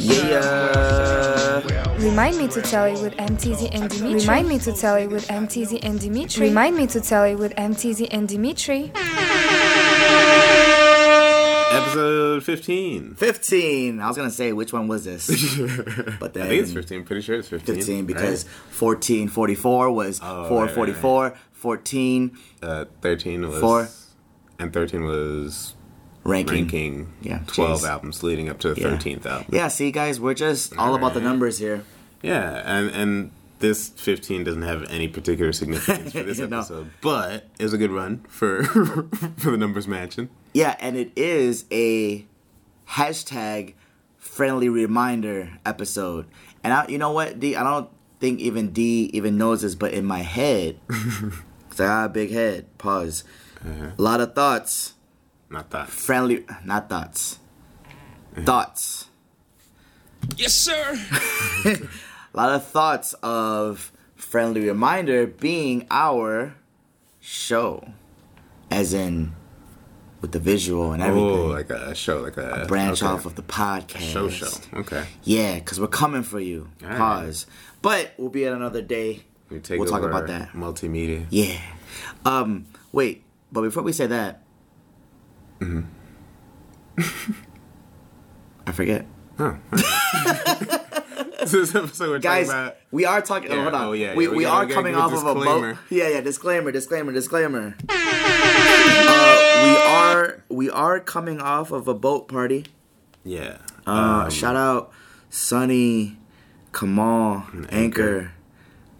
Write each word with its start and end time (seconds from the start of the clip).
Yeah. 0.00 1.94
Remind 1.98 2.38
me 2.38 2.46
to 2.48 2.62
tell 2.62 2.88
you 2.88 3.02
with 3.02 3.14
MTZ 3.16 3.70
and 3.72 3.90
Dimitri. 3.90 4.20
Remind 4.20 4.48
me 4.48 4.58
to 4.60 4.72
tell 4.72 4.98
you 5.00 5.08
with 5.08 5.26
MTZ 5.28 5.80
and 5.82 5.98
Dimitri. 6.00 6.48
Remind 6.48 6.76
me 6.76 6.86
to 6.86 7.00
tell 7.00 7.26
you 7.28 7.36
with 7.36 7.52
MTZ 7.56 8.06
and 8.10 8.28
Dimitri. 8.28 8.92
Episode 11.70 12.44
15. 12.44 13.14
15. 13.14 14.00
I 14.00 14.06
was 14.08 14.16
gonna 14.16 14.30
say 14.30 14.52
which 14.52 14.72
one 14.72 14.86
was 14.88 15.04
this, 15.04 15.26
but 16.20 16.34
then 16.34 16.44
I 16.44 16.48
think 16.48 16.62
it's 16.62 16.72
15. 16.72 17.04
Pretty 17.04 17.22
sure 17.22 17.36
it's 17.38 17.48
15. 17.48 17.74
15 17.76 18.06
because 18.06 18.44
right? 18.44 18.52
14, 18.74 19.28
44 19.28 19.90
was 19.90 20.20
Oh, 20.22 20.48
444, 20.48 21.36
14 21.52 22.38
uh, 22.62 22.84
13 23.02 23.48
was. 23.48 23.60
Four. 23.60 23.88
And 24.60 24.72
13 24.72 25.04
was 25.04 25.74
ranking. 26.28 26.54
ranking 26.64 27.12
Yeah, 27.22 27.40
12 27.46 27.80
jeez. 27.82 27.88
albums 27.88 28.22
leading 28.22 28.48
up 28.48 28.58
to 28.60 28.74
the 28.74 28.80
Yeah. 28.80 28.86
13th 28.88 29.26
album. 29.26 29.46
Yeah, 29.50 29.68
see, 29.68 29.90
guys, 29.90 30.20
we're 30.20 30.34
just 30.34 30.76
all 30.76 30.94
about 30.94 31.14
the 31.14 31.20
numbers 31.20 31.58
here. 31.58 31.82
Yeah, 32.22 32.62
and 32.64 32.90
and 32.90 33.30
this 33.60 33.88
15 33.88 34.44
doesn't 34.44 34.62
have 34.62 34.84
any 34.90 35.08
particular 35.08 35.52
significance 35.52 36.12
for 36.12 36.22
this 36.22 36.38
No. 36.48 36.58
episode, 36.58 36.90
but 37.00 37.48
it 37.58 37.64
was 37.64 37.72
a 37.72 37.78
good 37.78 37.90
run 37.90 38.18
for 38.28 38.62
for 39.38 39.50
the 39.50 39.56
numbers 39.56 39.88
matching. 39.88 40.28
Yeah, 40.54 40.76
and 40.80 40.96
it 40.96 41.12
is 41.16 41.64
a 41.72 42.24
hashtag 42.90 43.74
friendly 44.16 44.68
reminder 44.68 45.58
episode. 45.66 46.26
And 46.64 46.72
I, 46.72 46.86
you 46.88 46.98
know 46.98 47.12
what, 47.12 47.38
D? 47.40 47.56
I 47.56 47.62
don't 47.62 47.88
think 48.20 48.40
even 48.40 48.70
D 48.72 49.10
even 49.12 49.38
knows 49.38 49.62
this, 49.62 49.74
but 49.74 49.92
in 49.92 50.04
my 50.04 50.20
head, 50.20 50.78
because 50.88 51.80
I 51.80 51.84
got 51.86 52.04
a 52.06 52.08
big 52.08 52.30
head, 52.30 52.66
pause. 52.78 53.24
Uh-huh. 53.64 53.90
A 53.96 54.02
lot 54.02 54.20
of 54.20 54.34
thoughts. 54.34 54.94
Not 55.50 55.70
that. 55.70 55.88
Friendly, 55.88 56.44
not 56.64 56.88
thoughts. 56.88 57.38
Thoughts. 58.36 59.08
Yes, 60.36 60.54
sir. 60.54 60.98
A 61.64 61.78
lot 62.36 62.54
of 62.54 62.66
thoughts 62.66 63.14
of 63.22 63.92
friendly 64.14 64.68
reminder 64.68 65.26
being 65.26 65.86
our 65.90 66.54
show, 67.20 67.92
as 68.70 68.92
in 68.92 69.34
with 70.20 70.32
the 70.32 70.38
visual 70.38 70.92
and 70.92 71.02
everything. 71.02 71.28
Oh, 71.28 71.46
like 71.46 71.70
a 71.70 71.94
show, 71.94 72.20
like 72.20 72.36
a, 72.36 72.66
branch 72.66 73.02
okay. 73.02 73.12
off 73.12 73.24
of 73.24 73.36
the 73.36 73.42
podcast. 73.42 74.00
show 74.00 74.28
show. 74.28 74.48
Okay. 74.74 75.04
Yeah, 75.24 75.54
because 75.54 75.80
we're 75.80 75.86
coming 75.86 76.22
for 76.22 76.40
you. 76.40 76.68
All 76.82 76.88
right. 76.88 76.98
Pause. 76.98 77.46
But 77.80 78.12
we'll 78.18 78.28
be 78.28 78.44
at 78.44 78.52
another 78.52 78.82
day. 78.82 79.22
We 79.48 79.60
take 79.60 79.78
we'll 79.78 79.88
talk 79.88 80.02
about 80.02 80.26
that. 80.26 80.52
Multimedia. 80.52 81.26
Yeah. 81.30 81.60
Um. 82.24 82.66
Wait, 82.92 83.22
but 83.52 83.62
before 83.62 83.82
we 83.82 83.92
say 83.92 84.06
that, 84.06 84.42
I 88.66 88.72
forget. 88.72 89.06
this 91.40 91.74
episode 91.74 92.10
we're 92.10 92.18
Guys, 92.18 92.48
talking 92.48 92.60
about. 92.62 92.76
we 92.90 93.04
are 93.04 93.22
talking. 93.22 93.50
Yeah, 93.50 93.58
oh, 93.58 93.62
hold 93.62 93.74
on. 93.74 93.84
oh, 93.86 93.92
yeah, 93.92 94.14
we 94.14 94.24
yeah, 94.24 94.30
we 94.30 94.36
we 94.38 94.44
are 94.44 94.66
coming 94.66 94.94
off 94.94 95.12
of 95.12 95.24
a 95.26 95.34
boat. 95.34 95.76
Yeah, 95.90 96.08
yeah. 96.08 96.20
Disclaimer. 96.20 96.72
Disclaimer. 96.72 97.12
Disclaimer. 97.12 97.76
uh, 97.88 99.64
we 99.64 99.76
are 99.76 100.44
we 100.48 100.70
are 100.70 101.00
coming 101.00 101.40
off 101.40 101.70
of 101.70 101.88
a 101.88 101.94
boat 101.94 102.28
party. 102.28 102.66
Yeah. 103.24 103.58
Uh, 103.86 104.22
Um, 104.24 104.30
shout 104.30 104.56
out 104.56 104.90
Sunny, 105.30 106.18
Kamal, 106.72 107.44
Anchor. 107.54 107.68
Anchor, 107.70 108.32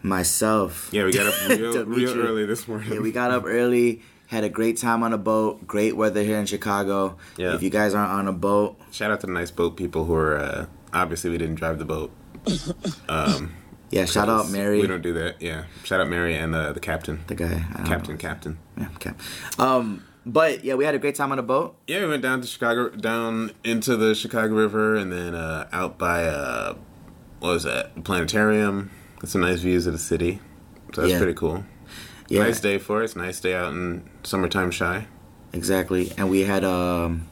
myself. 0.02 0.88
Yeah, 0.92 1.04
we 1.04 1.12
got 1.12 1.26
up 1.26 1.48
real, 1.58 1.84
real 1.84 2.18
early 2.20 2.46
this 2.46 2.68
morning. 2.68 2.92
Yeah, 2.92 3.00
we 3.00 3.12
got 3.12 3.30
up 3.30 3.44
early, 3.46 4.02
had 4.28 4.44
a 4.44 4.48
great 4.48 4.76
time 4.78 5.02
on 5.02 5.12
a 5.12 5.18
boat. 5.18 5.66
Great 5.66 5.96
weather 5.96 6.22
here 6.22 6.38
in 6.38 6.46
Chicago. 6.46 7.16
Yeah. 7.36 7.54
If 7.54 7.62
you 7.62 7.70
guys 7.70 7.92
aren't 7.94 8.12
on 8.12 8.28
a 8.28 8.32
boat, 8.32 8.78
Shout 8.92 9.10
out 9.10 9.20
to 9.20 9.26
the 9.26 9.32
nice 9.32 9.50
boat 9.50 9.76
people 9.76 10.04
who 10.06 10.14
are. 10.14 10.36
Uh, 10.38 10.66
obviously, 10.94 11.30
we 11.30 11.36
didn't 11.38 11.56
drive 11.56 11.78
the 11.78 11.84
boat. 11.84 12.10
Um, 13.08 13.54
yeah, 13.90 14.04
shout 14.04 14.28
out 14.28 14.50
Mary, 14.50 14.80
We 14.82 14.86
don't 14.86 15.00
do 15.02 15.14
that. 15.14 15.40
Yeah. 15.40 15.64
Shout 15.82 16.00
out 16.00 16.08
Mary 16.08 16.34
and 16.36 16.54
uh, 16.54 16.72
the 16.72 16.80
captain. 16.80 17.24
the 17.26 17.34
guy. 17.34 17.64
Captain, 17.86 18.14
know. 18.14 18.18
captain. 18.18 18.58
Yeah, 18.76 18.88
Cap. 19.00 19.18
Um, 19.58 20.04
but 20.26 20.62
yeah, 20.62 20.74
we 20.74 20.84
had 20.84 20.94
a 20.94 20.98
great 20.98 21.14
time 21.14 21.32
on 21.32 21.38
a 21.38 21.42
boat. 21.42 21.74
Yeah, 21.86 22.00
we 22.02 22.08
went 22.08 22.22
down 22.22 22.42
to 22.42 22.46
Chicago, 22.46 22.90
down 22.90 23.52
into 23.64 23.96
the 23.96 24.14
Chicago 24.14 24.54
River, 24.54 24.94
and 24.94 25.10
then 25.10 25.34
uh, 25.34 25.68
out 25.72 25.96
by 25.96 26.24
uh, 26.26 26.74
what 27.40 27.48
was 27.48 27.62
that? 27.64 28.04
Planetarium. 28.04 28.90
Got 29.20 29.30
some 29.30 29.40
nice 29.40 29.60
views 29.60 29.86
of 29.86 29.94
the 29.94 29.98
city. 29.98 30.40
So 30.92 31.00
that's 31.00 31.12
Yeah. 31.14 31.18
pretty 31.18 31.34
cool. 31.34 31.64
Yeah, 32.28 32.42
Nice 32.44 32.60
day 32.60 32.78
for 32.78 33.02
us. 33.02 33.16
Nice 33.16 33.40
day 33.40 33.54
out 33.54 33.72
in 33.72 34.08
summertime 34.22 34.70
Chi. 34.70 35.06
exactly. 35.52 36.12
And 36.18 36.28
we 36.30 36.42
had 36.42 36.62
um, 36.64 37.26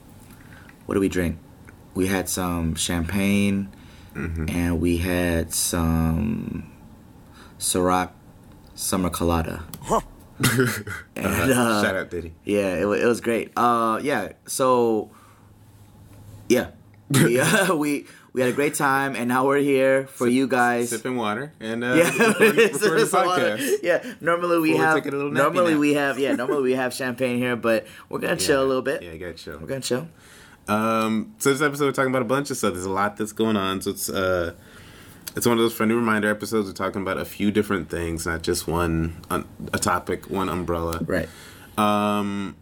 what 0.86 0.94
did 0.94 1.00
we 1.00 1.08
drink? 1.08 1.38
We 1.94 2.06
had 2.08 2.28
some 2.28 2.74
champagne, 2.74 3.68
Mm-hmm. 4.14 4.48
and 4.48 4.80
we 4.80 4.96
had 4.96 5.52
some 5.52 6.72
Ciroc 7.58 8.12
summer 8.74 9.10
colada. 9.10 9.64
and, 11.14 11.22
uh, 11.52 11.82
Shout 11.82 11.96
out 11.96 12.10
Diddy. 12.10 12.32
Yeah, 12.44 12.76
it, 12.76 12.86
it 12.86 13.04
was 13.06 13.20
great. 13.20 13.52
Uh, 13.56 14.00
yeah. 14.02 14.32
So, 14.46 15.10
yeah, 16.48 16.70
we, 17.10 17.38
uh, 17.40 17.74
we 17.82 18.06
we 18.36 18.42
had 18.42 18.50
a 18.50 18.54
great 18.54 18.74
time, 18.74 19.16
and 19.16 19.28
now 19.28 19.46
we're 19.46 19.62
here 19.62 20.06
for 20.08 20.28
you 20.28 20.46
guys. 20.46 20.90
Sipping 20.90 21.16
water 21.16 21.54
and 21.58 21.82
uh, 21.82 21.94
Yeah, 21.94 22.10
recording, 22.28 22.56
recording 22.56 22.68
it's 23.00 23.12
a 23.14 23.16
lot 23.16 23.38
podcast. 23.40 23.76
yeah. 23.82 24.12
Normally 24.20 24.58
we 24.58 24.72
Before 24.72 24.84
have 24.84 24.94
take 24.96 25.06
a 25.06 25.16
little 25.16 25.30
normally 25.30 25.74
we 25.74 25.94
have 25.94 26.18
yeah 26.18 26.34
normally 26.34 26.62
we 26.62 26.72
have 26.74 26.92
champagne 26.92 27.38
here, 27.38 27.56
but 27.56 27.86
we're 28.10 28.18
gonna 28.18 28.36
chill 28.36 28.62
a 28.62 28.66
little 28.68 28.82
bit. 28.82 29.02
Yeah, 29.02 29.12
you 29.12 29.26
got 29.26 29.36
chill. 29.36 29.58
We're 29.58 29.66
gonna 29.66 29.80
chill. 29.80 30.06
Um, 30.68 31.34
so 31.38 31.50
this 31.50 31.62
episode 31.62 31.86
we're 31.86 31.92
talking 31.92 32.10
about 32.10 32.20
a 32.20 32.26
bunch 32.26 32.50
of 32.50 32.58
stuff. 32.58 32.74
There's 32.74 32.84
a 32.84 32.90
lot 32.90 33.16
that's 33.16 33.32
going 33.32 33.56
on. 33.56 33.80
So 33.80 33.90
it's 33.92 34.10
uh, 34.10 34.52
it's 35.34 35.46
one 35.46 35.56
of 35.56 35.62
those 35.64 35.72
friendly 35.72 35.94
reminder 35.94 36.28
episodes. 36.28 36.68
We're 36.68 36.74
talking 36.74 37.00
about 37.00 37.16
a 37.16 37.24
few 37.24 37.50
different 37.50 37.88
things, 37.88 38.26
not 38.26 38.42
just 38.42 38.68
one 38.68 39.16
un- 39.30 39.48
a 39.72 39.78
topic, 39.78 40.28
one 40.28 40.50
umbrella. 40.50 41.00
Right. 41.06 41.30
Um. 41.78 42.54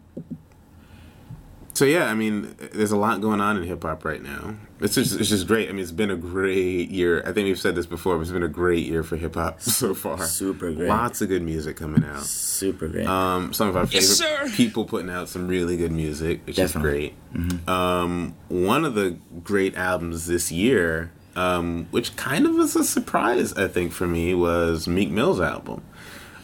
So 1.73 1.83
yeah, 1.83 2.05
I 2.05 2.13
mean, 2.13 2.55
there's 2.71 2.91
a 2.93 2.97
lot 2.97 3.19
going 3.19 3.41
on 3.41 3.57
in 3.57 3.63
hip 3.63 3.83
hop 3.83 4.05
right 4.05 4.23
now. 4.23 4.55
It's 4.81 4.95
just 4.95 5.17
it's 5.19 5.29
just 5.29 5.47
great. 5.47 5.69
I 5.69 5.71
mean, 5.71 5.81
it's 5.81 5.91
been 5.91 6.11
a 6.11 6.17
great 6.17 6.89
year. 6.89 7.21
I 7.25 7.31
think 7.31 7.45
we've 7.45 7.59
said 7.59 7.75
this 7.75 7.85
before, 7.85 8.15
but 8.15 8.23
it's 8.23 8.31
been 8.31 8.43
a 8.43 8.47
great 8.49 8.85
year 8.85 9.03
for 9.03 9.15
hip 9.15 9.35
hop 9.35 9.61
so 9.61 9.93
far. 9.93 10.21
Super 10.25 10.71
great. 10.73 10.89
Lots 10.89 11.21
of 11.21 11.29
good 11.29 11.43
music 11.43 11.77
coming 11.77 12.03
out. 12.03 12.23
Super 12.23 12.87
great. 12.89 13.07
Um, 13.07 13.53
some 13.53 13.69
of 13.69 13.77
our 13.77 13.85
favorite 13.87 14.19
Yes, 14.19 14.55
people 14.55 14.83
putting 14.83 15.09
out 15.09 15.29
some 15.29 15.47
really 15.47 15.77
good 15.77 15.93
music, 15.93 16.45
which 16.45 16.57
Definitely. 16.57 17.15
is 17.33 17.43
great. 17.53 17.69
Um, 17.69 18.35
one 18.49 18.83
of 18.83 18.95
the 18.95 19.17
great 19.43 19.75
albums 19.77 20.27
this 20.27 20.51
year, 20.51 21.09
um, 21.37 21.87
which 21.91 22.15
kind 22.17 22.45
of 22.45 22.53
was 22.55 22.75
a 22.75 22.83
surprise, 22.83 23.53
I 23.53 23.69
think, 23.69 23.93
for 23.93 24.07
me, 24.07 24.33
was 24.33 24.87
Meek 24.89 25.09
Mill's 25.09 25.39
album. 25.39 25.83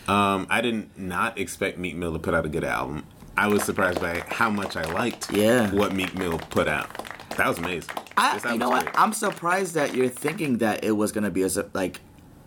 Um, 0.07 0.47
I 0.49 0.61
did 0.61 0.97
not 0.97 1.37
expect 1.37 1.77
Meek 1.77 1.95
Mill 1.95 2.13
to 2.13 2.19
put 2.19 2.33
out 2.33 2.45
a 2.45 2.49
good 2.49 2.63
album. 2.63 3.05
I 3.37 3.47
was 3.47 3.63
surprised 3.63 3.99
by 4.01 4.23
how 4.27 4.49
much 4.49 4.75
I 4.75 4.83
liked 4.93 5.31
Yeah. 5.31 5.71
what 5.71 5.93
Meek 5.93 6.15
Mill 6.15 6.37
put 6.37 6.67
out. 6.67 6.89
That 7.37 7.47
was 7.47 7.57
amazing. 7.57 7.89
I, 8.17 8.37
This 8.37 8.51
you 8.51 8.57
know 8.57 8.69
what? 8.69 8.83
great. 8.85 8.99
I'm 8.99 9.13
surprised 9.13 9.73
that 9.75 9.95
you're 9.95 10.09
thinking 10.09 10.57
that 10.59 10.83
it 10.83 10.91
was 10.91 11.11
gonna 11.11 11.31
be 11.31 11.43
a 11.43 11.49
like 11.73 11.99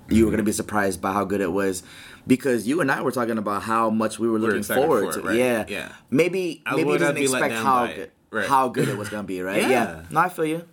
you 0.08 0.24
were 0.26 0.30
gonna 0.30 0.42
be 0.42 0.52
surprised 0.52 1.00
by 1.00 1.12
how 1.12 1.24
good 1.24 1.40
it 1.40 1.50
was 1.52 1.82
because 2.26 2.66
you 2.68 2.80
and 2.80 2.90
I 2.90 3.00
were 3.02 3.10
talking 3.12 3.38
about 3.38 3.62
how 3.62 3.90
much 3.90 4.18
we 4.18 4.28
were 4.28 4.38
looking 4.38 4.58
excited 4.58 4.80
forward 4.80 5.12
for 5.14 5.18
it, 5.18 5.22
to. 5.22 5.28
right? 5.28 5.36
Yeah, 5.36 5.64
Yeah. 5.68 5.92
Maybe 6.10 6.62
I 6.66 6.76
maybe 6.76 6.88
you 6.88 6.92
he 6.92 6.98
doesn't 6.98 7.14
not 7.14 7.20
be 7.20 7.28
let 7.28 7.42
expect 7.42 7.62
how 7.64 7.86
good, 7.86 8.10
Right. 8.30 8.48
how 8.48 8.68
good 8.68 8.88
it 8.88 8.96
was 8.98 9.08
gonna 9.08 9.22
be, 9.24 9.40
right? 9.40 9.62
Yeah. 9.62 9.68
yeah. 9.68 10.02
No, 10.10 10.20
I 10.20 10.28
feel 10.28 10.44
you. 10.46 10.56
It's- 10.56 10.68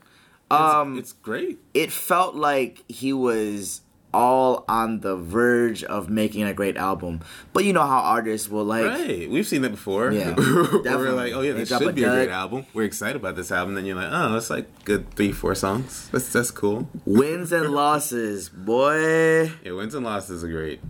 Um, 0.75 0.97
it's 0.97 1.13
great. 1.13 1.59
it 1.73 1.91
felt 1.93 2.35
like 2.35 2.83
he 2.89 3.13
was 3.13 3.81
all 4.13 4.65
on 4.67 4.99
the 4.99 5.15
verge 5.15 5.83
of 5.83 6.09
making 6.09 6.43
a 6.43 6.53
great 6.53 6.77
album. 6.77 7.21
But 7.53 7.65
you 7.65 7.73
know 7.73 7.81
how 7.85 7.99
artists 7.99 8.49
will 8.49 8.65
like 8.65 8.85
Right, 8.85 9.29
we've 9.29 9.47
seen 9.47 9.61
that 9.63 9.69
before. 9.71 10.11
Yeah, 10.11 10.31
Where 10.35 10.97
we're 10.97 11.13
like, 11.13 11.33
oh 11.33 11.41
yeah, 11.41 11.53
They 11.53 11.59
this 11.59 11.69
drop 11.69 11.81
a 11.81 11.85
should 11.85 11.95
be 11.95 12.03
a 12.03 12.09
great 12.09 12.29
album. 12.29 12.65
We're 12.73 12.83
excited 12.83 13.15
about 13.15 13.35
this 13.35 13.51
album. 13.51 13.75
Then 13.75 13.85
you're 13.85 13.95
like, 13.95 14.09
oh, 14.11 14.35
it's 14.35 14.49
like 14.49 14.67
good 14.85 15.09
three, 15.15 15.31
four 15.31 15.55
songs. 15.55 16.09
That's 16.11 16.31
that's 16.31 16.51
cool. 16.51 16.89
wins 17.05 17.51
and 17.51 17.69
losses, 17.73 18.49
boy. 18.49 19.51
Yeah, 19.63 19.71
Wins 19.73 19.95
and 19.95 20.05
Losses 20.05 20.37
is 20.37 20.43
a 20.43 20.49
great, 20.49 20.81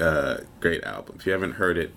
uh, 0.00 0.38
great 0.60 0.84
album. 0.84 1.16
If 1.18 1.26
you 1.26 1.32
haven't 1.32 1.52
heard 1.52 1.76
it, 1.78 1.92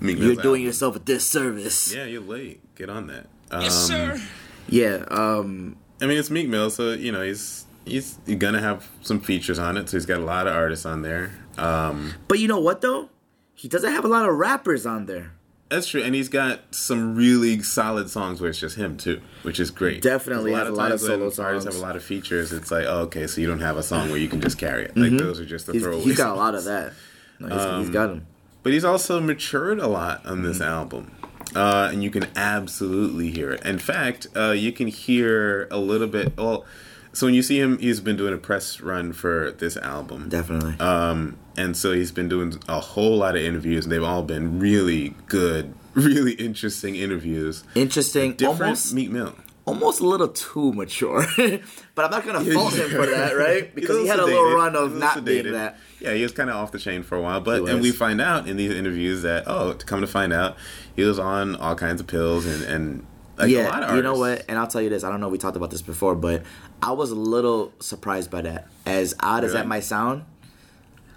Meek 0.00 0.18
You're 0.18 0.34
doing 0.34 0.46
album. 0.46 0.60
yourself 0.62 0.96
a 0.96 0.98
disservice. 0.98 1.94
Yeah, 1.94 2.04
you're 2.06 2.22
late. 2.22 2.74
Get 2.74 2.88
on 2.90 3.06
that. 3.08 3.26
Um, 3.50 3.62
Yes, 3.62 3.74
sir. 3.86 4.20
Yeah, 4.68 5.04
um, 5.10 5.76
I 6.00 6.06
mean, 6.06 6.18
it's 6.18 6.30
Meek 6.30 6.48
Mill, 6.48 6.70
so 6.70 6.92
you 6.92 7.12
know 7.12 7.22
he's 7.22 7.66
he's 7.84 8.18
gonna 8.38 8.60
have 8.60 8.88
some 9.02 9.20
features 9.20 9.58
on 9.58 9.76
it. 9.76 9.88
So 9.88 9.96
he's 9.96 10.06
got 10.06 10.20
a 10.20 10.24
lot 10.24 10.46
of 10.46 10.54
artists 10.54 10.86
on 10.86 11.02
there. 11.02 11.32
Um, 11.58 12.14
but 12.28 12.38
you 12.38 12.48
know 12.48 12.60
what 12.60 12.80
though? 12.80 13.08
He 13.54 13.68
doesn't 13.68 13.92
have 13.92 14.04
a 14.04 14.08
lot 14.08 14.28
of 14.28 14.34
rappers 14.36 14.86
on 14.86 15.06
there. 15.06 15.32
That's 15.68 15.86
true, 15.86 16.02
and 16.02 16.14
he's 16.14 16.28
got 16.28 16.74
some 16.74 17.14
really 17.14 17.62
solid 17.62 18.10
songs 18.10 18.40
where 18.42 18.50
it's 18.50 18.58
just 18.60 18.76
him 18.76 18.98
too, 18.98 19.22
which 19.42 19.58
is 19.58 19.70
great. 19.70 20.02
Definitely 20.02 20.52
has 20.52 20.68
a 20.68 20.72
lot 20.72 20.92
of 20.92 21.00
solo 21.00 21.32
Artists 21.38 21.64
have 21.64 21.76
a 21.76 21.86
lot 21.86 21.96
of 21.96 22.04
features. 22.04 22.52
It's 22.52 22.70
like, 22.70 22.84
oh, 22.86 23.00
okay, 23.04 23.26
so 23.26 23.40
you 23.40 23.46
don't 23.46 23.60
have 23.60 23.78
a 23.78 23.82
song 23.82 24.10
where 24.10 24.18
you 24.18 24.28
can 24.28 24.42
just 24.42 24.58
carry 24.58 24.84
it. 24.84 24.94
Like 24.96 25.12
those 25.12 25.40
are 25.40 25.46
just 25.46 25.64
the 25.66 25.72
Mm-hmm. 25.72 25.78
He's, 25.92 26.00
throwaways. 26.00 26.04
he's 26.04 26.16
got 26.18 26.32
a 26.32 26.34
lot 26.34 26.54
of 26.54 26.64
that. 26.64 26.92
No, 27.38 27.48
he's, 27.48 27.56
Um, 27.64 27.80
he's 27.80 27.90
got 27.90 28.08
them. 28.08 28.26
But 28.62 28.72
he's 28.74 28.84
also 28.84 29.18
matured 29.20 29.78
a 29.78 29.86
lot 29.86 30.26
on 30.26 30.38
Mm-hmm. 30.38 30.46
this 30.46 30.60
album. 30.60 31.10
uh, 31.56 31.88
and 31.90 32.02
you 32.04 32.10
can 32.10 32.26
absolutely 32.36 33.30
hear 33.30 33.52
it. 33.52 33.64
In 33.64 33.78
fact, 33.78 34.26
uh, 34.36 34.50
you 34.50 34.72
can 34.72 34.88
hear 34.88 35.68
a 35.70 35.78
little 35.78 36.06
bit. 36.06 36.36
Well, 36.36 36.66
so 37.12 37.26
when 37.26 37.34
you 37.34 37.42
see 37.42 37.60
him, 37.60 37.78
he's 37.78 38.00
been 38.00 38.16
doing 38.16 38.32
a 38.32 38.38
press 38.38 38.80
run 38.80 39.12
for 39.12 39.50
this 39.52 39.76
album. 39.76 40.28
Definitely. 40.28 40.78
Um, 40.80 41.38
and 41.56 41.76
so 41.76 41.92
he's 41.92 42.10
been 42.12 42.28
doing 42.28 42.58
a 42.68 42.80
whole 42.80 43.18
lot 43.18 43.36
of 43.36 43.42
interviews, 43.42 43.84
and 43.84 43.92
they've 43.92 44.02
all 44.02 44.22
been 44.22 44.58
really 44.58 45.14
good, 45.26 45.74
really 45.94 46.32
interesting 46.32 46.96
interviews. 46.96 47.64
Interesting. 47.74 48.34
Different 48.34 48.62
Almost 48.62 48.94
Meek 48.94 49.10
Mill. 49.10 49.34
almost 49.66 50.00
a 50.00 50.06
little 50.06 50.28
too 50.28 50.72
mature. 50.72 51.26
but 51.94 52.04
I'm 52.04 52.10
not 52.10 52.24
gonna 52.24 52.44
fault 52.52 52.72
him 52.74 52.90
for 52.90 53.06
that, 53.06 53.36
right? 53.36 53.72
Because 53.74 53.98
he 53.98 54.06
had 54.06 54.18
a 54.18 54.24
little 54.24 54.54
run 54.54 54.74
of 54.74 54.96
not 54.96 55.18
sedated. 55.18 55.24
being 55.24 55.52
that. 55.52 55.78
Yeah, 56.00 56.14
he 56.14 56.22
was 56.22 56.32
kind 56.32 56.48
of 56.48 56.56
off 56.56 56.72
the 56.72 56.78
chain 56.78 57.02
for 57.02 57.16
a 57.16 57.20
while, 57.20 57.40
but 57.40 57.68
and 57.68 57.82
we 57.82 57.92
find 57.92 58.20
out 58.20 58.48
in 58.48 58.56
these 58.56 58.72
interviews 58.72 59.22
that 59.22 59.44
oh, 59.46 59.74
to 59.74 59.84
come 59.84 60.00
to 60.00 60.06
find 60.06 60.32
out, 60.32 60.56
he 60.96 61.02
was 61.02 61.18
on 61.18 61.56
all 61.56 61.74
kinds 61.74 62.00
of 62.00 62.06
pills 62.06 62.46
and 62.46 62.62
and 62.64 63.06
like 63.42 63.50
a 63.66 63.68
lot 63.68 63.82
of 63.82 63.90
yeah, 63.90 63.96
you 63.96 64.02
know 64.02 64.16
what? 64.18 64.44
And 64.48 64.58
I'll 64.58 64.66
tell 64.66 64.82
you 64.82 64.88
this. 64.88 65.04
I 65.04 65.10
don't 65.10 65.20
know. 65.20 65.28
We 65.28 65.38
talked 65.38 65.56
about 65.56 65.70
this 65.70 65.82
before, 65.82 66.14
but 66.14 66.42
I 66.82 66.92
was 66.92 67.10
a 67.10 67.14
little 67.16 67.72
surprised 67.80 68.30
by 68.30 68.42
that. 68.42 68.68
As 68.86 69.14
odd 69.20 69.44
as 69.44 69.52
that 69.52 69.66
might 69.66 69.84
sound, 69.84 70.24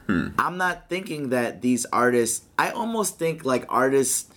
Hmm. 0.07 0.27
I'm 0.38 0.57
not 0.57 0.88
thinking 0.88 1.30
that 1.30 1.62
these 1.63 1.86
artists. 1.92 2.45
I 2.60 2.69
almost 2.69 3.18
think 3.18 3.44
like 3.44 3.66
artists 3.69 4.30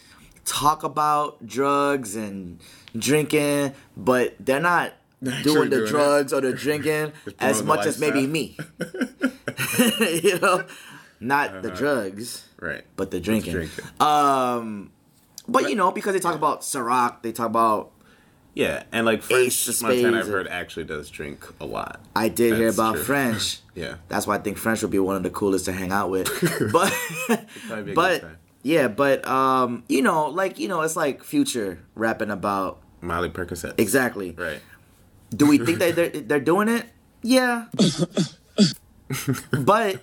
talk 0.47 0.83
about 0.83 1.47
drugs 1.47 2.17
and 2.17 2.59
drinking, 2.97 3.75
but 3.95 4.35
they're 4.41 4.61
not 4.61 4.95
doing 5.23 5.69
the 5.69 5.77
doing 5.77 5.87
it. 5.87 5.89
drugs 5.91 6.33
or 6.33 6.41
the 6.41 6.53
drinking 6.65 7.13
as 7.39 7.63
much 7.63 7.85
as 7.85 8.01
maybe 8.01 8.27
me. 8.27 8.57
you 10.23 10.39
know, 10.39 10.65
not 11.21 11.61
the 11.63 11.71
drugs, 11.71 12.49
right, 12.61 12.85
but 12.97 13.11
the 13.11 13.21
drinking. 13.21 13.53
drinking. 13.53 13.85
Um, 14.01 14.91
but 15.49 15.69
you 15.69 15.75
know, 15.77 15.91
because 15.91 16.13
they 16.13 16.21
talk 16.21 16.35
about 16.35 16.61
Ciroc, 16.61 17.23
they 17.23 17.33
talk 17.33 17.47
about 17.47 17.93
yeah, 18.55 18.83
and 18.91 19.07
like 19.07 19.19
Ace 19.31 19.65
French 19.65 19.77
of 19.77 19.83
Montana, 19.83 20.19
I've 20.19 20.27
heard 20.27 20.49
actually 20.49 20.85
does 20.85 21.11
drink 21.11 21.47
a 21.61 21.65
lot. 21.65 22.01
I 22.17 22.29
did 22.29 22.57
hear 22.57 22.69
about 22.71 22.97
true. 22.97 23.05
French. 23.05 23.61
Yeah. 23.79 23.95
That's 24.09 24.27
why 24.27 24.35
I 24.35 24.39
think 24.39 24.59
French 24.59 24.83
would 24.83 24.91
be 24.91 24.99
one 24.99 25.15
of 25.15 25.23
the 25.23 25.31
coolest 25.31 25.67
to 25.67 25.73
hang 25.73 25.93
out 25.93 26.11
with. 26.11 26.27
but 26.73 26.93
Probably 27.69 27.85
be 27.85 27.93
a 27.93 27.95
but 27.95 28.25
yeah, 28.65 28.89
but 28.89 29.25
um, 29.25 29.85
you 29.89 30.03
know, 30.03 30.27
like 30.27 30.59
you 30.59 30.67
know, 30.67 30.81
it's 30.81 30.97
like 30.97 31.23
Future 31.23 31.79
rapping 31.95 32.33
about 32.33 32.81
Molly 33.01 33.29
Percocet. 33.31 33.79
exactly. 33.79 34.33
Right. 34.33 34.59
Do 35.31 35.47
we 35.47 35.59
think 35.59 35.79
that 35.79 35.95
they're 35.95 36.09
they're 36.09 36.41
doing 36.41 36.67
it? 36.69 36.87
Yeah. 37.23 37.67
but 39.53 40.01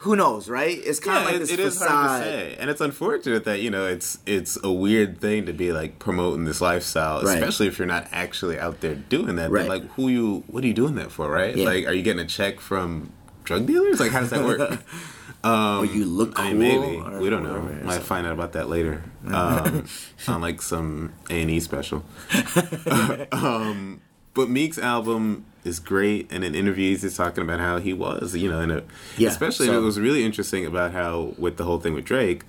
who 0.00 0.14
knows, 0.16 0.48
right? 0.48 0.78
It's 0.84 1.00
kind 1.00 1.18
of 1.18 1.22
Yeah, 1.22 1.26
like 1.26 1.36
it- 1.36 1.38
this 1.40 1.50
it 1.52 1.60
is 1.60 1.78
hard 1.78 1.90
facade. 1.90 2.18
to 2.22 2.24
say, 2.30 2.56
and 2.58 2.70
it's 2.70 2.80
unfortunate 2.80 3.44
that 3.44 3.60
you 3.60 3.70
know 3.70 3.86
it's 3.86 4.18
it's 4.26 4.56
a 4.62 4.72
weird 4.72 5.20
thing 5.20 5.46
to 5.46 5.52
be 5.52 5.72
like 5.72 5.98
promoting 5.98 6.44
this 6.44 6.60
lifestyle, 6.60 7.22
Right. 7.22 7.34
especially 7.38 7.66
if 7.66 7.78
you're 7.78 7.86
not 7.88 8.06
actually 8.12 8.58
out 8.58 8.80
there 8.80 8.94
doing 8.94 9.36
that. 9.36 9.50
Right. 9.50 9.68
Like, 9.68 9.84
who 9.92 10.08
you? 10.08 10.44
What 10.46 10.62
are 10.64 10.66
you 10.66 10.74
doing 10.74 10.94
that 10.96 11.10
for? 11.10 11.30
Right? 11.30 11.56
Yeah. 11.56 11.64
Like, 11.66 11.86
are 11.86 11.92
you 11.92 12.02
getting 12.02 12.24
a 12.24 12.28
check 12.28 12.60
from 12.60 13.12
drug 13.44 13.66
dealers? 13.66 13.98
Like, 14.00 14.12
how 14.12 14.20
does 14.20 14.30
that 14.30 14.44
work? 14.44 14.60
or 15.44 15.84
you 15.86 16.04
look 16.04 16.34
cool. 16.34 16.44
I 16.44 16.52
mean, 16.52 16.80
maybe 16.80 16.96
or 16.96 17.18
we 17.20 17.30
don't 17.30 17.42
know. 17.42 17.60
whatever. 17.60 17.84
Might 17.84 18.02
find 18.02 18.26
out 18.26 18.32
about 18.32 18.52
that 18.52 18.68
later. 18.68 19.02
Um, 19.28 19.84
on 20.26 20.40
like 20.40 20.62
some 20.62 21.12
A 21.28 21.42
and 21.42 21.50
E 21.50 21.60
special. 21.60 22.02
um, 23.32 24.00
but 24.38 24.48
Meek's 24.48 24.78
album 24.78 25.44
is 25.64 25.80
great, 25.80 26.30
and 26.30 26.44
in 26.44 26.54
interviews, 26.54 27.02
he's 27.02 27.16
talking 27.16 27.42
about 27.42 27.58
how 27.58 27.78
he 27.78 27.92
was, 27.92 28.36
you 28.36 28.48
know, 28.48 28.60
in 28.60 28.70
a 28.70 28.84
Yeah, 29.16 29.30
especially 29.30 29.66
so- 29.66 29.76
it 29.76 29.82
was 29.82 29.98
really 29.98 30.22
interesting 30.22 30.64
about 30.64 30.92
how 30.92 31.34
with 31.36 31.56
the 31.56 31.64
whole 31.64 31.80
thing 31.80 31.92
with 31.92 32.04
Drake. 32.04 32.44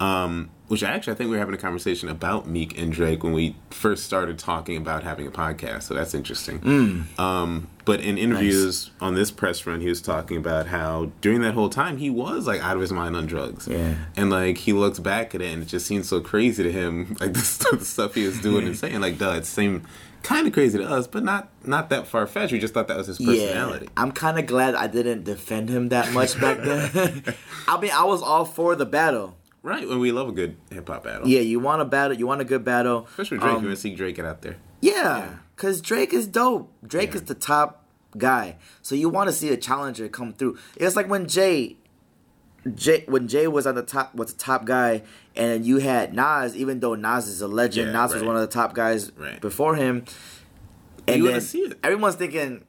Um, 0.00 0.50
which 0.68 0.82
actually, 0.82 1.14
I 1.14 1.16
think 1.16 1.30
we 1.30 1.36
were 1.36 1.40
having 1.40 1.54
a 1.54 1.58
conversation 1.58 2.08
about 2.08 2.46
Meek 2.46 2.78
and 2.78 2.92
Drake 2.92 3.24
when 3.24 3.32
we 3.32 3.56
first 3.70 4.04
started 4.04 4.38
talking 4.38 4.76
about 4.76 5.02
having 5.02 5.26
a 5.26 5.30
podcast. 5.30 5.82
So 5.84 5.94
that's 5.94 6.14
interesting. 6.14 6.60
Mm. 6.60 7.18
Um, 7.18 7.68
but 7.84 8.00
in 8.00 8.16
interviews 8.16 8.90
on 9.00 9.14
this 9.14 9.30
press 9.30 9.66
run, 9.66 9.80
he 9.80 9.88
was 9.88 10.00
talking 10.00 10.36
about 10.36 10.68
how 10.68 11.10
during 11.20 11.40
that 11.40 11.54
whole 11.54 11.68
time 11.68 11.98
he 11.98 12.08
was 12.08 12.46
like 12.46 12.62
out 12.62 12.76
of 12.76 12.80
his 12.80 12.92
mind 12.92 13.16
on 13.16 13.26
drugs. 13.26 13.66
Yeah. 13.66 13.94
And 14.16 14.30
like 14.30 14.58
he 14.58 14.72
looks 14.72 15.00
back 15.00 15.34
at 15.34 15.42
it 15.42 15.52
and 15.52 15.62
it 15.62 15.66
just 15.66 15.86
seems 15.86 16.08
so 16.08 16.20
crazy 16.20 16.62
to 16.62 16.70
him, 16.70 17.16
like 17.20 17.32
the, 17.32 17.76
the 17.78 17.84
stuff 17.84 18.14
he 18.14 18.24
was 18.24 18.40
doing 18.40 18.66
and 18.66 18.76
saying. 18.76 19.00
Like, 19.00 19.18
duh, 19.18 19.32
it 19.32 19.46
seemed 19.46 19.84
kind 20.22 20.46
of 20.46 20.52
crazy 20.52 20.78
to 20.78 20.84
us, 20.88 21.06
but 21.06 21.22
not 21.24 21.48
not 21.64 21.90
that 21.90 22.06
far 22.06 22.26
fetched. 22.26 22.52
We 22.52 22.58
just 22.58 22.74
thought 22.74 22.88
that 22.88 22.96
was 22.96 23.06
his 23.06 23.18
personality. 23.18 23.86
Yeah, 23.86 24.02
I'm 24.02 24.12
kind 24.12 24.38
of 24.38 24.46
glad 24.46 24.74
I 24.74 24.86
didn't 24.86 25.24
defend 25.24 25.68
him 25.68 25.88
that 25.90 26.12
much 26.12 26.40
back 26.40 26.58
then. 26.62 27.22
I 27.68 27.80
mean, 27.80 27.90
I 27.92 28.04
was 28.04 28.22
all 28.22 28.44
for 28.44 28.74
the 28.76 28.86
battle. 28.86 29.36
Right. 29.62 29.86
When 29.86 29.98
we 29.98 30.10
love 30.10 30.28
a 30.28 30.32
good 30.32 30.56
hip 30.70 30.88
hop 30.88 31.04
battle. 31.04 31.28
Yeah, 31.28 31.40
you 31.40 31.60
want 31.60 31.82
a 31.82 31.84
battle, 31.84 32.16
you 32.16 32.26
want 32.26 32.40
a 32.40 32.44
good 32.44 32.64
battle. 32.64 33.06
Especially 33.10 33.38
Drake. 33.38 33.52
Um, 33.54 33.62
you 33.62 33.68
want 33.68 33.76
to 33.76 33.82
see 33.82 33.94
Drake 33.94 34.16
get 34.16 34.24
out 34.24 34.40
there. 34.42 34.56
Yeah, 34.80 35.34
because 35.54 35.82
Drake 35.82 36.14
is 36.14 36.26
dope. 36.26 36.72
Drake 36.86 37.10
Yeah. 37.10 37.16
is 37.16 37.22
the 37.24 37.34
top 37.34 37.84
guy. 38.16 38.56
So 38.80 38.94
you 38.94 39.10
want 39.10 39.28
to 39.28 39.34
see 39.34 39.50
a 39.50 39.56
challenger 39.58 40.08
come 40.08 40.32
through. 40.32 40.56
It's 40.76 40.96
like 40.96 41.08
when 41.10 41.28
Jay, 41.28 41.76
Jay 42.74 43.04
when 43.08 43.26
Jay 43.28 43.46
was 43.46 43.66
on 43.66 43.74
the 43.74 43.82
top 43.82 44.14
was 44.14 44.32
the 44.34 44.38
top 44.38 44.64
guy, 44.64 45.02
and 45.34 45.64
you 45.64 45.78
had 45.78 46.14
Nas. 46.14 46.54
Even 46.56 46.80
though 46.80 46.94
Nas 46.94 47.26
is 47.26 47.40
a 47.40 47.48
legend, 47.48 47.92
Yeah, 47.92 48.02
Nas 48.02 48.12
was 48.14 48.22
one 48.22 48.34
of 48.36 48.42
the 48.42 48.46
top 48.48 48.74
guys 48.74 49.10
Right. 49.16 49.40
before 49.40 49.76
him. 49.76 50.04
And 51.08 51.22
You 51.24 51.30
then 51.30 51.40
see 51.40 51.60
it. 51.60 51.78
everyone's 51.82 52.16
thinking, 52.16 52.64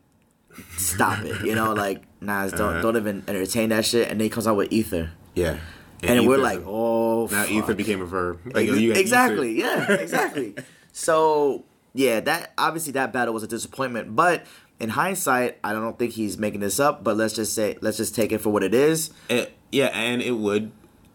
"Stop 0.77 1.23
it!" 1.25 1.45
You 1.45 1.55
know, 1.55 1.73
like 1.73 2.03
Nas, 2.21 2.51
don't 2.51 2.61
Uh-huh. 2.73 2.81
don't 2.81 2.97
even 2.97 3.23
entertain 3.27 3.69
that 3.69 3.85
shit. 3.85 4.09
And 4.09 4.19
then 4.19 4.25
he 4.25 4.29
comes 4.29 4.47
out 4.47 4.55
with 4.55 4.71
Ether, 4.71 5.11
Yeah. 5.35 5.57
and, 6.03 6.25
we're 6.27 6.37
like, 6.37 6.61
"Oh, 6.65 7.27
now 7.31 7.43
fuck. 7.43 7.51
Ether 7.51 7.73
became 7.73 8.01
a 8.01 8.05
verb. 8.05 8.39
Like, 8.53 8.67
you 8.67 8.93
exactly. 8.93 9.57
Ether. 9.59 9.67
Yeah, 9.67 9.91
exactly. 9.99 10.55
so 10.93 11.65
yeah, 11.93 12.21
that 12.21 12.53
obviously 12.57 12.93
that 12.93 13.11
battle 13.11 13.33
was 13.33 13.43
a 13.43 13.47
disappointment, 13.47 14.15
but 14.15 14.45
in 14.79 14.89
hindsight, 14.89 15.57
I 15.63 15.73
don't 15.73 15.99
think 15.99 16.13
he's 16.13 16.37
making 16.37 16.61
this 16.61 16.79
up. 16.79 17.03
But 17.03 17.17
let's 17.17 17.33
just 17.35 17.53
say, 17.53 17.77
let's 17.81 17.97
just 17.97 18.15
take 18.15 18.31
it 18.31 18.39
for 18.39 18.49
what 18.49 18.63
it 18.63 18.73
is. 18.73 19.11
It- 19.29 19.51
yeah, 19.71 19.87
and 19.87 20.21
it 20.21 20.31
would. 20.31 20.71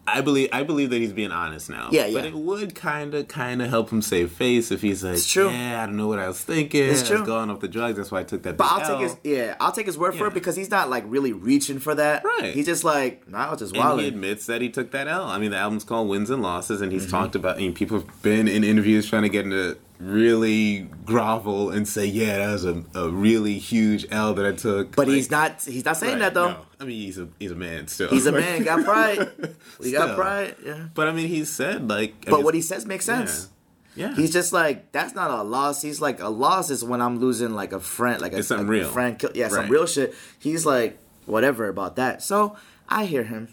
I 0.09 0.21
believe. 0.21 0.47
I 0.53 0.63
believe 0.63 0.89
that 0.91 0.99
he's 0.99 1.11
being 1.11 1.33
honest 1.33 1.69
now. 1.69 1.89
Yeah, 1.91 2.05
yeah. 2.05 2.13
But 2.21 2.25
it 2.27 2.33
would 2.33 2.75
kind 2.75 3.13
of, 3.13 3.27
kind 3.27 3.61
of 3.61 3.69
help 3.69 3.89
him 3.89 4.01
save 4.01 4.31
face 4.31 4.71
if 4.71 4.81
he's 4.81 5.03
like, 5.03 5.15
It's 5.15 5.27
true. 5.29 5.49
Yeah, 5.49 5.83
I 5.83 5.85
don't 5.85 5.97
know 5.97 6.07
what 6.07 6.17
I 6.17 6.29
was 6.29 6.41
thinking. 6.41 6.85
It's 6.85 7.11
I 7.11 7.15
was 7.15 7.27
going 7.27 7.49
off 7.49 7.59
the 7.59 7.67
drugs. 7.67 7.97
That's 7.97 8.09
why 8.09 8.21
I 8.21 8.23
took 8.23 8.43
that. 8.43 8.55
But 8.55 8.67
I'll 8.71 8.87
take 8.87 9.01
his 9.01 9.17
yeah, 9.25 9.55
I'll 9.59 9.73
take 9.73 9.85
his 9.85 9.97
word 9.97 10.15
for 10.15 10.27
it 10.27 10.33
because 10.33 10.55
he's 10.55 10.69
not 10.71 10.89
like 10.89 11.03
really 11.07 11.33
reaching 11.33 11.79
for 11.79 11.93
that. 11.93 12.23
Right. 12.23 12.53
He's 12.53 12.65
just 12.67 12.85
like, 12.85 13.27
nah, 13.27 13.47
I 13.47 13.51
was 13.51 13.59
just 13.59 13.75
And 13.75 13.99
he 13.99 14.07
admits 14.07 14.45
that 14.45 14.61
he 14.61 14.69
took 14.69 14.91
that 14.91 15.09
L. 15.09 15.25
I 15.25 15.39
mean, 15.39 15.51
the 15.51 15.57
album's 15.57 15.83
called 15.83 16.07
Wins 16.07 16.29
and 16.29 16.41
Losses, 16.41 16.79
and 16.79 16.89
he's 16.93 17.01
Mm-hmm. 17.01 17.11
talked 17.11 17.35
about. 17.35 17.57
I 17.57 17.59
mean, 17.59 17.73
people 17.73 17.99
have 17.99 18.21
been 18.21 18.47
in 18.47 18.63
interviews 18.63 19.09
trying 19.09 19.23
to 19.23 19.29
get 19.29 19.43
him 19.43 19.51
to 19.51 19.77
really 19.99 20.89
grovel 21.05 21.69
and 21.71 21.87
say, 21.87 22.05
"Yeah, 22.05 22.37
that 22.37 22.51
was 22.51 22.65
a, 22.65 22.83
a 22.95 23.09
really 23.09 23.57
huge 23.57 24.05
L 24.11 24.33
that 24.33 24.45
I 24.45 24.51
took." 24.53 24.95
But 24.95 25.07
Like, 25.07 25.15
he's 25.15 25.31
not. 25.31 25.63
He's 25.63 25.85
not 25.85 25.97
saying 25.97 26.13
right, 26.13 26.19
that 26.19 26.33
though. 26.33 26.49
no. 26.51 26.59
I 26.79 26.83
mean, 26.85 26.97
he's 27.01 27.17
a 27.17 27.27
he's 27.39 27.51
a 27.51 27.55
man 27.55 27.87
still. 27.87 28.09
He's 28.09 28.25
a 28.25 28.31
man. 28.31 28.63
Got 28.63 28.83
pride. 28.85 29.55
We 29.79 29.91
got 29.91 30.15
pride. 30.15 30.55
Yeah. 30.65 30.87
But 30.93 31.07
I 31.07 31.11
mean, 31.11 31.27
he 31.27 31.45
said 31.45 31.87
like. 31.89 32.13
I 32.27 32.29
But 32.31 32.35
mean, 32.37 32.45
what 32.45 32.53
he 32.55 32.61
says 32.61 32.85
makes 32.85 33.05
sense. 33.05 33.49
Yeah. 33.95 34.15
He's 34.15 34.31
just 34.31 34.53
like 34.53 34.91
that's 34.91 35.15
not 35.15 35.31
a 35.31 35.41
loss. 35.41 35.81
He's 35.81 35.99
like 35.99 36.19
a 36.21 36.29
loss 36.29 36.69
is 36.69 36.83
when 36.83 37.01
I'm 37.01 37.19
losing 37.19 37.55
like 37.55 37.73
a 37.73 37.79
friend, 37.79 38.21
like 38.21 38.33
a, 38.33 38.37
It's 38.37 38.47
something 38.47 38.67
like 38.67 38.71
real. 38.71 38.89
friend. 38.89 39.17
kill- 39.17 39.31
Yeah, 39.33 39.47
some 39.47 39.69
real 39.69 39.87
shit. 39.87 40.13
He's 40.37 40.65
like 40.67 40.99
whatever 41.25 41.67
about 41.67 41.95
that. 41.95 42.21
So 42.21 42.55
I 42.87 43.05
hear 43.05 43.23
him. 43.23 43.47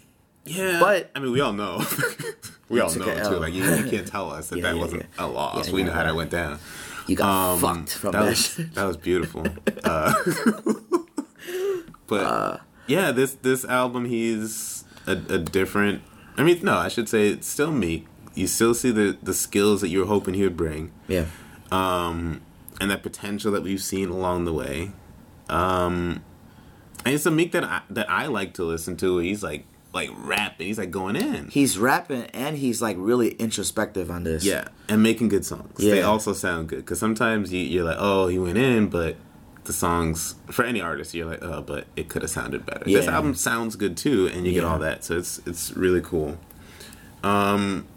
Yeah, 0.45 0.79
But- 0.79 1.09
I 1.15 1.19
mean, 1.19 1.31
we 1.31 1.41
all 1.41 1.53
know. 1.53 1.81
we 2.69 2.79
all 2.79 2.93
know 2.95 3.05
too. 3.05 3.11
L. 3.11 3.39
Like 3.39 3.53
you, 3.53 3.63
you 3.63 3.83
can't 3.89 4.07
tell 4.07 4.31
us 4.31 4.49
that 4.49 4.57
Yeah, 4.57 4.63
that 4.63 4.75
yeah, 4.75 4.81
wasn't 4.81 5.01
yeah. 5.17 5.25
a 5.25 5.27
loss. 5.27 5.69
We 5.69 5.83
know 5.83 5.91
how 5.91 6.03
that 6.03 6.15
went 6.15 6.31
down. 6.31 6.59
You 7.07 7.15
got 7.15 7.27
Um, 7.53 7.59
fucked 7.59 7.93
from 7.93 8.11
that 8.13 8.21
that. 8.23 8.29
was 8.29 8.55
that 8.73 8.85
was 8.85 8.97
beautiful. 8.97 9.45
Uh, 9.83 10.13
but 12.07 12.21
Uh. 12.25 12.57
yeah, 12.87 13.11
this 13.11 13.33
this 13.35 13.65
album, 13.65 14.05
he's 14.05 14.83
a, 15.07 15.11
a 15.11 15.37
different. 15.37 16.01
I 16.37 16.43
mean, 16.43 16.59
no, 16.63 16.75
I 16.77 16.87
should 16.87 17.07
say 17.09 17.29
it's 17.29 17.47
still 17.47 17.71
Meek. 17.71 18.07
You 18.33 18.47
still 18.47 18.73
see 18.73 18.91
the 18.91 19.17
the 19.21 19.33
skills 19.33 19.81
that 19.81 19.89
you 19.89 19.99
were 19.99 20.05
hoping 20.05 20.33
he 20.33 20.43
would 20.43 20.57
bring. 20.57 20.91
Yeah. 21.07 21.25
um, 21.71 22.41
and 22.81 22.91
that 22.91 23.03
potential 23.03 23.51
that 23.53 23.63
we've 23.63 23.81
seen 23.81 24.09
along 24.09 24.45
the 24.45 24.53
way. 24.53 24.91
Um, 25.49 26.23
and 27.05 27.13
it's 27.15 27.25
a 27.25 27.31
Meek 27.31 27.51
that 27.53 27.63
I, 27.63 27.81
that 27.89 28.09
I 28.09 28.25
like 28.27 28.53
to 28.55 28.63
listen 28.63 28.97
to. 28.97 29.19
He's 29.19 29.43
like 29.43 29.65
like 29.95 30.11
rapping. 30.15 30.67
He's 30.67 30.77
like 30.77 30.91
going 30.91 31.15
in. 31.15 31.47
He's 31.47 31.77
rapping 31.77 32.25
and 32.25 32.57
he's 32.57 32.81
like 32.81 32.97
really 32.99 33.29
introspective 33.29 34.11
on 34.11 34.23
this. 34.23 34.45
yeah, 34.45 34.67
and 34.89 35.01
making 35.01 35.29
good 35.29 35.45
songs. 35.45 35.77
They 35.77 36.03
also 36.03 36.33
sound 36.33 36.69
good 36.69 36.79
because 36.79 36.99
sometimes 36.99 37.51
you, 37.51 37.61
you're 37.61 37.85
like, 37.85 37.97
oh, 37.97 38.27
he 38.27 38.37
went 38.37 38.57
in, 38.57 38.89
but 38.89 39.15
the 39.63 39.73
songs 39.73 40.35
for 40.51 40.63
any 40.63 40.81
artist, 40.81 41.15
you're 41.15 41.25
like, 41.25 41.41
oh, 41.41 41.61
but 41.61 41.87
it 41.95 42.09
could 42.09 42.21
have 42.21 42.29
sounded 42.29 42.65
better. 42.65 42.83
This 42.85 43.07
album 43.07 43.33
sounds 43.33 43.75
good 43.75 43.97
too, 43.97 44.27
and 44.27 44.45
you 44.45 44.53
get 44.53 44.63
all 44.63 44.79
that, 44.79 45.03
so 45.03 45.17
it's 45.17 45.39
it's 45.47 45.71
really 45.71 46.01
cool. 46.01 46.37
Um, 47.23 47.87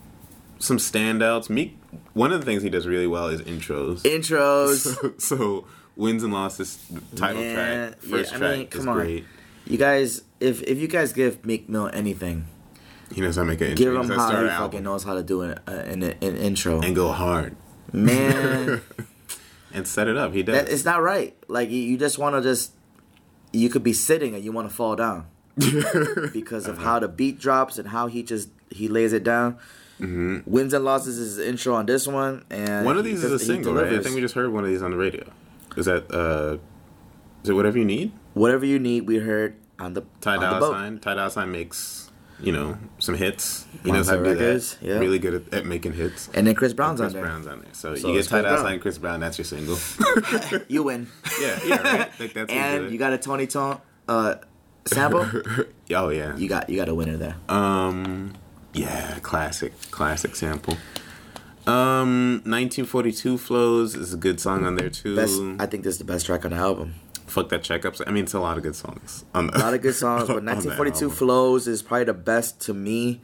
some 0.59 0.79
standouts. 0.79 1.51
Meek. 1.51 1.77
One 2.15 2.33
of 2.33 2.41
the 2.41 2.47
things 2.47 2.63
he 2.63 2.71
does 2.71 2.87
really 2.87 3.07
well 3.07 3.29
is 3.29 3.41
intros. 3.43 4.03
Intros. 4.03 4.77
so, 4.79 5.15
so 5.19 5.65
wins 5.97 6.23
and 6.23 6.33
losses 6.33 6.79
title 7.17 7.43
track 7.53 8.01
first 8.01 8.31
yeah, 8.31 8.37
I 8.37 8.39
track 8.39 8.59
mean, 8.59 8.69
is 8.69 8.73
come 8.73 8.89
on. 8.89 8.95
great 8.95 9.25
You 9.67 9.79
guys, 9.79 10.23
if 10.41 10.63
if 10.63 10.79
you 10.79 10.89
guys 10.89 11.13
give 11.13 11.45
Meek 11.45 11.69
Mill 11.69 11.91
anything, 11.93 12.47
He 13.13 13.21
knows 13.21 13.37
how 13.37 13.43
to 13.43 13.49
make 13.49 13.61
an 13.61 13.69
intro. 13.69 13.85
Give 13.85 13.95
him 13.95 14.03
how 14.03 14.09
to 14.09 14.21
how 14.21 14.29
start 14.29 14.45
he 14.45 14.57
fucking 14.57 14.83
knows 14.83 15.05
how 15.05 15.15
to 15.15 15.23
do 15.23 15.43
an, 15.43 15.59
uh, 15.67 15.71
an, 15.73 16.03
an 16.03 16.37
intro. 16.37 16.81
and 16.81 16.95
go 16.95 17.11
hard 17.13 17.57
Man, 17.93 18.83
and 19.75 19.89
set 19.89 20.09
it 20.09 20.17
up. 20.17 20.35
He 20.35 20.43
does. 20.43 20.55
that, 20.55 20.69
it's 20.73 20.85
not 20.85 21.03
right. 21.03 21.35
Like 21.49 21.71
you, 21.71 21.79
you 21.79 21.97
just 21.97 22.19
want 22.19 22.37
to 22.37 22.43
just 22.43 22.73
you 23.53 23.69
could 23.71 23.83
be 23.83 23.95
sitting 23.95 24.35
and 24.35 24.45
you 24.45 24.53
want 24.53 24.69
to 24.69 24.75
fall 24.75 24.95
down 24.95 25.27
because 26.33 26.67
of 26.69 26.79
how 26.79 26.99
the 26.99 27.09
beat 27.09 27.39
drops 27.41 27.79
and 27.79 27.89
how 27.89 28.07
he 28.07 28.23
just 28.23 28.51
he 28.71 28.89
lays 28.89 29.13
it 29.13 29.25
down. 29.25 29.59
Mm-hmm. 30.01 30.49
Wins 30.49 30.75
and 30.75 30.85
losses 30.85 31.19
is 31.19 31.37
the 31.37 31.49
intro 31.49 31.75
on 31.75 31.87
this 31.87 32.07
one, 32.07 32.45
and 32.51 32.87
one 32.87 32.97
of 32.99 33.05
these 33.05 33.25
is 33.25 33.33
a 33.33 33.39
single, 33.39 33.75
right? 33.75 33.93
I 33.93 33.99
think 34.01 34.15
we 34.15 34.21
just 34.21 34.35
heard 34.35 34.53
one 34.53 34.63
of 34.65 34.71
these 34.71 34.83
on 34.83 34.93
the 34.93 34.97
radio. 34.97 35.25
Is 35.77 35.87
that 35.87 36.13
uh, 36.15 36.59
is 37.43 37.51
it 37.51 37.55
whatever 37.55 37.79
you 37.79 37.85
need? 37.85 38.13
Whatever 38.35 38.65
you 38.65 38.79
need, 38.79 39.09
we 39.09 39.17
heard 39.19 39.57
on 39.79 39.95
the 39.95 40.03
Ty 40.21 40.37
on 40.37 40.41
Dolla. 40.41 40.73
Sign. 40.73 40.99
Ty 40.99 41.15
Dolla 41.15 41.31
Sign 41.31 41.53
makes 41.53 42.11
you 42.41 42.53
know 42.53 42.79
some 42.99 43.15
hits. 43.15 43.67
He 43.85 43.91
knows 43.91 44.09
how 44.09 44.17
to 44.17 44.23
do 44.23 44.31
Records, 44.31 44.77
that. 44.77 44.87
yeah. 44.87 44.99
Really 44.99 45.19
good 45.19 45.35
at, 45.35 45.55
at 45.55 45.67
making 45.67 45.93
hits. 45.95 46.29
And 46.35 46.47
then 46.47 46.55
Chris 46.55 46.73
Brown's 46.73 47.01
Chris 47.01 47.15
on 47.15 47.21
there. 47.21 47.23
Chris 47.23 47.33
Brown's 47.33 47.47
on 47.47 47.61
there. 47.63 47.75
So, 47.75 47.95
So 47.95 48.09
you 48.09 48.15
get 48.15 48.29
Ty 48.29 48.41
Chris 48.41 48.51
Dolla 48.51 48.59
Sign, 48.59 48.81
Chris 48.81 48.99
Brown. 48.99 49.21
That's 49.21 49.39
your 49.39 49.45
single. 49.45 49.79
You 50.69 50.83
win. 50.85 51.09
yeah, 51.41 51.59
yeah, 51.65 51.83
right. 51.83 52.21
Like 52.21 52.33
that's 52.35 52.53
and 52.53 52.91
you 52.91 52.99
got 52.99 53.13
a 53.13 53.19
Tony 53.19 53.47
Tone 53.47 53.81
uh, 54.09 54.37
sample. 54.87 55.27
oh 55.95 56.09
yeah. 56.11 56.37
you 56.37 56.49
got 56.49 56.69
you 56.69 56.77
got 56.77 56.89
a 56.89 56.95
winner 56.95 57.17
there. 57.17 57.37
Um, 57.49 58.35
yeah, 58.73 59.19
classic, 59.21 59.73
classic 59.91 60.37
sample. 60.37 60.77
Um, 61.67 62.37
1942 62.47 63.37
flows 63.37 63.95
is 63.95 64.15
a 64.15 64.17
good 64.17 64.41
song 64.41 64.65
on 64.65 64.77
there 64.77 64.89
too. 64.89 65.15
Best, 65.15 65.39
I 65.59 65.67
think 65.67 65.85
this 65.85 65.95
is 65.95 65.99
the 65.99 66.05
best 66.05 66.25
track 66.25 66.45
on 66.47 66.53
the 66.53 66.57
album. 66.57 66.95
Fuck 67.29 67.49
that 67.51 67.63
checkups. 67.63 68.01
I 68.07 68.11
mean, 68.11 68.25
it's 68.25 68.35
a 68.35 68.41
lot 68.41 68.57
of 68.57 68.63
good 68.63 68.75
songs. 68.77 69.25
On 69.35 69.47
the, 69.49 69.57
A 69.57 69.61
lot 69.61 69.75
of 69.75 69.83
good 69.83 69.95
songs, 69.95 70.27
but 70.29 70.37
1942 70.45 71.05
album. 71.07 71.11
flows 71.17 71.69
is 71.69 71.83
probably 71.83 72.05
the 72.05 72.15
best 72.15 72.61
to 72.63 72.75
me. 72.75 73.21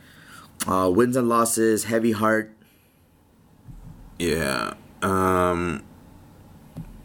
Uh, 0.66 0.90
wins 0.94 1.16
and 1.16 1.28
losses, 1.28 1.84
heavy 1.84 2.12
heart. 2.12 2.54
Yeah. 4.18 4.74
Um, 5.02 5.82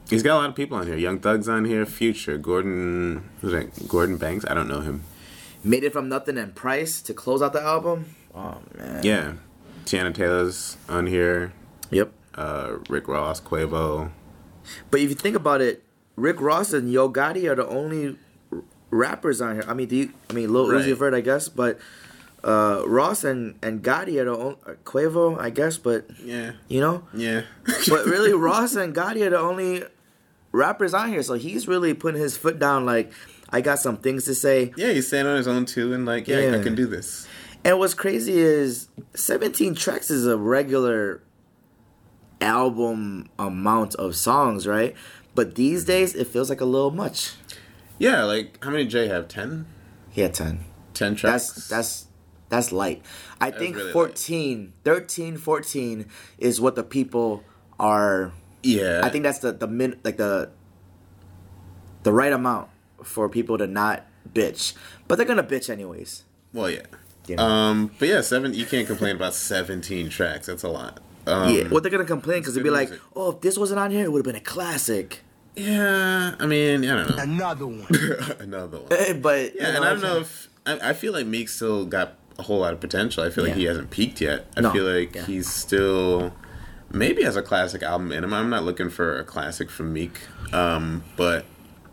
he's 0.10 0.24
got 0.24 0.36
a 0.36 0.40
lot 0.40 0.50
of 0.50 0.56
people 0.56 0.78
on 0.78 0.88
here. 0.88 0.96
Young 0.98 1.20
Thug's 1.20 1.50
on 1.50 1.66
here. 1.66 1.86
Future. 1.86 2.38
Gordon. 2.38 3.30
Who's 3.42 3.52
that? 3.52 3.88
Gordon 3.88 4.18
Banks. 4.18 4.46
I 4.48 4.54
don't 4.54 4.68
know 4.68 4.82
him. 4.82 5.04
Made 5.64 5.84
it 5.84 5.92
from 5.92 6.08
nothing 6.08 6.38
and 6.38 6.56
Price 6.56 7.02
to 7.02 7.14
close 7.14 7.42
out 7.42 7.54
the 7.54 7.62
album. 7.62 8.16
Oh 8.34 8.62
man. 8.78 9.04
Yeah. 9.04 9.34
Teyana 9.86 10.14
Taylor's 10.14 10.78
on 10.88 11.08
here. 11.08 11.52
Yep. 11.92 12.12
Uh, 12.36 12.78
Rick 12.88 13.08
Ross, 13.08 13.42
Quavo. 13.42 14.12
But 14.92 15.00
if 15.02 15.10
you 15.10 15.16
think 15.16 15.36
about 15.36 15.62
it, 15.62 15.84
Rick 16.20 16.42
Ross 16.42 16.74
and 16.74 16.92
Yo 16.92 17.10
Gotti 17.10 17.50
are 17.50 17.56
the 17.56 17.68
only 17.68 18.18
rappers 18.92 19.42
on 19.42 19.56
here. 19.56 19.66
I 19.68 19.74
mean, 19.74 19.88
do 19.88 19.96
you? 19.96 20.14
I 20.30 20.34
mean, 20.34 20.52
Lil 20.54 20.70
Right. 20.70 20.84
Uzi 20.86 20.96
Vert, 20.96 21.14
I 21.14 21.22
guess, 21.22 21.48
but 21.50 21.80
uh, 22.44 22.84
Ross 22.86 23.24
and 23.24 23.56
and 23.62 23.82
Gotti 23.84 24.20
are 24.20 24.26
the 24.26 24.38
only 24.38 24.58
Quavo, 24.86 25.40
I 25.40 25.50
guess, 25.50 25.78
but 25.78 26.06
Yeah. 26.24 26.54
you 26.68 26.82
know. 26.82 27.04
Yeah. 27.14 27.42
but 27.90 28.06
really, 28.06 28.34
Ross 28.34 28.76
and 28.76 28.94
Gotti 28.96 29.22
are 29.26 29.30
the 29.32 29.40
only 29.40 29.84
rappers 30.52 30.94
on 30.94 31.10
here, 31.10 31.24
so 31.24 31.36
he's 31.36 31.68
really 31.68 31.94
putting 31.94 32.20
his 32.22 32.36
foot 32.38 32.58
down. 32.60 32.86
Like, 32.86 33.12
I 33.50 33.62
got 33.62 33.80
some 33.80 33.98
things 33.98 34.26
to 34.26 34.36
say. 34.36 34.74
yeah, 34.78 34.92
he's 34.92 35.08
standing 35.08 35.32
on 35.32 35.38
his 35.38 35.48
own 35.48 35.66
too, 35.66 35.94
and 35.94 36.06
like, 36.06 36.28
yeah, 36.28 36.38
I 36.38 36.42
Yeah. 36.58 36.64
can 36.64 36.76
do 36.76 36.86
this. 36.88 37.28
And 37.64 37.78
what's 37.78 37.94
crazy 37.94 38.40
is 38.40 38.88
17 39.16 39.76
tracks 39.76 40.10
is 40.10 40.26
a 40.26 40.38
regular 40.38 41.22
album 42.42 43.30
amount 43.38 43.96
of 43.96 44.16
songs, 44.16 44.66
right? 44.66 44.96
But 45.40 45.56
these 45.56 45.86
days, 45.86 46.16
it 46.16 46.28
feels 46.28 46.50
like 46.50 46.60
a 46.60 46.66
little 46.66 46.92
much. 46.92 47.32
Yeah, 47.98 48.24
like 48.24 48.62
how 48.62 48.72
many 48.72 48.84
did 48.84 48.90
Jay 48.90 49.08
have? 49.08 49.30
10? 49.30 49.66
He 50.10 50.20
had 50.20 50.34
10. 50.34 50.66
10 50.94 51.16
tracks. 51.16 51.54
That's 51.54 51.68
that's 51.70 52.08
that's 52.50 52.72
light. 52.74 53.06
I 53.40 53.50
think 53.50 53.78
really 53.78 53.86
light. 53.86 53.94
14, 53.94 54.74
13, 54.84 55.38
14 55.38 56.06
is 56.40 56.60
what 56.60 56.76
the 56.76 56.84
people 56.84 57.46
are 57.80 58.34
yeah. 58.64 59.00
I 59.02 59.08
think 59.08 59.24
that's 59.24 59.40
the 59.40 59.54
the 59.54 59.66
min 59.66 59.98
like 60.04 60.18
the 60.18 60.50
the 62.04 62.12
right 62.12 62.34
amount 62.34 62.68
for 63.02 63.30
people 63.30 63.58
to 63.60 63.66
not 63.66 64.06
bitch. 64.34 64.74
But 65.08 65.20
they're 65.20 65.26
to 65.38 65.44
bitch 65.56 65.70
anyways. 65.70 66.26
Well, 66.52 66.70
yeah. 66.70 66.82
You 67.28 67.38
know? 67.38 67.46
Um, 67.46 67.92
but 67.98 68.10
yeah, 68.10 68.20
seven. 68.20 68.54
You 68.54 68.66
can't 68.66 68.88
complain 68.88 69.16
about 69.16 69.36
seventeen 69.36 70.10
tracks. 70.10 70.48
That's 70.48 70.64
a 70.64 70.70
lot. 70.70 71.00
Um, 71.26 71.56
yeah, 71.56 71.70
what 71.70 71.84
they're 71.84 71.92
to 71.92 72.04
complain 72.04 72.44
cuz 72.44 72.56
they'd 72.56 72.62
be 72.62 72.68
good 72.68 72.90
like, 72.90 72.92
"Oh, 73.16 73.32
if 73.32 73.40
this 73.40 73.58
wasn't 73.58 73.80
on 73.80 73.92
here, 73.92 74.04
it 74.04 74.12
would 74.12 74.20
have 74.20 74.34
been 74.34 74.36
a 74.36 74.44
classic." 74.44 75.24
Yeah. 75.60 76.36
I 76.40 76.46
mean, 76.46 76.84
I 76.90 76.96
don't 77.04 77.10
know. 77.16 77.24
Another 77.24 77.68
one. 77.68 77.88
Another 78.40 78.80
one. 78.80 79.22
but 79.22 79.56
Yeah, 79.56 79.76
and 79.76 79.86
I 79.86 79.90
don't 79.92 80.02
know 80.02 80.18
if 80.20 80.50
I, 80.66 80.90
I 80.90 80.94
feel 80.94 81.14
like 81.14 81.26
Meek 81.26 81.50
still 81.50 81.86
got 81.86 82.14
a 82.38 82.44
whole 82.44 82.60
lot 82.60 82.74
of 82.74 82.80
potential. 82.80 83.24
I 83.24 83.30
feel 83.30 83.44
like 83.44 83.54
he 83.56 83.66
hasn't 83.66 83.90
peaked 83.92 84.22
yet. 84.22 84.48
I 84.56 84.62
No, 84.62 84.72
feel 84.72 84.86
like 84.86 85.16
yeah. 85.16 85.26
he's 85.26 85.50
still 85.52 86.34
maybe 86.92 87.24
has 87.24 87.36
a 87.36 87.42
classic 87.42 87.84
album 87.84 88.12
in 88.12 88.24
him. 88.24 88.34
I'm 88.34 88.50
not 88.50 88.64
looking 88.64 88.90
for 88.90 89.20
a 89.20 89.24
classic 89.24 89.70
from 89.70 89.94
Meek, 89.94 90.20
um, 90.54 91.04
but 91.18 91.46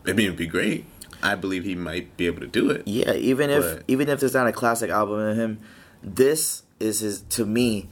I 0.05 0.13
mean, 0.13 0.27
it'd 0.27 0.37
be 0.37 0.47
great. 0.47 0.85
I 1.21 1.35
believe 1.35 1.63
he 1.63 1.75
might 1.75 2.15
be 2.15 2.27
able 2.27 2.41
to 2.41 2.47
do 2.47 2.69
it. 2.69 2.87
Yeah, 2.87 3.13
even 3.13 3.49
if 3.49 3.83
even 3.87 4.07
if 4.09 4.19
there's 4.19 4.33
not 4.35 4.47
a 4.47 4.51
classic 4.53 4.89
album 4.89 5.19
in 5.29 5.35
him, 5.35 5.59
this 6.03 6.63
is 6.79 6.99
his 7.01 7.21
to 7.21 7.45
me. 7.45 7.89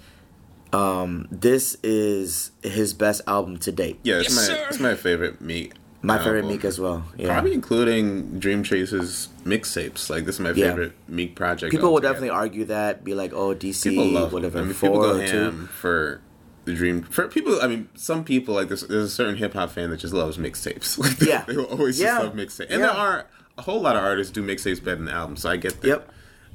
Um, 0.75 1.27
this 1.31 1.77
is 1.83 2.51
his 2.63 2.93
best 2.93 3.21
album 3.27 3.57
to 3.59 3.71
date. 3.71 3.99
Yeah, 4.03 4.15
it's 4.19 4.29
Yes, 4.29 4.35
my 4.35 4.41
sir. 4.55 4.65
it's 4.69 4.79
my 4.79 4.95
favorite 4.95 5.41
Meek. 5.41 5.73
My 6.01 6.17
favorite. 6.19 6.45
Meek 6.45 6.63
as 6.65 6.79
well. 6.79 7.03
Yeah. 7.17 7.27
Probably 7.33 7.53
including 7.53 8.39
Dreamchasers 8.39 9.29
mixtapes. 9.43 10.09
Like 10.09 10.25
this 10.25 10.35
is 10.35 10.41
my 10.41 10.51
Yeah. 10.51 10.69
favorite 10.69 10.91
Meek 11.07 11.35
project. 11.35 11.71
People 11.71 11.91
will 11.93 11.99
definitely 12.01 12.29
argue 12.29 12.65
that, 12.65 13.03
be 13.03 13.15
like, 13.15 13.31
"Oh, 13.33 13.55
DC, 13.55 13.89
People 13.89 14.05
love 14.11 14.31
whatever." 14.33 14.57
whatever. 14.57 14.59
I 14.59 14.63
mean, 14.65 14.73
four 14.73 14.89
people 14.89 15.01
go 15.01 15.19
or 15.19 15.27
two. 15.27 15.37
ham 15.43 15.69
for 15.81 16.21
the 16.65 16.73
Dream. 16.73 17.03
For 17.03 17.27
people, 17.27 17.59
I 17.61 17.67
mean, 17.67 17.89
some 17.95 18.23
people 18.23 18.53
like 18.53 18.67
there's, 18.67 18.81
there's 18.81 19.05
a 19.05 19.09
certain 19.09 19.37
hip 19.37 19.53
hop 19.53 19.71
fan 19.71 19.89
that 19.91 19.97
just 19.97 20.13
loves 20.13 20.37
mixtapes. 20.37 20.97
Like 21.03 21.17
they, 21.17 21.27
Yeah. 21.29 21.43
they 21.47 21.55
will 21.57 21.65
always 21.65 21.99
Yeah. 21.99 22.19
just 22.19 22.23
love 22.25 22.33
mixtapes. 22.35 22.69
And 22.69 22.81
Yeah. 22.81 22.87
there 22.87 22.91
are 22.91 23.25
a 23.57 23.61
whole 23.63 23.81
lot 23.81 23.95
of 23.95 24.03
artists 24.03 24.31
do 24.31 24.43
mixtapes 24.43 24.83
better 24.83 24.97
than 24.97 25.07
albums, 25.09 25.41
so 25.41 25.49
I 25.49 25.57
get 25.57 25.81
that. 25.81 25.87
Yep. 25.87 26.11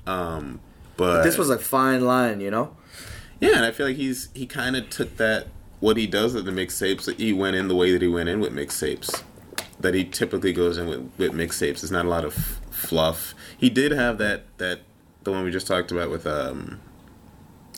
Um, 0.07 0.61
but 0.97 1.23
This 1.25 1.39
was 1.39 1.50
a 1.50 1.59
fine 1.59 2.05
line, 2.05 2.41
you 2.41 2.50
know. 2.53 2.77
Yeah, 3.40 3.56
and 3.56 3.64
I 3.64 3.70
feel 3.73 3.87
like 3.87 3.97
he's 3.97 4.28
he 4.35 4.47
kind 4.47 4.76
of 4.76 4.90
took 4.90 5.16
that 5.16 5.49
what 5.80 5.97
he 5.97 6.06
does 6.06 6.35
with 6.35 6.44
the 6.44 6.50
mixtapes. 6.52 7.12
He 7.16 7.32
went 7.32 7.56
in 7.56 7.68
the 7.68 7.75
way 7.76 7.92
that 7.92 8.02
he 8.02 8.09
went 8.09 8.28
in 8.28 8.40
with 8.40 8.52
mixtapes. 8.52 9.23
That 9.80 9.94
he 9.94 10.04
typically 10.04 10.52
goes 10.52 10.76
in 10.76 10.88
with, 10.88 11.11
with 11.16 11.32
mixtapes. 11.32 11.80
There's 11.80 11.90
not 11.90 12.04
a 12.04 12.09
lot 12.09 12.25
of 12.25 12.37
f- 12.37 12.61
fluff. 12.70 13.35
He 13.56 13.70
did 13.70 13.92
have 13.92 14.18
that 14.18 14.42
that 14.59 14.80
the 15.25 15.32
one 15.32 15.42
we 15.44 15.50
just 15.50 15.66
talked 15.66 15.90
about 15.90 16.11
with 16.11 16.26
um 16.26 16.80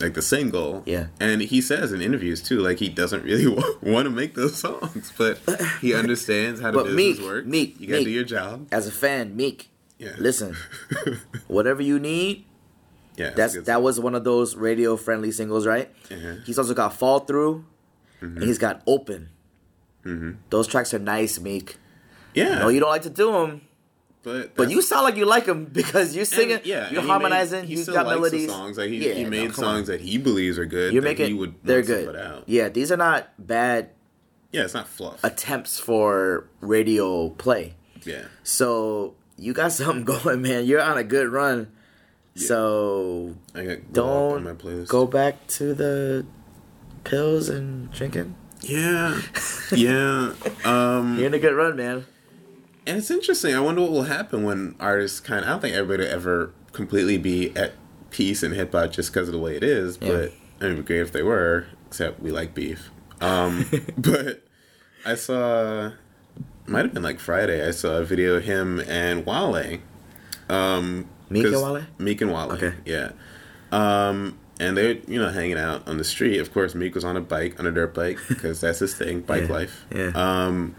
like 0.01 0.13
the 0.15 0.21
single. 0.21 0.83
Yeah. 0.85 1.07
And 1.21 1.39
he 1.41 1.61
says 1.61 1.93
in 1.93 2.01
interviews 2.01 2.41
too, 2.41 2.59
like 2.59 2.79
he 2.79 2.89
doesn't 2.89 3.23
really 3.23 3.47
want 3.81 4.05
to 4.05 4.09
make 4.09 4.33
those 4.33 4.55
songs, 4.57 5.13
but 5.17 5.39
he 5.81 5.93
understands 5.95 6.59
how 6.59 6.71
the 6.71 6.77
But 6.79 6.83
business 6.87 7.19
Meek, 7.19 7.25
works. 7.27 7.47
Meek, 7.47 7.79
you 7.79 7.87
gotta 7.87 7.99
Meek. 7.99 8.07
do 8.07 8.11
your 8.11 8.23
job. 8.25 8.67
As 8.71 8.85
a 8.87 8.91
fan, 8.91 9.35
Meek, 9.37 9.69
Yeah. 9.99 10.15
listen, 10.17 10.57
whatever 11.47 11.81
you 11.81 11.99
need, 11.99 12.43
Yeah. 13.15 13.29
that's 13.31 13.61
that 13.63 13.81
was 13.83 13.99
one 13.99 14.15
of 14.15 14.23
those 14.23 14.55
radio 14.55 14.97
friendly 14.97 15.31
singles, 15.31 15.67
right? 15.67 15.89
Uh-huh. 16.11 16.35
He's 16.45 16.57
also 16.57 16.73
got 16.73 16.93
Fall 16.93 17.19
Through, 17.19 17.65
Mm-hmm. 18.21 18.37
and 18.37 18.43
he's 18.47 18.57
got 18.57 18.81
Open. 18.87 19.29
Those 20.49 20.67
tracks 20.67 20.93
are 20.93 20.99
nice, 20.99 21.39
Meek. 21.39 21.77
Yeah. 22.33 22.59
No, 22.59 22.67
you 22.69 22.79
don't 22.79 22.89
like 22.89 23.03
to 23.03 23.09
do 23.09 23.31
them, 23.31 23.61
but 24.23 24.55
but 24.55 24.69
you 24.69 24.81
sound 24.81 25.03
like 25.03 25.15
you 25.15 25.25
like 25.25 25.45
them 25.45 25.65
because 25.71 26.15
you're 26.15 26.25
singing, 26.25 26.57
And, 26.57 26.65
yeah, 26.65 26.89
you're 26.89 27.01
harmonizing, 27.03 27.61
Made, 27.61 27.69
you've 27.69 27.87
got 27.87 28.07
melodies. 28.07 28.49
Songs 28.49 28.77
like 28.77 28.89
he, 28.89 29.07
Yeah, 29.07 29.13
he 29.13 29.23
no, 29.23 29.29
made 29.29 29.47
on. 29.49 29.53
songs 29.53 29.87
that 29.87 30.01
he 30.01 30.17
believes 30.17 30.57
are 30.57 30.65
good. 30.65 30.91
You're 30.93 31.01
that 31.03 31.09
making, 31.17 31.37
would 31.37 31.55
they're 31.63 31.81
good. 31.83 32.15
Out. 32.15 32.43
Yeah, 32.47 32.67
these 32.69 32.91
are 32.91 32.97
not 32.97 33.29
bad 33.37 33.91
Yeah, 34.51 34.63
it's 34.63 34.73
not 34.73 34.87
fluff. 34.87 35.23
attempts 35.23 35.79
for 35.79 36.47
radio 36.61 37.29
play. 37.29 37.75
yeah, 38.03 38.23
So 38.43 39.15
you 39.37 39.53
got 39.53 39.71
something 39.79 40.03
going, 40.05 40.41
man. 40.41 40.65
You're 40.65 40.81
on 40.81 40.97
a 40.97 41.03
good 41.03 41.29
run. 41.29 41.71
So 42.35 43.35
I 43.53 43.65
got 43.65 43.93
Go 43.93 44.05
Up 44.05 44.35
on 44.35 44.43
my 44.43 44.53
don't 44.53 44.87
go 44.87 45.05
back 45.05 45.45
to 45.47 45.73
the 45.73 46.25
pills 47.03 47.49
and 47.49 47.91
drinking. 47.91 48.35
Yeah, 48.61 49.21
yeah. 49.71 50.33
Um, 50.63 51.17
You're 51.17 51.27
in 51.27 51.33
a 51.33 51.39
good 51.39 51.53
run, 51.53 51.75
man. 51.75 52.05
and 52.87 52.97
it's 52.97 53.11
interesting. 53.11 53.53
I 53.53 53.59
wonder 53.59 53.81
what 53.81 53.91
will 53.91 54.03
happen 54.03 54.43
when 54.43 54.75
artists 54.79 55.19
kind. 55.19 55.41
of... 55.41 55.47
I 55.47 55.51
don't 55.51 55.61
think 55.61 55.75
everybody 55.75 56.03
will 56.07 56.13
ever 56.13 56.53
completely 56.71 57.17
be 57.17 57.55
at 57.55 57.73
peace 58.09 58.41
in 58.41 58.53
hip 58.53 58.71
hop 58.71 58.91
just 58.91 59.13
because 59.13 59.27
of 59.27 59.33
the 59.33 59.39
way 59.39 59.55
it 59.55 59.63
is. 59.63 59.99
Yeah. 60.01 60.07
But 60.07 60.19
I 60.19 60.23
mean, 60.23 60.33
it'd 60.61 60.77
be 60.77 60.83
great 60.83 61.01
if 61.01 61.11
they 61.11 61.23
were. 61.23 61.67
Except 61.87 62.19
we 62.21 62.31
like 62.31 62.55
beef. 62.55 62.89
Um, 63.21 63.65
but 63.97 64.43
I 65.05 65.15
saw. 65.15 65.91
Might 66.65 66.85
have 66.85 66.93
been 66.93 67.03
like 67.03 67.19
Friday. 67.19 67.67
I 67.67 67.71
saw 67.71 67.97
a 67.97 68.05
video 68.05 68.35
of 68.35 68.45
him 68.45 68.79
and 68.87 69.25
Wale. 69.25 69.79
Um, 70.47 71.09
Meek 71.33 71.45
and 71.45 71.55
Wale? 71.55 71.83
Meek 71.97 72.21
and 72.21 72.31
Wale. 72.31 72.51
Okay. 72.53 72.73
Yeah. 72.85 73.11
Um, 73.71 74.37
and 74.59 74.77
they're 74.77 74.93
you 75.07 75.19
know 75.19 75.29
hanging 75.29 75.57
out 75.57 75.87
on 75.87 75.97
the 75.97 76.03
street. 76.03 76.39
Of 76.39 76.53
course, 76.53 76.75
Meek 76.75 76.93
was 76.95 77.03
on 77.03 77.17
a 77.17 77.21
bike, 77.21 77.59
on 77.59 77.65
a 77.65 77.71
dirt 77.71 77.93
bike, 77.93 78.19
because 78.29 78.61
that's 78.61 78.79
his 78.79 78.93
thing, 78.93 79.21
bike 79.31 79.47
Yeah, 79.47 79.53
life. 79.53 79.85
yeah. 79.93 80.11
Um, 80.15 80.75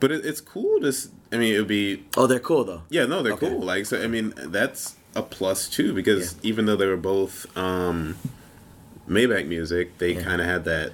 but 0.00 0.10
it, 0.10 0.24
it's 0.24 0.40
cool 0.40 0.80
to. 0.80 0.92
I 1.32 1.36
mean, 1.36 1.54
it 1.54 1.58
would 1.58 1.68
be 1.68 2.04
Oh, 2.16 2.26
they're 2.26 2.38
cool 2.40 2.64
though. 2.64 2.82
yeah. 2.90 3.04
No, 3.06 3.22
they're 3.22 3.32
Okay. 3.34 3.48
cool. 3.50 3.60
Like 3.60 3.86
so, 3.86 4.02
I 4.02 4.06
mean, 4.06 4.32
that's 4.36 4.96
a 5.16 5.22
plus 5.22 5.68
too 5.68 5.92
because 5.92 6.36
even 6.42 6.66
though 6.66 6.76
they 6.76 6.86
were 6.86 6.96
both 6.96 7.46
um, 7.56 8.16
Maybach 9.08 9.46
music, 9.46 9.98
they 9.98 10.14
Yeah. 10.14 10.22
kind 10.22 10.40
of 10.40 10.46
had 10.46 10.64
that 10.64 10.92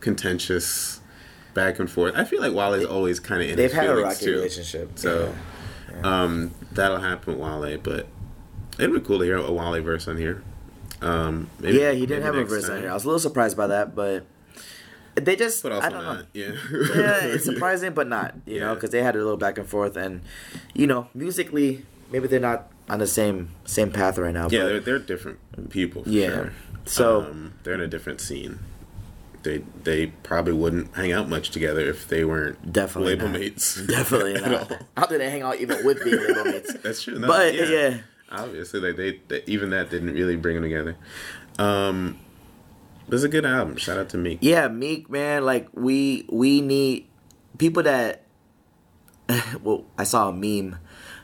contentious 0.00 1.00
back 1.54 1.78
and 1.78 1.90
forth. 1.90 2.14
I 2.16 2.24
feel 2.24 2.40
like 2.40 2.52
Wale's 2.52 2.84
always 2.84 3.20
kind 3.20 3.42
of 3.42 3.48
in 3.50 3.56
They've 3.56 3.72
had 3.72 3.88
a 3.90 3.96
rocky 3.96 4.24
too. 4.26 4.32
relationship. 4.32 4.98
So 4.98 5.34
um, 6.02 6.52
that'll 6.72 6.98
happen 7.00 7.38
with 7.38 7.42
Wale, 7.42 7.78
but 7.78 8.06
it'd 8.78 8.92
be 8.92 9.00
cool 9.00 9.18
to 9.18 9.24
hear 9.24 9.36
a 9.36 9.50
Wale 9.52 9.82
verse 9.82 10.08
on 10.08 10.16
here. 10.16 10.42
Um, 11.02 11.48
maybe- 11.60 11.78
yeah, 11.78 11.92
he 11.92 12.06
didn't 12.06 12.22
have 12.24 12.34
a 12.34 12.44
verse 12.44 12.68
on 12.68 12.80
here. 12.80 12.90
I 12.90 12.94
was 12.94 13.04
a 13.04 13.08
little 13.08 13.18
surprised 13.20 13.56
by 13.56 13.66
that, 13.68 13.94
but 13.94 14.24
they 15.14 15.36
just 15.36 15.62
But 15.62 15.72
also 15.72 15.86
I 15.86 15.90
don't 15.90 16.04
know. 16.04 16.22
Yeah. 16.32 16.52
yeah, 16.94 17.24
it's 17.24 17.44
surprising, 17.44 17.92
but 17.92 18.08
not. 18.08 18.34
You 18.46 18.60
know, 18.60 18.74
because 18.74 18.90
they 18.90 19.02
had 19.02 19.14
a 19.14 19.18
little 19.18 19.36
back 19.36 19.58
and 19.58 19.68
forth, 19.68 19.96
and 19.96 20.22
you 20.72 20.86
know, 20.86 21.08
musically, 21.14 21.84
maybe 22.10 22.26
they're 22.28 22.40
not 22.40 22.70
on 22.88 22.98
the 22.98 23.06
same 23.06 23.50
same 23.64 23.90
path 23.90 24.18
right 24.18 24.34
now. 24.34 24.48
Yeah, 24.50 24.62
but 24.64 24.68
they're, 24.68 24.80
they're 24.80 24.98
different 24.98 25.38
people. 25.70 26.04
For 26.04 26.10
Yeah. 26.10 26.28
Sure. 26.30 26.52
So- 26.86 27.20
um, 27.22 27.54
they're 27.62 27.74
in 27.74 27.80
a 27.80 27.86
different 27.88 28.20
scene. 28.20 28.58
They 29.44 29.58
they 29.84 30.06
probably 30.06 30.54
wouldn't 30.54 30.94
hang 30.96 31.12
out 31.12 31.28
much 31.28 31.50
together 31.50 31.80
if 31.80 32.08
they 32.08 32.24
weren't 32.24 32.72
Definitely 32.72 33.12
label 33.14 33.28
not. 33.28 33.38
mates. 33.40 33.80
definitely 33.86 34.34
At 34.42 34.50
not. 34.50 34.72
all. 34.72 34.78
I 34.96 35.06
don't 35.06 35.18
they 35.18 35.30
hang 35.30 35.42
out 35.42 35.60
even 35.60 35.84
with 35.84 36.02
being 36.02 36.16
label 36.18 36.44
mates. 36.44 36.72
That's 36.82 37.02
true. 37.02 37.18
No, 37.18 37.28
But 37.28 37.54
yeah. 37.54 37.98
obviously, 38.32 38.80
like 38.80 38.96
they, 38.96 39.20
they 39.28 39.42
even 39.46 39.70
that 39.70 39.90
didn't 39.90 40.14
really 40.14 40.36
bring 40.36 40.54
them 40.56 40.64
together. 40.64 40.96
Um, 41.58 42.18
but 43.06 43.16
it's 43.16 43.24
a 43.24 43.28
good 43.28 43.44
album. 43.44 43.76
Shout 43.76 43.98
out 43.98 44.08
to 44.10 44.16
Meek. 44.16 44.38
Yeah, 44.40 44.68
Meek, 44.68 45.08
man, 45.10 45.44
like 45.44 45.68
we 45.74 46.26
we 46.32 46.60
need 46.60 47.06
people 47.58 47.82
that. 47.84 48.22
well, 49.62 49.84
I 49.98 50.04
saw 50.04 50.30
a 50.30 50.32
meme 50.32 50.78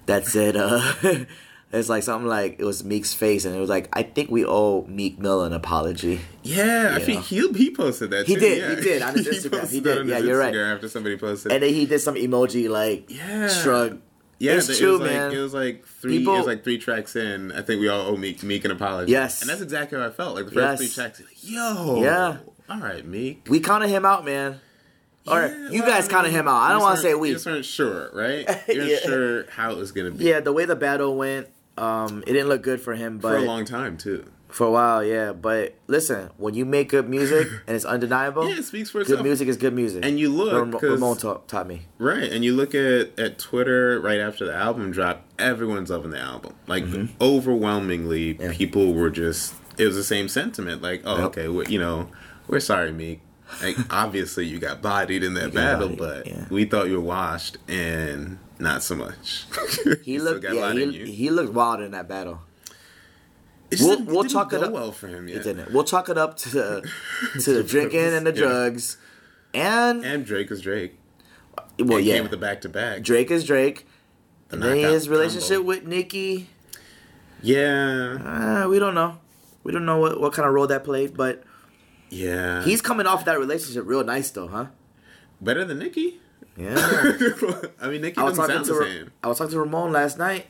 that 0.07 0.27
said, 0.27 0.57
uh, 0.57 0.81
it's 1.73 1.89
like 1.89 2.03
something 2.03 2.29
like 2.29 2.57
it 2.59 2.65
was 2.65 2.83
Meek's 2.85 3.15
face, 3.15 3.45
and 3.45 3.55
it 3.55 3.61
was 3.61 3.71
like, 3.71 3.89
I 3.93 4.03
think 4.03 4.31
we 4.31 4.45
owe 4.45 4.85
Meek 4.89 5.19
Mill 5.19 5.43
an 5.43 5.53
apology. 5.53 6.21
Yeah, 6.43 6.93
I 6.95 6.99
You 6.99 7.05
think 7.05 7.19
know. 7.19 7.23
he 7.23 7.53
he 7.53 7.71
posted 7.75 8.11
that. 8.11 8.27
He 8.27 8.35
too, 8.35 8.41
did, 8.41 8.59
yeah. 8.59 8.69
he 8.77 8.81
did, 8.81 9.03
on 9.03 9.15
his 9.15 9.29
Instagram. 9.29 9.71
He 9.71 9.81
did, 9.81 10.07
yeah, 10.09 10.19
you're 10.19 10.39
right. 10.39 10.55
After 10.55 10.89
somebody 10.89 11.17
posted, 11.17 11.53
And 11.53 11.63
then 11.63 11.73
he 11.73 11.87
did 11.87 12.01
some 12.01 12.15
emoji 12.17 12.69
like 12.69 13.09
Yeah. 13.11 13.49
shrug. 13.49 14.01
Yeah, 14.39 14.53
it's 14.55 14.69
the- 14.69 14.77
true, 14.77 14.97
it 14.97 15.01
was 15.01 15.11
man. 15.11 15.29
Like, 15.29 15.37
it 15.37 15.41
was 15.43 15.55
like 15.55 15.85
three. 15.87 16.19
People- 16.19 16.35
it 16.35 16.39
was 16.39 16.47
like 16.47 16.65
three 16.65 16.79
tracks 16.79 17.15
in. 17.15 17.53
I 17.53 17.61
think 17.63 17.81
we 17.81 17.89
all 17.89 18.07
owe 18.09 18.17
Meek, 18.17 18.43
Meek 18.43 18.65
an 18.65 18.71
apology. 18.71 19.13
Yes. 19.13 19.43
and 19.43 19.51
that's 19.51 19.61
exactly 19.61 19.99
how 19.99 20.07
I 20.07 20.11
felt. 20.11 20.35
Like 20.35 20.47
the 20.47 20.55
Yes. 20.55 20.79
first 20.81 20.95
three 20.95 21.03
tracks, 21.05 21.21
like, 21.21 21.29
yo, 21.43 22.01
Yeah. 22.03 22.37
all 22.71 22.81
right, 22.81 23.07
Meek. 23.07 23.47
we 23.51 23.61
counted 23.61 23.89
him 23.89 24.05
out, 24.07 24.25
man. 24.25 24.61
Or 25.27 25.43
Yeah, 25.43 25.69
you 25.71 25.83
well, 25.83 25.91
guys 25.91 26.09
I 26.09 26.11
counted 26.11 26.31
mean, 26.31 26.41
him 26.41 26.49
out. 26.49 26.57
I 26.63 26.71
don't 26.73 26.81
want 26.81 26.97
to 26.97 27.03
say 27.03 27.13
we. 27.15 27.29
You 27.29 27.35
just 27.35 27.45
weren't 27.45 27.65
sure, 27.67 28.09
right? 28.15 28.49
You're 28.69 28.87
Yeah. 28.87 28.99
sure 29.01 29.45
how 29.51 29.71
it 29.73 29.77
was 29.77 29.93
gonna 29.93 30.11
be. 30.11 30.25
Yeah, 30.25 30.41
the 30.41 30.53
way 30.55 30.65
the 30.65 30.75
battle 30.75 31.15
went, 31.17 31.49
um, 31.81 32.23
it 32.27 32.33
didn't 32.33 32.49
look 32.49 32.63
good 32.63 32.81
for 32.81 32.95
him. 32.95 33.19
But 33.19 33.31
for 33.31 33.37
a 33.39 33.43
long 33.43 33.65
time 33.65 33.97
too. 33.97 34.25
For 34.49 34.67
a 34.67 34.71
while, 34.73 35.05
yeah. 35.05 35.33
But 35.33 35.77
listen, 35.87 36.29
when 36.37 36.55
you 36.55 36.65
make 36.65 36.89
good 36.89 37.09
music 37.09 37.47
and 37.69 37.77
it's 37.77 37.85
undeniable, 37.85 38.49
Yeah, 38.51 38.59
it 38.59 38.65
speaks 38.65 38.91
for 38.91 39.01
itself. 39.01 39.19
good 39.21 39.25
music 39.25 39.47
is 39.47 39.57
good 39.57 39.73
music. 39.75 40.05
And 40.05 40.19
you 40.19 40.29
look, 40.29 40.53
Ram- 40.53 40.73
Ramon 40.93 41.17
taught, 41.19 41.47
taught 41.47 41.69
me. 41.69 41.83
Right, 41.99 42.25
and 42.33 42.45
you 42.45 42.55
look 42.57 42.75
at 42.75 43.17
at 43.19 43.39
Twitter 43.39 44.01
right 44.01 44.19
after 44.19 44.45
the 44.45 44.53
album 44.55 44.91
dropped, 44.91 45.23
everyone's 45.41 45.91
loving 45.91 46.11
the 46.11 46.19
album. 46.19 46.55
Like 46.67 46.83
Mm-hmm. 46.85 47.23
overwhelmingly, 47.23 48.35
people 48.35 48.93
were 48.95 49.11
just. 49.11 49.55
It 49.79 49.87
was 49.87 49.97
the 49.97 50.05
same 50.05 50.29
sentiment. 50.29 50.83
Like, 50.83 51.03
oh, 51.05 51.17
Yep. 51.19 51.25
okay, 51.27 51.49
we 51.49 51.67
you 51.67 51.79
know, 51.79 52.09
we're 52.49 52.61
sorry, 52.61 52.93
Meek. 52.93 53.21
Like, 53.63 53.77
obviously, 53.91 54.47
you 54.47 54.59
got 54.59 54.83
bodied 54.83 55.23
in 55.25 55.35
that 55.35 55.55
battle, 55.55 55.89
bodied, 55.89 55.99
but 55.99 56.27
yeah. 56.27 56.45
we 56.51 56.65
thought 56.65 56.89
you 56.89 56.95
were 56.95 57.01
washed, 57.07 57.57
and 57.69 58.39
not 58.61 58.83
so 58.83 58.95
much. 58.95 59.45
He 60.05 60.19
looked, 60.19 60.45
yeah, 60.45 60.73
he, 60.73 61.13
he 61.13 61.31
looked 61.31 61.53
wild 61.53 61.81
in 61.81 61.91
that 61.93 62.09
battle. 62.09 62.41
It 63.71 63.81
we'll- 63.81 64.03
we'll 64.05 64.23
didn't 64.23 64.33
talk 64.35 64.53
it 64.53 64.63
up. 64.63 64.73
well 64.73 64.93
for 64.93 65.07
him. 65.09 65.29
Yeah. 65.29 65.37
It 65.37 65.43
didn't. 65.45 65.73
We'll 65.73 65.85
chalk 65.85 66.09
it 66.09 66.19
up 66.19 66.37
to 66.39 66.83
to 67.41 67.53
the 67.53 67.63
drinking 67.63 68.01
and 68.01 68.27
the 68.27 68.33
Yeah. 68.33 68.41
drugs, 68.41 68.97
and, 69.55 70.05
And 70.05 70.25
Drake 70.27 70.51
is 70.51 70.61
Drake. 70.61 70.99
well, 71.79 71.99
And 71.99 72.07
yeah, 72.07 72.15
came 72.15 72.23
with 72.25 72.31
the 72.33 72.37
back 72.37 72.61
to 72.63 72.69
back. 72.69 73.03
Drake 73.03 73.31
is 73.31 73.45
Drake. 73.45 73.87
And 74.51 74.63
then 74.63 74.79
his 74.79 75.09
relationship 75.09 75.59
combo. 75.59 75.69
with 75.69 75.87
Nicki. 75.87 76.49
Yeah, 77.43 78.65
uh, 78.65 78.69
we 78.69 78.79
don't 78.81 78.95
know. 78.95 79.19
We 79.63 79.73
don't 79.73 79.87
know 79.87 79.99
what, 79.99 80.21
what 80.21 80.33
kind 80.33 80.47
of 80.49 80.53
role 80.55 80.67
that 80.67 80.83
played, 80.85 81.17
but 81.17 81.45
yeah. 82.11 82.63
he's 82.65 82.83
coming 82.83 83.07
off 83.07 83.25
that 83.27 83.39
relationship 83.39 83.85
real 83.87 84.03
nice 84.05 84.31
though, 84.31 84.49
huh? 84.49 84.67
better 85.41 85.65
than 85.65 85.79
Nicki. 85.79 86.21
Yeah. 86.57 86.75
I 87.81 87.89
mean, 87.89 88.03
Nicki 88.03 88.19
I 88.19 88.25
was 88.25 88.37
doesn't 88.37 88.37
talking 88.37 88.55
sound 88.55 88.65
to 88.67 88.73
the 88.73 88.79
Ra- 88.81 88.87
same. 88.87 89.11
I 89.23 89.29
was 89.29 89.39
talking 89.39 89.53
to 89.53 89.61
Ramon 89.61 89.93
last 89.93 90.19
night, 90.19 90.47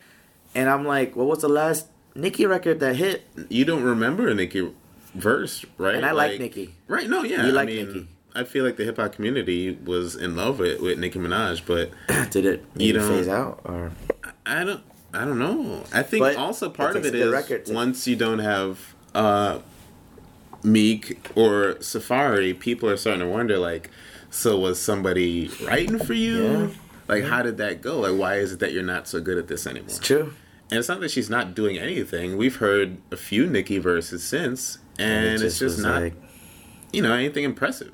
and 0.55 0.69
I'm 0.69 0.85
like, 0.85 1.15
"What 1.17 1.27
was 1.27 1.41
the 1.43 1.49
last 1.49 1.87
Nicki 2.15 2.47
record 2.47 2.81
that 2.81 2.97
hit?" 2.97 3.23
you 3.49 3.65
don't 3.65 3.83
remember 3.85 4.29
a 4.29 4.35
Nicki 4.35 4.73
verse, 5.15 5.65
right? 5.79 5.95
And 5.95 6.05
I 6.07 6.13
like 6.13 6.41
Nicki. 6.41 6.75
Right? 6.89 7.09
No, 7.09 7.23
yeah. 7.23 7.43
You 7.45 7.49
I 7.51 7.53
like 7.53 7.67
mean, 7.67 7.87
Nicki. 7.87 8.09
I 8.35 8.45
feel 8.45 8.65
like 8.65 8.77
the 8.77 8.85
hip 8.85 8.97
hop 8.97 9.13
community 9.13 9.73
was 9.85 10.15
in 10.17 10.37
love 10.37 10.59
with, 10.61 10.81
with 10.81 10.99
Nicki 10.99 11.19
Minaj, 11.19 11.63
but 11.67 11.91
Did 12.31 12.45
it 12.47 12.65
You 12.77 12.93
don't- 12.95 13.09
phase 13.09 13.29
out 13.29 13.61
or? 13.65 13.91
I 14.47 14.65
don't. 14.65 14.83
I 15.13 15.25
don't 15.25 15.41
know. 15.41 15.83
I 15.93 16.03
think 16.05 16.23
But 16.23 16.37
also 16.37 16.71
part 16.71 16.95
of 16.97 17.05
it 17.05 17.15
is 17.17 17.47
to- 17.67 17.73
once 17.75 18.07
you 18.07 18.15
don't 18.15 18.39
have 18.39 18.95
uh, 19.15 19.59
Meek 20.63 21.19
or 21.35 21.75
Safaree, 21.81 22.59
people 22.59 22.89
are 22.89 22.97
starting 22.97 23.21
to 23.21 23.27
wonder 23.27 23.59
like, 23.59 23.91
so 24.31 24.59
was 24.59 24.81
somebody 24.81 25.49
writing 25.65 25.99
for 25.99 26.15
you? 26.15 26.43
Yeah. 26.45 26.69
Like, 27.09 27.25
how 27.25 27.43
did 27.43 27.59
that 27.59 27.83
go? 27.83 28.01
Like, 28.01 28.19
why 28.19 28.37
is 28.37 28.53
it 28.53 28.61
that 28.61 28.73
you're 28.73 28.83
not 28.85 29.09
so 29.09 29.21
good 29.21 29.37
at 29.39 29.49
this 29.49 29.67
anymore? 29.67 29.89
It's 29.89 29.99
true. 29.99 30.33
And 30.71 30.79
it's 30.79 30.89
not 30.89 31.01
that 31.01 31.11
she's 31.11 31.29
not 31.29 31.55
doing 31.57 31.77
anything. 31.79 32.37
We've 32.37 32.57
heard 32.57 32.99
a 33.11 33.17
few 33.17 33.47
Nicki 33.49 33.79
verses 33.79 34.23
since, 34.23 34.79
and 34.99 35.35
it 35.35 35.43
it's 35.43 35.59
just 35.59 35.81
not, 35.81 36.01
like 36.03 36.15
you 36.93 37.03
know, 37.03 37.13
anything 37.13 37.43
impressive. 37.43 37.93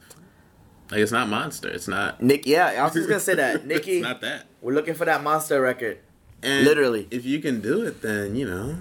Like 0.90 1.00
it's 1.00 1.10
not 1.12 1.28
Monster. 1.28 1.68
It's 1.68 1.88
not. 1.88 2.22
Nick. 2.22 2.46
Yeah, 2.46 2.66
I 2.66 2.84
was 2.84 2.92
just 2.92 3.08
gonna 3.08 3.18
say 3.20 3.34
that 3.36 3.66
Nicki. 3.66 3.96
it's 3.98 4.02
not 4.02 4.20
that. 4.20 4.44
We're 4.60 4.74
looking 4.74 4.94
for 4.94 5.06
that 5.06 5.22
monster 5.22 5.60
record, 5.60 5.98
And 6.42 6.64
Literally. 6.66 7.08
if 7.10 7.24
you 7.24 7.38
can 7.40 7.60
do 7.62 7.82
it, 7.82 8.02
then 8.02 8.36
you 8.36 8.46
know, 8.46 8.76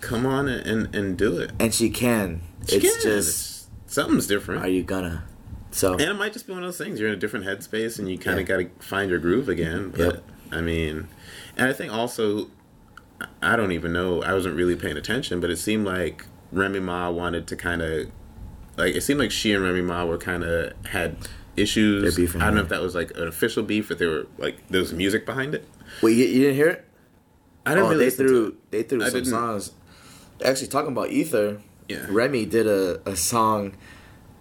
come 0.00 0.24
on 0.24 0.46
and 0.46 0.64
and, 0.64 0.94
and 0.94 1.18
do 1.18 1.36
it. 1.38 1.50
and 1.58 1.74
she 1.74 1.90
can. 1.90 2.42
She 2.68 2.76
it's 2.76 3.02
can. 3.02 3.02
just, 3.02 3.90
something's 3.90 4.28
different. 4.28 4.62
are 4.64 4.68
you 4.68 4.84
gonna? 4.84 5.24
So 5.72 5.92
and 5.92 6.02
it 6.02 6.14
might 6.14 6.32
just 6.32 6.46
be 6.46 6.52
one 6.52 6.62
of 6.62 6.68
those 6.68 6.78
things. 6.78 7.00
You're 7.00 7.08
in 7.08 7.14
a 7.14 7.18
different 7.18 7.44
headspace, 7.46 7.98
and 7.98 8.08
you 8.10 8.18
kind 8.18 8.36
Yeah. 8.36 8.42
of 8.42 8.48
got 8.48 8.56
to 8.58 8.86
find 8.86 9.10
your 9.10 9.18
groove 9.18 9.48
again. 9.48 9.90
But 9.90 10.00
Yep. 10.14 10.24
I 10.52 10.60
mean, 10.60 11.08
and 11.56 11.68
I 11.68 11.72
think 11.72 11.92
also, 11.92 12.50
I 13.42 13.56
don't 13.56 13.72
even 13.72 13.92
know. 13.92 14.22
I 14.22 14.34
wasn't 14.34 14.54
really 14.56 14.76
paying 14.76 14.96
attention, 14.96 15.40
but 15.40 15.50
it 15.50 15.56
seemed 15.56 15.86
like 15.86 16.26
Remy 16.52 16.80
Ma 16.80 17.10
wanted 17.10 17.46
to 17.48 17.56
kind 17.56 17.80
of, 17.80 18.08
like, 18.76 18.94
it 18.94 19.00
seemed 19.02 19.18
like 19.18 19.30
she 19.30 19.52
and 19.54 19.64
Remy 19.64 19.80
Ma 19.82 20.04
were 20.04 20.18
kind 20.18 20.44
of 20.44 20.72
had 20.86 21.16
issues. 21.56 22.18
I 22.18 22.38
don't 22.46 22.54
know 22.56 22.60
if 22.62 22.68
that 22.68 22.80
was 22.82 22.94
like 22.94 23.10
an 23.16 23.26
official 23.28 23.62
beef, 23.62 23.88
but 23.88 23.98
they 23.98 24.06
were 24.06 24.26
like 24.38 24.56
there 24.68 24.80
was 24.80 24.92
music 24.92 25.24
behind 25.26 25.54
it. 25.54 25.66
wait, 26.02 26.16
you, 26.16 26.24
you 26.24 26.40
didn't 26.40 26.56
hear 26.56 26.68
it? 26.68 26.84
I 27.66 27.70
didn't 27.74 27.86
Oh, 27.86 27.90
really 27.90 28.04
they 28.06 28.10
threw 28.10 28.46
it. 28.48 28.70
they 28.70 28.82
threw 28.82 29.00
I 29.02 29.06
some 29.06 29.14
didn't- 29.14 29.30
songs. 29.30 29.72
Actually, 30.44 30.68
talking 30.68 30.92
about 30.92 31.10
Ether, 31.10 31.60
Yeah. 31.88 32.06
Remy 32.10 32.46
did 32.46 32.66
a, 32.66 33.00
a 33.08 33.14
song 33.16 33.74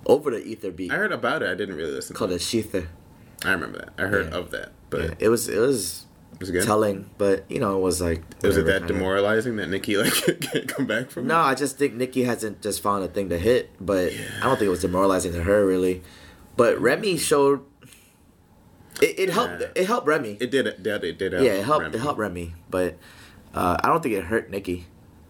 over 0.06 0.32
the 0.32 0.44
Ether 0.44 0.72
beat 0.72 0.92
I 0.92 0.96
heard 0.96 1.12
about 1.12 1.44
it. 1.44 1.50
I 1.50 1.56
didn't 1.56 1.76
really 1.76 1.92
listen. 1.92 2.16
called 2.16 2.30
to 2.32 2.36
a 2.36 2.38
it. 2.38 2.42
Shether. 2.42 2.88
I 3.46 3.52
remember 3.52 3.80
that. 3.80 3.94
I 3.98 4.08
heard 4.08 4.30
Yeah. 4.32 4.38
of 4.40 4.52
that, 4.52 4.72
but 4.90 5.02
Yeah, 5.02 5.14
it 5.20 5.30
was 5.30 5.48
it 5.50 5.60
was 5.60 6.06
was 6.40 6.50
it 6.50 6.54
good? 6.54 6.64
telling, 6.66 7.10
but 7.20 7.46
you 7.50 7.60
know, 7.60 7.78
it 7.78 7.82
was 7.82 8.02
like 8.02 8.24
was 8.42 8.58
it 8.58 8.66
that 8.66 8.88
demoralizing 8.88 9.56
that 9.58 9.70
Nicki 9.70 9.98
like 10.04 10.14
can't 10.42 10.68
come 10.68 10.86
back 10.88 11.10
from? 11.12 11.28
No, 11.28 11.38
I 11.38 11.54
just 11.56 11.78
think 11.78 11.94
Nicki 11.96 12.24
hasn't 12.24 12.62
just 12.62 12.82
found 12.82 13.04
a 13.04 13.08
thing 13.08 13.30
to 13.30 13.38
hit, 13.38 13.70
but 13.80 14.12
I 14.42 14.44
don't 14.46 14.58
think 14.58 14.68
it 14.68 14.70
was 14.70 14.82
demoralizing 14.82 15.34
to 15.34 15.44
her 15.44 15.66
really. 15.66 16.02
But 16.58 16.80
Remy 16.80 17.18
showed 17.18 17.62
it, 19.02 19.20
it 19.20 19.30
helped 19.30 19.62
Yeah. 19.62 19.68
it 19.76 19.88
helped 19.88 20.08
Remy. 20.08 20.38
It 20.40 20.52
did. 20.52 20.68
It 20.68 20.84
did. 20.84 21.04
It 21.04 21.18
did. 21.18 21.34
help 21.34 21.46
yeah, 21.46 21.54
it 21.54 21.64
helped 21.66 21.84
Remy. 21.84 21.96
it 21.98 22.02
helped 22.02 22.20
Remy, 22.20 22.54
but 22.70 22.98
uh, 23.54 23.78
I 23.84 23.88
don't 23.88 24.02
think 24.04 24.16
it 24.16 24.26
hurt 24.26 24.50
Nicki. 24.50 24.86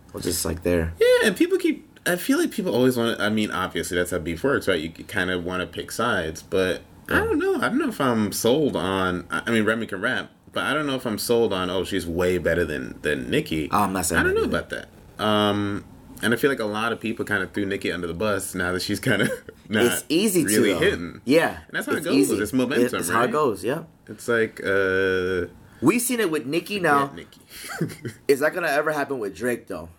It 0.07 0.13
was 0.13 0.23
just 0.23 0.43
like 0.45 0.63
there. 0.63 0.93
Yeah, 0.99 1.27
and 1.27 1.36
people 1.38 1.57
keep. 1.57 1.88
I 2.05 2.15
feel 2.15 2.37
like 2.39 2.51
people 2.51 2.73
always 2.73 2.97
want 2.97 3.17
to. 3.17 3.23
I 3.23 3.29
mean, 3.29 3.51
obviously 3.51 3.97
that's 3.97 4.11
how 4.11 4.19
beef 4.19 4.43
works, 4.43 4.67
right? 4.67 4.79
You 4.79 4.89
kind 5.05 5.29
of 5.29 5.45
want 5.45 5.61
to 5.61 5.67
pick 5.67 5.91
sides, 5.91 6.41
but 6.41 6.81
I 7.09 7.19
don't 7.19 7.37
know. 7.39 7.55
I 7.57 7.69
don't 7.69 7.77
know 7.77 7.89
if 7.89 8.01
I'm 8.01 8.31
sold 8.31 8.75
on. 8.75 9.25
I 9.29 9.51
mean, 9.51 9.65
Remy 9.65 9.85
can 9.87 10.01
rap, 10.01 10.31
but 10.51 10.63
I 10.63 10.73
don't 10.73 10.87
know 10.87 10.95
if 10.95 11.05
I'm 11.05 11.17
sold 11.19 11.53
on. 11.53 11.69
Oh, 11.69 11.83
she's 11.83 12.07
way 12.07 12.37
better 12.37 12.65
than 12.65 12.97
than 13.01 13.29
Nicki. 13.29 13.69
Oh, 13.71 13.81
I'm 13.83 13.93
not 13.93 14.05
saying 14.05 14.19
I 14.19 14.23
don't 14.23 14.33
know 14.35 14.43
either. 14.43 14.57
about 14.57 14.69
that. 14.71 15.23
Um, 15.23 15.85
and 16.23 16.33
I 16.33 16.37
feel 16.37 16.49
like 16.49 16.59
a 16.59 16.65
lot 16.65 16.91
of 16.91 16.99
people 16.99 17.25
kind 17.25 17.43
of 17.43 17.51
threw 17.51 17.65
Nicki 17.65 17.91
under 17.91 18.07
the 18.07 18.13
bus 18.13 18.55
now 18.55 18.71
that 18.71 18.81
she's 18.81 18.99
kind 18.99 19.21
of 19.23 19.29
not 19.69 19.85
it's 19.85 20.05
easy 20.09 20.43
really 20.45 20.73
to 20.73 20.79
hitting. 20.79 21.21
Yeah, 21.25 21.57
And 21.67 21.73
that's 21.73 21.85
how 21.85 21.93
it 21.93 21.97
it's 21.97 22.05
goes. 22.07 22.31
It's 22.39 22.53
momentum, 22.53 22.99
It's 22.99 23.09
how 23.09 23.23
it 23.23 23.31
goes. 23.31 23.63
Yeah, 23.63 23.83
It's 24.07 24.27
like 24.27 24.59
uh, 24.63 25.47
we've 25.81 26.01
seen 26.01 26.19
it 26.19 26.31
with 26.31 26.45
Nicki 26.47 26.79
now. 26.79 27.11
Nicki. 27.15 27.41
Is 28.27 28.39
that 28.39 28.53
gonna 28.55 28.67
ever 28.67 28.91
happen 28.91 29.19
with 29.19 29.35
Drake 29.35 29.67
though? 29.67 29.89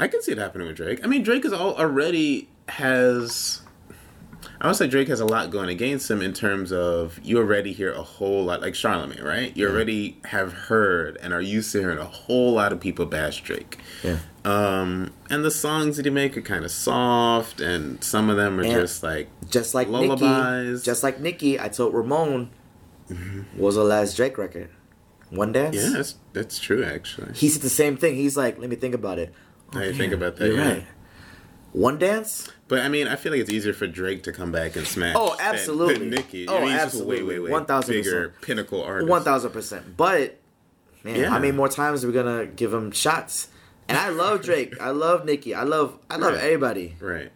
I 0.00 0.08
can 0.08 0.22
see 0.22 0.32
it 0.32 0.38
happening 0.38 0.66
with 0.66 0.76
Drake. 0.76 1.00
I 1.04 1.06
mean, 1.06 1.22
Drake 1.22 1.44
is 1.44 1.52
all 1.52 1.74
already 1.76 2.48
has. 2.68 3.60
I 4.60 4.68
would 4.68 4.76
say 4.76 4.86
Drake 4.86 5.08
has 5.08 5.20
a 5.20 5.26
lot 5.26 5.50
going 5.50 5.68
against 5.68 6.10
him 6.10 6.22
in 6.22 6.32
terms 6.32 6.72
of 6.72 7.18
you 7.22 7.38
already 7.38 7.72
hear 7.72 7.92
a 7.92 8.02
whole 8.02 8.44
lot, 8.44 8.60
like 8.60 8.74
Charlemagne, 8.74 9.22
right? 9.22 9.54
You 9.56 9.68
already 9.68 10.18
have 10.24 10.52
heard 10.52 11.18
and 11.22 11.32
are 11.32 11.40
used 11.40 11.72
to 11.72 11.80
hearing 11.80 11.98
a 11.98 12.04
whole 12.04 12.52
lot 12.52 12.72
of 12.72 12.80
people 12.80 13.04
bash 13.04 13.42
Drake. 13.42 13.78
Yeah. 14.02 14.18
Um, 14.44 15.12
and 15.28 15.44
the 15.44 15.50
songs 15.50 15.96
that 15.96 16.06
he 16.06 16.10
make 16.10 16.36
are 16.36 16.42
kind 16.42 16.64
of 16.64 16.70
soft, 16.70 17.60
and 17.60 18.02
some 18.02 18.30
of 18.30 18.36
them 18.36 18.58
are 18.60 18.62
And 18.62 18.72
just 18.72 19.02
like 19.02 19.28
Just 19.50 19.74
like 19.74 19.88
lullabies. 19.88 20.20
Nicki, 20.22 20.84
just 20.84 21.02
like 21.02 21.20
Nicki, 21.20 21.58
I 21.60 21.68
told 21.68 21.92
Ramon 21.94 22.50
was 23.56 23.74
the 23.74 23.84
last 23.84 24.16
Drake 24.16 24.38
record. 24.38 24.70
One 25.30 25.52
Dance. 25.52 25.74
yeah, 25.76 25.88
that's 25.90 26.14
that's 26.32 26.58
true 26.60 26.84
actually. 26.84 27.32
He 27.34 27.48
said 27.48 27.62
the 27.62 27.68
same 27.70 27.96
thing. 27.96 28.14
He's 28.14 28.36
like, 28.36 28.58
let 28.58 28.70
me 28.70 28.76
think 28.76 28.94
about 28.94 29.18
it. 29.18 29.34
How 29.74 29.82
you 29.82 29.92
think 29.94 30.12
about 30.12 30.36
that? 30.36 30.46
You're 30.48 30.56
yeah. 30.56 30.68
right. 30.72 30.86
One 31.72 31.98
Dance. 31.98 32.50
But 32.68 32.80
I 32.80 32.88
mean, 32.88 33.08
I 33.08 33.16
feel 33.16 33.32
like 33.32 33.40
it's 33.40 33.50
easier 33.50 33.72
for 33.72 33.86
Drake 33.86 34.22
to 34.24 34.32
come 34.32 34.50
back 34.52 34.76
and 34.76 34.86
smash. 34.86 35.16
Oh, 35.18 35.36
absolutely. 35.38 35.98
Than 35.98 36.10
Nicki. 36.10 36.46
Oh, 36.48 36.58
I 36.58 36.60
mean, 36.60 36.70
absolutely. 36.72 37.22
Way, 37.22 37.38
way, 37.40 37.50
way 37.52 37.60
1000%. 37.60 37.86
bigger 37.88 38.34
pinnacle 38.40 38.82
artist. 38.82 39.10
One 39.10 39.22
thousand 39.22 39.50
percent. 39.50 39.96
But 39.96 40.38
man, 41.02 41.16
Yeah. 41.20 41.28
how 41.28 41.38
many 41.38 41.52
more 41.52 41.68
times 41.68 42.04
are 42.04 42.06
we 42.06 42.12
gonna 42.12 42.46
give 42.46 42.72
him 42.72 42.90
shots? 42.92 43.48
And 43.88 43.98
I 43.98 44.08
love 44.08 44.42
Drake. 44.42 44.80
I 44.80 44.90
love 44.90 45.24
Nicki. 45.24 45.54
I 45.54 45.64
love 45.64 45.98
I 46.08 46.16
love 46.16 46.34
Right. 46.34 46.42
everybody. 46.44 46.96
Right. 47.00 47.30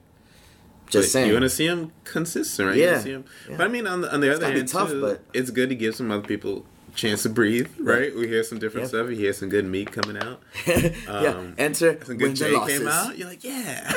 Just 0.88 1.08
But 1.08 1.10
saying. 1.10 1.26
You 1.26 1.32
want 1.34 1.42
to 1.42 1.50
see 1.50 1.66
him 1.66 1.92
consistent, 2.04 2.68
right? 2.68 2.78
Yeah. 2.78 3.02
him. 3.02 3.24
Yeah. 3.50 3.56
But 3.58 3.66
I 3.66 3.68
mean, 3.68 3.86
on 3.86 4.00
the, 4.00 4.14
on 4.14 4.20
the 4.20 4.30
other 4.30 4.40
gotta 4.40 4.52
be 4.54 4.58
hand, 4.60 4.68
tough, 4.70 4.88
too, 4.88 5.00
but- 5.02 5.22
it's 5.34 5.50
good 5.50 5.68
to 5.68 5.74
give 5.74 5.94
some 5.94 6.10
other 6.10 6.26
people 6.26 6.64
chance 6.98 7.22
to 7.22 7.28
breathe, 7.30 7.68
right? 7.78 8.14
We 8.14 8.26
hear 8.28 8.42
some 8.44 8.58
different 8.58 8.84
Yeah. 8.86 8.88
stuff. 8.88 9.06
We 9.08 9.16
hear 9.16 9.32
some 9.32 9.48
good 9.48 9.64
meat 9.64 9.90
coming 9.92 10.18
out. 10.18 10.42
yeah. 10.66 10.90
Um, 11.06 11.54
Enter 11.56 11.98
Some 12.04 12.18
good 12.18 12.34
Jay 12.36 12.50
came 12.66 12.86
out. 12.88 13.16
You're 13.16 13.28
like, 13.28 13.44
yeah. 13.44 13.90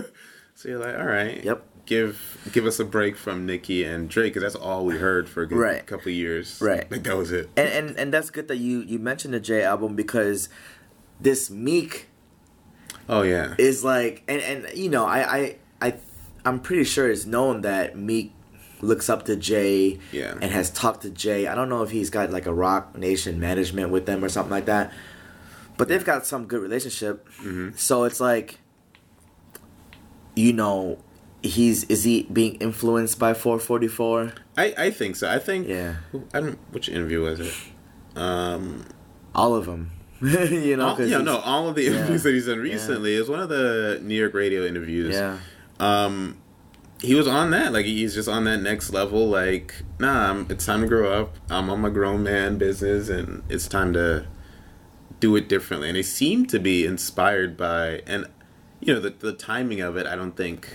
so 0.54 0.68
you're 0.68 0.78
like, 0.78 0.98
all 0.98 1.06
right. 1.06 1.42
Yep. 1.44 1.64
Give 1.86 2.18
give 2.52 2.66
us 2.66 2.78
a 2.80 2.84
break 2.84 3.16
from 3.16 3.46
Nicki 3.46 3.82
and 3.84 4.10
Drake 4.10 4.34
because 4.34 4.42
that's 4.42 4.54
all 4.62 4.84
we 4.84 4.96
heard 4.98 5.26
for 5.26 5.42
a 5.42 5.46
good 5.46 5.56
Right. 5.56 5.86
couple 5.86 6.08
of 6.10 6.14
years. 6.14 6.58
Right. 6.60 6.90
Like 6.90 7.02
that 7.04 7.16
was 7.16 7.32
it. 7.32 7.48
And, 7.56 7.68
and 7.68 7.98
and 7.98 8.12
that's 8.12 8.28
good 8.28 8.48
that 8.48 8.58
you 8.58 8.80
you 8.82 8.98
mentioned 8.98 9.32
the 9.32 9.40
Jay 9.40 9.62
album 9.62 9.94
because 9.96 10.50
this 11.18 11.48
Meek 11.50 12.08
Oh 13.08 13.22
yeah. 13.22 13.54
is 13.58 13.84
like 13.84 14.22
and 14.28 14.42
and 14.42 14.66
you 14.76 14.90
know 14.90 15.06
I 15.06 15.36
I 15.38 15.56
I 15.80 15.94
I'm 16.44 16.60
pretty 16.60 16.84
sure 16.84 17.10
it's 17.10 17.24
known 17.24 17.62
that 17.62 17.96
Meek 17.96 18.32
looks 18.80 19.08
up 19.08 19.24
to 19.26 19.36
Jay 19.36 19.98
Yeah. 20.12 20.34
and 20.40 20.52
has 20.52 20.70
talked 20.70 21.02
to 21.02 21.10
Jay. 21.10 21.46
I 21.46 21.54
don't 21.54 21.68
know 21.68 21.82
if 21.82 21.90
he's 21.90 22.10
got 22.10 22.30
like 22.30 22.46
a 22.46 22.52
Roc 22.54 22.96
Nation 22.96 23.40
management 23.40 23.90
with 23.90 24.06
them 24.06 24.24
or 24.24 24.28
something 24.28 24.50
like 24.52 24.66
that, 24.66 24.92
but 25.76 25.88
they've 25.88 26.04
got 26.04 26.26
some 26.26 26.46
good 26.46 26.60
relationship. 26.62 27.26
Mm-hmm. 27.40 27.70
So 27.76 28.04
it's 28.04 28.20
like, 28.20 28.58
you 30.34 30.52
know, 30.52 30.98
he's 31.42 31.84
is 31.84 32.04
he 32.04 32.22
being 32.32 32.54
influenced 32.56 33.18
by 33.18 33.34
444? 33.34 34.32
I, 34.56 34.74
I 34.78 34.90
think 34.90 35.16
so. 35.16 35.28
I 35.30 35.38
think. 35.38 35.68
Yeah. 35.68 35.96
I 36.34 36.40
don't. 36.40 36.58
Which 36.72 36.88
interview 36.88 37.22
was 37.22 37.40
it? 37.40 37.54
Um. 38.16 38.84
All 39.34 39.54
of 39.54 39.66
them, 39.66 39.90
you 40.20 40.76
know. 40.76 40.88
all, 40.88 41.00
yeah. 41.00 41.18
No. 41.18 41.38
All 41.38 41.68
of 41.68 41.76
the 41.76 41.86
interviews 41.86 42.22
that 42.24 42.32
he's 42.32 42.46
done 42.46 42.58
recently 42.58 43.14
is 43.14 43.28
one 43.28 43.38
of 43.40 43.48
the 43.48 44.00
New 44.02 44.16
York 44.16 44.34
radio 44.34 44.64
interviews. 44.66 45.14
Yeah. 45.14 45.38
Um. 45.78 46.38
He 47.00 47.14
was 47.14 47.28
on 47.28 47.50
that. 47.52 47.72
Like 47.72 47.84
he's 47.86 48.14
just 48.14 48.28
on 48.28 48.44
that 48.44 48.60
next 48.60 48.92
level. 48.92 49.28
Like, 49.28 49.74
nah, 49.98 50.30
I'm, 50.30 50.46
it's 50.50 50.66
time 50.66 50.80
to 50.82 50.88
grow 50.88 51.12
up. 51.22 51.36
I'm 51.48 51.70
on 51.70 51.80
my 51.80 51.90
grown 51.90 52.22
man 52.24 52.58
business, 52.58 53.08
and 53.08 53.42
it's 53.48 53.68
time 53.68 53.92
to 53.92 54.26
do 55.20 55.34
it 55.36 55.48
differently. 55.48 55.88
And 55.88 55.96
he 55.96 56.02
seemed 56.02 56.48
to 56.50 56.58
be 56.58 56.84
inspired 56.84 57.56
by, 57.56 58.02
and 58.06 58.26
you 58.80 58.92
know, 58.94 59.00
the 59.00 59.10
the 59.10 59.32
timing 59.32 59.80
of 59.80 59.96
it. 59.96 60.06
I 60.06 60.16
don't 60.16 60.36
think 60.36 60.68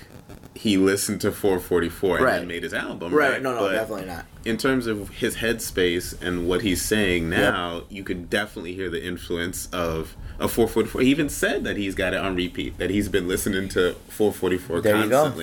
he 0.55 0.77
listened 0.77 1.19
to 1.21 1.31
444 1.31 2.17
and 2.17 2.25
Right. 2.25 2.37
then 2.37 2.47
made 2.47 2.61
his 2.63 2.73
album. 2.75 3.11
Right. 3.13 3.31
Right. 3.31 3.41
No. 3.41 3.55
No. 3.55 3.59
But- 3.61 3.71
definitely 3.73 4.05
not. 4.05 4.25
in 4.45 4.55
terms 4.57 4.85
of 4.87 5.09
his 5.09 5.37
headspace 5.37 6.21
and 6.21 6.47
what 6.47 6.61
he's 6.61 6.81
saying 6.81 7.29
now, 7.29 7.83
you 7.89 8.03
could 8.03 8.29
definitely 8.29 8.73
hear 8.75 8.89
the 8.89 9.03
influence 9.03 9.67
of 9.73 10.15
a 10.39 10.47
444. 10.47 11.01
He 11.01 11.09
even 11.09 11.27
said 11.29 11.63
that 11.63 11.75
he's 11.77 11.95
got 11.95 12.13
it 12.13 12.19
on 12.19 12.35
repeat, 12.35 12.77
that 12.77 12.89
he's 12.91 13.09
been 13.09 13.27
listening 13.27 13.67
to 13.69 13.93
444 14.09 14.81
There 14.81 14.95
you 15.03 15.09
go. 15.09 15.33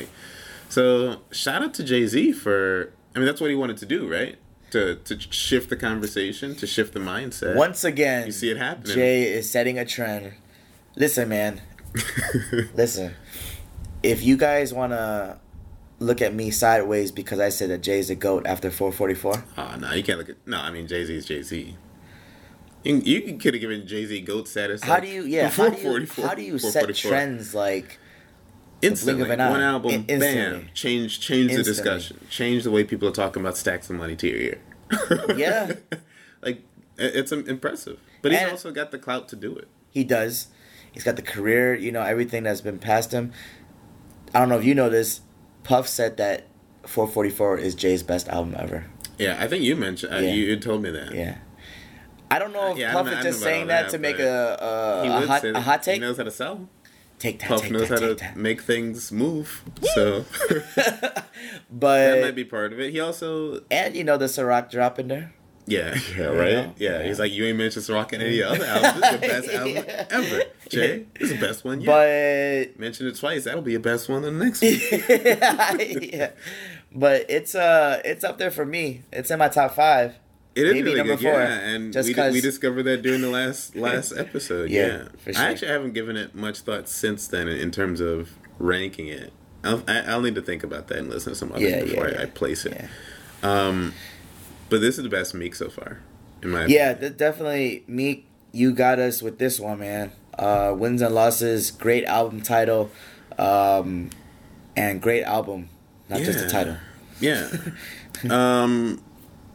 So 0.70 1.22
shout 1.32 1.62
out 1.62 1.74
to 1.74 1.84
Jay 1.84 2.06
Z 2.06 2.32
for. 2.32 2.92
I 3.14 3.18
mean, 3.18 3.26
that's 3.26 3.40
what 3.40 3.50
he 3.50 3.56
wanted 3.56 3.76
to 3.78 3.86
do, 3.86 4.10
right? 4.10 4.38
To 4.70 4.94
to 4.94 5.20
shift 5.20 5.68
the 5.68 5.76
conversation, 5.76 6.54
to 6.56 6.66
shift 6.66 6.94
the 6.94 7.00
mindset. 7.00 7.56
Once 7.56 7.84
again, 7.84 8.26
You 8.26 8.32
see 8.32 8.50
it 8.50 8.56
happening. 8.56 8.94
Jay 8.94 9.24
is 9.24 9.50
setting 9.50 9.78
a 9.78 9.84
trend. 9.84 10.32
Listen, 10.96 11.28
man. 11.28 11.60
Listen. 12.74 13.14
If 14.02 14.22
you 14.22 14.36
guys 14.36 14.72
want 14.72 14.92
to 14.92 15.38
look 15.98 16.22
at 16.22 16.32
me 16.34 16.50
sideways 16.50 17.12
because 17.12 17.40
I 17.40 17.50
said 17.50 17.68
that 17.70 17.82
Jay's 17.82 18.08
a 18.08 18.14
goat 18.14 18.46
after 18.46 18.70
444, 18.70 19.34
Oh 19.36 19.44
ah, 19.58 19.76
no, 19.76 19.92
you 19.92 20.02
can't 20.02 20.18
look 20.18 20.30
at. 20.30 20.36
No, 20.46 20.58
I 20.58 20.70
mean 20.70 20.86
Jay 20.86 21.04
Z 21.04 21.14
is 21.14 21.26
Jay 21.26 21.42
Z. 21.42 21.76
You, 22.82 22.96
you 22.96 23.36
could 23.36 23.54
have 23.54 23.60
given 23.60 23.86
Jay 23.86 24.06
Z 24.06 24.20
goat 24.22 24.48
status. 24.48 24.82
how 24.82 24.94
like, 24.94 25.02
do 25.02 25.08
you 25.08 25.24
yeah 25.24 25.48
how 25.48 25.68
do 25.68 25.80
you 25.82 26.06
how 26.22 26.34
do 26.34 26.42
you 26.42 26.58
set 26.58 26.94
trends 26.94 27.54
like 27.54 27.98
instantly 28.82 29.24
blink 29.24 29.26
of 29.26 29.30
an 29.32 29.40
eye. 29.40 29.50
one 29.50 29.60
album 29.60 29.90
In- 29.92 30.02
bam 30.06 30.22
instantly. 30.22 30.70
change 30.74 31.20
change 31.20 31.52
the 31.54 31.62
discussion 31.62 32.18
change 32.30 32.64
the 32.64 32.70
way 32.70 32.82
people 32.84 33.08
are 33.08 33.12
talking 33.12 33.42
about 33.42 33.56
stacks 33.56 33.88
of 33.90 33.96
money 33.96 34.16
to 34.16 34.26
your 34.28 34.38
ear 34.38 34.60
Yeah. 35.36 35.72
like 36.42 36.62
it's 36.98 37.32
impressive 37.32 37.98
but 38.22 38.32
he's 38.32 38.40
And- 38.40 38.50
also 38.52 38.70
got 38.72 38.90
the 38.90 38.98
clout 38.98 39.28
to 39.28 39.36
do 39.36 39.54
it 39.56 39.68
he 39.90 40.04
does. 40.04 40.46
He's 40.92 41.02
got 41.04 41.16
the 41.16 41.22
career, 41.22 41.74
you 41.74 41.90
know, 41.92 42.02
everything 42.02 42.42
that's 42.44 42.60
been 42.60 42.78
past 42.78 43.10
him. 43.12 43.32
I 44.34 44.38
don't 44.40 44.48
know 44.48 44.56
if 44.58 44.64
you 44.64 44.74
know 44.74 44.88
this. 44.88 45.20
Puff 45.64 45.86
said 45.88 46.16
that 46.16 46.46
444 46.86 47.58
is 47.58 47.74
Jay's 47.74 48.02
best 48.04 48.28
album 48.28 48.54
ever. 48.58 48.86
yeah 49.18 49.36
i 49.40 49.46
think 49.48 49.62
you 49.64 49.76
mentioned 49.76 50.12
uh, 50.14 50.18
Yeah. 50.18 50.32
you, 50.32 50.44
you 50.46 50.56
told 50.58 50.82
me 50.82 50.90
that 50.90 51.12
Yeah. 51.14 51.38
I 52.30 52.38
don't 52.38 52.52
know 52.52 52.70
if 52.72 52.78
Yeah, 52.78 52.90
I 52.90 52.92
Puff 52.94 53.06
know- 53.06 53.12
is 53.18 53.24
just 53.24 53.40
saying 53.40 53.64
about 53.64 53.82
that 53.84 53.90
to 53.90 53.98
make 53.98 54.18
a, 54.20 54.56
a, 54.60 55.22
a, 55.22 55.26
hot, 55.26 55.44
a 55.44 55.52
that. 55.52 55.62
hot 55.62 55.84
he 55.86 55.98
knows 55.98 56.16
how 56.16 56.22
to 56.24 56.30
sell 56.30 56.68
Take 57.20 57.38
that, 57.40 57.48
puff 57.50 57.62
take 57.62 57.70
knows 57.72 57.88
that, 57.90 58.00
how 58.00 58.08
to 58.08 58.14
that. 58.16 58.36
make 58.36 58.62
things 58.62 59.12
move 59.12 59.62
so. 59.94 60.24
But 61.70 62.14
that 62.14 62.22
might 62.22 62.34
be 62.34 62.44
part 62.44 62.72
of 62.72 62.80
it. 62.80 62.90
He 62.92 62.98
also 63.00 63.60
and 63.70 63.94
you 63.94 64.02
know 64.04 64.16
the 64.16 64.24
Ciroc 64.26 64.70
drop 64.70 64.98
in 64.98 65.08
there. 65.08 65.32
yeah 65.66 65.94
yeah 66.18 66.24
right? 66.24 66.50
yeah, 66.78 66.98
Yeah. 66.98 67.02
he's 67.04 67.18
like 67.20 67.30
you 67.32 67.44
ain't 67.46 67.58
mentioned 67.58 67.84
Ciroc 67.84 68.12
in 68.12 68.20
any 68.22 68.42
other 68.50 68.64
album 68.64 69.00
this 69.00 69.12
is 69.12 69.20
the 69.20 69.28
best 69.28 69.48
album 69.50 69.84
ever 70.10 70.42
jay. 70.68 71.06
This 71.18 71.30
is 71.30 71.38
the 71.38 71.46
best 71.46 71.64
one 71.64 71.80
yet. 71.80 71.86
But 72.74 72.80
mention 72.80 73.06
it 73.06 73.16
twice 73.16 73.44
that'll 73.44 73.62
be 73.62 73.72
your 73.72 73.80
best 73.80 74.08
one 74.08 74.24
in 74.24 74.38
the 74.38 74.44
next 74.44 74.62
one. 74.62 74.72
Yeah, 76.12 76.30
but 76.92 77.26
it's 77.28 77.54
uh 77.54 78.00
it's 78.04 78.24
up 78.24 78.38
there 78.38 78.50
for 78.50 78.64
me. 78.64 79.02
It's 79.12 79.30
in 79.30 79.38
my 79.38 79.48
top 79.48 79.74
five. 79.74 80.14
It 80.60 80.66
is 80.76 80.82
really 80.84 80.94
number 80.96 81.16
good, 81.16 81.22
four, 81.22 81.32
yeah. 81.40 81.58
And 81.60 81.92
just 81.92 82.08
we, 82.08 82.14
'cause- 82.14 82.32
we 82.32 82.40
discovered 82.40 82.82
that 82.84 83.02
during 83.02 83.20
the 83.20 83.30
last 83.30 83.74
last 83.88 84.12
episode. 84.16 84.70
Yeah, 84.70 84.86
Yeah, 84.86 85.04
for 85.18 85.32
sure. 85.32 85.42
I 85.42 85.50
actually 85.50 85.68
haven't 85.68 85.92
given 85.94 86.16
it 86.16 86.34
much 86.34 86.60
thought 86.60 86.88
since 86.88 87.26
then 87.28 87.48
in, 87.48 87.70
terms 87.70 88.00
of 88.00 88.30
ranking 88.58 89.08
it. 89.08 89.32
I'll, 89.64 89.82
I- 89.88 90.00
I'll 90.02 90.20
need 90.22 90.34
to 90.36 90.42
think 90.42 90.62
about 90.64 90.88
that 90.88 90.98
and 90.98 91.08
listen 91.10 91.32
to 91.32 91.38
some 91.38 91.52
others 91.52 91.62
Yeah, 91.70 91.82
before 91.84 92.08
I, 92.08 92.22
I 92.22 92.26
place 92.26 92.64
it. 92.66 92.84
Um, 93.42 93.92
but 94.68 94.80
this 94.80 94.96
is 94.98 95.04
the 95.04 95.10
best 95.10 95.34
Meek 95.34 95.54
so 95.54 95.68
far, 95.70 96.00
in 96.42 96.50
my 96.50 96.66
yeah, 96.66 96.94
th- 96.94 97.16
definitely. 97.16 97.84
Meek, 97.86 98.26
you 98.52 98.72
got 98.72 98.98
us 98.98 99.22
with 99.22 99.38
this 99.38 99.58
one, 99.58 99.80
man. 99.80 100.12
Uh, 100.38 100.74
wins 100.76 101.02
and 101.02 101.14
losses, 101.14 101.70
great 101.70 102.04
album 102.04 102.40
title, 102.40 102.90
um, 103.38 104.10
and 104.76 105.00
great 105.02 105.24
album, 105.24 105.68
not 106.08 106.20
just 106.20 106.38
the 106.38 106.48
title. 106.48 106.76
Yeah. 107.20 107.48
um, 108.30 109.02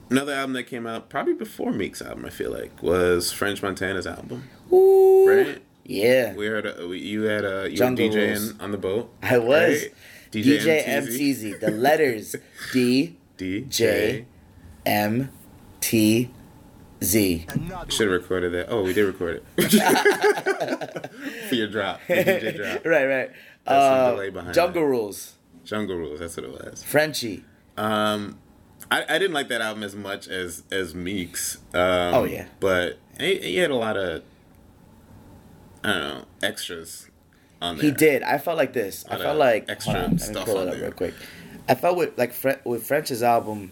another 0.10 0.34
album 0.34 0.54
that 0.54 0.64
came 0.64 0.86
out 0.88 1.10
probably 1.10 1.34
before 1.34 1.72
Meek's 1.72 2.02
album, 2.02 2.26
I 2.26 2.30
feel 2.30 2.52
like, 2.52 2.82
was 2.84 3.32
French 3.32 3.62
Montana's 3.62 4.08
album. 4.08 4.48
Ooh, 4.72 5.26
Right? 5.28 5.62
Yeah, 5.88 6.34
We 6.34 6.48
heard 6.48 6.66
a, 6.66 6.88
we- 6.88 7.00
you 7.00 7.24
had 7.24 7.46
a 7.46 7.70
you 7.70 7.78
Jungle 7.78 8.08
were 8.10 8.16
DJing 8.16 8.28
Rules. 8.40 8.60
on 8.60 8.72
the 8.72 8.78
boat. 8.78 9.14
I 9.22 9.38
was 9.38 9.84
right? 9.84 9.94
DJ 10.32 10.84
MTZ. 10.84 11.08
MTZ. 11.54 11.60
The 11.60 11.72
letters 11.72 12.36
D 12.74 13.18
DJ. 13.38 13.70
J 13.70 14.26
M 14.86 15.30
T 15.82 16.32
Z. 17.04 17.46
Should 17.90 18.08
have 18.12 18.20
recorded 18.22 18.52
that. 18.54 18.68
Oh, 18.70 18.82
we 18.84 18.94
did 18.94 19.04
record 19.06 19.44
it. 19.58 19.72
For 21.50 21.56
your 21.56 21.68
drop. 21.68 22.00
Your 22.10 22.18
DJ 22.18 22.56
drop. 22.58 22.86
Right, 22.86 23.06
right. 23.06 23.32
That's 23.66 23.86
some 23.86 23.94
Uh, 24.08 24.12
delay 24.12 24.30
behind 24.32 24.54
Jungle 24.56 24.82
that. 24.82 24.88
Rules, 24.90 25.34
Jungle 25.64 25.98
Rules, 25.98 26.20
that's 26.20 26.36
what 26.38 26.46
it 26.46 26.52
was. 26.52 26.84
Frenchie. 26.84 27.44
Um 27.78 28.40
I, 28.92 29.04
I 29.10 29.18
didn't 29.20 29.34
like 29.34 29.48
that 29.50 29.62
album 29.62 29.84
as 29.84 29.96
much 29.96 30.28
as 30.28 30.64
as 30.72 30.94
Meek's. 30.94 31.58
Um, 31.74 32.14
Oh, 32.14 32.24
yeah. 32.26 32.46
But 32.60 33.00
he, 33.20 33.36
he 33.38 33.58
had 33.58 33.72
a 33.72 33.76
lot 33.76 33.98
of 33.98 34.24
I 35.84 35.88
don't 35.92 36.00
know, 36.02 36.26
extras 36.44 37.08
on 37.62 37.78
there. 37.78 37.86
He 37.86 37.92
did. 37.92 38.24
I 38.24 38.38
felt 38.38 38.58
like 38.58 38.74
this. 38.74 39.06
I 39.10 39.18
felt 39.18 39.38
like 39.38 39.66
extra 39.70 39.94
on, 39.96 40.20
stuff 40.20 40.46
pull 40.46 40.58
on 40.58 40.68
it 40.68 40.70
up 40.70 40.74
there. 40.76 40.84
real 40.84 40.92
quick. 40.92 41.14
I 41.68 41.76
felt 41.76 41.98
with 41.98 42.18
like 42.18 42.34
Fre- 42.34 42.62
with 42.64 42.86
French's 42.86 43.24
album, 43.24 43.72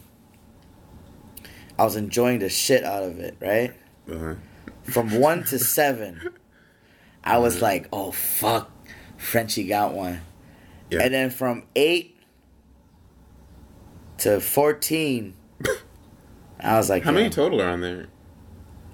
I 1.78 1.84
was 1.84 1.95
enjoying 1.95 2.39
the 2.39 2.49
shit 2.49 2.84
out 2.84 3.04
of 3.04 3.19
it. 3.19 3.36
Right 3.39 3.73
Uh-huh. 4.12 4.36
from 4.84 5.12
one 5.19 5.43
to 5.45 5.60
seven, 5.78 6.30
I 7.23 7.38
was 7.38 7.62
like, 7.62 7.88
oh 7.93 8.12
fuck, 8.12 8.71
Frenchie 9.17 9.67
got 9.67 9.93
one. 9.93 10.21
Yeah. 10.89 11.04
And 11.04 11.13
then 11.13 11.30
from 11.30 11.63
eight 11.76 12.12
to 14.23 14.39
14. 14.39 15.33
I 16.59 16.77
was 16.77 16.89
like, 16.89 17.03
How 17.03 17.12
many 17.12 17.29
total 17.29 17.62
are 17.62 17.69
on 17.69 17.81
there? 17.81 18.07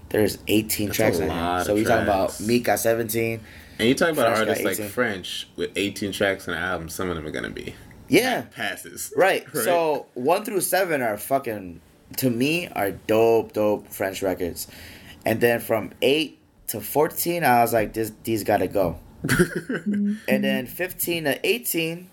there's 0.09 0.39
18 0.47 0.87
That's 0.87 0.97
tracks 0.97 1.19
a 1.19 1.23
in 1.25 1.29
here. 1.29 1.63
So 1.65 1.75
we 1.75 1.83
talking 1.83 2.03
about. 2.03 2.39
Meek 2.39 2.63
got 2.63 2.79
17. 2.79 3.39
And 3.77 3.87
you 3.87 3.93
talk 3.93 4.09
about 4.09 4.35
French 4.35 4.39
artists 4.39 4.65
like 4.65 4.89
French 4.89 5.47
with 5.55 5.71
18 5.75 6.11
tracks 6.11 6.47
on 6.47 6.55
an 6.55 6.61
album. 6.61 6.89
Some 6.89 7.09
of 7.09 7.15
them 7.15 7.25
are 7.25 7.31
gonna 7.31 7.49
be 7.49 7.75
Yeah. 8.07 8.41
passes. 8.55 9.13
Right. 9.17 9.45
So 9.53 10.07
one 10.15 10.43
through 10.43 10.61
seven 10.61 11.01
are 11.01 11.17
fucking 11.17 11.79
to 12.17 12.29
me 12.29 12.67
are 12.69 12.91
dope, 12.91 13.53
dope 13.53 13.87
French 13.87 14.23
records, 14.23 14.67
and 15.25 15.39
then 15.39 15.59
from 15.59 15.91
eight 16.01 16.39
to 16.67 16.81
fourteen, 16.81 17.43
I 17.43 17.61
was 17.61 17.71
like, 17.71 17.93
this 17.93 18.11
these 18.23 18.43
gotta 18.43 18.67
go. 18.67 18.97
and 19.29 20.43
then 20.43 20.65
fifteen 20.65 21.25
to 21.25 21.39
eighteen, 21.47 22.09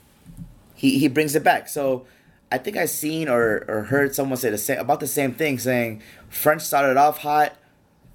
he 0.74 0.98
he 0.98 1.08
brings 1.08 1.34
it 1.34 1.42
back. 1.42 1.66
So 1.68 2.06
I 2.50 2.58
think 2.58 2.76
I 2.76 2.86
seen 2.86 3.28
or 3.28 3.64
or 3.68 3.82
heard 3.84 4.14
someone 4.14 4.36
say 4.36 4.50
the 4.50 4.58
same 4.58 4.78
about 4.78 5.00
the 5.00 5.06
same 5.06 5.32
thing, 5.34 5.58
saying 5.58 6.02
French 6.28 6.62
started 6.62 6.96
off 6.96 7.18
hot, 7.18 7.56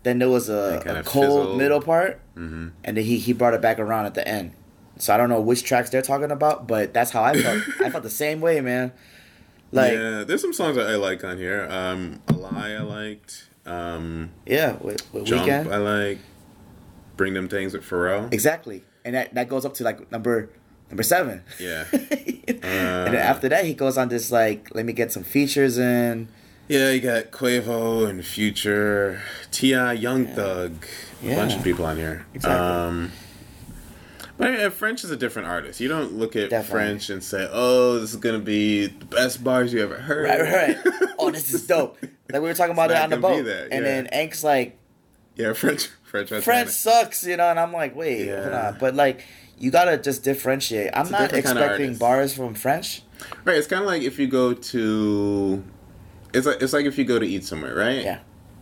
then 0.03 0.19
there 0.19 0.29
was 0.29 0.49
a, 0.49 0.81
a 0.85 1.03
cold 1.03 1.25
fizzled. 1.25 1.57
middle 1.57 1.81
part, 1.81 2.19
hmm 2.35 2.69
and 2.83 2.97
then 2.97 3.03
he 3.03 3.17
he 3.17 3.33
brought 3.33 3.53
it 3.53 3.61
back 3.61 3.79
around 3.79 4.05
at 4.05 4.13
the 4.13 4.27
end. 4.27 4.53
So 4.97 5.13
I 5.13 5.17
don't 5.17 5.29
know 5.29 5.41
which 5.41 5.63
tracks 5.63 5.89
they're 5.89 6.01
talking 6.01 6.31
about, 6.31 6.67
but 6.67 6.93
that's 6.93 7.11
how 7.11 7.23
I 7.23 7.33
felt. 7.33 7.63
I 7.81 7.89
felt 7.89 8.03
the 8.03 8.09
same 8.09 8.39
way, 8.39 8.61
man. 8.61 8.93
Like 9.71 9.93
yeah, 9.93 10.23
there's 10.23 10.41
some 10.41 10.53
songs 10.53 10.75
that 10.75 10.87
I 10.87 10.95
like 10.95 11.23
on 11.23 11.37
here. 11.37 11.67
Um, 11.69 12.21
a 12.27 12.33
lie 12.33 12.71
I 12.71 12.81
liked. 12.81 13.47
Um, 13.65 14.31
yeah, 14.45 14.77
with, 14.81 15.11
with 15.13 15.25
Jump 15.25 15.47
Weeknd 15.47 15.71
I 15.71 15.77
like. 15.77 16.19
Bring 17.17 17.33
them 17.33 17.47
things 17.47 17.73
with 17.73 17.83
Pharrell. 17.83 18.31
exactly, 18.33 18.83
and 19.05 19.13
that 19.15 19.33
that 19.35 19.47
goes 19.49 19.65
up 19.65 19.73
to 19.75 19.83
like 19.83 20.11
number 20.11 20.49
number 20.91 21.03
seven. 21.03 21.41
Yeah. 21.59 21.85
and 21.91 22.61
then 22.61 23.15
Uh, 23.15 23.17
after 23.17 23.49
that, 23.49 23.65
he 23.65 23.73
goes 23.73 23.97
on 23.97 24.09
this 24.09 24.31
like, 24.31 24.69
let 24.75 24.85
me 24.85 24.93
get 24.93 25.11
some 25.11 25.23
features 25.23 25.77
in. 25.77 26.27
Yeah, 26.67 26.91
you 26.91 27.01
got 27.01 27.31
Quavo 27.31 28.07
and 28.09 28.23
Future, 28.25 29.21
Ti, 29.51 29.93
Young 29.93 30.27
Thug, 30.27 30.85
a 31.23 31.25
Yeah. 31.25 31.35
bunch 31.35 31.53
of 31.55 31.63
people 31.63 31.85
on 31.85 31.97
here. 31.97 32.25
Exactly. 32.33 32.57
Um, 32.59 33.11
but 34.37 34.73
French 34.73 35.03
is 35.03 35.11
a 35.11 35.17
different 35.17 35.47
artist. 35.47 35.79
You 35.79 35.87
don't 35.87 36.13
look 36.13 36.35
at 36.35 36.49
Definitely. 36.49 36.71
French 36.87 37.09
and 37.09 37.23
say, 37.23 37.47
"Oh, 37.51 37.99
this 37.99 38.09
is 38.11 38.15
gonna 38.15 38.39
be 38.39 38.87
the 38.87 39.05
best 39.05 39.43
bars 39.43 39.71
you 39.73 39.83
ever 39.83 39.95
heard." 39.95 40.23
Right, 40.29 40.41
right. 40.41 41.09
oh, 41.19 41.29
this 41.29 41.53
is 41.53 41.67
dope. 41.67 41.97
Like 42.01 42.41
we 42.41 42.47
were 42.47 42.53
talking 42.53 42.73
about 42.73 42.89
it 42.91 42.97
on 42.97 43.09
the 43.11 43.17
boat, 43.17 43.43
that, 43.45 43.67
and 43.71 43.85
then 43.85 44.07
Ank's 44.07 44.43
like, 44.43 44.77
yeah, 45.35 45.53
French, 45.53 45.89
French, 46.03 46.29
French, 46.29 46.43
French 46.43 46.69
sucks, 46.69 47.23
you 47.25 47.37
know, 47.37 47.49
and 47.49 47.59
I'm 47.59 47.71
like, 47.73 47.95
wait, 47.95 48.25
Yeah. 48.27 48.75
But 48.79 48.95
like, 48.95 49.25
you 49.61 49.71
gotta 49.71 49.97
just 49.97 50.23
differentiate. 50.23 50.89
I'm 50.93 51.09
not 51.11 51.21
different 51.29 51.45
kind 51.45 51.57
of 51.57 51.63
expecting 51.63 51.95
bars 51.97 52.33
from 52.33 52.53
French. 52.53 53.03
Right, 53.45 53.57
it's 53.57 53.67
kind 53.67 53.81
of 53.81 53.87
like 53.87 54.01
if 54.01 54.17
you 54.19 54.27
go 54.27 54.53
to, 54.53 55.63
it's 56.33 56.47
like 56.47 56.61
it's 56.61 56.73
like 56.73 56.85
if 56.85 56.97
you 56.97 57.05
go 57.05 57.19
to 57.19 57.25
eat 57.25 57.43
somewhere, 57.45 57.75
right? 57.75 58.03
Yeah. 58.03 58.19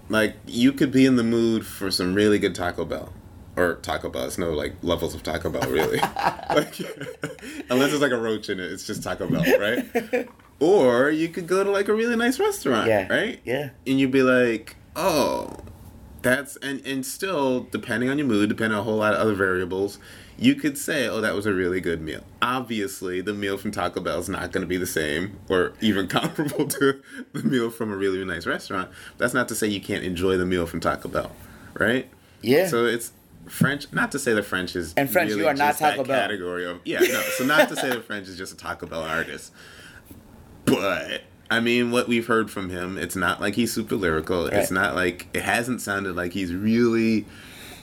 Like 0.09 0.35
you 0.45 0.73
could 0.73 0.91
be 0.91 1.05
in 1.05 1.15
the 1.15 1.23
mood 1.23 1.65
for 1.65 1.89
some 1.91 2.13
really 2.13 2.39
good 2.39 2.55
Taco 2.55 2.83
Bell, 2.83 3.13
or 3.55 3.75
Taco 3.75 4.09
Bell. 4.09 4.25
It's 4.25 4.37
no 4.37 4.51
like 4.51 4.73
levels 4.81 5.13
of 5.15 5.23
Taco 5.23 5.49
Bell 5.49 5.69
really, 5.69 5.97
like, 6.49 6.79
unless 7.69 7.93
it's 7.93 8.01
like 8.01 8.11
a 8.11 8.17
roach 8.17 8.49
in 8.49 8.59
it. 8.59 8.71
It's 8.71 8.85
just 8.85 9.03
Taco 9.03 9.27
Bell, 9.29 9.43
right? 9.59 10.27
or 10.59 11.09
you 11.09 11.29
could 11.29 11.47
go 11.47 11.63
to 11.63 11.71
like 11.71 11.87
a 11.87 11.93
really 11.93 12.15
nice 12.15 12.39
restaurant, 12.39 12.87
Yeah. 12.87 13.07
right? 13.07 13.39
Yeah. 13.45 13.69
And 13.87 13.99
you'd 13.99 14.11
be 14.11 14.23
like, 14.23 14.75
oh, 14.95 15.55
that's 16.21 16.57
and 16.57 16.85
and 16.85 17.05
still 17.05 17.61
depending 17.71 18.09
on 18.09 18.17
your 18.17 18.27
mood, 18.27 18.49
depending 18.49 18.75
on 18.75 18.81
a 18.81 18.83
whole 18.83 18.97
lot 18.97 19.13
of 19.13 19.19
other 19.19 19.35
variables, 19.35 19.99
you 20.39 20.55
could 20.55 20.77
say, 20.77 21.07
oh, 21.07 21.19
that 21.19 21.35
was 21.35 21.45
a 21.45 21.53
really 21.53 21.81
good 21.81 22.01
meal. 22.01 22.23
Obviously, 22.41 23.19
the 23.19 23.33
meal 23.33 23.57
from 23.57 23.71
Taco 23.71 23.99
Bell 23.99 24.19
is 24.19 24.29
not 24.29 24.51
going 24.53 24.61
to 24.61 24.67
be 24.67 24.77
the 24.77 24.87
same 24.87 25.37
or 25.49 25.73
even 25.81 26.07
comparable 26.17 26.65
to 26.65 27.01
the 27.33 27.43
meal 27.43 27.69
from 27.69 27.91
a 27.91 27.95
really 27.97 28.23
nice 28.23 28.45
restaurant. 28.45 28.89
That's 29.17 29.33
not 29.33 29.49
to 29.49 29.55
say 29.55 29.67
you 29.67 29.81
can't 29.81 30.03
enjoy 30.03 30.37
the 30.37 30.45
meal 30.45 30.65
from 30.65 30.79
Taco 30.79 31.09
Bell, 31.09 31.31
right? 31.73 32.09
Yeah. 32.41 32.67
So 32.67 32.85
it's 32.85 33.11
French. 33.47 33.91
Not 33.91 34.13
to 34.13 34.19
say 34.19 34.33
the 34.33 34.41
French 34.43 34.75
is 34.77 34.93
And 34.95 35.11
French, 35.11 35.29
really 35.29 35.41
you 35.41 35.47
are 35.47 35.53
not 35.53 35.77
Taco 35.77 36.03
Bell. 36.05 36.21
category 36.21 36.65
of 36.65 36.79
yeah. 36.85 36.99
No, 36.99 37.21
so 37.37 37.43
not 37.45 37.67
to 37.69 37.75
say 37.75 37.89
the 37.89 38.01
French 38.01 38.27
is 38.29 38.37
just 38.37 38.53
a 38.53 38.57
Taco 38.57 38.87
Bell 38.87 39.03
artist, 39.03 39.51
but 40.65 41.23
I 41.51 41.59
mean, 41.59 41.91
what 41.91 42.07
we've 42.07 42.27
heard 42.27 42.51
from 42.51 42.69
him, 42.69 42.97
it's 42.97 43.15
not 43.15 43.41
like 43.41 43.55
he's 43.55 43.73
super 43.73 43.95
lyrical. 43.95 44.45
It's 44.45 44.71
not 44.71 44.95
like 44.95 45.27
it 45.33 45.41
hasn't 45.41 45.81
sounded 45.81 46.15
like 46.15 46.31
he's 46.31 46.53
really 46.53 47.25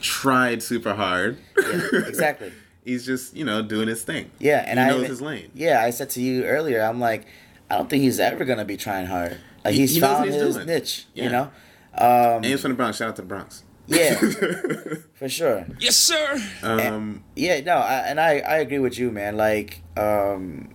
tried 0.00 0.62
super 0.62 0.94
hard. 0.94 1.38
exactly. 1.56 2.52
he's 2.84 3.04
just 3.06 3.36
you 3.36 3.44
know 3.44 3.62
doing 3.62 3.88
his 3.88 4.02
thing. 4.02 4.30
Yeah, 4.38 4.64
and 4.66 4.78
he 4.78 4.84
I 4.84 4.88
knows 4.88 4.98
even- 5.00 5.10
his 5.10 5.20
lane. 5.22 5.50
Yeah, 5.54 5.82
I 5.82 5.90
said 5.90 6.10
to 6.10 6.20
you 6.22 6.44
earlier, 6.44 6.82
I'm 6.82 7.00
like, 7.00 7.26
I 7.70 7.76
don't 7.76 7.88
think 7.90 8.02
he's 8.02 8.20
ever 8.20 8.44
gonna 8.44 8.64
be 8.64 8.76
trying 8.76 9.06
hard. 9.06 9.36
Like 9.64 9.74
he's 9.74 9.94
he 9.94 10.00
knows 10.00 10.10
found 10.10 10.24
he's 10.26 10.34
his 10.34 10.54
doing. 10.56 10.66
niche, 10.66 11.06
you 11.14 11.28
know. 11.28 11.50
Um, 11.98 12.36
And 12.36 12.44
he's 12.44 12.60
from 12.60 12.72
the 12.72 12.76
Bronx. 12.76 12.98
Shout 12.98 13.08
out 13.08 13.16
to 13.16 13.22
the 13.22 13.28
Bronx. 13.28 13.64
yeah, 13.88 14.14
for 15.14 15.28
sure. 15.28 15.64
Yes, 15.78 15.96
sir. 15.96 16.36
um, 16.62 17.22
Yeah, 17.36 17.60
no, 17.60 17.76
I, 17.76 17.94
and 18.08 18.20
I 18.20 18.38
I 18.40 18.56
agree 18.58 18.78
with 18.80 18.98
you, 18.98 19.10
man. 19.10 19.36
Like, 19.36 19.80
um, 19.96 20.68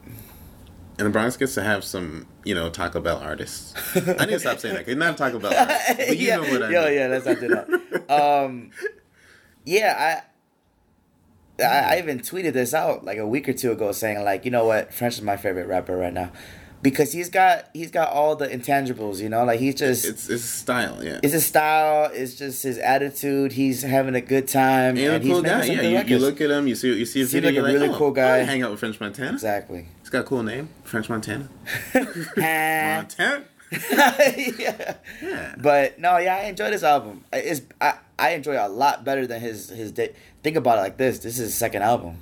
and 0.98 1.08
the 1.08 1.10
Bronx 1.10 1.36
gets 1.38 1.54
to 1.56 1.64
have 1.64 1.84
some, 1.84 2.26
you 2.46 2.56
know, 2.56 2.70
Taco 2.70 3.00
Bell 3.02 3.18
artists. 3.18 3.74
I 3.96 4.26
need 4.26 4.34
to 4.34 4.40
stop 4.40 4.60
saying 4.60 4.76
that. 4.76 4.86
'cause 4.86 4.96
not 4.96 5.18
Taco 5.18 5.40
Bell 5.40 5.54
artists, 5.54 5.94
but 5.98 6.18
you 6.18 6.28
yeah, 6.28 6.36
know 6.38 6.42
what 6.44 6.64
I 6.64 6.70
yo, 6.70 6.86
mean. 6.86 6.94
yeah, 6.96 7.08
let's 7.08 7.26
not 7.26 7.40
do 7.40 7.48
that. 7.50 8.10
um, 8.10 8.72
yeah, 9.66 10.24
I, 11.60 11.64
I 11.64 11.96
I 11.96 12.00
even 12.00 12.20
tweeted 12.20 12.54
this 12.54 12.74
out 12.74 13.04
like 13.06 13.18
a 13.18 13.28
week 13.28 13.48
or 13.48 13.54
two 13.54 13.72
ago, 13.72 13.92
saying 13.92 14.24
like, 14.24 14.46
you 14.46 14.52
know 14.52 14.66
what, 14.66 14.94
French 14.94 15.16
is 15.16 15.22
my 15.22 15.38
favorite 15.38 15.68
rapper 15.68 15.96
right 15.96 16.14
now, 16.14 16.32
because 16.82 17.12
he's 17.12 17.30
got 17.30 17.70
he's 17.74 17.92
got 17.92 18.10
all 18.10 18.36
the 18.36 18.48
intangibles, 18.48 19.20
you 19.20 19.30
know, 19.30 19.44
like 19.44 19.60
he's 19.60 19.76
just 19.76 20.06
It's 20.06 20.30
it's 20.30 20.44
style, 20.44 21.04
yeah. 21.04 21.20
it's 21.22 21.34
his 21.34 21.46
style, 21.46 22.10
it's 22.14 22.36
just 22.36 22.64
his 22.64 22.78
attitude. 22.78 23.54
He's 23.54 23.84
having 23.84 24.16
a 24.16 24.22
good 24.22 24.48
time, 24.48 24.98
and 24.98 25.00
a 25.00 25.14
and 25.16 25.24
he's 25.24 25.34
cool 25.34 25.42
guy. 25.42 25.66
Yeah, 25.66 26.02
you, 26.02 26.16
you 26.16 26.20
look 26.20 26.42
at 26.42 26.50
him, 26.50 26.68
you 26.68 26.76
see 26.76 26.88
you 26.98 27.06
see 27.06 27.22
a 27.22 27.26
Seems 27.26 27.34
video, 27.34 27.50
like 27.50 27.54
a 27.54 27.56
you're 27.56 27.64
like, 27.64 27.74
really 27.74 27.96
oh, 27.96 27.98
cool 27.98 28.12
guy. 28.12 28.40
I 28.40 28.44
hang 28.44 28.64
out 28.64 28.72
with 28.72 28.80
French 28.80 29.00
Montana. 29.00 29.34
exactly. 29.34 29.88
He's 30.00 30.10
got 30.10 30.22
a 30.22 30.24
cool 30.24 30.44
name, 30.44 30.70
French 30.84 31.10
Montana. 31.10 31.50
Montana. 32.36 33.46
Yeah. 34.60 34.96
But 35.58 36.00
no, 36.00 36.18
yeah, 36.18 36.36
I 36.38 36.42
enjoy 36.44 36.70
this 36.72 36.84
album. 36.84 37.24
It's 37.32 37.62
I, 37.80 37.96
I 38.20 38.32
enjoy 38.32 38.54
it 38.54 38.58
a 38.62 38.68
lot 38.68 39.04
better 39.04 39.26
than 39.28 39.40
his 39.42 39.70
his. 39.70 39.92
Day. 39.92 40.14
Think 40.44 40.56
about 40.58 40.78
it 40.78 40.82
like 40.82 40.98
this: 40.98 41.20
this 41.20 41.34
is 41.34 41.46
his 41.46 41.54
second 41.56 41.82
album. 41.84 42.18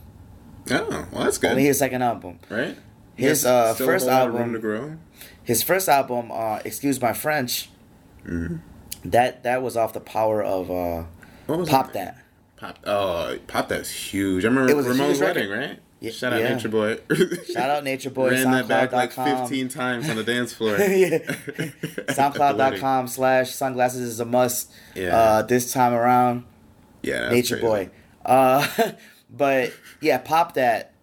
Oh, 0.71 1.07
well, 1.11 1.23
that's 1.23 1.37
good. 1.39 1.51
Only 1.51 1.63
his 1.65 1.79
second 1.79 2.01
album. 2.03 2.39
right? 2.49 2.77
His, 3.15 3.45
uh, 3.45 3.73
first 3.73 4.07
album- 4.07 4.37
room 4.37 4.53
to 4.53 4.59
grow. 4.59 4.97
His 5.43 5.63
first 5.63 5.89
album, 5.89 6.31
uh, 6.31 6.59
"Excuse 6.63 7.01
My 7.01 7.13
French," 7.13 7.69
that 9.03 9.43
that 9.43 9.61
was 9.61 9.75
off 9.77 9.93
the 9.93 9.99
power 9.99 10.43
of 10.43 10.69
uh, 10.69 11.03
What 11.47 11.59
was 11.59 11.69
Pop 11.69 11.87
it? 11.89 11.93
That. 11.93 12.23
Pop. 12.57 12.79
Oh, 12.85 13.37
Pop. 13.47 13.69
That's 13.69 13.89
huge. 13.89 14.45
I 14.45 14.49
remember 14.49 14.69
It 14.71 14.75
was 14.77 14.87
Ramon's 14.87 15.17
huge 15.17 15.21
record. 15.21 15.49
wedding, 15.49 15.69
right? 15.69 15.79
Yeah, 15.99 16.11
Shout 16.11 16.31
out 16.31 16.39
yeah. 16.39 16.53
Nature 16.53 16.69
Boy. 16.69 16.97
Shout 17.53 17.69
out 17.69 17.83
Nature 17.83 18.09
Boy. 18.09 18.31
Ran 18.31 18.51
that 18.51 18.67
back 18.69 18.93
like 18.93 19.11
15 19.11 19.67
times 19.67 20.09
on 20.09 20.15
the 20.15 20.23
dance 20.23 20.53
floor. 20.53 20.77
yeah. 20.79 20.85
At 20.87 21.27
the 21.27 21.53
wedding. 21.57 21.73
SoundCloud.com 22.07 23.07
slash 23.09 23.51
sunglasses 23.51 24.01
is 24.01 24.19
a 24.19 24.25
must. 24.25 24.71
Yeah. 24.95 25.17
Uh, 25.17 25.41
this 25.41 25.73
time 25.73 25.93
around. 25.93 26.45
Yeah, 27.01 27.29
Nature 27.29 27.55
crazy. 27.55 27.67
Boy. 27.67 27.89
Uh, 28.25 28.65
but 29.29 29.73
yeah, 29.99 30.19
Pop 30.19 30.53
That 30.53 30.93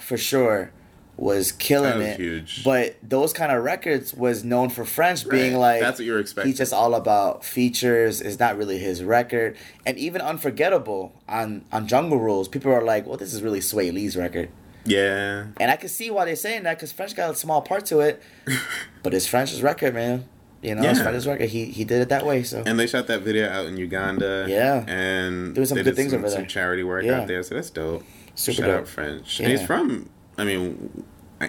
for 0.00 0.16
sure 0.16 0.72
was 1.20 1.52
killing 1.52 1.98
was 1.98 2.06
it. 2.08 2.16
huge. 2.16 2.64
But 2.64 2.96
those 3.02 3.32
kind 3.34 3.52
of 3.52 3.62
records 3.62 4.14
was 4.14 4.42
known 4.42 4.70
for 4.70 4.84
French 4.86 5.28
being 5.28 5.54
like 5.56 5.80
That's 5.80 5.98
what 5.98 6.06
you're 6.06 6.18
expecting. 6.18 6.50
He's 6.50 6.58
just 6.58 6.72
all 6.72 6.94
about 6.94 7.44
features. 7.44 8.20
It's 8.22 8.38
not 8.40 8.56
really 8.56 8.78
his 8.78 9.04
record, 9.04 9.56
and 9.86 9.98
even 9.98 10.22
Unforgettable 10.22 11.12
on 11.28 11.64
on 11.70 11.86
Jungle 11.86 12.18
Rules. 12.18 12.48
People 12.48 12.72
are 12.72 12.82
like, 12.82 13.06
"Well, 13.06 13.18
this 13.18 13.34
is 13.34 13.42
really 13.42 13.60
Swae 13.60 13.92
Lee's 13.92 14.16
record," 14.16 14.48
Yeah. 14.86 15.46
and 15.60 15.70
I 15.70 15.76
can 15.76 15.90
see 15.90 16.10
why 16.10 16.24
they're 16.24 16.36
saying 16.36 16.62
that 16.64 16.78
because 16.78 16.90
French 16.90 17.14
got 17.14 17.30
a 17.30 17.34
small 17.34 17.60
part 17.62 17.84
to 17.86 18.00
it, 18.00 18.22
but 19.02 19.12
it's 19.14 19.26
French's 19.26 19.62
record, 19.62 19.94
man. 19.94 20.24
You 20.62 20.74
know, 20.74 20.82
it's 20.88 20.98
Yeah. 20.98 21.04
French's 21.04 21.26
record. 21.26 21.48
He 21.50 21.66
he 21.66 21.84
did 21.84 22.00
it 22.02 22.08
that 22.08 22.24
way. 22.26 22.42
So 22.44 22.62
And 22.66 22.78
they 22.78 22.86
shot 22.86 23.06
that 23.08 23.20
video 23.20 23.48
out 23.48 23.66
in 23.66 23.76
Uganda. 23.76 24.46
Yeah. 24.48 24.84
And 24.88 25.54
Doing 25.54 25.66
some 25.66 25.76
they 25.76 25.84
good 25.84 25.90
did 25.90 25.96
things 25.96 26.10
some, 26.12 26.20
over 26.20 26.30
some 26.30 26.46
charity 26.46 26.82
work 26.82 27.04
Yeah. 27.04 27.20
out 27.20 27.28
there, 27.28 27.42
so 27.42 27.54
that's 27.56 27.70
dope. 27.70 28.04
Super 28.34 28.56
Shout 28.56 28.66
dope. 28.66 28.80
out 28.80 28.88
French. 28.88 29.40
And 29.40 29.48
he's 29.50 29.62
from, 29.62 30.08
I 30.40 30.44
mean, 30.44 31.04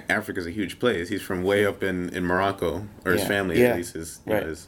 Africa's 0.09 0.45
a 0.45 0.51
huge 0.51 0.79
place. 0.79 1.09
He's 1.09 1.21
from 1.21 1.43
way 1.43 1.65
up 1.65 1.81
in, 1.83 2.09
in 2.09 2.23
Morocco, 2.25 2.87
or 3.05 3.11
his 3.13 3.21
Yeah. 3.21 3.27
family 3.27 3.59
Yeah. 3.61 3.67
at 3.69 3.77
least. 3.77 3.93
His, 3.93 4.19
Right. 4.25 4.43
know, 4.43 4.49
his, 4.49 4.67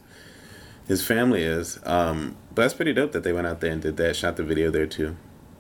his 0.88 1.06
family 1.06 1.44
is. 1.44 1.80
Um, 1.86 2.36
but 2.56 2.64
that's 2.64 2.74
pretty 2.74 2.94
dope 2.94 3.12
that 3.12 3.24
they 3.24 3.34
went 3.34 3.48
out 3.48 3.60
there 3.62 3.72
and 3.72 3.82
did 3.82 3.98
that, 3.98 4.16
shot 4.16 4.36
the 4.38 4.44
video 4.44 4.72
there 4.72 4.86
too. 4.88 5.16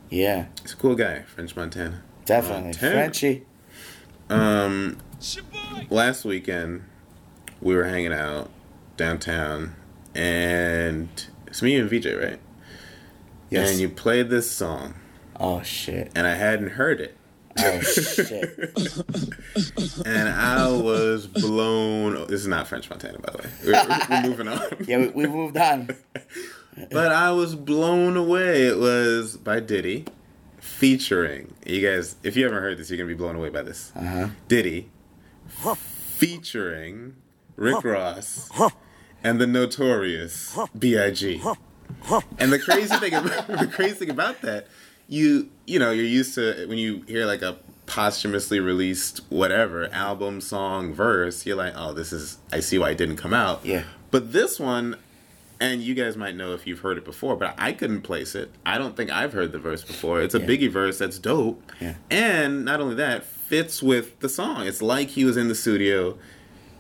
yeah, 0.09 0.45
He's 0.61 0.73
a 0.73 0.75
cool 0.75 0.95
guy, 0.95 1.23
French 1.23 1.55
Montana. 1.55 2.01
definitely 2.25 2.65
Montana. 2.65 2.93
Frenchy. 2.93 3.45
Um, 4.29 4.97
It's 5.17 5.35
your 5.35 5.45
boy. 5.45 5.87
last 5.89 6.23
weekend 6.25 6.83
we 7.61 7.75
were 7.75 7.85
hanging 7.85 8.13
out 8.13 8.49
downtown 8.97 9.75
and 10.15 11.09
it's 11.47 11.61
me 11.61 11.75
and 11.75 11.89
VJ, 11.89 12.13
right? 12.15 12.39
Yes. 13.49 13.71
And 13.71 13.79
you 13.79 13.89
played 13.89 14.29
this 14.29 14.49
song 14.51 14.93
Oh 15.39 15.61
shit. 15.63 16.11
and 16.15 16.25
I 16.27 16.35
hadn't 16.35 16.71
heard 16.71 17.01
it. 17.01 17.15
Oh 17.59 17.81
shit! 17.81 18.73
and 20.05 20.29
I 20.29 20.69
was 20.71 21.27
blown. 21.27 22.27
This 22.27 22.41
is 22.41 22.47
not 22.47 22.67
French 22.67 22.89
Montana, 22.89 23.19
by 23.19 23.31
the 23.31 23.37
way. 23.37 23.49
We're, 23.65 24.07
we're 24.09 24.29
moving 24.29 24.47
on. 24.47 24.59
Yeah, 24.87 24.97
we, 24.97 25.07
we 25.09 25.27
moved 25.27 25.57
on. 25.57 25.89
but 26.91 27.11
I 27.11 27.31
was 27.31 27.55
blown 27.55 28.17
away. 28.17 28.63
It 28.63 28.79
was 28.79 29.37
by 29.37 29.59
Diddy, 29.59 30.05
featuring 30.59 31.53
you 31.65 31.87
guys. 31.87 32.15
If 32.23 32.35
you 32.35 32.43
haven't 32.45 32.61
heard 32.61 32.77
this, 32.77 32.89
you're 32.89 32.97
gonna 32.97 33.07
be 33.07 33.13
blown 33.13 33.35
away 33.35 33.49
by 33.49 33.61
this. 33.61 33.91
Uh-huh. 33.95 34.29
Diddy, 34.47 34.89
featuring 35.77 37.15
Rick 37.55 37.83
Ross 37.83 38.49
and 39.23 39.39
the 39.39 39.47
Notorious 39.47 40.57
B.I.G. 40.77 41.41
And 42.37 42.51
the 42.51 42.59
crazy 42.59 42.95
thing, 42.97 43.13
about, 43.13 43.47
the 43.47 43.71
crazy 43.73 43.93
thing 43.95 44.09
about 44.09 44.41
that, 44.41 44.67
you 45.13 45.49
you 45.65 45.79
know, 45.79 45.91
you're 45.91 46.05
used 46.05 46.35
to 46.35 46.65
when 46.67 46.77
you 46.77 47.03
hear 47.07 47.25
like 47.25 47.41
a 47.41 47.57
posthumously 47.85 48.59
released 48.59 49.21
whatever 49.29 49.87
album, 49.93 50.41
song, 50.41 50.93
verse, 50.93 51.45
you're 51.45 51.55
like, 51.55 51.73
oh, 51.75 51.93
this 51.93 52.11
is. 52.11 52.37
I 52.51 52.59
see 52.59 52.77
why 52.79 52.91
it 52.91 52.97
didn't 52.97 53.17
come 53.17 53.33
out. 53.33 53.65
Yeah. 53.65 53.83
But 54.11 54.31
this 54.33 54.59
one, 54.59 54.95
and 55.59 55.81
you 55.81 55.93
guys 55.93 56.17
might 56.17 56.35
know 56.35 56.53
if 56.53 56.65
you've 56.67 56.79
heard 56.79 56.97
it 56.97 57.05
before, 57.05 57.35
but 57.35 57.53
I 57.57 57.71
couldn't 57.73 58.01
place 58.01 58.35
it. 58.35 58.51
I 58.65 58.77
don't 58.77 58.95
think 58.97 59.11
I've 59.11 59.33
heard 59.33 59.51
the 59.51 59.59
verse 59.59 59.83
before. 59.83 60.21
It's 60.21 60.35
a 60.35 60.39
Yeah. 60.39 60.47
Biggie 60.47 60.69
verse 60.71 60.97
that's 60.97 61.19
dope. 61.19 61.61
Yeah. 61.79 61.95
And 62.09 62.65
not 62.65 62.79
only 62.81 62.95
that, 62.95 63.23
fits 63.25 63.81
with 63.83 64.19
the 64.19 64.29
song. 64.29 64.65
It's 64.67 64.81
like 64.81 65.09
he 65.09 65.25
was 65.25 65.37
in 65.37 65.47
the 65.47 65.55
studio 65.55 66.17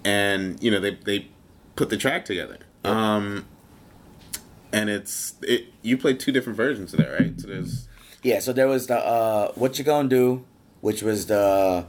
and, 0.03 0.61
you 0.63 0.71
know, 0.71 0.79
they 0.79 0.95
they 0.95 1.27
put 1.75 1.89
the 1.89 1.97
track 1.97 2.25
together. 2.25 2.57
Um 2.83 3.45
and 4.71 4.89
it's 4.89 5.35
it 5.43 5.67
you 5.81 5.97
played 5.97 6.19
two 6.19 6.31
different 6.31 6.57
versions 6.57 6.93
of 6.93 6.99
that, 6.99 7.11
right? 7.19 7.39
So 7.39 7.47
there's 7.47 7.87
Yeah, 8.23 8.39
so 8.39 8.53
there 8.53 8.67
was 8.67 8.87
the 8.87 8.97
uh, 8.97 9.51
"What 9.55 9.77
You 9.77 9.83
Gonna 9.83 10.09
Do," 10.09 10.45
which 10.81 11.03
was 11.03 11.27
the 11.27 11.85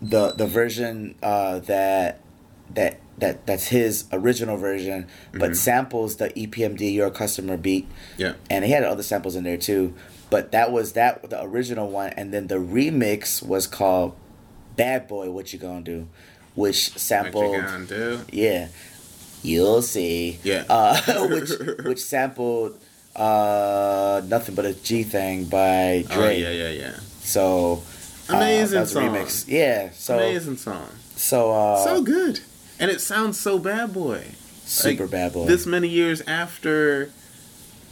the 0.00 0.32
the 0.32 0.46
version 0.46 1.16
uh, 1.22 1.58
that 1.60 2.20
that 2.74 3.00
that 3.18 3.46
that's 3.46 3.68
his 3.68 4.04
original 4.12 4.56
version, 4.56 5.06
but 5.32 5.56
samples 5.56 6.16
the 6.16 6.30
EPMD 6.30 6.92
"Your 6.92 7.10
Customer" 7.10 7.56
beat, 7.56 7.88
yeah. 8.16 8.34
and 8.48 8.64
he 8.64 8.70
had 8.70 8.84
other 8.84 9.02
samples 9.02 9.36
in 9.36 9.44
there 9.44 9.56
too. 9.56 9.94
But 10.30 10.52
that 10.52 10.70
was 10.72 10.92
that 10.92 11.28
the 11.28 11.42
original 11.42 11.90
one, 11.90 12.10
and 12.10 12.32
then 12.32 12.46
the 12.46 12.56
remix 12.56 13.42
was 13.42 13.66
called 13.66 14.14
"Bad 14.76 15.08
Boy." 15.08 15.30
What 15.30 15.52
you 15.52 15.58
gonna 15.58 15.82
do? 15.82 16.08
Which 16.54 16.90
What 16.90 17.00
sampled 17.00 17.56
you 17.56 17.62
gonna 17.62 17.84
do? 17.84 18.20
yeah, 18.32 18.68
you'll 19.42 19.82
see. 19.82 20.38
Yeah. 20.42 20.64
Uh, 20.68 21.28
which 21.28 21.50
which 21.84 22.00
sampled 22.00 22.80
uh 23.16 24.22
nothing 24.26 24.54
but 24.54 24.64
a 24.66 24.74
G 24.74 25.02
thing 25.02 25.44
by 25.44 26.04
Dre. 26.08 26.26
Oh 26.26 26.30
yeah, 26.30 26.50
yeah, 26.50 26.70
yeah. 26.70 26.96
So 27.20 27.82
uh, 28.28 28.36
Amazing 28.36 28.74
that 28.74 28.80
was 28.80 28.90
a 28.90 28.94
song. 28.94 29.02
remix. 29.10 29.44
Yeah. 29.48 29.90
So 29.90 30.16
Amazing 30.16 30.56
song. 30.56 30.88
so 31.16 31.52
uh 31.52 31.84
so 31.84 32.02
good. 32.02 32.40
And 32.78 32.90
it 32.90 33.00
sounds 33.00 33.38
so 33.38 33.58
bad 33.58 33.92
boy. 33.92 34.24
super 34.64 35.02
Like, 35.04 35.10
bad 35.10 35.32
boy. 35.32 35.46
This 35.46 35.66
many 35.66 35.88
years 35.88 36.22
after 36.22 37.10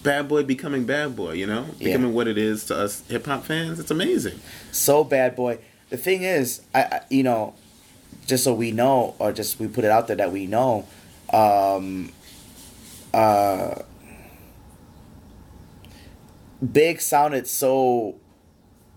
Bad 0.02 0.28
Boy 0.28 0.44
becoming 0.44 0.84
Bad 0.86 1.16
Boy, 1.16 1.32
you 1.32 1.44
know? 1.46 1.66
Yeah. 1.78 1.88
Becoming 1.88 2.14
what 2.14 2.28
it 2.28 2.38
is 2.38 2.64
to 2.66 2.76
us 2.78 3.02
hip 3.08 3.26
hop 3.26 3.44
fans. 3.44 3.80
It's 3.80 3.90
amazing. 3.90 4.38
so 4.70 5.02
bad 5.02 5.34
boy. 5.34 5.58
The 5.90 5.96
thing 5.96 6.22
is, 6.22 6.62
I, 6.72 6.82
I 6.84 7.00
you 7.10 7.24
know, 7.24 7.54
just 8.26 8.44
so 8.44 8.54
we 8.54 8.70
know, 8.70 9.14
or 9.18 9.32
just 9.32 9.58
we 9.58 9.66
put 9.66 9.84
it 9.84 9.90
out 9.90 10.06
there 10.06 10.16
that 10.16 10.30
we 10.32 10.46
know, 10.46 10.86
um, 11.32 12.12
uh, 13.12 13.82
Big 16.72 17.00
sounded 17.00 17.46
so 17.46 18.16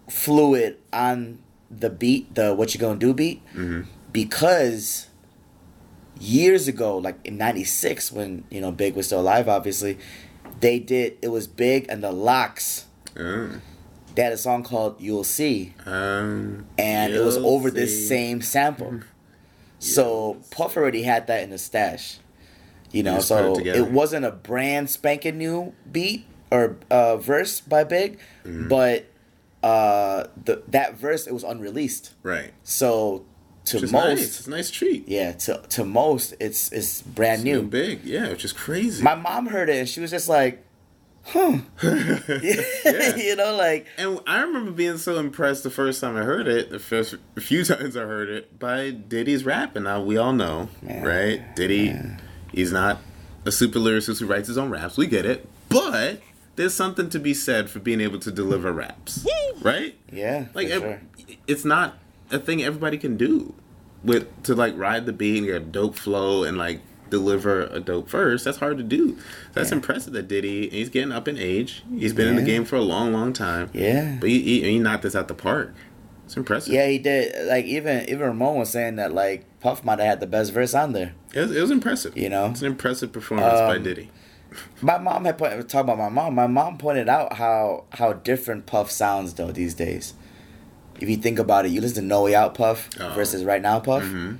fluid 0.09 0.77
on 0.91 1.39
the 1.69 1.89
beat, 1.89 2.35
the 2.35 2.53
what 2.53 2.73
you 2.73 2.79
gonna 2.79 2.99
do 2.99 3.13
beat, 3.13 3.41
because 4.11 5.07
years 6.19 6.67
ago, 6.67 6.97
like 6.97 7.15
in 7.23 7.37
'96, 7.37 8.11
when 8.11 8.43
you 8.49 8.61
know 8.61 8.71
Big 8.71 8.95
was 8.95 9.05
still 9.07 9.21
alive, 9.21 9.47
obviously, 9.47 9.97
they 10.59 10.79
did 10.79 11.17
it 11.21 11.29
was 11.29 11.47
Big 11.47 11.85
and 11.89 12.03
the 12.03 12.11
Lox. 12.11 12.85
Uh, 13.17 13.47
They 14.15 14.23
had 14.23 14.33
a 14.33 14.37
song 14.37 14.63
called 14.63 14.99
"You'll 14.99 15.23
See." 15.23 15.73
um, 15.85 16.65
and 16.77 17.13
it 17.13 17.23
was 17.23 17.37
over 17.37 17.71
this 17.71 18.07
same 18.09 18.41
sample. 18.41 19.01
So 19.79 20.37
Puff 20.51 20.77
already 20.77 21.03
had 21.03 21.27
that 21.27 21.41
in 21.43 21.49
the 21.49 21.57
stash, 21.57 22.17
you 22.91 23.03
know. 23.03 23.11
put 23.15 23.19
it 23.19 23.25
So 23.25 23.53
it 23.77 23.91
wasn't 23.91 24.25
a 24.25 24.31
brand 24.31 24.89
spanking 24.89 25.37
new 25.37 25.73
beat 25.91 26.25
or 26.51 26.77
uh, 26.91 27.17
verse 27.17 27.61
by 27.61 27.83
Big, 27.83 28.19
Mm-hmm. 28.45 28.67
but 28.67 29.05
uh, 29.63 30.25
the 30.43 30.63
that 30.67 30.95
verse 30.95 31.27
it 31.27 31.33
was 31.33 31.43
unreleased. 31.43 32.13
Right. 32.23 32.51
So 32.63 33.25
to 33.65 33.79
most, 33.81 33.91
nice. 33.93 34.19
It's 34.39 34.47
a 34.47 34.49
nice 34.49 34.71
treat. 34.71 35.07
yeah, 35.07 35.31
to 35.33 35.61
to 35.69 35.85
most, 35.85 36.33
it's 36.39 36.71
it's 36.71 37.01
brand 37.03 37.43
New 37.43 37.61
new. 37.61 37.67
big, 37.67 38.03
yeah, 38.03 38.29
which 38.29 38.43
is 38.43 38.53
crazy. 38.53 39.03
My 39.03 39.15
mom 39.15 39.47
heard 39.47 39.69
it 39.69 39.77
and 39.77 39.87
she 39.87 39.99
was 40.01 40.09
just 40.09 40.27
like, 40.27 40.63
"Huh," 41.25 41.59
yeah. 41.83 43.15
you 43.15 43.35
know, 43.35 43.55
like 43.55 43.85
and 43.99 44.19
I 44.25 44.41
remember 44.41 44.71
being 44.71 44.97
so 44.97 45.19
impressed 45.19 45.61
the 45.61 45.69
first 45.69 46.01
time 46.01 46.15
I 46.17 46.23
heard 46.23 46.47
it, 46.47 46.71
the 46.71 46.79
first 46.79 47.15
few 47.37 47.63
times 47.71 47.95
I 47.95 48.01
heard 48.01 48.29
it, 48.29 48.57
by 48.57 48.89
Diddy's 48.89 49.43
rap. 49.45 49.75
And 49.75 49.85
now 49.85 50.01
we 50.01 50.17
all 50.17 50.33
know, 50.33 50.69
Man, 50.81 51.03
right? 51.05 51.55
Diddy, 51.55 51.95
he's 52.51 52.71
not 52.71 52.97
a 53.45 53.51
super 53.51 53.77
lyricist 53.77 54.19
who 54.19 54.25
writes 54.25 54.47
his 54.47 54.57
own 54.57 54.71
raps. 54.71 54.97
We 54.97 55.05
get 55.05 55.25
it. 55.27 55.47
But 55.69 56.19
there's 56.55 56.73
something 56.73 57.09
to 57.09 57.19
be 57.19 57.33
said 57.33 57.69
for 57.69 57.79
being 57.79 58.01
able 58.01 58.19
to 58.19 58.31
deliver 58.31 58.71
raps, 58.71 59.25
right? 59.61 59.95
yeah, 60.11 60.45
Like, 60.53 60.67
for 60.67 60.73
ev- 60.73 60.81
sure. 60.81 61.01
it's 61.47 61.65
not 61.65 61.97
a 62.29 62.39
thing 62.39 62.61
everybody 62.63 62.97
can 62.97 63.17
do. 63.17 63.53
With 64.03 64.43
to 64.43 64.55
like 64.55 64.75
ride 64.77 65.05
the 65.05 65.13
beat 65.13 65.37
and 65.37 65.45
get 65.45 65.55
a 65.57 65.59
dope 65.59 65.95
flow 65.95 66.43
and 66.43 66.57
like 66.57 66.81
deliver 67.11 67.65
a 67.65 67.79
dope 67.79 68.09
verse, 68.09 68.43
that's 68.43 68.57
hard 68.57 68.77
to 68.77 68.83
do. 68.83 69.15
That's 69.53 69.71
impressive 69.71 70.13
that 70.13 70.27
Diddy. 70.27 70.69
He's 70.69 70.89
getting 70.89 71.11
up 71.11 71.27
in 71.27 71.37
age. 71.37 71.83
He's 71.95 72.11
been 72.11 72.27
in 72.27 72.35
the 72.35 72.41
game 72.41 72.65
for 72.65 72.77
a 72.77 72.81
long, 72.81 73.13
long 73.13 73.31
time. 73.31 73.69
yeah. 73.73 74.17
But 74.19 74.29
he, 74.29 74.41
he, 74.41 74.63
he 74.63 74.79
knocked 74.79 75.03
this 75.03 75.15
out 75.15 75.27
the 75.27 75.35
park. 75.35 75.75
It's 76.25 76.35
impressive. 76.35 76.73
Yeah, 76.73 76.87
he 76.87 76.97
did. 76.97 77.45
Like 77.47 77.65
even 77.65 78.09
even 78.09 78.21
Ramon 78.21 78.55
was 78.57 78.71
saying 78.71 78.95
that 78.95 79.13
like 79.13 79.45
Puff 79.59 79.83
might 79.83 79.99
have 79.99 80.07
had 80.07 80.19
the 80.19 80.25
best 80.25 80.51
verse 80.51 80.73
on 80.73 80.93
there. 80.93 81.13
It 81.35 81.41
was, 81.41 81.55
it 81.55 81.61
was 81.61 81.69
impressive. 81.69 82.17
You 82.17 82.29
know? 82.29 82.47
it's 82.47 82.61
an 82.61 82.67
impressive 82.67 83.11
performance 83.11 83.59
by 83.59 83.75
Um, 83.75 83.83
Diddy. 83.83 84.09
My 84.81 84.97
mom 84.97 85.25
had 85.25 85.37
point, 85.37 85.69
talk 85.69 85.83
about 85.83 85.97
my 85.97 86.09
mom. 86.09 86.35
My 86.35 86.47
mom 86.47 86.77
pointed 86.77 87.07
out 87.09 87.33
how 87.33 87.85
how 87.91 88.13
different 88.13 88.65
Puff 88.65 88.91
sounds 88.91 89.33
though 89.35 89.51
these 89.51 89.73
days. 89.73 90.13
If 90.99 91.09
you 91.09 91.17
think 91.17 91.39
about 91.39 91.65
it, 91.65 91.71
you 91.71 91.81
listen 91.81 92.03
to 92.03 92.07
No 92.07 92.23
Way 92.23 92.35
Out 92.35 92.53
Puff 92.53 92.89
Oh. 92.99 93.09
versus 93.13 93.43
Right 93.43 93.61
Now 93.61 93.79
Puff. 93.79 94.03
Mhm. 94.03 94.37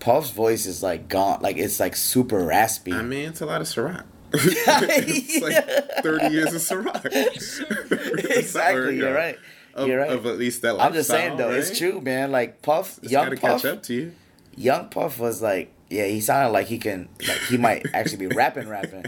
Puff's 0.00 0.30
voice 0.30 0.66
is 0.66 0.82
like 0.82 1.08
gone, 1.08 1.40
like 1.42 1.56
it's 1.56 1.80
like 1.80 1.96
super 1.96 2.44
raspy. 2.44 2.92
I 2.92 3.02
mean, 3.02 3.28
it's 3.30 3.40
a 3.40 3.46
lot 3.46 3.60
of 3.60 3.66
Ciroc. 3.66 4.04
it's 4.32 5.40
like 5.42 6.02
thirty 6.02 6.26
years 6.34 6.52
of 6.52 6.60
Ciroc. 6.60 7.04
exactly, 8.36 8.96
you're 8.96 9.14
right. 9.14 9.38
Of, 9.74 9.88
You're 9.88 9.98
right. 10.00 10.10
of 10.10 10.24
at 10.24 10.38
least 10.38 10.62
that. 10.62 10.80
I'm 10.80 10.94
just 10.94 11.10
saying 11.10 11.36
though, 11.36 11.50
it's 11.50 11.76
true, 11.78 12.00
man. 12.00 12.32
Like 12.32 12.62
Puff, 12.62 12.98
It's 13.02 13.12
young 13.12 13.28
Puff, 13.36 13.62
catch 13.62 13.64
up 13.66 13.82
to 13.84 13.94
you. 13.94 14.12
young 14.56 14.88
Puff 14.88 15.18
was 15.18 15.42
like, 15.42 15.70
yeah, 15.90 16.06
he 16.06 16.20
sounded 16.22 16.52
like 16.52 16.66
he 16.68 16.78
can, 16.78 17.10
like 17.28 17.38
he 17.50 17.58
might 17.58 17.84
actually 17.92 18.26
be 18.26 18.34
rapping, 18.34 18.68
rapping. 18.68 19.04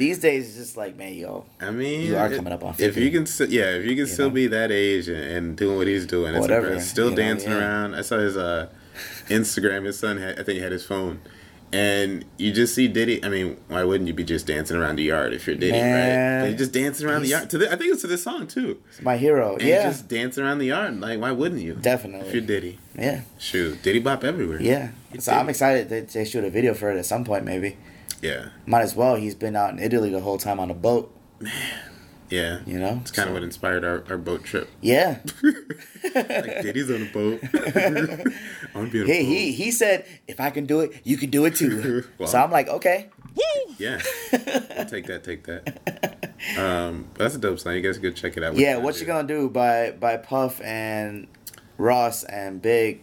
These 0.00 0.18
days, 0.20 0.48
it's 0.48 0.56
just 0.56 0.76
like, 0.78 0.96
man, 0.96 1.12
yo, 1.14 1.44
I 1.60 1.70
mean, 1.70 2.00
You 2.06 2.16
are 2.16 2.32
it- 2.32 2.36
coming 2.36 2.54
up 2.54 2.64
on 2.64 2.74
If 2.78 2.96
you 2.96 3.10
can, 3.10 3.26
st- 3.26 3.50
yeah, 3.50 3.76
if 3.78 3.84
you 3.84 3.94
can 3.94 4.06
still 4.06 4.28
know? 4.28 4.34
be 4.34 4.46
that 4.46 4.72
age 4.72 5.08
and, 5.08 5.22
and 5.34 5.56
doing 5.58 5.76
what 5.76 5.86
he's 5.86 6.06
doing, 6.06 6.32
it's 6.34 6.40
Whatever. 6.40 6.80
Still 6.80 7.10
you 7.10 7.16
know, 7.16 7.16
dancing 7.16 7.50
yeah. 7.50 7.58
around. 7.58 7.94
I 7.94 8.00
saw 8.00 8.16
his 8.18 8.34
uh, 8.34 8.68
Instagram. 9.28 9.84
His 9.84 9.98
son, 9.98 10.16
had, 10.16 10.38
I 10.40 10.42
think, 10.42 10.56
he 10.56 10.60
had 10.60 10.72
his 10.72 10.86
phone, 10.86 11.20
and 11.70 12.24
you 12.38 12.50
just 12.50 12.74
see 12.74 12.88
Diddy. 12.88 13.22
I 13.22 13.28
mean, 13.28 13.58
why 13.68 13.84
wouldn't 13.84 14.08
you 14.08 14.14
be 14.14 14.24
just 14.24 14.46
dancing 14.46 14.76
around 14.78 14.96
the 14.96 15.02
yard 15.04 15.34
if 15.34 15.46
you're 15.46 15.56
Diddy, 15.56 15.72
Man. 15.72 16.40
right? 16.44 16.48
You're 16.48 16.58
just 16.58 16.72
dancing 16.72 17.06
around 17.06 17.20
the 17.22 17.28
yard. 17.28 17.50
To 17.50 17.58
the, 17.58 17.70
I 17.70 17.76
think 17.76 17.92
it's 17.92 18.00
to 18.00 18.06
this 18.08 18.22
song 18.22 18.46
too. 18.46 18.80
my 19.02 19.18
hero. 19.18 19.56
And 19.56 19.62
yeah, 19.68 19.82
just 19.82 20.08
dancing 20.08 20.42
around 20.44 20.60
the 20.60 20.66
yard. 20.66 20.98
Like, 20.98 21.20
why 21.20 21.30
wouldn't 21.30 21.60
you? 21.60 21.74
Definitely. 21.74 22.26
If 22.26 22.32
you're 22.34 22.42
Diddy, 22.42 22.78
yeah, 22.98 23.20
shoot, 23.38 23.82
Diddy 23.82 23.98
bop 24.00 24.24
everywhere. 24.24 24.62
yeah. 24.62 24.92
You 25.12 25.20
So 25.20 25.32
I'm 25.32 25.48
excited 25.50 25.90
that 25.90 26.08
they 26.08 26.24
shoot 26.24 26.44
a 26.44 26.50
video 26.50 26.72
for 26.72 26.90
it 26.90 26.96
at 26.98 27.04
some 27.04 27.24
point, 27.24 27.44
maybe. 27.44 27.76
Yeah, 28.22 28.48
Might 28.66 28.82
as 28.82 28.94
well. 28.94 29.16
He's 29.16 29.34
been 29.34 29.56
out 29.56 29.70
in 29.70 29.78
Italy 29.78 30.10
the 30.10 30.20
whole 30.20 30.38
time 30.38 30.58
on 30.60 30.70
a 30.70 30.74
boat. 30.74 31.14
Man. 31.40 31.52
Yeah. 32.28 32.60
You 32.64 32.78
know, 32.78 32.98
It's 33.02 33.10
kind 33.10 33.26
So- 33.26 33.30
of 33.30 33.34
what 33.34 33.42
inspired 33.42 33.84
our, 33.84 34.04
our 34.08 34.16
boat 34.16 34.44
trip. 34.44 34.68
Yeah, 34.80 35.18
Like 36.14 36.62
Diddy's 36.62 36.88
on 36.90 37.02
a 37.02 37.12
boat. 37.12 37.40
I 37.42 38.78
want 38.78 38.92
to 38.92 38.92
be 38.92 39.00
on 39.02 39.10
a 39.10 39.12
he 39.12 39.22
boat. 39.22 39.26
he 39.26 39.52
he 39.52 39.70
said, 39.72 40.06
if 40.28 40.38
I 40.40 40.50
can 40.50 40.64
do 40.66 40.80
it, 40.80 41.00
you 41.04 41.16
can 41.16 41.30
do 41.30 41.44
it 41.44 41.56
too. 41.56 42.04
Wow. 42.18 42.26
So 42.26 42.38
I'm 42.38 42.50
like, 42.52 42.68
okay, 42.68 43.08
Yeah. 43.78 44.00
I'll 44.78 44.84
take 44.86 45.06
that, 45.06 45.22
take 45.24 45.44
that. 45.44 46.34
Um, 46.58 47.06
but 47.14 47.24
that's 47.24 47.34
a 47.34 47.38
dope 47.38 47.58
song. 47.58 47.74
You 47.74 47.80
guys 47.80 47.98
go 47.98 48.10
check 48.10 48.36
it 48.36 48.42
out. 48.44 48.56
yeah. 48.56 48.76
What 48.76 49.00
you 49.00 49.06
gonna 49.06 49.26
do 49.26 49.48
by 49.48 49.90
by 49.92 50.16
Puff 50.16 50.60
and 50.62 51.26
Ross 51.78 52.22
and 52.24 52.62
Big? 52.62 53.02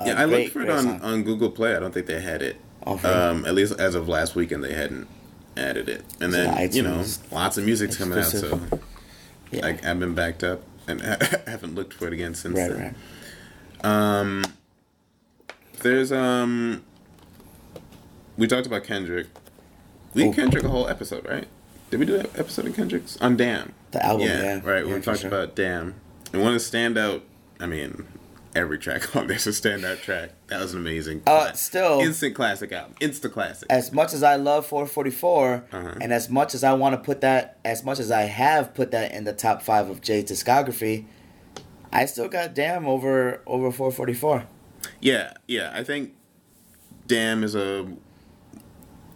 Uh, 0.00 0.04
Yeah, 0.06 0.22
I 0.22 0.26
great- 0.26 0.44
looked 0.44 0.52
for 0.52 0.62
it 0.62 0.70
on, 0.70 0.82
song. 0.82 1.00
on 1.02 1.22
Google 1.24 1.50
Play. 1.50 1.76
I 1.76 1.80
don't 1.80 1.92
think 1.92 2.06
they 2.06 2.20
had 2.20 2.40
it. 2.42 2.56
Really? 2.86 3.04
Um, 3.04 3.44
at 3.46 3.54
least 3.54 3.78
as 3.78 3.94
of 3.94 4.08
last 4.08 4.34
weekend, 4.34 4.64
they 4.64 4.74
hadn't 4.74 5.08
added 5.56 5.88
it. 5.88 6.04
And 6.20 6.32
then, 6.32 6.72
you 6.72 6.82
know, 6.82 7.04
lots 7.30 7.56
of 7.58 7.64
music's 7.64 7.96
coming 7.96 8.18
out. 8.18 8.24
So. 8.24 8.60
Yeah. 9.50 9.60
like, 9.62 9.84
I've 9.84 10.00
been 10.00 10.14
backed 10.14 10.42
up 10.42 10.62
and 10.88 11.00
haven't 11.46 11.74
looked 11.74 11.92
for 11.94 12.06
it 12.06 12.12
again 12.14 12.34
since 12.34 12.56
Right, 12.58 12.70
then. 12.70 12.94
right. 13.84 13.84
Um, 13.84 14.44
there's 15.80 16.10
um, 16.12 16.82
we 18.38 18.46
talked 18.46 18.66
about 18.66 18.84
Kendrick. 18.84 19.26
We 20.14 20.24
Oh. 20.28 20.32
Kendrick 20.32 20.64
a 20.64 20.68
whole 20.68 20.88
episode, 20.88 21.26
right? 21.28 21.46
Did 21.90 22.00
we 22.00 22.06
do 22.06 22.16
an 22.16 22.26
episode 22.36 22.66
of 22.66 22.74
Kendrick's 22.74 23.16
on 23.20 23.36
Damn? 23.36 23.74
The 23.90 24.04
album, 24.04 24.26
yeah. 24.26 24.60
right. 24.64 24.86
Yeah, 24.86 24.94
we 24.94 25.00
talked 25.02 25.20
sure. 25.20 25.28
about 25.28 25.54
Damn, 25.54 25.94
and 26.32 26.42
one 26.42 26.54
of 26.54 26.62
the 26.62 26.78
standout. 26.78 27.20
I 27.60 27.66
mean, 27.66 28.06
every 28.54 28.78
track 28.78 29.14
on 29.16 29.26
there's 29.26 29.46
a 29.46 29.50
standout 29.50 30.00
track. 30.02 30.30
That 30.48 30.60
was 30.60 30.74
an 30.74 30.80
amazing. 30.80 31.22
Uh, 31.26 31.52
still- 31.52 32.00
instant 32.00 32.34
classic 32.34 32.72
album, 32.72 32.94
instant 33.00 33.32
classic. 33.32 33.66
As 33.70 33.92
much 33.92 34.12
as 34.12 34.22
I 34.22 34.36
love 34.36 34.66
444, 34.66 35.64
Uh-huh. 35.72 35.94
and 36.00 36.12
as 36.12 36.28
much 36.28 36.54
as 36.54 36.62
I 36.64 36.72
want 36.74 36.94
to 36.94 36.98
put 37.04 37.20
that, 37.22 37.58
as 37.64 37.84
much 37.84 37.98
as 37.98 38.10
I 38.10 38.22
have 38.22 38.74
put 38.74 38.90
that 38.90 39.12
in 39.12 39.24
the 39.24 39.32
top 39.32 39.62
five 39.62 39.88
of 39.88 40.00
Jay's 40.00 40.24
discography, 40.24 41.06
I 41.92 42.06
still 42.06 42.28
got 42.28 42.54
Damn 42.54 42.86
over 42.86 43.40
over 43.46 43.70
444. 43.70 44.44
Yeah, 45.00 45.34
yeah. 45.46 45.70
I 45.74 45.84
think 45.84 46.14
Damn 47.06 47.44
is 47.44 47.54
a 47.54 47.86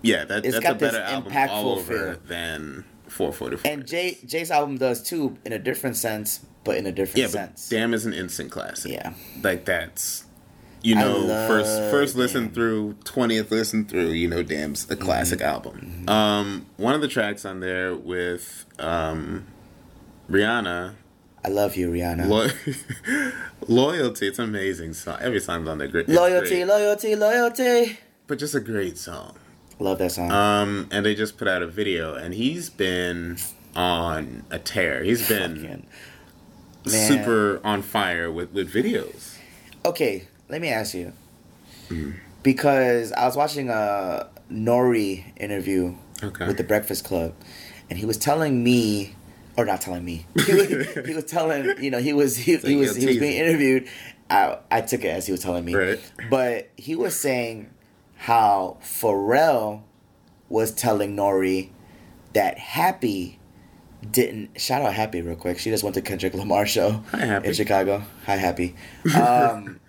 yeah. 0.03 0.25
That, 0.25 0.45
It's 0.45 0.55
that's 0.55 0.63
got 0.63 0.77
a 0.77 0.79
this 0.79 0.93
better 0.93 1.05
album 1.05 1.33
impactful 1.33 1.49
all 1.51 1.73
over 1.73 2.13
feel. 2.15 2.21
than 2.29 2.85
444. 3.09 3.71
And 3.71 3.87
Jay 3.87 4.19
Jay's 4.27 4.51
album 4.51 4.77
does 4.79 5.03
too, 5.03 5.37
in 5.45 5.53
a 5.53 5.59
different 5.59 5.97
sense, 5.97 6.41
but 6.67 6.77
in 6.77 6.87
a 6.87 6.93
different 6.93 7.19
yeah, 7.19 7.27
sense. 7.29 7.69
Damn 7.71 7.95
is 7.95 8.05
an 8.05 8.13
instant 8.13 8.51
classic. 8.51 8.93
Yeah. 8.93 9.15
like 9.43 9.65
that's 9.65 10.25
you 10.83 10.95
know 10.95 11.27
first 11.49 11.79
first 11.91 12.15
listen 12.17 12.51
through 12.51 12.95
twentieth 13.05 13.51
listen 13.51 13.87
through. 13.87 14.09
You 14.11 14.29
know, 14.29 14.43
Damn's 14.43 14.89
a 14.91 14.97
classic 14.97 15.39
Mm-hmm. 15.41 15.49
album. 15.49 16.09
Um, 16.09 16.67
one 16.77 16.95
of 16.95 17.01
the 17.01 17.09
tracks 17.09 17.45
on 17.45 17.61
there 17.61 17.95
with 17.97 18.67
um, 18.79 19.47
Rihanna. 20.31 20.95
I 21.45 21.49
love 21.49 21.77
you, 21.77 21.91
Rihanna. 21.91 22.27
Lo- 22.29 23.33
Loyalty, 23.69 24.27
it's 24.29 24.39
amazing 24.39 24.95
song. 24.95 25.19
Every 25.21 25.41
song's 25.41 25.69
on 25.69 25.79
there 25.79 25.89
great. 25.89 26.09
loyalty, 26.09 26.49
great. 26.49 26.67
loyalty, 26.67 27.15
loyalty. 27.17 27.99
but 28.27 28.39
just 28.39 28.55
a 28.55 28.61
great 28.61 28.99
song. 28.99 29.37
Love 29.79 29.99
that 29.99 30.11
song. 30.13 30.31
Um, 30.33 30.89
and 30.91 31.05
they 31.07 31.15
just 31.15 31.37
put 31.39 31.47
out 31.49 31.63
a 31.63 31.67
video, 31.67 32.15
and 32.15 32.35
he's 32.35 32.71
been 32.71 33.39
on 33.75 34.45
a 34.51 34.59
tear. 34.59 35.03
He's 35.05 35.29
been 35.29 35.57
Fucking- 35.57 35.87
Man. 36.91 37.09
super 37.09 37.61
on 37.65 37.83
fire 37.83 38.31
with 38.31 38.53
with 38.53 38.73
videos. 38.73 39.37
Okay, 39.85 40.27
let 40.49 40.61
me 40.61 40.69
ask 40.69 40.95
you. 40.95 41.13
Mm-hmm. 41.89 42.13
Because 42.43 43.13
I 43.13 43.25
was 43.27 43.37
watching 43.37 43.69
a 43.71 44.29
N.O.R.E. 44.51 45.25
interview 45.39 45.95
Okay. 46.23 46.47
with 46.47 46.57
the 46.57 46.65
Breakfast 46.65 47.05
Club, 47.05 47.35
and 47.91 47.99
he 47.99 48.07
was 48.07 48.17
telling 48.17 48.63
me, 48.65 49.15
or 49.57 49.65
not 49.65 49.81
telling 49.81 50.05
me, 50.05 50.27
he 50.47 50.53
was, 50.55 50.69
he 51.07 51.15
was 51.15 51.25
telling, 51.25 51.83
you 51.83 51.91
know, 51.91 51.99
he 51.99 52.13
was 52.13 52.37
he, 52.37 52.57
he 52.57 52.77
was 52.77 52.97
he 52.97 53.07
was 53.07 53.19
being 53.19 53.37
interviewed. 53.39 53.89
I 54.31 54.59
I 54.71 54.81
took 54.81 55.05
it 55.05 55.09
as 55.09 55.27
he 55.27 55.33
was 55.33 55.41
telling 55.43 55.65
me, 55.65 55.75
Right. 55.75 56.13
but 56.31 56.71
he 56.77 56.95
was 56.95 57.15
saying 57.19 57.71
how 58.17 58.79
Pharrell 58.83 59.83
was 60.49 60.73
telling 60.73 61.11
N.O.R.E. 61.13 61.71
that 62.33 62.59
Happy 62.59 63.39
didn't 64.11 64.61
shout 64.61 64.83
out 64.83 64.95
Happy 64.95 65.23
real 65.23 65.37
quick. 65.37 65.59
She 65.59 65.71
just 65.71 65.83
went 65.85 65.95
to 65.95 66.03
Kendrick 66.03 66.35
Lamar 66.35 66.67
show 66.67 67.03
Hi, 67.13 67.39
in 67.39 67.53
Chicago. 67.55 68.03
Hi 68.27 68.37
Happy. 68.37 68.75
Um, 69.15 69.81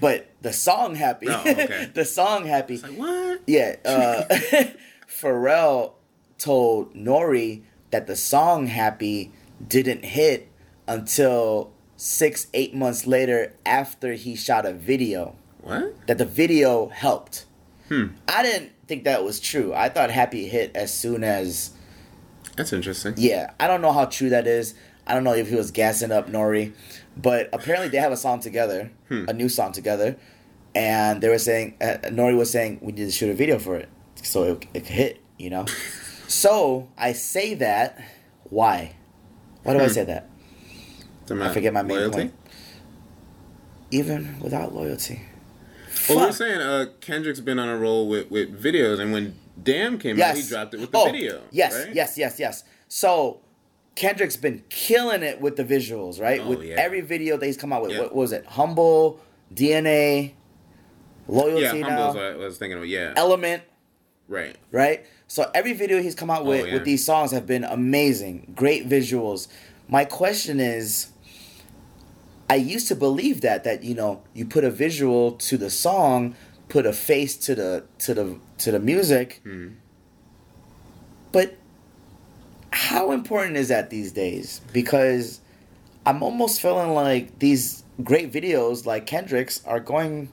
but 0.00 0.30
the 0.42 0.52
song 0.52 0.94
Happy, 0.94 1.26
Oh, 1.28 1.40
okay. 1.40 1.90
the 1.94 2.04
song 2.04 2.46
Happy, 2.46 2.78
Like 2.78 2.92
what? 2.92 3.40
yeah. 3.46 3.76
Uh, 3.84 4.24
Pharrell 5.08 5.92
told 6.38 6.94
N.O.R.E. 6.94 7.62
that 7.90 8.06
the 8.06 8.16
song 8.16 8.66
Happy 8.66 9.32
didn't 9.66 10.04
hit 10.04 10.48
until 10.86 11.72
six, 11.96 12.48
eight 12.54 12.74
months 12.74 13.06
later 13.06 13.54
after 13.64 14.12
he 14.14 14.34
shot 14.36 14.66
a 14.66 14.72
video. 14.72 15.36
What? 15.62 16.06
That 16.06 16.18
the 16.18 16.24
video 16.26 16.88
helped. 16.88 17.46
Hmm. 17.88 18.08
I 18.28 18.42
didn't 18.42 18.72
think 18.86 19.04
that 19.04 19.24
was 19.24 19.40
true. 19.40 19.72
I 19.74 19.88
thought 19.88 20.10
Happy 20.10 20.48
hit 20.48 20.72
as 20.74 20.92
soon 20.92 21.24
as. 21.24 21.70
That's 22.56 22.72
interesting. 22.72 23.14
Yeah, 23.16 23.52
I 23.58 23.66
don't 23.66 23.80
know 23.82 23.92
how 23.92 24.04
true 24.06 24.28
that 24.30 24.46
is. 24.46 24.74
I 25.06 25.14
don't 25.14 25.24
know 25.24 25.34
if 25.34 25.48
he 25.48 25.54
was 25.56 25.70
gassing 25.70 26.12
up 26.12 26.28
N.O.R.E., 26.28 26.72
but 27.16 27.48
apparently 27.52 27.88
they 27.88 27.98
have 27.98 28.12
a 28.12 28.16
song 28.16 28.40
together, 28.40 28.90
Hmm. 29.08 29.24
a 29.28 29.32
new 29.32 29.48
song 29.48 29.72
together, 29.72 30.16
and 30.74 31.20
they 31.20 31.28
were 31.28 31.38
saying 31.38 31.74
uh, 31.80 31.96
N.O.R.E. 32.04 32.34
was 32.34 32.50
saying 32.50 32.78
we 32.82 32.92
need 32.92 33.06
to 33.06 33.10
shoot 33.10 33.30
a 33.30 33.34
video 33.34 33.58
for 33.58 33.76
it 33.76 33.88
so 34.22 34.44
it, 34.44 34.66
it 34.74 34.80
could 34.80 34.86
hit, 34.92 35.20
you 35.38 35.50
know. 35.50 35.64
so 36.28 36.88
I 36.96 37.12
say 37.12 37.54
that. 37.54 38.02
Why? 38.44 38.94
Why 39.64 39.72
do 39.74 39.80
I 39.80 39.86
Hmm. 39.86 39.92
say 39.92 40.04
that? 40.04 40.28
I 41.30 41.52
forget 41.52 41.72
my 41.72 41.82
main 41.82 41.96
loyalty? 41.96 42.16
point. 42.18 42.34
Even 43.90 44.38
without 44.40 44.74
loyalty. 44.74 45.22
Well, 46.08 46.18
we're 46.18 46.32
saying 46.32 46.60
uh, 46.60 46.86
Kendrick's 47.00 47.40
been 47.40 47.58
on 47.58 47.68
a 47.68 47.76
roll 47.76 48.08
with, 48.08 48.30
with 48.30 48.62
videos, 48.62 48.98
and 48.98 49.12
when 49.12 49.38
Damn 49.62 49.98
came 49.98 50.20
out, 50.20 50.36
he 50.36 50.42
dropped 50.42 50.74
it 50.74 50.80
with 50.80 50.90
the 50.90 50.98
Oh, 50.98 51.04
video. 51.06 51.42
Yes, 51.50 51.74
right? 51.74 51.94
yes, 51.94 52.18
yes, 52.18 52.38
yes. 52.38 52.64
So 52.88 53.40
Kendrick's 53.94 54.36
been 54.36 54.62
killing 54.68 55.22
it 55.22 55.40
with 55.40 55.56
the 55.56 55.64
visuals, 55.64 56.20
right? 56.20 56.40
Oh, 56.40 56.48
with 56.50 56.62
yeah. 56.62 56.76
every 56.78 57.00
video 57.00 57.36
that 57.36 57.46
he's 57.46 57.56
come 57.56 57.72
out 57.72 57.82
with. 57.82 57.92
Yeah. 57.92 58.00
What, 58.00 58.08
what 58.08 58.16
was 58.16 58.32
it? 58.32 58.44
Humble, 58.46 59.20
DNA, 59.54 60.32
Loyalty 61.28 61.62
Yeah, 61.62 61.84
Humble's 61.88 62.14
what 62.14 62.24
I 62.24 62.36
was 62.36 62.58
thinking 62.58 62.78
of. 62.78 62.86
Yeah, 62.86 63.12
Element, 63.16 63.62
right. 64.28 64.56
right? 64.70 65.06
So 65.28 65.50
every 65.54 65.72
video 65.72 66.02
he's 66.02 66.14
come 66.14 66.30
out 66.30 66.42
oh, 66.42 66.46
with 66.46 66.62
Oh, 66.62 66.66
yeah. 66.66 66.74
with 66.74 66.84
these 66.84 67.04
songs 67.04 67.30
have 67.32 67.46
been 67.46 67.64
amazing, 67.64 68.52
great 68.56 68.88
visuals. 68.88 69.48
My 69.88 70.04
question 70.04 70.58
is 70.60 71.08
I 72.50 72.56
used 72.56 72.88
to 72.88 72.94
believe 72.96 73.40
that 73.42 73.64
that 73.64 73.82
you 73.82 73.94
know, 73.94 74.22
you 74.34 74.44
put 74.44 74.64
a 74.64 74.70
visual 74.70 75.32
to 75.32 75.56
the 75.56 75.70
song, 75.70 76.34
put 76.72 76.86
a 76.86 76.92
face 76.92 77.36
to 77.36 77.54
the 77.54 77.84
to 77.98 78.14
the 78.14 78.38
to 78.56 78.72
the 78.72 78.78
music. 78.80 79.42
Mhm. 79.44 79.74
But 81.30 81.54
how 82.70 83.12
important 83.12 83.58
is 83.58 83.68
that 83.68 83.90
these 83.90 84.10
days? 84.12 84.62
Because 84.72 85.40
I'm 86.06 86.22
almost 86.22 86.62
feeling 86.62 86.94
like 86.94 87.38
these 87.40 87.84
great 88.02 88.32
videos 88.32 88.86
like 88.86 89.04
Kendrick's 89.04 89.62
are 89.66 89.80
going 89.80 90.30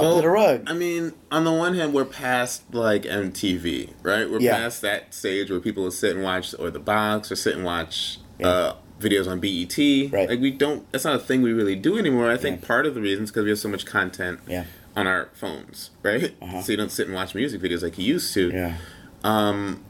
up 0.00 0.16
to 0.16 0.22
the 0.22 0.28
rug. 0.28 0.64
I 0.66 0.72
mean, 0.72 1.12
on 1.30 1.44
the 1.44 1.52
one 1.52 1.74
hand, 1.74 1.94
we're 1.94 2.04
past 2.04 2.62
like 2.74 3.04
MTV, 3.04 3.90
right? 4.02 4.28
We're 4.28 4.40
Yeah. 4.40 4.56
past 4.56 4.82
that 4.82 5.14
stage 5.14 5.50
where 5.52 5.60
people 5.60 5.84
will 5.84 5.90
sit 5.92 6.16
and 6.16 6.24
watch, 6.24 6.52
or 6.58 6.70
the 6.70 6.80
box, 6.80 7.30
or 7.30 7.36
sit 7.36 7.54
and 7.54 7.64
watch 7.64 8.18
Yeah. 8.40 8.48
uh, 8.48 8.74
videos 9.00 9.28
on 9.28 9.38
BET. 9.38 10.10
Right. 10.12 10.28
Like 10.28 10.40
we 10.40 10.50
don't. 10.50 10.90
That's 10.90 11.04
not 11.04 11.14
a 11.14 11.20
thing 11.20 11.42
we 11.42 11.52
really 11.52 11.76
do 11.76 11.96
anymore. 11.96 12.28
I 12.28 12.36
think 12.36 12.60
Yeah. 12.60 12.66
part 12.66 12.86
of 12.86 12.94
the 12.96 13.00
reason 13.00 13.22
is 13.24 13.30
because 13.30 13.44
we 13.44 13.50
have 13.50 13.58
so 13.60 13.68
much 13.68 13.86
content 13.86 14.40
Yeah. 14.48 14.64
On 14.96 15.06
our 15.06 15.30
phones, 15.32 15.90
right? 16.02 16.34
Uh-huh. 16.42 16.62
So 16.62 16.72
you 16.72 16.78
don't 16.78 16.90
sit 16.90 17.06
and 17.06 17.14
watch 17.14 17.34
music 17.34 17.60
videos 17.60 17.82
like 17.82 17.98
you 17.98 18.04
used 18.04 18.34
to. 18.34 18.50
Yeah. 18.50 18.76
Um, 19.22 19.84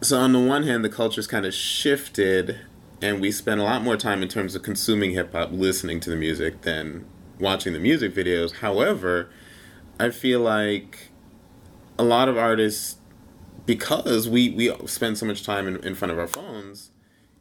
so 0.00 0.18
on 0.18 0.32
the 0.32 0.40
one 0.40 0.64
hand, 0.64 0.84
the 0.84 0.88
culture's 0.88 1.26
kind 1.26 1.46
of 1.46 1.54
shifted, 1.54 2.60
and 3.00 3.20
we 3.20 3.30
spend 3.30 3.60
a 3.60 3.64
lot 3.64 3.82
more 3.82 3.96
time 3.96 4.22
in 4.22 4.28
terms 4.28 4.54
of 4.54 4.62
consuming 4.62 5.12
hip 5.12 5.32
hop, 5.32 5.50
listening 5.52 6.00
to 6.00 6.10
the 6.10 6.16
music, 6.16 6.62
than 6.62 7.06
watching 7.38 7.72
the 7.72 7.78
music 7.78 8.14
videos. 8.14 8.56
However, 8.56 9.30
I 9.98 10.10
feel 10.10 10.40
like 10.40 11.10
a 11.98 12.04
lot 12.04 12.28
of 12.28 12.36
artists, 12.36 12.96
because 13.66 14.28
we 14.28 14.50
we 14.50 14.74
spend 14.86 15.16
so 15.16 15.26
much 15.26 15.44
time 15.44 15.68
in, 15.68 15.76
in 15.84 15.94
front 15.94 16.12
of 16.12 16.18
our 16.18 16.26
phones, 16.26 16.90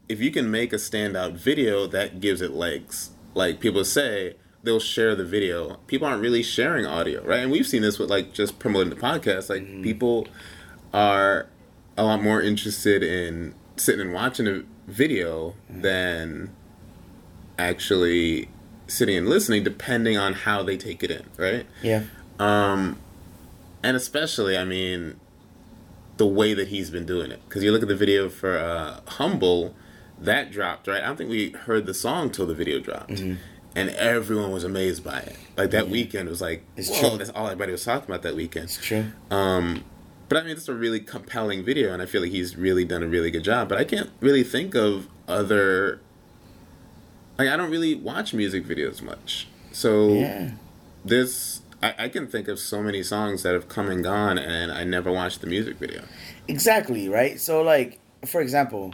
if 0.08 0.22
you 0.22 0.32
can 0.32 0.52
make 0.52 0.72
a 0.72 0.78
standout 0.78 1.34
video, 1.34 1.88
that 1.88 2.20
gives 2.20 2.42
it 2.42 2.52
legs. 2.52 3.12
Like 3.34 3.60
people 3.60 3.84
say, 3.84 4.36
they'll 4.64 4.80
share 4.80 5.14
the 5.16 5.26
video. 5.26 5.78
People 5.88 6.08
aren't 6.08 6.22
really 6.22 6.42
sharing 6.42 6.86
audio, 6.86 7.22
right? 7.24 7.40
And 7.40 7.52
we've 7.52 7.68
seen 7.68 7.82
this 7.82 8.00
with 8.00 8.10
like 8.10 8.34
just 8.34 8.60
promoting 8.60 8.90
the 8.90 8.96
podcast. 8.96 9.50
Like 9.50 9.84
people 9.84 10.28
are 10.94 11.48
a 11.98 12.04
lot 12.04 12.24
more 12.24 12.42
interested 12.42 13.04
in 13.04 13.54
sitting 13.76 14.02
and 14.02 14.14
watching 14.14 14.48
a 14.48 14.64
video 14.88 15.56
than 15.70 16.56
actually 17.60 18.50
sitting 18.88 19.18
and 19.18 19.30
listening, 19.30 19.64
depending 19.64 20.18
on 20.18 20.34
how 20.34 20.64
they 20.64 20.78
take 20.78 21.04
it 21.04 21.12
in, 21.12 21.26
right? 21.38 21.66
Yeah. 21.82 22.04
Um, 22.40 22.98
and 23.84 23.98
especially, 23.98 24.58
I 24.58 24.64
mean, 24.64 25.20
the 26.18 26.28
way 26.28 26.54
that 26.54 26.70
he's 26.70 26.90
been 26.90 27.06
doing 27.06 27.32
it. 27.32 27.42
Because 27.48 27.64
you 27.64 27.72
look 27.72 27.82
at 27.82 27.88
the 27.88 27.96
video 27.96 28.30
for 28.30 28.58
uh, 28.58 29.02
Humble, 29.08 29.76
that 30.20 30.52
dropped, 30.52 30.88
right? 30.88 31.02
I 31.02 31.08
don't 31.08 31.18
think 31.18 31.30
we 31.30 31.52
heard 31.52 31.86
the 31.86 31.94
song 31.94 32.30
till 32.30 32.46
the 32.46 32.54
video 32.54 32.80
dropped. 32.80 33.12
Mm-hmm. 33.12 33.36
And 33.76 33.90
everyone 33.92 34.52
was 34.52 34.64
amazed 34.64 35.04
by 35.04 35.20
it. 35.20 35.36
Like 35.58 35.72
that 35.72 35.90
weekend 35.90 36.30
was 36.30 36.42
like, 36.42 36.64
It's 36.78 36.90
whoa, 36.90 37.10
true. 37.10 37.18
that's 37.18 37.32
all 37.32 37.48
everybody 37.48 37.72
was 37.72 37.84
talking 37.84 38.10
about 38.10 38.22
that 38.22 38.36
weekend. 38.36 38.66
It's 38.66 38.78
true. 38.78 39.06
Um, 39.32 39.84
but 40.30 40.38
I 40.38 40.42
mean, 40.44 40.52
it's 40.52 40.68
a 40.70 40.74
really 40.76 41.00
compelling 41.00 41.64
video, 41.66 41.92
and 41.94 42.02
I 42.02 42.06
feel 42.06 42.22
like 42.22 42.32
he's 42.32 42.56
really 42.56 42.86
done 42.86 43.04
a 43.04 43.08
really 43.08 43.32
good 43.32 43.44
job. 43.44 43.70
But 43.70 43.78
I 43.80 43.84
can't 43.84 44.10
really 44.20 44.44
think 44.44 44.76
of 44.76 45.08
other. 45.28 46.00
Like, 47.38 47.50
I 47.50 47.58
don't 47.58 47.72
really 47.72 47.96
watch 47.96 48.34
music 48.34 48.64
videos 48.66 49.02
much. 49.02 49.48
So 49.72 50.14
Yeah. 50.14 50.52
this, 51.04 51.62
I, 51.82 51.96
I 51.98 52.10
can 52.10 52.28
think 52.28 52.48
of 52.48 52.60
so 52.60 52.82
many 52.84 53.02
songs 53.02 53.42
that 53.44 53.54
have 53.54 53.68
come 53.68 53.90
and 53.90 54.04
gone, 54.04 54.38
and 54.38 54.72
I 54.72 54.84
never 54.84 55.12
watched 55.12 55.42
the 55.42 55.48
music 55.48 55.78
video. 55.78 56.04
Exactly, 56.48 57.10
right? 57.10 57.40
So 57.40 57.62
like, 57.64 58.00
for 58.26 58.40
example, 58.42 58.94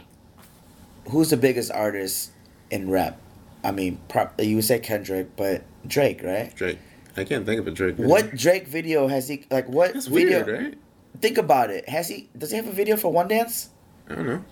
who's 1.10 1.30
the 1.30 1.36
biggest 1.36 1.70
artist 1.70 2.30
in 2.70 2.90
rap? 2.90 3.18
I 3.62 3.72
mean, 3.72 4.00
pro- 4.08 4.30
you 4.38 4.56
would 4.56 4.64
say 4.64 4.78
Kendrick, 4.78 5.36
but 5.36 5.62
Drake, 5.86 6.22
right? 6.22 6.54
Drake. 6.54 6.78
I 7.16 7.24
can't 7.24 7.44
think 7.44 7.60
of 7.60 7.66
a 7.66 7.70
Drake. 7.70 7.96
Video. 7.96 8.08
What 8.10 8.34
Drake 8.34 8.66
video 8.68 9.08
has 9.08 9.28
he 9.28 9.44
like? 9.50 9.68
What 9.68 9.94
That's 9.94 10.06
video? 10.06 10.44
weird, 10.44 10.62
right? 10.64 10.74
Think 11.20 11.38
about 11.38 11.70
it. 11.70 11.88
Has 11.88 12.08
he? 12.08 12.28
Does 12.36 12.50
he 12.50 12.56
have 12.56 12.66
a 12.68 12.72
video 12.72 12.96
for 12.96 13.12
One 13.12 13.28
Dance? 13.28 13.70
I 14.08 14.14
don't 14.14 14.26
know. 14.26 14.44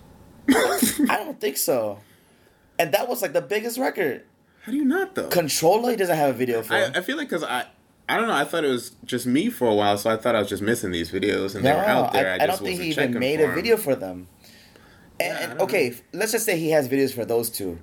I 1.09 1.17
don't 1.17 1.39
think 1.39 1.57
so. 1.57 1.99
And 2.77 2.91
that 2.93 3.07
was 3.07 3.21
like 3.21 3.33
the 3.33 3.41
biggest 3.41 3.77
record. 3.77 4.23
How 4.63 4.71
do 4.71 4.77
you 4.77 4.85
not 4.85 5.15
though? 5.15 5.29
Controller, 5.29 5.91
he 5.91 5.95
doesn't 5.95 6.15
have 6.17 6.29
a 6.29 6.37
video 6.37 6.61
for. 6.61 6.73
I, 6.73 6.85
I 6.95 7.01
feel 7.01 7.17
like 7.17 7.29
because 7.29 7.43
I. 7.43 7.65
I 8.07 8.17
don't 8.17 8.27
know. 8.27 8.33
I 8.33 8.43
thought 8.43 8.63
it 8.63 8.69
was 8.69 8.91
just 9.05 9.27
me 9.27 9.51
for 9.51 9.67
a 9.67 9.73
while, 9.75 9.95
so 9.97 10.09
I 10.09 10.17
thought 10.17 10.35
I 10.35 10.39
was 10.39 10.49
just 10.49 10.63
missing 10.63 10.89
these 10.91 11.11
videos, 11.11 11.53
and 11.55 11.63
they 11.63 11.71
were 11.71 11.77
out 11.77 12.11
there. 12.11 12.27
I, 12.27 12.31
I, 12.31 12.35
I 12.35 12.47
just 12.47 12.59
don't 12.59 12.65
think 12.67 12.79
wasn't 12.79 12.97
he 12.97 13.03
even 13.03 13.19
made 13.19 13.39
a 13.39 13.51
video 13.53 13.77
for 13.77 13.93
them. 13.95 14.27
And, 15.19 15.37
Yeah, 15.37 15.51
and- 15.51 15.61
okay, 15.61 15.93
let's 16.11 16.31
just 16.31 16.43
say 16.43 16.57
he 16.57 16.71
has 16.71 16.89
videos 16.89 17.13
for 17.13 17.23
those 17.23 17.51
two. 17.51 17.77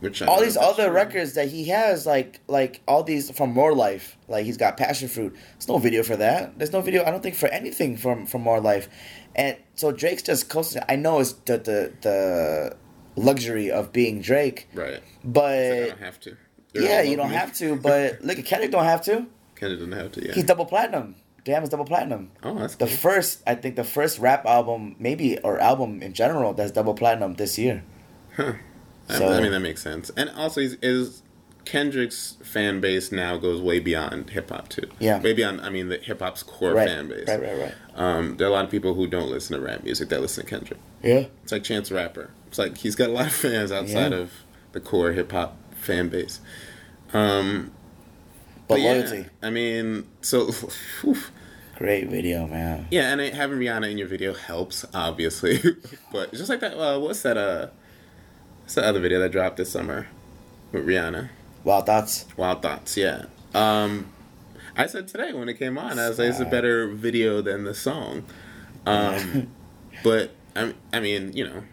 Which 0.00 0.22
I 0.22 0.26
all 0.26 0.40
these 0.40 0.54
know 0.56 0.62
if 0.62 0.66
that's 0.68 0.78
other 0.78 0.88
true. 0.88 0.96
records 0.96 1.34
that 1.34 1.48
he 1.48 1.66
has, 1.68 2.06
like 2.06 2.40
like 2.48 2.80
all 2.88 3.02
these 3.02 3.30
from 3.30 3.50
More 3.52 3.74
Life, 3.74 4.16
like 4.28 4.44
he's 4.46 4.56
got 4.56 4.76
Passion 4.76 5.08
Fruit. 5.08 5.34
There's 5.54 5.68
no 5.68 5.78
video 5.78 6.02
for 6.02 6.16
that. 6.16 6.58
There's 6.58 6.72
no 6.72 6.80
video. 6.80 7.04
I 7.04 7.10
don't 7.10 7.22
think 7.22 7.34
for 7.36 7.48
anything 7.50 7.96
from 7.98 8.24
from 8.26 8.40
More 8.42 8.60
Life, 8.60 8.88
and 9.36 9.56
so 9.74 9.92
Drake's 9.92 10.22
just 10.22 10.48
coasting. 10.48 10.82
I 10.88 10.96
know 10.96 11.20
it's 11.20 11.32
the 11.32 11.58
the 11.58 11.92
the 12.00 12.76
luxury 13.16 13.70
of 13.70 13.92
being 13.92 14.20
Drake, 14.22 14.68
right? 14.74 15.02
but 15.24 15.54
I 15.54 15.86
don't 15.88 15.98
have 16.00 16.18
to. 16.20 16.36
You're 16.72 16.84
yeah, 16.84 17.02
you 17.02 17.16
don't 17.16 17.30
me. 17.30 17.34
have 17.36 17.52
to. 17.54 17.76
But 17.76 18.20
look, 18.24 18.38
at 18.38 18.44
Kendrick 18.46 18.70
don't 18.70 18.84
have 18.84 19.02
to. 19.04 19.26
Kendrick 19.56 19.80
doesn't 19.80 19.92
have 19.92 20.12
to. 20.12 20.26
Yeah. 20.26 20.32
He's 20.32 20.44
double 20.44 20.64
platinum. 20.66 21.16
Damn, 21.44 21.62
is 21.62 21.68
double 21.70 21.84
platinum. 21.86 22.30
oh, 22.42 22.54
that's 22.58 22.76
The 22.76 22.86
cool. 22.86 22.96
first, 22.96 23.42
I 23.46 23.54
think, 23.54 23.74
the 23.74 23.82
first 23.84 24.18
rap 24.18 24.44
album, 24.46 24.94
maybe 24.98 25.38
or 25.38 25.58
album 25.58 26.02
in 26.02 26.12
general, 26.12 26.52
that's 26.52 26.70
double 26.70 26.92
platinum 26.94 27.34
this 27.34 27.58
year. 27.58 27.82
I- 28.38 28.56
So- 29.18 29.28
I 29.28 29.40
mean, 29.40 29.52
that 29.52 29.60
makes 29.60 29.82
sense. 29.82 30.10
And 30.16 30.30
also, 30.30 30.60
he's, 30.60 30.74
is 30.82 31.22
Kendrick's 31.64 32.36
fan 32.42 32.80
base 32.80 33.12
now 33.12 33.36
goes 33.36 33.60
way 33.60 33.78
beyond 33.80 34.30
hip 34.30 34.50
hop 34.50 34.68
too. 34.68 34.88
Yeah. 34.98 35.20
way 35.20 35.32
beyond. 35.34 35.60
I 35.60 35.70
mean, 35.70 35.88
the 35.88 35.98
hip 35.98 36.20
hop's 36.20 36.42
core 36.42 36.72
Right, 36.72 36.88
fan 36.88 37.08
base. 37.08 37.28
right, 37.28 37.40
right, 37.40 37.58
right. 37.58 37.74
Um, 37.94 38.36
there 38.38 38.46
are 38.46 38.50
a 38.50 38.52
lot 38.54 38.64
of 38.64 38.70
people 38.70 38.94
who 38.94 39.06
don't 39.06 39.28
listen 39.30 39.56
to 39.56 39.62
rap 39.62 39.84
music 39.84 40.08
that 40.08 40.20
listen 40.20 40.44
to 40.44 40.50
Kendrick. 40.50 40.80
Yeah. 41.02 41.26
It's 41.42 41.52
like 41.52 41.62
Chance 41.62 41.90
Rapper. 41.92 42.30
It's 42.48 42.58
like 42.58 42.78
he's 42.78 42.96
got 42.96 43.10
a 43.10 43.12
lot 43.12 43.26
of 43.26 43.32
fans 43.32 43.70
outside 43.72 44.12
Yeah. 44.12 44.18
of 44.18 44.32
the 44.72 44.80
core 44.80 45.12
hip 45.12 45.30
hop 45.32 45.56
fan 45.74 46.08
base. 46.08 46.40
Um, 47.12 47.72
But, 48.68 48.80
yeah, 48.80 48.92
loyalty, 48.92 49.26
I 49.42 49.50
mean, 49.50 50.06
so. 50.22 50.50
great 51.76 52.08
video, 52.08 52.46
man. 52.46 52.86
Yeah, 52.90 53.10
and 53.12 53.20
it, 53.20 53.34
having 53.34 53.58
Rihanna 53.58 53.90
in 53.90 53.98
your 53.98 54.08
video 54.08 54.32
helps, 54.34 54.84
obviously. 54.94 55.58
but 56.12 56.32
just 56.32 56.48
like 56.48 56.60
that. 56.60 56.74
Uh, 56.78 56.98
what's 57.00 57.22
that? 57.22 57.36
Uh, 57.36 57.68
what's 58.70 58.76
the 58.76 58.86
other 58.86 59.00
video 59.00 59.18
that 59.18 59.32
dropped 59.32 59.56
this 59.56 59.72
summer 59.72 60.06
with 60.70 60.86
Rihanna? 60.86 61.30
Wild 61.64 61.86
thoughts. 61.86 62.24
Wild 62.36 62.62
Thoughts. 62.62 62.96
Yeah. 62.96 63.24
Um, 63.52 64.06
I 64.76 64.86
said 64.86 65.08
today 65.08 65.32
when 65.32 65.48
it 65.48 65.54
came 65.54 65.76
on, 65.76 65.98
I 65.98 66.08
was 66.08 66.20
like, 66.20 66.28
it's 66.28 66.38
a 66.38 66.44
better 66.44 66.86
video 66.86 67.42
than 67.42 67.64
the 67.64 67.74
song. 67.74 68.22
Um, 68.86 69.50
but 70.04 70.36
I, 70.54 70.72
I 70.92 71.00
mean, 71.00 71.32
you 71.32 71.48
know, 71.48 71.64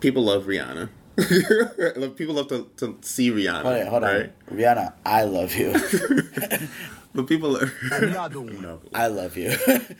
people 0.00 0.24
love 0.24 0.44
Rihanna. 0.44 0.90
people 2.16 2.34
love 2.34 2.48
to, 2.48 2.68
to 2.76 2.98
see 3.00 3.30
Rihanna, 3.30 3.62
Hold 3.62 3.76
on, 3.76 3.86
hold 3.86 4.02
right? 4.02 4.32
on. 4.50 4.58
Rihanna, 4.58 4.92
I 5.06 5.24
love 5.24 5.54
you. 5.54 5.72
But 7.14 7.28
people, 7.28 7.56
Another 7.92 8.40
one. 8.40 8.60
no, 8.60 8.80
I 8.92 9.06
love 9.06 9.36
you. 9.36 9.54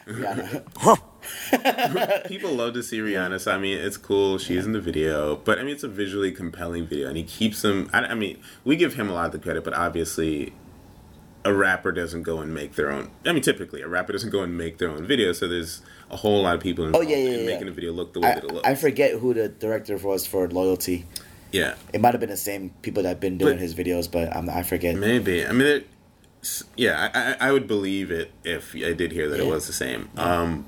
People 2.26 2.52
love 2.52 2.74
to 2.74 2.82
see 2.82 2.98
Rihanna. 2.98 3.40
So 3.40 3.52
I 3.52 3.58
mean, 3.58 3.78
it's 3.78 3.96
cool. 3.96 4.38
She's 4.38 4.66
in 4.66 4.72
the 4.72 4.80
video, 4.80 5.36
but 5.36 5.58
I 5.58 5.62
mean, 5.62 5.72
it's 5.74 5.84
a 5.84 5.88
visually 5.88 6.32
compelling 6.32 6.86
video, 6.86 7.08
and 7.08 7.16
he 7.16 7.22
keeps 7.22 7.62
them. 7.62 7.88
I, 7.92 8.00
I 8.00 8.14
mean, 8.14 8.38
we 8.64 8.76
give 8.76 8.94
him 8.94 9.08
a 9.08 9.12
lot 9.12 9.26
of 9.26 9.32
the 9.32 9.38
credit, 9.38 9.62
but 9.64 9.74
obviously, 9.74 10.52
a 11.44 11.54
rapper 11.54 11.92
doesn't 11.92 12.24
go 12.24 12.40
and 12.40 12.52
make 12.52 12.74
their 12.74 12.90
own. 12.90 13.10
I 13.24 13.32
mean, 13.32 13.42
typically, 13.42 13.80
a 13.82 13.88
rapper 13.88 14.12
doesn't 14.12 14.30
go 14.30 14.42
and 14.42 14.58
make 14.58 14.78
their 14.78 14.90
own 14.90 15.06
video. 15.06 15.32
So 15.32 15.46
there's 15.46 15.82
a 16.10 16.16
whole 16.16 16.42
lot 16.42 16.56
of 16.56 16.62
people 16.62 16.84
involved 16.86 17.06
Oh, 17.06 17.10
yeah, 17.10 17.16
yeah, 17.16 17.30
in 17.30 17.40
yeah. 17.40 17.46
making 17.46 17.66
the 17.66 17.72
video 17.72 17.92
look 17.92 18.12
the 18.12 18.20
way 18.20 18.32
I, 18.32 18.34
that 18.34 18.44
it 18.44 18.52
looks. 18.52 18.68
I 18.68 18.74
forget 18.74 19.12
who 19.18 19.34
the 19.34 19.48
director 19.48 19.96
was 19.96 20.26
for 20.26 20.48
Loyalty. 20.48 21.06
yeah, 21.52 21.74
It 21.92 22.00
might 22.00 22.12
have 22.12 22.20
been 22.20 22.30
the 22.30 22.36
same 22.36 22.70
people 22.82 23.04
that 23.04 23.08
have 23.10 23.20
been 23.20 23.38
doing 23.38 23.54
But- 23.54 23.60
his 23.60 23.74
videos, 23.74 24.10
but 24.10 24.34
I'm, 24.34 24.50
I 24.50 24.62
forget. 24.64 24.96
maybe. 24.96 25.46
I 25.46 25.52
mean, 25.52 25.66
it, 25.68 25.86
yeah, 26.76 27.36
I, 27.40 27.48
I, 27.48 27.52
would 27.52 27.66
believe 27.66 28.10
it 28.10 28.30
if 28.44 28.74
I 28.74 28.92
did 28.92 29.12
hear 29.12 29.28
that 29.28 29.40
it 29.40 29.46
was 29.46 29.66
the 29.66 29.72
same. 29.72 30.08
Um, 30.16 30.66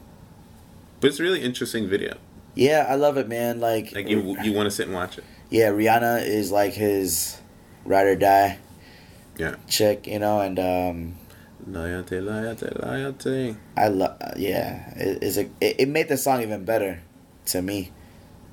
but 1.00 1.08
it's 1.08 1.20
a 1.20 1.22
really 1.22 1.42
interesting 1.42 1.88
video. 1.88 2.16
Yeah, 2.54 2.86
I 2.88 2.94
love 2.94 3.16
it, 3.18 3.28
man. 3.28 3.60
Like, 3.60 3.92
Like 3.94 4.08
you, 4.08 4.36
you 4.42 4.52
want 4.52 4.66
to 4.66 4.70
sit 4.70 4.86
and 4.86 4.94
watch 4.94 5.18
it. 5.18 5.24
yeah, 5.50 5.68
Rihanna 5.70 6.26
is 6.26 6.50
like 6.50 6.72
his 6.72 7.38
ride 7.84 8.06
or 8.06 8.16
die 8.16 8.58
Yeah. 9.36 9.56
chick, 9.68 10.06
you 10.06 10.18
know, 10.18 10.40
and 10.40 10.58
um, 10.58 11.14
Loyalty, 11.66 12.20
loyalty, 12.20 12.68
loyalty. 12.80 13.56
I 13.76 13.88
love. 13.88 14.16
Yeah, 14.36 14.90
it, 14.96 15.18
it's 15.22 15.36
a, 15.36 15.42
it, 15.60 15.80
it 15.80 15.88
made 15.88 16.08
the 16.08 16.16
song 16.16 16.40
even 16.42 16.64
better 16.64 17.02
to 17.46 17.60
me 17.60 17.90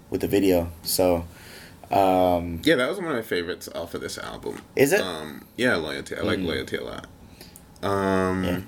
with 0.09 0.21
the 0.21 0.27
video. 0.27 0.71
So, 0.81 1.25
um, 1.91 2.61
Yeah, 2.63 2.75
that 2.75 2.89
was 2.89 2.97
one 2.97 3.07
of 3.07 3.13
my 3.15 3.21
favorites 3.21 3.69
off 3.75 3.93
of 3.93 4.01
this 4.01 4.17
album. 4.17 4.61
Is 4.75 4.91
it? 4.93 5.01
Um, 5.01 5.45
yeah, 5.57 5.75
loyalty. 5.75 6.15
I 6.15 6.21
like 6.21 6.39
Mm. 6.39 6.47
loyalty 6.47 6.77
a 6.77 6.83
lot. 6.83 7.07
Um, 7.83 8.43
Yeah. 8.43 8.59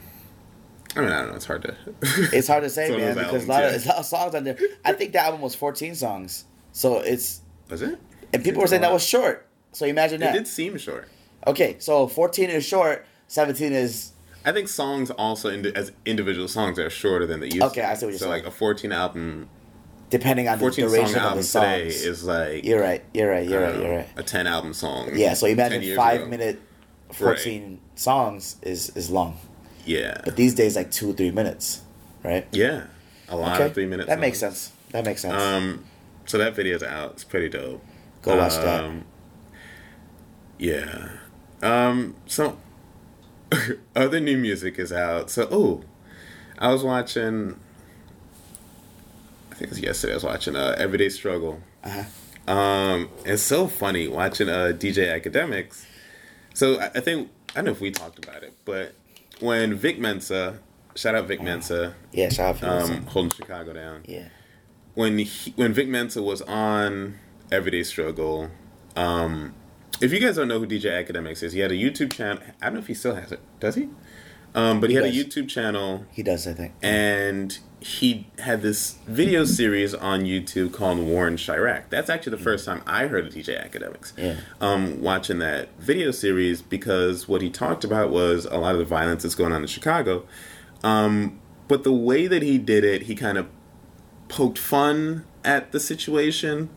I 0.98 1.02
mean, 1.02 1.10
I 1.12 1.20
don't 1.20 1.30
know. 1.30 1.36
It's 1.36 1.46
hard 1.46 1.62
to. 1.64 1.76
it's 2.02 2.48
hard 2.48 2.64
to 2.64 2.70
say, 2.70 2.84
It's 2.86 2.92
one 2.92 3.02
of 3.02 3.16
man, 3.16 3.16
those 3.16 3.26
because 3.26 3.46
a 3.46 3.50
lot, 3.52 3.64
of, 3.64 3.66
albums, 3.72 3.86
a 3.86 3.90
lot 3.90 3.98
of 4.00 4.06
songs 4.06 4.36
on 4.36 4.44
there. 4.46 4.58
I 4.86 4.94
think 4.94 5.12
the 5.12 5.20
album 5.20 5.42
was 5.42 5.54
14 5.56 5.94
songs, 5.96 6.46
so 6.72 7.00
it's 7.00 7.42
Was 7.70 7.82
it? 7.82 8.00
and 8.34 8.44
people 8.44 8.62
were 8.62 8.68
saying 8.68 8.82
that 8.82 8.94
was 8.94 9.04
short. 9.06 9.46
So 9.74 9.86
imagine 9.86 10.22
that. 10.22 10.34
It 10.36 10.40
did 10.40 10.48
seem 10.48 10.78
short. 10.78 11.10
Okay, 11.48 11.76
so 11.80 12.08
14 12.08 12.50
is 12.50 12.66
short, 12.66 13.06
17 13.28 13.74
is 13.74 14.14
I 14.46 14.52
think 14.54 14.70
songs 14.70 15.10
also 15.12 15.50
indi- 15.52 15.76
as 15.76 15.92
individual 16.06 16.48
songs 16.48 16.80
are 16.80 16.90
shorter 16.90 17.26
than 17.26 17.40
they 17.42 17.48
used. 17.48 17.62
Okay, 17.64 17.82
to. 17.82 17.90
I 17.90 17.94
see 17.96 18.06
what 18.06 18.12
you're 18.12 18.20
so 18.20 18.26
saying. 18.26 18.44
like 18.44 18.46
a 18.46 18.52
14 18.52 18.92
album, 18.94 19.50
depending 20.10 20.48
on 20.48 20.60
the 20.60 20.70
duration 20.72 21.08
song 21.08 21.08
of 21.08 21.14
the 21.14 21.20
album 21.20 21.44
songs. 21.44 21.94
today 21.94 22.10
is 22.10 22.24
like 22.24 22.64
you're 22.64 22.80
right. 22.80 23.04
You're 23.14 23.30
right. 23.30 23.48
You're 23.50 23.60
I 23.60 23.64
right. 23.66 23.74
don't 23.74 23.82
You're 23.84 23.96
right. 23.98 24.08
a 24.16 24.24
10 24.24 24.48
album 24.48 24.74
song. 24.74 25.10
Yeah. 25.14 25.34
So 25.34 25.46
imagine 25.48 25.96
five 25.96 26.22
ago. 26.22 26.30
minute, 26.30 26.62
14 27.12 27.80
songs 27.96 28.58
is 28.62 28.90
is 28.96 29.10
long, 29.10 29.38
Yeah. 29.86 30.22
but 30.26 30.36
these 30.36 30.54
days 30.56 30.76
like 30.76 30.92
two 30.92 31.14
three 31.14 31.32
minutes, 31.32 31.82
right? 32.24 32.48
Yeah. 32.52 32.88
A 33.30 33.36
lot 33.36 33.56
Okay, 33.56 33.66
of 33.68 33.74
three 33.74 33.86
minutes. 33.88 34.08
That 34.10 34.20
makes 34.20 34.40
sense. 34.40 34.72
That 34.92 35.06
makes 35.06 35.22
sense. 35.22 35.42
Um, 35.42 35.86
so 36.26 36.38
that 36.38 36.56
video's 36.56 36.84
out. 36.84 37.12
It's 37.14 37.24
pretty 37.24 37.50
dope. 37.50 37.84
Go 38.22 38.38
watch 38.38 38.54
that. 38.56 38.84
Um, 38.84 39.06
Yeah. 40.60 41.10
Um. 41.62 42.16
So 42.26 42.58
other 43.96 44.20
new 44.20 44.38
music 44.38 44.78
is 44.80 44.92
out. 44.94 45.30
So 45.30 45.48
oh, 45.52 45.84
I 46.60 46.72
was 46.72 46.84
watching. 46.84 47.60
I 49.52 49.56
think 49.56 49.64
it 49.64 49.70
was 49.70 49.80
yesterday. 49.80 50.14
I 50.14 50.16
was 50.16 50.24
watching 50.24 50.56
uh, 50.56 50.76
Everyday 50.78 51.10
Struggle. 51.10 51.62
Uh-huh. 51.84 52.52
Um, 52.52 53.10
it's 53.26 53.42
so 53.42 53.68
funny 53.68 54.08
watching 54.08 54.50
uh, 54.50 54.74
DJ 54.76 55.20
Akademiks. 55.20 55.86
So 56.56 56.80
I, 56.80 56.86
I 56.96 57.00
think 57.02 57.30
I 57.52 57.56
don't 57.56 57.66
know 57.66 57.72
if 57.72 57.82
we 57.82 57.92
talked 57.92 58.18
about 58.26 58.42
it, 58.44 58.54
but 58.66 58.94
when 59.40 59.76
Vic 59.76 60.00
Mensa, 60.00 60.60
shout 60.96 61.14
out 61.16 61.28
Vic 61.28 61.42
Mensa, 61.42 61.94
yeah. 62.12 62.30
Shout 62.30 62.64
out 62.64 62.84
um, 62.84 62.92
um, 62.92 63.06
holding 63.06 63.32
Chicago 63.32 63.74
down 63.74 64.04
Yeah. 64.08 64.30
when 64.96 65.18
he, 65.20 65.52
when 65.58 65.74
Vic 65.74 65.88
Mensa 65.88 66.22
was 66.24 66.42
on 66.42 67.20
Everyday 67.52 67.84
Struggle, 67.84 68.50
um, 68.96 69.54
if 70.02 70.12
you 70.12 70.20
guys 70.20 70.36
don't 70.38 70.48
know 70.48 70.60
who 70.60 70.68
DJ 70.68 71.06
Akademiks 71.06 71.44
is, 71.44 71.54
he 71.54 71.60
had 71.60 71.72
a 71.72 71.76
YouTube 71.76 72.12
channel. 72.14 72.42
I 72.62 72.66
don't 72.66 72.74
know 72.76 72.80
if 72.80 72.88
he 72.88 72.94
still 72.94 73.16
has 73.16 73.32
it. 73.32 73.40
Does 73.60 73.76
he? 73.76 73.90
Um, 74.56 74.80
but 74.80 74.90
he, 74.90 74.96
He 74.96 75.02
had 75.04 75.06
a. 75.06 75.12
YouTube 75.16 75.48
channel, 75.50 76.06
He 76.12 76.24
does. 76.24 76.48
I 76.48 76.54
think. 76.54 76.74
and 76.82 77.58
he 77.82 78.26
had 78.40 78.64
this 78.64 78.96
video 79.06 79.46
series 79.46 79.94
on 79.94 80.22
YouTube 80.22 80.74
called 80.74 80.98
War 80.98 81.28
in 81.28 81.36
Chiraq. 81.36 81.84
That's 81.92 82.10
actually 82.10 82.32
the 82.36 82.44
first 82.44 82.66
time 82.66 82.82
I 82.88 83.06
heard 83.06 83.28
of 83.28 83.34
DJ 83.34 83.64
Akademiks. 83.64 84.12
Yeah. 84.18 84.38
Um, 84.60 85.02
watching 85.04 85.38
that 85.40 85.70
video 85.78 86.10
series 86.10 86.64
because 86.64 87.28
what 87.28 87.44
he 87.44 87.52
talked 87.52 87.84
about 87.84 88.10
was 88.10 88.46
a 88.46 88.58
lot 88.58 88.74
of 88.74 88.80
the 88.80 88.86
violence 88.86 89.22
that's 89.22 89.36
going 89.36 89.54
on 89.54 89.62
in 89.62 89.68
Chicago. 89.68 90.26
Um, 90.84 91.40
but 91.68 91.84
the 91.84 91.94
way 91.94 92.26
that 92.26 92.42
he 92.42 92.58
did 92.58 92.84
it, 92.84 93.04
he 93.04 93.14
kind 93.14 93.38
of 93.38 93.46
poked 94.30 94.58
fun 94.58 95.26
at 95.44 95.72
the 95.72 95.80
situation 95.80 96.70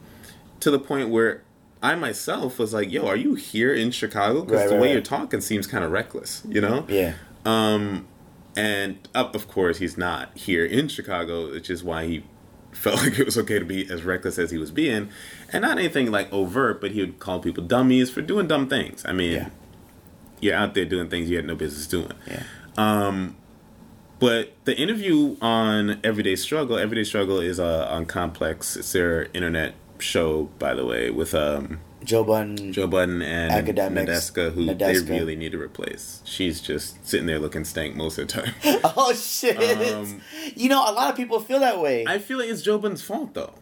to 0.60 0.70
the 0.70 0.78
point 0.78 1.08
where 1.08 1.42
I 1.82 1.94
myself 1.94 2.58
was 2.58 2.74
like, 2.74 2.90
"Yo, 2.92 3.06
are 3.06 3.16
you 3.16 3.34
here 3.34 3.72
in 3.72 3.92
Chicago?" 3.92 4.42
Because 4.42 4.60
Right, 4.62 4.68
the 4.68 4.74
right, 4.74 4.80
way 4.82 4.86
right. 4.88 4.92
you're 4.94 5.02
talking 5.02 5.40
seems 5.40 5.66
kind 5.66 5.84
of 5.84 5.90
reckless, 5.92 6.42
you 6.48 6.60
know. 6.60 6.84
Yeah. 6.88 7.14
Um, 7.48 8.06
and 8.56 8.98
uh, 9.14 9.30
of 9.32 9.48
course, 9.48 9.78
he's 9.78 9.96
not 9.96 10.36
here 10.36 10.64
in 10.64 10.88
Chicago, 10.88 11.50
which 11.52 11.70
is 11.70 11.82
why 11.84 12.06
he 12.06 12.24
felt 12.72 12.96
like 13.02 13.18
it 13.18 13.24
was 13.24 13.38
okay 13.38 13.58
to 13.58 13.64
be 13.64 13.88
as 13.90 14.02
reckless 14.02 14.38
as 14.38 14.50
he 14.50 14.58
was 14.58 14.70
being, 14.70 15.08
and 15.52 15.62
not 15.62 15.78
anything 15.78 16.10
like 16.10 16.32
overt, 16.32 16.80
but 16.80 16.90
he 16.90 17.00
would 17.00 17.18
call 17.18 17.38
people 17.40 17.64
dummies 17.64 18.10
for 18.10 18.20
doing 18.22 18.46
dumb 18.46 18.68
things. 18.68 19.04
I 19.06 19.12
mean, 19.12 19.32
Yeah. 19.32 19.48
you're 20.40 20.54
out 20.54 20.74
there 20.74 20.84
doing 20.84 21.08
things 21.08 21.30
you 21.30 21.36
had 21.36 21.46
no 21.46 21.54
business 21.54 21.86
doing. 21.86 22.12
Yeah. 22.26 22.42
Um, 22.76 23.36
but 24.18 24.52
the 24.64 24.76
interview 24.76 25.36
on 25.40 26.00
Everyday 26.02 26.34
Struggle, 26.36 26.76
Everyday 26.78 27.04
Struggle 27.04 27.38
is 27.40 27.58
uh, 27.60 27.86
on 27.90 28.04
Complex. 28.06 28.76
It's 28.76 28.92
their 28.92 29.28
internet 29.32 29.74
show, 30.00 30.44
by 30.58 30.74
the 30.74 30.84
way, 30.84 31.10
with 31.10 31.34
um 31.34 31.80
Joe 32.04 32.24
Budden. 32.24 32.72
Joe 32.72 32.86
Budden 32.86 33.22
and 33.22 33.52
Akademiks. 33.66 34.06
Nadeska, 34.06 34.52
who 34.52 34.66
Nadeska. 34.66 35.06
they 35.06 35.18
really 35.18 35.36
need 35.36 35.52
to 35.52 35.60
replace. 35.60 36.22
She's 36.24 36.60
just 36.60 37.04
sitting 37.06 37.26
there 37.26 37.38
looking 37.38 37.64
stank 37.64 37.96
most 37.96 38.18
of 38.18 38.28
the 38.28 38.32
time. 38.42 38.54
Oh 38.96 39.12
shit! 39.14 39.56
Um, 39.92 40.20
you 40.56 40.68
know, 40.68 40.80
a 40.88 40.92
lot 40.92 41.10
of 41.10 41.16
people 41.16 41.40
feel 41.40 41.60
that 41.60 41.80
way. 41.80 42.04
I 42.06 42.18
feel 42.18 42.38
like 42.38 42.48
it's 42.48 42.62
Joe 42.62 42.78
Budden's 42.78 43.02
fault 43.02 43.34
though. 43.34 43.52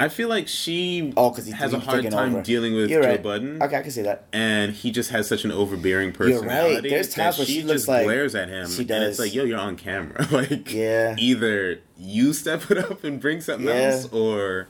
I 0.00 0.08
feel 0.08 0.28
like 0.28 0.48
she 0.48 1.12
oh, 1.16 1.30
because 1.30 1.46
he 1.46 1.52
has 1.52 1.72
a 1.72 1.78
hard 1.78 2.10
time 2.10 2.34
over. 2.34 2.42
dealing 2.42 2.74
with 2.74 2.90
You're 2.90 3.02
Joe 3.02 3.08
right. 3.10 3.22
Budden. 3.22 3.62
Okay, 3.62 3.76
I 3.76 3.82
can 3.82 3.90
see 3.92 4.02
that. 4.02 4.26
and 4.32 4.72
he 4.72 4.90
just 4.90 5.10
has 5.10 5.28
such 5.28 5.44
an 5.44 5.52
overbearing 5.52 6.12
You're 6.18 6.28
right. 6.28 6.40
personality. 6.40 6.90
There's 6.90 7.14
times 7.14 7.38
where 7.38 7.46
she, 7.46 7.60
she 7.60 7.62
just 7.62 7.86
like- 7.86 8.04
glares 8.04 8.34
at 8.34 8.48
him. 8.48 8.68
she 8.68 8.80
And 8.82 8.90
it's 9.04 9.20
like, 9.20 9.32
yo, 9.32 9.44
you're 9.44 9.60
on 9.60 9.76
camera. 9.76 10.26
like, 10.32 10.72
Yeah. 10.72 11.14
either 11.18 11.78
you 11.96 12.32
step 12.32 12.68
it 12.70 12.78
up 12.78 13.04
and 13.04 13.20
bring 13.20 13.40
something 13.40 13.68
Yeah. 13.68 13.74
else, 13.92 14.12
or 14.12 14.66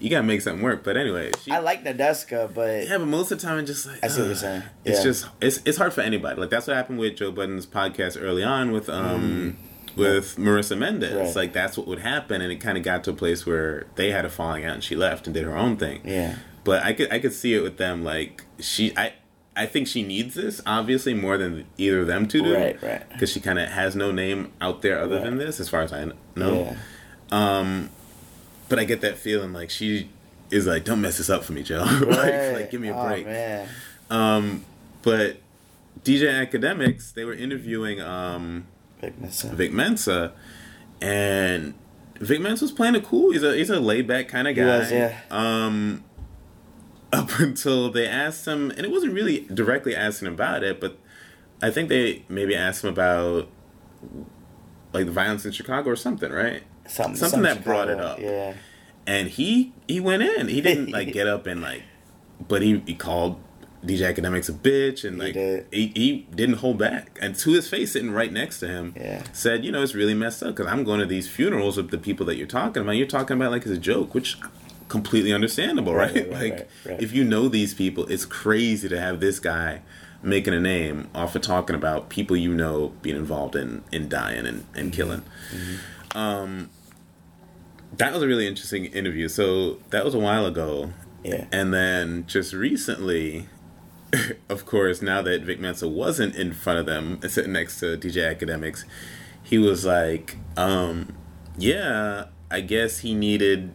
you 0.00 0.10
gotta 0.10 0.22
make 0.22 0.40
something 0.40 0.62
work. 0.62 0.84
But 0.84 0.96
anyway, 0.96 1.32
she, 1.42 1.50
I 1.50 1.58
like 1.58 1.84
Nadeska, 1.84 2.52
but 2.54 2.86
yeah, 2.88 2.98
but 2.98 3.06
most 3.06 3.30
of 3.32 3.40
the 3.40 3.46
time, 3.46 3.58
I'm 3.58 3.66
just 3.66 3.86
like, 3.86 4.02
I 4.04 4.08
see 4.08 4.20
what 4.20 4.26
you're 4.26 4.36
saying. 4.36 4.62
It's 4.84 5.02
just 5.02 5.26
it's 5.40 5.60
it's 5.64 5.78
hard 5.78 5.92
for 5.92 6.00
anybody. 6.02 6.40
Like 6.40 6.50
that's 6.50 6.66
what 6.66 6.76
happened 6.76 6.98
with 6.98 7.16
Joe 7.16 7.32
Budden's 7.32 7.66
podcast 7.66 8.20
early 8.20 8.42
on 8.44 8.72
with 8.72 8.88
um 8.88 9.56
with 9.96 10.36
Marisa 10.36 10.78
Mendez. 10.78 11.12
Mm. 11.12 11.20
Right. 11.26 11.36
Like 11.36 11.52
that's 11.52 11.76
what 11.76 11.86
would 11.88 12.00
happen, 12.00 12.40
and 12.40 12.52
it 12.52 12.56
kind 12.56 12.78
of 12.78 12.84
got 12.84 13.04
to 13.04 13.10
a 13.10 13.14
place 13.14 13.44
where 13.46 13.86
they 13.96 14.10
had 14.10 14.24
a 14.24 14.30
falling 14.30 14.64
out, 14.64 14.74
and 14.74 14.84
she 14.84 14.94
left 14.96 15.26
and 15.26 15.34
did 15.34 15.44
her 15.44 15.56
own 15.56 15.76
thing. 15.76 16.00
yeah, 16.04 16.36
But 16.64 16.82
I 16.84 16.92
could 16.92 17.12
I 17.12 17.18
could 17.18 17.32
see 17.32 17.54
it 17.54 17.60
with 17.62 17.76
them. 17.78 18.04
Like 18.04 18.44
she 18.60 18.96
I. 18.96 19.14
I 19.56 19.66
think 19.66 19.88
she 19.88 20.04
needs 20.04 20.36
this 20.36 20.60
obviously 20.66 21.14
more 21.14 21.36
than 21.36 21.66
either 21.78 22.02
of 22.02 22.06
them 22.06 22.28
two 22.28 22.44
do, 22.44 22.54
Right, 22.54 22.80
right. 22.80 23.08
Because 23.10 23.32
she 23.32 23.40
kind 23.40 23.58
of 23.58 23.68
has 23.68 23.96
no 23.96 24.12
name 24.12 24.52
out 24.60 24.82
there 24.82 25.00
other 25.00 25.18
than 25.18 25.38
this, 25.38 25.58
as 25.58 25.68
far 25.68 25.80
as 25.82 25.92
I 25.92 26.12
know. 26.36 26.76
yeah. 27.32 27.88
But 28.68 28.78
I 28.78 28.84
get 28.84 29.00
that 29.00 29.16
feeling 29.18 29.52
like 29.52 29.70
she 29.70 30.10
is 30.50 30.66
like, 30.66 30.84
"Don't 30.84 31.00
mess 31.00 31.18
this 31.18 31.30
up 31.30 31.44
for 31.44 31.52
me, 31.52 31.62
Joe. 31.62 31.78
like, 32.00 32.02
Right. 32.02 32.52
like, 32.52 32.70
give 32.70 32.80
me 32.80 32.88
a 32.88 32.96
Oh, 32.96 33.06
break." 33.06 33.26
man. 33.26 33.68
Um, 34.10 34.64
but 35.02 35.38
DJ 36.04 36.46
Akademiks, 36.46 37.12
they 37.14 37.24
were 37.24 37.34
interviewing 37.34 38.00
um, 38.00 38.66
Vic 39.00 39.18
Mensa. 39.20 39.48
Vic 39.48 39.72
Mensa, 39.72 40.32
and 41.00 41.74
Vic 42.20 42.40
Mensa 42.40 42.64
was 42.64 42.72
playing 42.72 42.94
it 42.94 43.04
cool. 43.04 43.30
He's 43.32 43.42
a 43.42 43.54
he's 43.56 43.70
a 43.70 43.80
laid 43.80 44.06
back 44.06 44.28
kind 44.28 44.48
of 44.48 44.54
He 44.56 44.60
guy. 44.62 44.78
was, 44.78 44.90
yeah. 44.92 45.18
Um, 45.30 46.04
up 47.12 47.38
until 47.38 47.90
they 47.90 48.06
asked 48.06 48.46
him, 48.46 48.70
and 48.70 48.80
it 48.80 48.90
wasn't 48.90 49.14
really 49.14 49.40
directly 49.52 49.94
asking 49.96 50.28
about 50.28 50.62
it, 50.62 50.78
but 50.80 50.98
I 51.62 51.70
think 51.70 51.88
they 51.88 52.24
maybe 52.28 52.54
asked 52.54 52.84
him 52.84 52.90
about 52.90 53.48
like 54.92 55.06
the 55.06 55.12
violence 55.12 55.44
in 55.46 55.52
Chicago 55.52 55.90
or 55.90 55.96
something, 55.96 56.30
right? 56.32 56.62
Something, 56.88 57.16
something 57.16 57.42
that 57.42 57.62
brought 57.64 57.88
it 57.88 58.00
up. 58.00 58.18
Yeah. 58.18 58.54
and 59.06 59.28
he 59.28 59.72
he 59.86 60.00
went 60.00 60.22
in. 60.22 60.48
He 60.48 60.60
didn't 60.60 60.90
like 60.98 61.12
get 61.12 61.26
up 61.28 61.46
and 61.46 61.60
like, 61.60 61.82
but 62.46 62.62
he 62.62 62.82
he 62.86 62.94
called 62.94 63.40
DJ 63.84 64.12
Akademiks 64.12 64.48
a 64.48 64.52
bitch 64.52 65.04
and 65.04 65.16
He 65.16 65.22
like 65.22 65.34
did. 65.34 65.66
he, 65.70 65.86
he 65.94 66.26
didn't 66.34 66.56
hold 66.56 66.78
back. 66.78 67.16
And 67.22 67.36
to 67.36 67.50
his 67.52 67.68
face, 67.68 67.92
sitting 67.92 68.10
right 68.10 68.32
next 68.32 68.58
to 68.60 68.66
him, 68.68 68.92
Yeah. 68.96 69.22
said, 69.32 69.64
you 69.64 69.70
know, 69.70 69.82
it's 69.82 69.94
really 69.94 70.14
messed 70.14 70.42
up 70.42 70.56
because 70.56 70.66
I'm 70.70 70.82
going 70.82 70.98
to 71.00 71.06
these 71.06 71.28
funerals 71.28 71.76
with 71.76 71.90
the 71.90 71.98
people 71.98 72.26
that 72.26 72.36
you're 72.36 72.46
talking 72.48 72.82
about. 72.82 72.92
You're 72.92 73.06
talking 73.06 73.36
about 73.36 73.52
like 73.52 73.62
it's 73.62 73.70
a 73.70 73.78
joke, 73.78 74.14
which 74.14 74.36
completely 74.88 75.32
understandable, 75.32 75.94
right? 75.94 76.12
Right, 76.14 76.28
right, 76.32 76.40
like 76.58 76.68
right, 76.86 77.00
if 77.00 77.12
you 77.12 77.22
know 77.22 77.48
these 77.48 77.72
people, 77.74 78.04
it's 78.06 78.24
crazy 78.24 78.88
to 78.88 78.98
have 79.00 79.20
this 79.20 79.38
guy 79.38 79.82
making 80.22 80.52
a 80.54 80.60
name 80.60 81.08
off 81.14 81.36
of 81.36 81.42
talking 81.42 81.76
about 81.76 82.08
people 82.08 82.36
you 82.36 82.52
know 82.52 82.92
being 83.02 83.14
involved 83.16 83.54
in 83.54 83.84
in 83.92 84.08
dying 84.08 84.44
and, 84.46 84.62
Mm-hmm. 84.62 84.78
and 84.78 84.92
killing. 84.92 85.22
Um, 86.14 86.70
that 87.96 88.12
was 88.12 88.22
a 88.22 88.26
really 88.26 88.46
interesting 88.46 88.86
interview. 88.86 89.28
So 89.28 89.78
that 89.90 90.04
was 90.04 90.14
a 90.14 90.18
while 90.18 90.46
ago. 90.46 90.92
Yeah. 91.24 91.46
And 91.50 91.72
then 91.72 92.26
just 92.26 92.52
recently, 92.52 93.48
of 94.48 94.66
course, 94.66 95.02
now 95.02 95.22
that 95.22 95.42
Vic 95.42 95.60
Mensa 95.60 95.88
wasn't 95.88 96.36
in 96.36 96.52
front 96.52 96.78
of 96.78 96.86
them, 96.86 97.20
sitting 97.28 97.52
next 97.52 97.80
to 97.80 97.96
DJ 97.96 98.36
Akademiks, 98.36 98.84
he 99.42 99.58
was 99.58 99.84
like, 99.84 100.36
um, 100.56 101.16
yeah, 101.56 102.26
I 102.50 102.60
guess 102.60 102.98
he 102.98 103.14
needed 103.14 103.74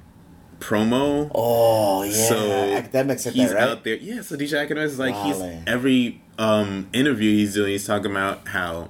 promo. 0.59 1.29
Oh 1.35 2.03
yeah. 2.03 2.11
So 2.11 2.35
Akademiks 2.35 3.31
he's 3.31 3.49
that, 3.49 3.55
right? 3.55 3.69
out 3.69 3.83
there. 3.83 3.95
Yeah, 3.95 4.21
so 4.21 4.35
DJ 4.37 4.67
Akademiks 4.67 4.85
is 4.85 4.99
like 4.99 5.15
he's 5.15 5.41
every 5.67 6.21
um 6.39 6.89
interview 6.93 7.31
he's 7.31 7.53
doing, 7.53 7.71
he's 7.71 7.85
talking 7.85 8.11
about 8.11 8.47
how, 8.47 8.89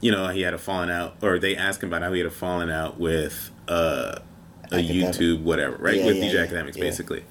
you 0.00 0.10
know, 0.10 0.28
he 0.28 0.42
had 0.42 0.54
a 0.54 0.58
falling 0.58 0.90
out, 0.90 1.16
or 1.22 1.38
they 1.38 1.56
asked 1.56 1.82
him 1.82 1.90
about 1.90 2.02
how 2.02 2.12
he 2.12 2.18
had 2.18 2.26
a 2.26 2.30
falling 2.30 2.70
out 2.70 2.98
with 2.98 3.50
uh, 3.68 4.18
a 4.76 4.78
Academic. 4.80 5.14
YouTube 5.14 5.42
whatever, 5.42 5.76
right? 5.76 5.96
Yeah, 5.96 6.06
with 6.06 6.16
yeah, 6.16 6.24
DJ 6.24 6.34
yeah, 6.34 6.46
Akademiks, 6.46 6.78
basically. 6.80 7.24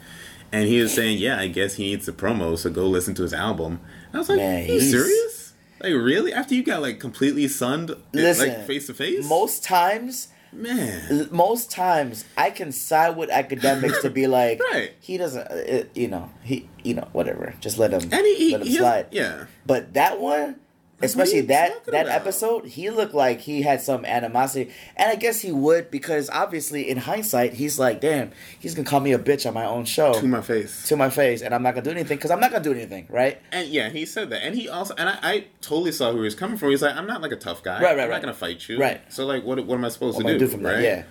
And 0.52 0.68
he 0.68 0.80
was 0.82 0.94
saying, 0.94 1.18
yeah, 1.18 1.40
I 1.40 1.48
guess 1.48 1.76
he 1.76 1.86
needs 1.86 2.06
the 2.06 2.12
promo, 2.12 2.58
so 2.58 2.70
go 2.70 2.88
listen 2.88 3.16
to 3.16 3.24
his 3.24 3.34
album. 3.34 3.80
And 4.08 4.16
I 4.16 4.18
was 4.20 4.30
like, 4.30 4.38
Man, 4.38 4.68
you 4.70 4.80
serious? 4.82 5.54
Like 5.80 5.94
really? 5.94 6.32
After 6.32 6.54
you 6.56 6.64
got 6.64 6.82
like 6.82 7.00
completely 7.00 7.48
sunned, 7.48 7.96
Listen, 8.14 8.50
like 8.50 8.66
face 8.68 8.86
to 8.88 8.94
face? 8.94 9.28
Most 9.28 9.64
times, 9.64 10.28
man. 10.52 11.28
most 11.32 11.72
times, 11.72 12.24
I 12.38 12.52
can 12.52 12.72
side 12.72 13.18
with 13.18 13.30
Akademiks 13.32 14.02
to 14.02 14.10
be 14.12 14.28
like, 14.40 14.60
Right. 14.72 14.94
he 15.00 15.18
doesn't, 15.18 15.48
uh, 15.48 15.84
you 15.96 16.08
know, 16.08 16.30
he, 16.44 16.70
you 16.84 16.94
know, 16.94 17.08
whatever. 17.14 17.56
Just 17.60 17.80
let 17.80 17.92
him, 17.92 18.02
he, 18.12 18.52
let 18.52 18.62
him 18.62 18.68
he 18.68 18.78
slide. 18.78 19.08
yeah. 19.12 19.46
But 19.66 19.94
that 19.96 20.20
one, 20.20 20.58
especially 21.06 21.38
you 21.38 21.44
that 21.48 21.86
that 21.86 22.06
about? 22.06 22.16
episode, 22.16 22.66
he 22.66 22.90
looked 22.90 23.14
like 23.14 23.40
he 23.42 23.62
had 23.62 23.82
some 23.82 24.06
animosity, 24.06 24.72
and 24.96 25.10
I 25.12 25.16
guess 25.16 25.42
he 25.42 25.52
would 25.52 25.92
because 25.92 26.30
obviously 26.30 26.90
in 26.90 26.98
hindsight, 26.98 27.54
he's 27.54 27.78
like, 27.80 28.02
damn, 28.02 28.32
he's 28.60 28.74
gonna 28.76 28.88
call 28.88 29.00
me 29.00 29.12
a 29.14 29.20
bitch 29.20 29.46
on 29.48 29.54
my 29.54 29.66
own 29.66 29.86
show 29.86 30.14
To 30.14 30.26
my 30.28 30.42
face. 30.42 30.88
to 30.88 30.96
my 30.96 31.10
face, 31.10 31.42
and 31.42 31.54
I'm 31.54 31.64
not 31.64 31.76
gonna 31.76 31.86
do 31.86 31.92
anything 31.92 32.18
because 32.18 32.32
I'm 32.32 32.40
not 32.40 32.52
gonna 32.52 32.64
do 32.64 32.72
anything, 32.74 33.08
right? 33.10 33.40
And 33.52 33.68
yeah, 33.70 33.90
he 33.90 34.06
said 34.06 34.30
that, 34.32 34.44
and 34.44 34.56
he 34.56 34.70
also, 34.70 34.94
and 34.98 35.10
I, 35.10 35.18
I 35.22 35.46
totally 35.62 35.92
saw 35.92 36.12
who 36.12 36.18
he 36.20 36.24
was 36.26 36.36
coming 36.36 36.58
from. 36.58 36.70
He's 36.70 36.82
like, 36.82 36.96
I'm 36.96 37.08
not 37.08 37.22
like 37.22 37.32
a 37.32 37.36
tough 37.38 37.64
guy. 37.64 37.82
Right, 37.82 37.84
right, 37.84 37.92
I'm 37.92 37.98
right. 38.10 38.16
not 38.16 38.22
gonna 38.22 38.34
fight 38.34 38.68
you. 38.70 38.80
Right. 38.80 39.02
So 39.12 39.26
like, 39.26 39.44
what, 39.44 39.64
what 39.66 39.76
am 39.76 39.86
I 39.86 39.90
supposed 39.90 40.16
What 40.18 40.26
am 40.26 40.30
to 40.30 40.36
I 40.36 40.38
do? 40.38 40.46
do 40.46 40.52
from 40.52 40.64
that? 40.64 40.74
right? 40.76 40.84
Yeah. 40.84 41.04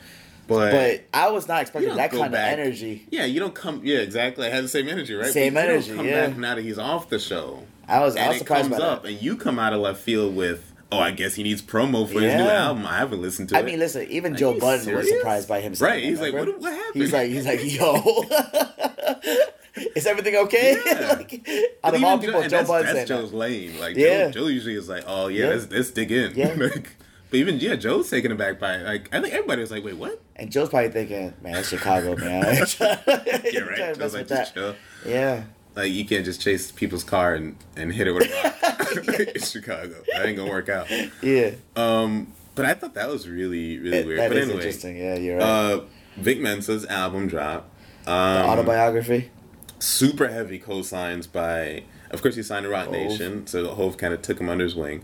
But, 0.48 0.72
But 0.72 1.04
I 1.14 1.30
was 1.30 1.46
not 1.48 1.62
expecting 1.62 1.94
that 1.94 2.10
kind 2.10 2.32
back- 2.32 2.52
of 2.54 2.58
energy. 2.60 3.06
Yeah, 3.10 3.24
you 3.24 3.40
don't 3.40 3.54
come. 3.54 3.80
Yeah, 3.84 3.98
exactly. 3.98 4.46
I 4.46 4.50
had 4.50 4.64
the 4.64 4.68
same 4.68 4.88
energy, 4.88 5.14
right? 5.14 5.26
Same 5.32 5.54
But 5.54 5.68
energy, 5.68 5.94
come 5.94 6.06
yeah. 6.06 6.26
back 6.26 6.36
now 6.36 6.54
that 6.56 6.62
he's 6.62 6.78
off 6.78 7.08
the 7.08 7.18
show. 7.18 7.62
I 7.88 8.00
was, 8.00 8.16
and 8.16 8.24
I 8.24 8.28
was 8.28 8.36
it 8.36 8.38
surprised 8.40 8.68
comes 8.70 8.80
by 8.80 8.86
up, 8.86 9.02
that. 9.02 9.12
and 9.12 9.22
you 9.22 9.36
come 9.36 9.58
out 9.58 9.72
of 9.72 9.80
left 9.80 10.00
field 10.00 10.34
with, 10.36 10.72
oh, 10.90 10.98
I 10.98 11.10
guess 11.12 11.34
he 11.34 11.42
needs 11.42 11.62
promo 11.62 12.06
for 12.06 12.20
his 12.20 12.34
new 12.34 12.42
album. 12.48 12.86
I 12.86 12.98
haven't 12.98 13.22
listened 13.22 13.48
to 13.50 13.56
I 13.56 13.60
it. 13.60 13.62
I 13.62 13.66
mean, 13.66 13.78
listen, 13.78 14.06
even 14.10 14.36
Joe 14.36 14.58
Budden 14.58 14.94
was 14.94 15.08
surprised 15.08 15.48
by 15.48 15.60
him. 15.60 15.74
Right, 15.80 16.02
he's 16.02 16.20
like, 16.20 16.34
what- 16.34 16.60
what 16.60 16.72
happened? 16.72 17.02
He's 17.02 17.12
like, 17.12 17.30
he's 17.30 17.46
like, 17.46 17.60
yo, 17.62 18.24
is 19.96 20.06
everything 20.06 20.36
okay? 20.36 20.76
Yeah. 20.84 21.12
like, 21.18 21.48
out 21.84 21.94
of 21.94 22.04
all 22.04 22.18
people, 22.18 22.42
Joe, 22.42 22.48
Joe 22.48 22.64
Budden 22.64 22.86
that's 22.94 22.98
said 23.08 23.08
that. 23.08 23.22
Joe's 23.22 23.32
lane. 23.32 23.78
Like 23.78 23.96
Yeah. 23.96 24.24
Joe, 24.26 24.30
Joe 24.42 24.46
usually 24.48 24.74
is 24.74 24.88
like, 24.88 25.04
oh 25.06 25.28
yeah, 25.28 25.44
Yeah. 25.44 25.50
let's, 25.54 25.70
let's 25.70 25.90
dig 25.90 26.12
in. 26.12 26.34
Yeah. 26.34 26.54
like, 26.56 26.90
but 27.32 27.38
even 27.38 27.58
yeah, 27.58 27.74
Joe's 27.74 28.08
taken 28.10 28.30
aback 28.30 28.60
by 28.60 28.74
it. 28.76 28.84
like 28.84 29.08
I 29.14 29.20
think 29.20 29.32
everybody 29.34 29.62
was 29.62 29.70
like, 29.70 29.82
wait, 29.84 29.96
what? 29.96 30.20
And 30.36 30.52
Joe's 30.52 30.68
probably 30.68 30.90
thinking, 30.90 31.32
man, 31.42 31.54
that's 31.54 31.68
Chicago, 31.68 32.14
man. 32.16 32.44
Yeah, 32.78 33.60
right. 33.60 33.98
Joe's 33.98 34.14
like, 34.14 34.28
that. 34.28 34.36
just 34.38 34.54
chill. 34.54 34.74
Yeah. 35.06 35.44
Like 35.74 35.90
you 35.90 36.04
can't 36.04 36.24
just 36.24 36.42
chase 36.42 36.70
people's 36.70 37.02
car 37.04 37.34
and, 37.34 37.56
and 37.76 37.90
hit 37.92 38.06
it 38.06 38.12
with 38.12 38.30
a 38.30 38.42
rock. 38.44 38.56
it's 39.08 39.50
Chicago. 39.50 39.94
That 40.12 40.26
ain't 40.26 40.36
gonna 40.36 40.50
work 40.50 40.68
out. 40.68 40.86
Yeah. 41.22 41.52
Um, 41.74 42.32
but 42.54 42.66
I 42.66 42.74
thought 42.74 42.92
that 42.94 43.08
was 43.08 43.26
really 43.28 43.78
really 43.78 43.90
That- 43.98 44.06
weird. 44.06 44.18
that 44.20 44.28
but 44.28 44.36
is 44.36 44.42
anyway, 44.44 44.56
interesting. 44.58 44.96
Yeah, 44.98 45.14
you're 45.16 45.38
right. 45.38 45.44
uh, 45.46 45.80
Vic 46.18 46.38
Mensa's 46.40 46.84
album 46.86 47.26
drop. 47.26 47.70
the 48.04 48.12
Um, 48.12 48.50
autobiography. 48.50 49.30
super 49.78 50.28
heavy 50.28 50.58
co-signs 50.58 51.26
by 51.26 51.84
of 52.10 52.20
course 52.20 52.36
he 52.36 52.42
signed 52.42 52.64
to 52.64 52.68
Roc. 52.68 52.90
Nation, 52.90 53.46
so 53.46 53.68
Hove 53.74 53.96
kind 53.96 54.12
of 54.12 54.20
took 54.20 54.38
him 54.38 54.50
under 54.50 54.64
his 54.64 54.74
wing. 54.74 55.02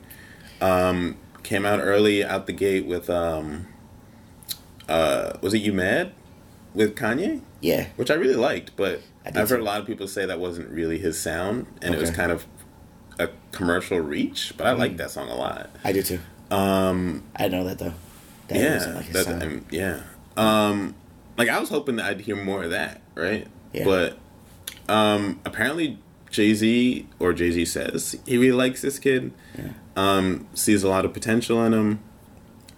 Um, 0.61 1.17
came 1.43 1.65
out 1.65 1.81
early 1.81 2.25
out 2.25 2.47
the 2.47 2.53
gate 2.53 2.87
with 2.87 3.09
um, 3.11 3.67
uh, 4.89 5.33
was 5.41 5.55
it 5.55 5.59
You 5.59 5.73
Mad 5.73 6.13
with 6.75 6.95
Kanye, 6.97 7.41
Yeah. 7.61 7.87
which 7.97 8.11
I 8.11 8.15
really 8.15 8.35
liked, 8.37 8.73
but 8.77 9.01
I 9.25 9.41
i've 9.41 9.49
heard 9.51 9.61
a 9.61 9.65
lot 9.65 9.81
of 9.81 9.87
people 9.87 10.07
say 10.09 10.27
that 10.27 10.39
wasn't 10.41 10.69
really 10.71 10.99
his 10.99 11.21
sound, 11.21 11.67
and 11.83 11.95
it 11.95 12.01
was 12.01 12.11
kind 12.11 12.31
of 12.33 12.47
a 13.19 13.29
commercial 13.53 13.99
reach. 14.01 14.55
But 14.57 14.67
I 14.67 14.73
like 14.73 14.93
Mm. 14.93 14.99
that 14.99 15.11
song 15.11 15.29
a 15.29 15.35
lot. 15.35 15.71
I 15.85 15.93
do 15.93 16.03
too. 16.03 16.21
Um, 16.51 17.25
I 17.37 17.49
know 17.49 17.65
that 17.65 17.79
though. 17.79 17.95
That 18.49 18.57
yeah, 18.59 18.95
like 18.95 19.13
that- 19.13 19.25
sound. 19.27 19.43
um, 19.43 19.65
yeah. 19.71 20.01
Um, 20.37 20.95
like 21.37 21.49
I 21.49 21.59
was 21.59 21.69
hoping 21.69 21.97
that 21.97 22.07
I'd 22.07 22.21
hear 22.23 22.37
more 22.37 22.63
of 22.65 22.71
that, 22.71 23.01
right? 23.15 23.47
Yeah. 23.73 23.85
But 23.85 24.19
um, 24.89 25.41
apparently 25.45 25.99
Jay 26.31 26.55
Z 26.55 27.07
or 27.19 27.33
Jay 27.33 27.51
Z 27.51 27.65
says 27.67 28.17
he 28.25 28.39
really 28.39 28.53
likes 28.57 28.81
this 28.83 28.99
kid. 28.99 29.33
Um, 29.99 30.47
sees 30.55 30.83
a 30.85 30.89
lot 30.89 31.05
of 31.05 31.13
potential 31.13 31.65
in 31.65 31.73
him. 31.75 32.01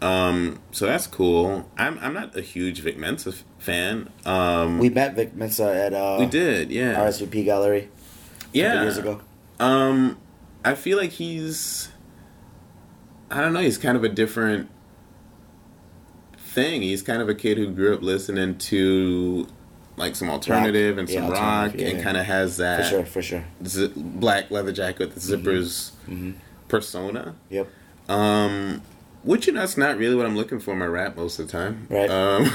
Um, 0.00 0.60
so 0.72 0.86
that's 0.86 1.06
cool. 1.06 1.68
I'm 1.76 1.98
I'm 1.98 2.14
not 2.14 2.34
a 2.34 2.40
huge 2.40 2.80
Vic 2.80 2.96
Mensa 2.96 3.32
fan. 3.58 4.08
Um, 4.24 4.78
we 4.78 4.88
met 4.88 5.14
Vic 5.14 5.34
Mensa 5.34 5.64
at 5.74 5.92
uh, 5.92 6.16
we 6.18 6.24
did, 6.26 6.70
yeah, 6.70 6.94
RSVP 6.94 7.44
Gallery 7.44 7.88
a 8.42 8.46
yeah. 8.52 8.82
years 8.82 8.96
ago. 8.96 9.20
Um, 9.58 10.16
I 10.64 10.74
feel 10.74 10.96
like 10.96 11.10
he's. 11.10 11.90
I 13.30 13.42
don't 13.42 13.52
know. 13.52 13.60
He's 13.60 13.76
kind 13.78 13.96
of 13.96 14.02
a 14.04 14.08
different 14.08 14.70
thing. 16.38 16.80
He's 16.82 17.02
kind 17.02 17.20
of 17.20 17.28
a 17.28 17.34
kid 17.34 17.58
who 17.58 17.70
grew 17.70 17.94
up 17.94 18.02
listening 18.02 18.56
to 18.58 19.46
like 19.96 20.16
some 20.16 20.30
alternative 20.30 20.96
and 20.96 21.08
Yeah, 21.08 21.20
some 21.20 21.30
rock, 21.30 21.74
yeah, 21.76 21.88
and 21.88 21.98
yeah. 21.98 22.02
kind 22.04 22.16
of 22.16 22.24
has 22.24 22.56
that 22.56 22.84
For 22.84 22.88
sure, 22.88 23.04
for 23.04 23.22
sure. 23.22 23.44
zi- 23.66 23.92
black 23.94 24.50
leather 24.50 24.72
jacket 24.72 25.00
with 25.00 25.14
the 25.14 25.36
zippers 25.36 25.92
persona. 26.70 27.34
Yep. 27.50 27.68
Um, 28.08 28.82
which 29.22 29.46
you 29.46 29.52
know, 29.52 29.60
that's 29.60 29.76
not 29.76 29.98
really 29.98 30.14
what 30.16 30.24
I'm 30.26 30.36
looking 30.36 30.60
for 30.60 30.72
in 30.72 30.78
my 30.78 30.86
rap 30.86 31.16
most 31.16 31.38
of 31.38 31.46
the 31.46 31.52
time. 31.52 31.86
Right. 31.90 32.10
Um, 32.10 32.50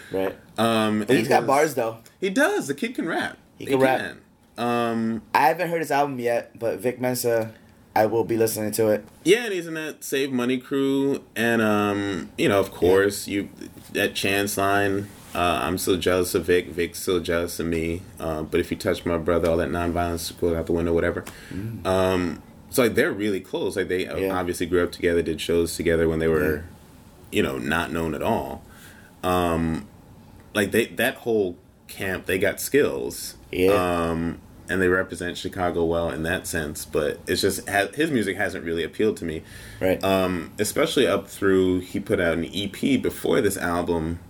Right. 0.12 0.36
um, 0.58 1.00
But 1.06 1.16
he's 1.16 1.28
got 1.28 1.40
his- 1.42 1.46
bars 1.46 1.74
though. 1.74 1.98
He 2.20 2.28
does. 2.30 2.66
The 2.66 2.74
kid 2.74 2.94
can 2.94 3.06
rap. 3.08 3.38
He 3.58 3.66
can 3.66 3.78
rap. 3.80 4.16
Um, 4.58 5.22
I 5.34 5.46
haven't 5.48 5.70
heard 5.70 5.80
his 5.80 5.90
album 5.90 6.18
yet, 6.18 6.58
but 6.58 6.78
Vic 6.80 7.00
Mensa, 7.00 7.54
I 7.96 8.04
will 8.06 8.24
be 8.24 8.36
listening 8.36 8.72
to 8.72 8.88
it. 8.88 9.04
yeah, 9.24 9.44
and 9.44 9.52
he's 9.54 9.66
in 9.66 9.74
that 9.74 10.04
Save 10.04 10.32
Money 10.32 10.58
crew, 10.58 11.24
and 11.34 11.62
um, 11.62 12.30
you 12.36 12.48
know, 12.48 12.60
of 12.60 12.70
course, 12.70 13.26
you 13.26 13.48
that 13.92 14.14
Chance 14.14 14.58
line. 14.58 15.08
Uh, 15.34 15.60
I'm 15.62 15.78
still 15.78 15.96
jealous 15.96 16.34
of 16.34 16.44
Vic. 16.46 16.66
Vic's 16.68 17.00
still 17.00 17.20
jealous 17.20 17.58
of 17.60 17.66
me. 17.66 18.02
Uh, 18.18 18.42
but 18.42 18.58
if 18.60 18.70
you 18.70 18.76
touch 18.76 19.06
my 19.06 19.16
brother, 19.16 19.48
all 19.48 19.56
that 19.58 19.68
nonviolence 19.70 20.38
goes 20.40 20.56
out 20.56 20.66
the 20.66 20.72
window, 20.72 20.92
whatever. 20.92 21.24
Um, 21.84 22.42
so 22.70 22.82
like 22.82 22.94
they're 22.94 23.12
really 23.12 23.40
close. 23.40 23.76
Like 23.76 23.88
they 23.88 24.06
uh. 24.06 24.16
Yeah. 24.16 24.38
obviously 24.38 24.66
grew 24.66 24.82
up 24.82 24.92
together, 24.92 25.22
did 25.22 25.40
shows 25.40 25.76
together 25.76 26.08
when 26.08 26.18
they 26.18 26.28
were, 26.28 26.64
you 27.32 27.42
know, 27.42 27.58
not 27.58 27.92
known 27.92 28.14
at 28.14 28.22
all. 28.22 28.62
Um, 29.22 29.86
like 30.54 30.70
they 30.72 30.86
that 30.86 31.16
whole 31.16 31.56
camp, 31.88 32.26
they 32.26 32.38
got 32.38 32.60
skills. 32.60 33.36
Yeah. 33.52 33.72
Um, 34.10 34.38
and 34.68 34.80
they 34.80 34.86
represent 34.86 35.36
Chicago 35.36 35.84
well 35.84 36.10
in 36.10 36.22
that 36.22 36.46
sense. 36.46 36.84
But 36.84 37.18
it's 37.26 37.40
just 37.40 37.68
ha- 37.68 37.88
his 37.92 38.10
music 38.12 38.36
hasn't 38.36 38.64
really 38.64 38.84
appealed 38.84 39.16
to 39.18 39.24
me. 39.24 39.42
Right. 39.80 40.02
Um, 40.04 40.52
especially 40.60 41.06
up 41.08 41.26
through 41.28 41.80
he 41.80 41.98
put 41.98 42.20
out 42.20 42.34
an 42.38 42.44
EP 42.54 43.02
before 43.02 43.40
this 43.40 43.56
album, 43.56 44.20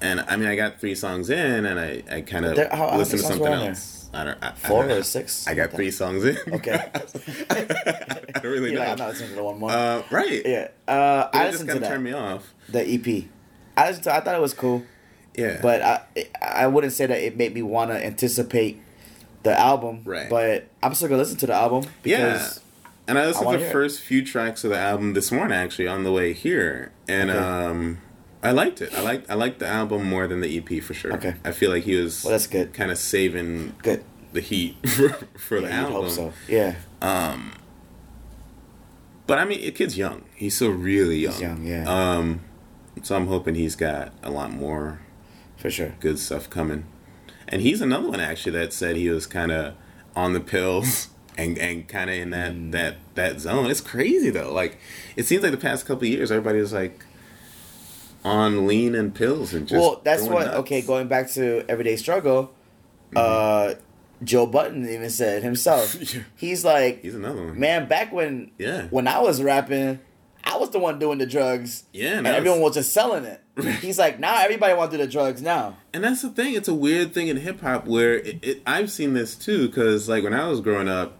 and 0.00 0.20
I 0.22 0.36
mean 0.36 0.48
I 0.48 0.56
got 0.56 0.80
three 0.80 0.94
songs 0.94 1.28
in, 1.28 1.66
and 1.66 1.78
I 1.78 2.02
I 2.10 2.20
kind 2.22 2.46
of 2.46 2.56
There- 2.56 2.70
how- 2.70 2.88
how 2.90 2.96
listened 2.98 3.20
to 3.20 3.26
something 3.28 3.46
else. 3.46 3.92
there? 4.00 4.03
I 4.14 4.24
don't. 4.24 4.38
I, 4.42 4.48
I 4.48 4.52
Four 4.52 4.82
don't 4.86 4.98
or 4.98 5.02
six? 5.02 5.46
I 5.46 5.54
got 5.54 5.72
three 5.72 5.90
songs 5.90 6.24
in. 6.24 6.36
Okay. 6.52 6.72
I 7.50 8.30
don't 8.34 8.44
really 8.44 8.70
You're 8.72 8.74
know. 8.74 8.80
like, 8.80 8.88
I'm 8.90 8.98
not 8.98 9.08
listening 9.08 9.30
to 9.30 9.36
the 9.36 9.44
one 9.44 9.58
more. 9.58 9.70
uh, 9.70 10.02
right. 10.10 10.42
yeah. 10.44 10.68
Uh, 10.86 11.28
I 11.32 11.44
just 11.50 11.52
listened 11.64 11.68
to 11.70 11.74
of 11.76 11.80
that. 11.82 11.88
turned 11.88 12.04
me 12.04 12.12
off. 12.12 12.52
The 12.68 12.80
EP. 12.80 13.24
I 13.76 13.88
listened 13.88 14.04
to. 14.04 14.14
I 14.14 14.20
thought 14.20 14.34
it 14.34 14.40
was 14.40 14.54
cool, 14.54 14.82
Yeah. 15.36 15.58
but 15.60 15.82
I 15.82 16.02
I 16.40 16.66
wouldn't 16.66 16.92
say 16.92 17.06
that 17.06 17.18
it 17.18 17.36
made 17.36 17.54
me 17.54 17.62
want 17.62 17.90
to 17.90 18.04
anticipate 18.04 18.80
the 19.42 19.58
album. 19.58 20.02
Right. 20.04 20.28
But 20.30 20.68
I'm 20.82 20.94
still 20.94 21.08
gonna 21.08 21.18
listen 21.20 21.36
to 21.38 21.46
the 21.46 21.54
album 21.54 21.84
yeah. 22.04 22.48
And 23.06 23.18
I 23.18 23.26
listened 23.26 23.44
wanna 23.44 23.58
the 23.58 23.64
hear 23.64 23.70
it. 23.70 23.72
first 23.72 24.00
few 24.00 24.24
tracks 24.24 24.64
of 24.64 24.70
the 24.70 24.78
album 24.78 25.12
this 25.12 25.30
morning, 25.30 25.56
actually, 25.56 25.88
on 25.88 26.04
the 26.04 26.12
way 26.12 26.32
here, 26.32 26.90
and 27.06 27.30
Okay. 27.30 27.38
um, 27.38 27.98
I 28.44 28.50
liked 28.52 28.80
it. 28.82 28.92
I 28.94 29.00
liked 29.00 29.30
I 29.30 29.34
liked 29.34 29.58
the 29.58 29.66
album 29.66 30.04
more 30.04 30.26
than 30.26 30.40
the 30.40 30.58
EP 30.58 30.82
for 30.82 30.94
sure. 30.94 31.12
Okay. 31.14 31.34
I 31.44 31.50
feel 31.52 31.70
like 31.70 31.84
he 31.84 31.96
was 31.96 32.22
Well, 32.22 32.32
that's 32.32 32.46
good. 32.46 32.72
kind 32.74 32.90
of 32.90 32.98
saving 32.98 33.74
good. 33.82 34.04
the 34.32 34.40
heat 34.40 34.76
for, 34.88 35.08
for 35.38 35.60
the 35.60 35.68
Yeah, 35.68 35.80
you'd 35.88 35.94
album. 35.94 36.02
hope 36.04 36.10
so. 36.10 36.32
Yeah. 36.48 36.74
Um. 37.02 37.52
But 39.26 39.38
I 39.38 39.44
mean, 39.46 39.60
the 39.62 39.70
kid's 39.70 39.96
young. 39.96 40.24
He's 40.34 40.54
still 40.56 40.70
really 40.70 41.16
young. 41.18 41.32
He's 41.32 41.40
young, 41.40 41.64
yeah. 41.64 41.84
Um, 41.88 42.40
so 43.02 43.16
I'm 43.16 43.26
hoping 43.26 43.54
he's 43.54 43.74
got 43.76 44.12
a 44.22 44.30
lot 44.30 44.50
more 44.52 45.00
For 45.56 45.70
sure. 45.70 45.94
good 46.00 46.18
stuff 46.18 46.50
coming. 46.50 46.84
And 47.48 47.62
he's 47.62 47.80
another 47.80 48.08
one 48.08 48.20
actually 48.20 48.52
that 48.52 48.72
said 48.72 48.96
he 48.96 49.08
was 49.08 49.26
kind 49.26 49.50
of 49.52 49.74
on 50.14 50.32
the 50.34 50.40
pills 50.40 51.08
and 51.38 51.58
and 51.58 51.88
kind 51.88 52.10
of 52.10 52.16
in 52.16 52.30
that 52.30 52.52
Mm. 52.52 52.72
that 52.72 52.96
that 53.14 53.40
zone. 53.40 53.70
It's 53.70 53.80
crazy 53.80 54.30
though. 54.30 54.52
Like 54.52 54.78
it 55.16 55.24
seems 55.24 55.42
like 55.42 55.52
the 55.52 55.58
past 55.58 55.86
couple 55.86 56.04
of 56.04 56.10
years, 56.10 56.30
everybody 56.30 56.58
was 56.60 56.72
like 56.74 57.04
on 58.24 58.66
lean 58.66 58.94
and 58.94 59.14
pills 59.14 59.52
and 59.54 59.68
just. 59.68 59.80
well, 59.80 60.00
that's 60.04 60.22
what. 60.22 60.46
nuts. 60.46 60.58
Okay, 60.60 60.80
going 60.82 61.08
back 61.08 61.30
to 61.32 61.64
everyday 61.68 61.96
struggle. 61.96 62.52
Uh, 63.14 63.74
Joe 64.22 64.46
Budden 64.46 64.88
even 64.88 65.10
said 65.10 65.42
himself. 65.42 65.96
He's 66.36 66.64
like, 66.64 67.02
He's 67.02 67.14
another 67.14 67.44
one. 67.44 67.58
man, 67.60 67.86
back 67.88 68.12
when 68.12 68.50
Yeah. 68.58 68.86
when 68.90 69.06
I 69.06 69.20
was 69.20 69.42
rapping, 69.42 70.00
I 70.42 70.56
was 70.56 70.70
the 70.70 70.78
one 70.78 70.98
doing 70.98 71.18
the 71.18 71.26
drugs. 71.26 71.84
Yeah, 71.92 72.14
and 72.14 72.22
now 72.24 72.32
everyone 72.34 72.58
it's- 72.58 72.68
was 72.70 72.74
just 72.76 72.92
selling 72.92 73.24
it. 73.24 73.40
He's 73.80 73.98
like, 73.98 74.18
now 74.18 74.42
everybody 74.42 74.74
want 74.74 74.90
to 74.90 74.96
do 74.96 75.04
the 75.04 75.10
drugs 75.10 75.40
now. 75.42 75.76
And 75.92 76.02
that's 76.02 76.22
the 76.22 76.30
thing. 76.30 76.54
It's 76.54 76.66
a 76.68 76.74
weird 76.74 77.14
thing 77.14 77.28
in 77.28 77.36
hip 77.36 77.60
hop 77.60 77.86
where 77.86 78.14
it, 78.14 78.38
it, 78.42 78.62
I've 78.66 78.90
seen 78.90 79.14
this 79.14 79.36
too. 79.36 79.68
Because 79.68 80.08
like 80.08 80.24
when 80.24 80.34
I 80.34 80.48
was 80.48 80.60
growing 80.60 80.88
up, 80.88 81.18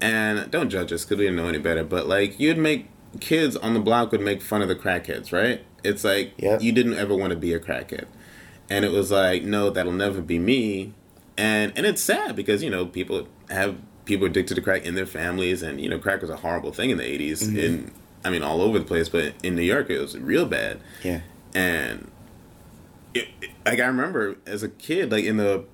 and 0.00 0.50
don't 0.50 0.70
judge 0.70 0.92
us 0.92 1.04
because 1.04 1.18
we 1.18 1.24
didn't 1.24 1.36
know 1.36 1.46
any 1.48 1.58
better. 1.58 1.84
But 1.84 2.08
like 2.08 2.40
you'd 2.40 2.58
make 2.58 2.88
kids 3.20 3.56
on 3.56 3.74
the 3.74 3.80
block 3.80 4.10
would 4.12 4.20
make 4.20 4.40
fun 4.42 4.62
of 4.62 4.68
the 4.68 4.74
crackheads, 4.76 5.32
right? 5.32 5.62
It's 5.84 6.04
like 6.04 6.34
Yep. 6.38 6.62
you 6.62 6.72
didn't 6.72 6.94
ever 6.94 7.14
want 7.14 7.30
to 7.30 7.36
be 7.36 7.52
a 7.54 7.60
crackhead, 7.60 8.06
and 8.68 8.84
it 8.84 8.90
was 8.92 9.10
like, 9.10 9.42
no, 9.42 9.70
that'll 9.70 9.92
never 9.92 10.20
be 10.20 10.38
me. 10.38 10.92
And 11.38 11.72
and 11.76 11.86
it's 11.86 12.02
sad 12.02 12.36
because 12.36 12.62
you 12.62 12.70
know 12.70 12.86
people 12.86 13.26
have 13.50 13.76
people 14.04 14.26
addicted 14.26 14.54
to 14.56 14.60
crack 14.60 14.84
in 14.84 14.94
their 14.94 15.06
families, 15.06 15.62
and 15.62 15.80
you 15.80 15.88
know 15.88 15.98
crack 15.98 16.20
was 16.20 16.30
a 16.30 16.36
horrible 16.36 16.72
thing 16.72 16.90
in 16.90 16.98
the 16.98 17.04
80s 17.04 17.44
mm-hmm. 17.44 17.58
In 17.58 17.90
I 18.24 18.30
mean 18.30 18.42
all 18.42 18.60
over 18.60 18.78
the 18.78 18.84
place, 18.84 19.08
but 19.08 19.34
in 19.42 19.54
New 19.56 19.62
York 19.62 19.88
it 19.90 19.98
was 19.98 20.18
real 20.18 20.44
bad 20.46 20.80
Yeah. 21.02 21.20
and 21.54 22.10
it, 23.14 23.28
it- 23.40 23.50
like 23.64 23.78
I 23.80 23.86
remember 23.86 24.36
as 24.46 24.62
a 24.62 24.68
kid, 24.68 25.12
like 25.12 25.24
in 25.24 25.36
the, 25.36 25.64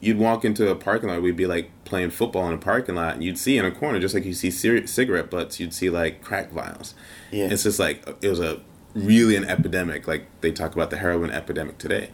you'd 0.00 0.18
walk 0.18 0.44
into 0.44 0.68
a 0.68 0.74
parking 0.74 1.08
lot, 1.08 1.22
we'd 1.22 1.36
be 1.36 1.46
like 1.46 1.70
playing 1.84 2.10
football 2.10 2.46
in 2.48 2.54
a 2.54 2.58
parking 2.58 2.94
lot, 2.96 3.14
and 3.14 3.24
you'd 3.24 3.38
see 3.38 3.56
in 3.56 3.64
a 3.64 3.70
corner, 3.70 3.98
just 4.00 4.14
like 4.14 4.24
you 4.24 4.34
see 4.34 4.50
cigarette 4.50 5.30
butts, 5.30 5.58
you'd 5.60 5.72
see 5.72 5.88
like 5.90 6.22
crack 6.22 6.50
vials. 6.52 6.94
Yeah. 7.30 7.46
It's 7.50 7.62
just 7.62 7.78
like 7.78 8.06
it 8.20 8.28
was 8.28 8.40
a 8.40 8.60
really 8.96 9.36
an 9.36 9.44
epidemic, 9.44 10.08
like 10.08 10.26
they 10.40 10.50
talk 10.50 10.74
about 10.74 10.90
the 10.90 10.96
heroin 10.96 11.30
epidemic 11.30 11.78
today, 11.78 12.10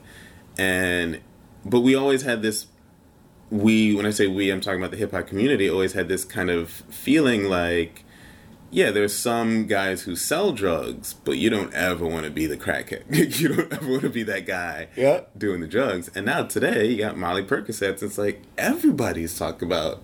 and 0.58 1.20
but 1.64 1.80
we 1.80 1.94
always 1.94 2.22
had 2.22 2.42
this. 2.42 2.66
We, 3.50 3.94
when 3.94 4.06
I 4.06 4.10
say 4.10 4.26
we, 4.28 4.50
I'm 4.50 4.62
talking 4.62 4.80
about 4.80 4.92
the 4.92 4.96
hip 4.96 5.10
hop 5.12 5.26
community. 5.26 5.68
Always 5.68 5.92
had 5.92 6.08
this 6.08 6.24
kind 6.24 6.48
of 6.50 6.70
feeling 6.70 7.44
like 7.44 8.04
yeah, 8.70 8.90
there's 8.90 9.14
some 9.14 9.66
guys 9.66 10.02
who 10.04 10.16
sell 10.16 10.52
drugs, 10.52 11.12
but 11.12 11.36
you 11.36 11.50
don't 11.50 11.70
ever 11.74 12.06
want 12.06 12.24
to 12.24 12.30
be 12.30 12.46
the 12.46 12.56
crackhead. 12.56 13.02
you 13.40 13.48
don't 13.54 13.70
ever 13.70 13.86
want 13.90 14.00
to 14.02 14.08
be 14.08 14.22
that 14.22 14.46
guy 14.46 14.88
Yeah. 14.96 15.24
doing 15.36 15.60
the 15.60 15.66
drugs. 15.66 16.08
And 16.14 16.24
now 16.24 16.44
today, 16.44 16.86
you 16.86 16.96
got 16.96 17.18
Molly 17.18 17.42
Percocets. 17.42 18.02
It's 18.02 18.16
like 18.16 18.40
everybody's 18.56 19.38
talking 19.38 19.68
about 19.68 20.02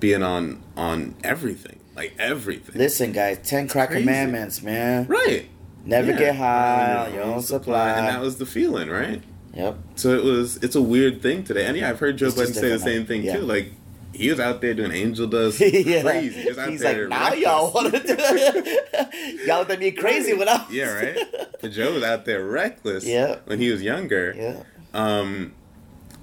being 0.00 0.22
on 0.22 0.62
on 0.76 1.14
everything, 1.24 1.80
like 1.96 2.14
everything. 2.18 2.76
Listen, 2.76 3.12
guys, 3.12 3.38
ten 3.42 3.66
crack 3.68 3.88
crazy. 3.88 4.02
commandments, 4.02 4.60
man. 4.62 5.06
right. 5.06 5.48
Never 5.84 6.12
Yeah. 6.12 6.18
get 6.18 6.36
high 6.36 6.94
On 6.96 7.06
on 7.08 7.14
your 7.14 7.22
own 7.24 7.42
supply. 7.42 7.90
and 7.98 8.06
that 8.08 8.20
was 8.20 8.36
the 8.36 8.46
feeling, 8.46 8.88
right? 8.88 9.22
Yep. 9.54 9.76
So 9.96 10.10
it 10.16 10.24
was. 10.24 10.56
It's 10.62 10.74
a 10.74 10.82
weird 10.82 11.22
thing 11.22 11.44
today. 11.44 11.66
And 11.66 11.76
yeah, 11.76 11.90
I've 11.90 12.00
heard 12.00 12.16
Joe 12.16 12.26
It's 12.26 12.36
Budden 12.36 12.54
say 12.54 12.70
the 12.70 12.78
same 12.78 13.06
thing 13.06 13.22
Yeah. 13.22 13.36
too. 13.36 13.42
Like 13.42 13.72
he 14.12 14.30
was 14.30 14.38
out 14.40 14.60
there 14.60 14.74
doing 14.74 14.92
angel 14.92 15.26
dust, 15.36 15.60
yeah. 15.60 16.02
crazy. 16.02 16.42
He's 16.42 16.80
there 16.80 17.08
like, 17.08 17.10
now 17.10 17.24
reckless. 17.24 17.40
y'all 17.42 17.72
want 17.72 17.92
to 17.94 18.00
do 18.00 18.04
it. 18.18 19.40
y'all 19.46 19.70
at 19.70 19.78
me 19.78 19.90
crazy 19.92 20.32
when 20.34 20.48
I. 20.48 20.64
Yeah, 20.70 20.92
right. 20.94 21.18
But 21.60 21.72
Joe 21.72 21.92
was 21.94 22.02
out 22.02 22.24
there 22.24 22.44
reckless. 22.44 23.04
Yeah. 23.04 23.36
When 23.44 23.58
he 23.60 23.70
was 23.70 23.82
younger. 23.82 24.34
Yeah. 24.36 24.62
Um, 24.92 25.52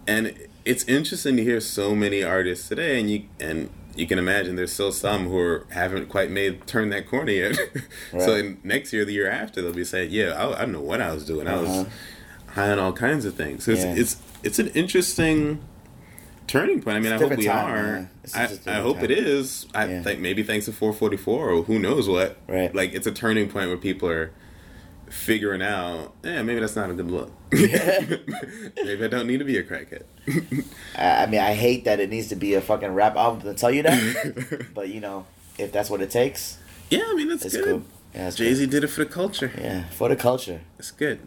and 0.08 0.34
it's 0.66 0.84
interesting 0.86 1.38
to 1.38 1.44
hear 1.44 1.60
so 1.62 1.94
many 1.96 2.24
artists 2.24 2.68
today, 2.68 3.00
and 3.00 3.10
you 3.10 3.24
and 3.40 3.70
you 3.96 4.08
can 4.08 4.18
imagine 4.20 4.56
there's 4.56 4.72
still 4.74 4.92
some 4.92 5.28
who 5.28 5.38
are, 5.38 5.66
haven't 5.72 6.08
quite 6.10 6.30
made 6.32 6.66
turn 6.68 6.90
that 6.90 7.08
corner 7.08 7.32
yet. 7.32 7.56
so 8.12 8.18
Right. 8.18 8.40
in, 8.46 8.60
next 8.64 8.94
year, 8.94 9.04
the 9.06 9.14
year 9.14 9.30
after, 9.30 9.62
they'll 9.62 9.74
be 9.74 9.84
saying, 9.84 10.12
"Yeah, 10.12 10.30
I, 10.34 10.58
I 10.58 10.62
don't 10.62 10.72
know 10.74 10.82
what 10.82 11.02
I 11.02 11.12
was 11.14 11.26
doing. 11.26 11.48
I 11.48 11.54
Uh-huh. 11.54 11.64
was 11.84 11.88
high 12.56 12.72
on 12.72 12.80
all 12.80 12.94
kinds 12.94 13.26
of 13.26 13.36
things." 13.36 13.64
So 13.66 13.72
it's 13.72 13.84
Yeah. 13.84 13.96
it's 13.96 14.18
it's 14.44 14.60
an 14.60 14.68
interesting 14.70 15.60
turning 16.48 16.82
point. 16.82 16.98
I 16.98 17.00
mean, 17.00 17.14
I 17.14 17.18
hope 17.18 17.36
we 17.38 17.46
time, 17.46 17.70
are. 17.76 18.10
I, 18.36 18.44
I 18.68 18.80
hope 18.82 18.98
time. 18.98 19.06
it 19.06 19.12
is. 19.12 19.68
I 19.74 19.86
Yeah. 19.88 20.02
think 20.04 20.20
maybe 20.20 20.44
thanks 20.44 20.66
to 20.66 20.72
444 20.74 21.50
or 21.50 21.64
who 21.64 21.80
knows 21.80 22.10
what. 22.10 22.38
Right. 22.48 22.74
Like 22.74 22.94
it's 22.94 23.08
a 23.08 23.12
turning 23.12 23.50
point 23.50 23.68
where 23.70 23.78
people 23.78 24.10
are 24.10 24.32
figuring 25.12 25.62
out, 25.62 26.14
yeah, 26.24 26.42
maybe 26.42 26.60
that's 26.60 26.76
not 26.76 26.90
a 26.90 26.94
good 26.94 27.12
look. 27.12 27.32
maybe 27.52 29.04
I 29.04 29.08
don't 29.08 29.28
need 29.28 29.40
to 29.40 29.46
be 29.46 29.58
a 29.58 29.64
crackhead. 29.64 30.04
I 30.98 31.24
I 31.24 31.26
mean, 31.28 31.42
I 31.42 31.54
hate 31.54 31.86
that 31.86 32.00
it 32.00 32.10
needs 32.10 32.30
to 32.30 32.36
be 32.36 32.54
a 32.56 32.62
fucking 32.62 32.94
rap 32.94 33.16
album 33.16 33.42
to 33.42 33.54
tell 33.54 33.72
you 33.72 33.84
that. 33.84 34.68
but 34.74 34.90
you 34.90 35.02
know, 35.02 35.26
if 35.58 35.72
that's 35.72 35.90
what 35.90 36.02
it 36.02 36.10
takes, 36.10 36.58
yeah, 36.90 37.04
I 37.08 37.14
mean 37.14 37.28
that's 37.28 37.46
it's 37.46 37.56
good. 37.56 37.66
cool. 37.66 37.84
Yeah, 38.14 38.30
Jay 38.32 38.54
Z 38.54 38.66
did 38.66 38.84
it 38.84 38.88
for 38.88 39.04
the 39.04 39.10
culture. 39.10 39.52
Yeah, 39.58 39.90
for 39.90 40.10
the 40.10 40.16
culture. 40.16 40.62
It's 40.80 40.92
good. 40.92 41.20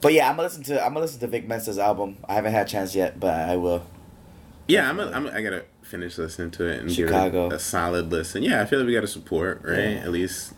But 0.00 0.12
yeah, 0.12 0.28
I'm 0.28 0.36
gonna 0.36 0.48
listen 0.48 0.62
to 0.64 0.82
I'm 0.82 0.90
gonna 0.90 1.00
listen 1.00 1.20
to 1.20 1.26
Vic 1.26 1.48
Mensa's 1.48 1.78
album. 1.78 2.18
I 2.28 2.34
haven't 2.34 2.52
had 2.52 2.66
a 2.66 2.68
chance 2.68 2.94
yet, 2.94 3.18
but 3.18 3.34
I 3.34 3.56
will. 3.56 3.86
Yeah, 4.68 4.88
I'm. 4.88 4.98
A, 4.98 5.10
I'm. 5.10 5.26
A, 5.26 5.32
I 5.32 5.42
gotta 5.42 5.64
finish 5.82 6.18
listening 6.18 6.50
to 6.50 6.66
it 6.66 6.80
and 6.80 6.92
Chicago. 6.92 7.44
give 7.44 7.52
it 7.52 7.56
a 7.56 7.58
solid 7.60 8.10
listen. 8.10 8.42
Yeah, 8.42 8.60
I 8.60 8.66
feel 8.66 8.80
like 8.80 8.86
we 8.86 8.94
gotta 8.94 9.06
support, 9.06 9.62
right? 9.64 9.78
Yeah. 9.78 10.04
At 10.04 10.10
least 10.10 10.54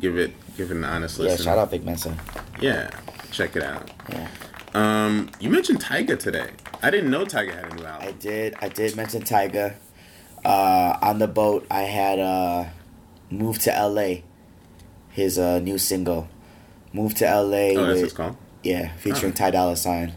give 0.00 0.16
it 0.18 0.32
give 0.56 0.70
it 0.70 0.76
an 0.76 0.84
honest 0.84 1.18
Yeah, 1.18 1.24
listen. 1.24 1.44
shout 1.44 1.58
out 1.58 1.70
Vic 1.70 1.84
Mensa. 1.84 2.16
Yeah, 2.60 2.90
check 3.30 3.56
it 3.56 3.62
out. 3.62 3.90
Yeah, 4.10 4.28
Um, 4.74 5.30
you 5.40 5.50
mentioned 5.50 5.80
Tyga 5.82 6.18
today. 6.18 6.50
I 6.82 6.90
didn't 6.90 7.10
know 7.10 7.24
Tyga 7.24 7.54
had 7.54 7.72
a 7.72 7.74
new 7.76 7.84
album. 7.84 8.08
I 8.08 8.12
did. 8.12 8.54
I 8.60 8.68
did 8.68 8.96
mention 8.96 9.22
Tyga. 9.22 9.74
Uh, 10.44 10.96
on 11.02 11.18
the 11.18 11.26
boat, 11.28 11.66
I 11.70 11.82
had 11.82 12.18
uh, 12.18 12.66
"Move 13.30 13.58
to 13.60 13.74
L.A." 13.76 14.22
His 15.10 15.38
uh, 15.38 15.58
new 15.58 15.78
single, 15.78 16.28
"Move 16.92 17.14
to 17.16 17.26
L.A." 17.26 17.76
oh, 17.76 17.80
that's 17.80 17.86
what 17.86 17.94
with 17.96 18.04
it's 18.04 18.12
called. 18.12 18.36
yeah, 18.62 18.94
featuring 18.96 19.32
Oh. 19.32 19.36
Ty 19.36 19.50
Dolla 19.50 19.76
Sign. 19.76 20.14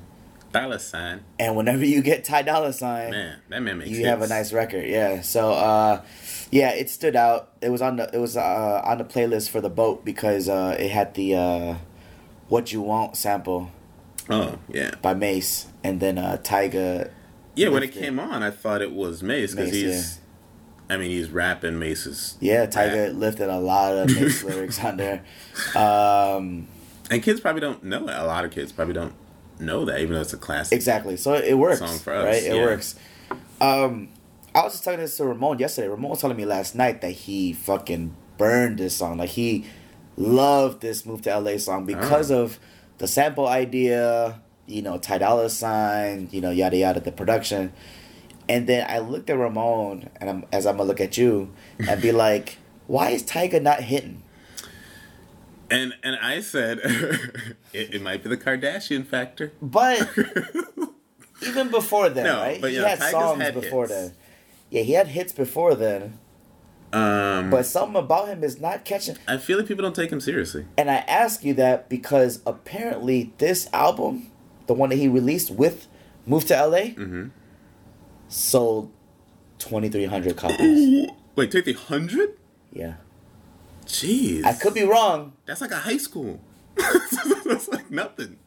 Dollar 0.52 0.80
sign. 0.80 1.24
And 1.40 1.56
whenever 1.56 1.86
you 1.86 2.02
get 2.02 2.26
Ty 2.26 2.42
Dolla 2.42 2.74
Sign, 2.74 3.12
Man, 3.12 3.40
that 3.48 3.62
man 3.62 3.78
makes 3.78 3.90
you 3.90 4.06
have 4.08 4.22
a 4.22 4.28
nice 4.28 4.52
record. 4.52 4.86
Yeah. 4.86 5.22
So 5.22 5.54
uh 5.54 6.02
yeah, 6.52 6.72
it 6.72 6.90
stood 6.90 7.16
out. 7.16 7.50
It 7.62 7.70
was 7.70 7.82
on 7.82 7.96
the 7.96 8.10
it 8.14 8.20
was 8.20 8.36
uh 8.38 8.82
on 8.84 8.98
the 9.00 9.04
playlist 9.06 9.50
for 9.50 9.62
the 9.62 9.70
boat 9.70 10.04
because 10.06 10.48
uh 10.50 10.76
it 10.80 10.92
had 10.92 11.14
the 11.16 11.36
uh 11.36 11.76
What 12.50 12.72
You 12.74 12.82
Want 12.82 13.16
sample 13.18 13.72
Oh, 14.30 14.60
yeah. 14.70 14.92
by 15.02 15.14
Mase 15.14 15.68
and 15.84 16.00
then 16.00 16.18
uh 16.18 16.38
Tyga 16.44 17.10
Yeah, 17.56 17.70
when 17.70 17.84
it 17.84 17.92
came 17.92 18.20
on, 18.20 18.44
I 18.44 18.52
thought 18.52 18.82
it 18.82 18.92
was 18.94 19.24
Mase 19.24 19.56
because 19.56 19.72
he's. 19.72 20.20
I 20.90 20.98
mean, 20.98 21.10
he's 21.10 21.30
rapping 21.30 21.80
Mase's. 21.80 22.36
Yeah, 22.42 22.66
Tyga 22.66 23.08
rap. 23.08 23.16
lifted 23.16 23.50
a 23.50 23.60
lot 23.60 23.94
of 23.94 24.08
Mase 24.14 24.44
lyrics 24.48 24.84
on 24.84 24.98
there. 24.98 25.24
Um 25.76 26.68
And 27.10 27.24
kids 27.24 27.40
probably 27.40 27.62
don't 27.62 27.84
know 27.84 28.08
it. 28.10 28.16
A 28.16 28.26
lot 28.26 28.44
of 28.46 28.52
kids 28.52 28.72
probably 28.72 28.94
don't 28.94 29.14
know 29.60 29.86
that, 29.86 30.00
even 30.02 30.14
though 30.16 30.22
it's 30.22 30.34
a 30.34 30.38
classic. 30.38 30.76
Exactly. 30.76 31.16
So 31.18 31.34
it 31.36 31.54
works, 31.54 31.80
Song 31.80 31.98
for 32.00 32.14
us, 32.14 32.26
right? 32.26 32.44
It 32.44 32.56
yeah. 32.56 32.62
works. 32.64 32.96
Um, 33.62 34.10
I 34.54 34.64
was 34.64 34.74
just 34.74 34.84
talking 34.84 35.00
this 35.00 35.16
to 35.18 35.26
Ramon 35.26 35.60
yesterday. 35.60 35.88
Ramon 35.88 36.10
was 36.12 36.22
telling 36.22 36.38
me 36.38 36.46
last 36.46 36.76
night 36.76 37.02
that 37.02 37.12
he 37.12 37.54
fucking 37.54 38.16
burned 38.38 38.78
this 38.80 38.96
song. 38.98 39.18
Like 39.18 39.30
he 39.30 39.66
loved 40.18 40.82
this 40.82 41.06
"Move 41.06 41.22
to 41.24 41.40
LA" 41.40 41.58
song 41.58 41.84
ah. 41.84 41.86
because 41.86 42.32
Oh. 42.32 42.42
of 42.44 42.60
the 42.98 43.08
sample 43.08 43.48
idea. 43.48 44.42
You 44.68 44.82
know, 44.82 44.98
Ty 44.98 45.18
Dolla 45.20 45.50
Sign. 45.50 46.30
You 46.32 46.42
know, 46.42 46.52
yada 46.52 46.78
yada, 46.78 47.00
the 47.00 47.12
production. 47.12 47.74
And 48.50 48.68
then 48.68 48.86
I 48.90 49.00
looked 49.00 49.30
at 49.30 49.38
Ramon, 49.38 50.10
and 50.20 50.30
I'm, 50.30 50.46
as 50.52 50.66
I'm 50.66 50.76
gonna 50.78 50.88
look 50.88 51.00
at 51.02 51.18
you, 51.18 51.54
and 51.88 52.02
be 52.02 52.12
like, 52.26 52.58
"Why 52.88 53.12
is 53.12 53.24
Tyga 53.24 53.62
not 53.62 53.82
hitting?" 53.82 54.24
And 55.70 55.94
and 56.04 56.18
I 56.22 56.42
said, 56.42 56.80
it, 57.74 57.96
it 57.96 58.02
might 58.02 58.24
be 58.24 58.30
the 58.30 58.36
Kardashian 58.38 59.06
factor. 59.06 59.54
But 59.62 60.10
even 61.48 61.70
before 61.70 62.10
that, 62.10 62.24
No, 62.24 62.40
right? 62.42 62.60
but 62.60 62.72
he 62.72 62.78
yeah, 62.78 62.90
had 62.90 63.00
Tyga's 63.00 63.12
songs 63.12 63.42
had 63.42 63.54
before 63.54 63.88
hits. 63.88 63.94
then. 63.94 64.14
Yeah, 64.72 64.82
he 64.82 64.94
had 64.94 65.08
hits 65.10 65.32
before 65.34 65.76
then. 65.76 66.18
Um, 66.94 67.50
But 67.52 67.66
something 67.66 67.96
about 67.96 68.28
him 68.30 68.44
is 68.44 68.60
not 68.60 68.84
catching. 68.84 69.18
I 69.28 69.38
feel 69.38 69.58
like 69.60 69.68
people 69.68 69.84
don't 69.84 69.96
take 69.96 70.12
him 70.12 70.20
seriously. 70.20 70.66
And 70.78 70.90
I 70.90 70.98
ask 71.08 71.44
you 71.44 71.54
that 71.56 71.88
because 71.90 72.42
apparently 72.46 73.32
this 73.38 73.70
album, 73.72 74.32
the 74.68 74.74
one 74.74 74.90
that 74.90 74.96
he 74.98 75.08
released 75.08 75.52
with 75.52 75.88
Move 76.26 76.46
to 76.48 76.54
LA, 76.56 76.94
Mm-hmm. 76.96 77.28
sold 78.28 78.92
2,300 79.60 80.36
copies. 80.36 81.10
Wait, 81.36 81.52
take 81.52 81.66
the 81.66 81.74
hundred? 81.74 82.38
yeah. 82.72 82.96
Jeez, 83.86 84.46
I 84.46 84.54
could 84.54 84.74
be 84.74 84.84
wrong. 84.84 85.34
That's 85.46 85.60
like 85.60 85.72
a 85.72 85.76
high 85.78 85.98
school. 85.98 86.40
That's 86.78 87.68
like 87.68 87.90
nothing. 87.92 88.38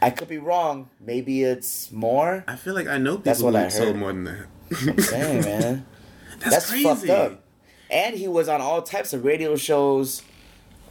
I 0.00 0.10
could 0.10 0.26
be 0.28 0.38
wrong. 0.38 0.90
Maybe 0.98 1.44
it's 1.44 1.92
more. 1.92 2.42
I 2.48 2.56
feel 2.56 2.74
like 2.74 2.88
I 2.88 2.98
know 2.98 3.18
people 3.18 3.22
That's 3.24 3.42
what 3.42 3.54
who 3.54 3.60
I 3.60 3.68
sold 3.68 3.88
heard. 3.88 3.96
more 3.96 4.12
than 4.12 4.24
that. 4.24 4.46
I'm 5.12 5.40
man. 5.40 5.86
That's, 6.38 6.50
That's 6.50 6.70
crazy. 6.70 6.84
fucked 6.84 7.08
up. 7.08 7.44
And 7.90 8.16
he 8.16 8.26
was 8.26 8.48
on 8.48 8.60
all 8.60 8.82
types 8.82 9.12
of 9.12 9.24
radio 9.24 9.54
shows. 9.56 10.22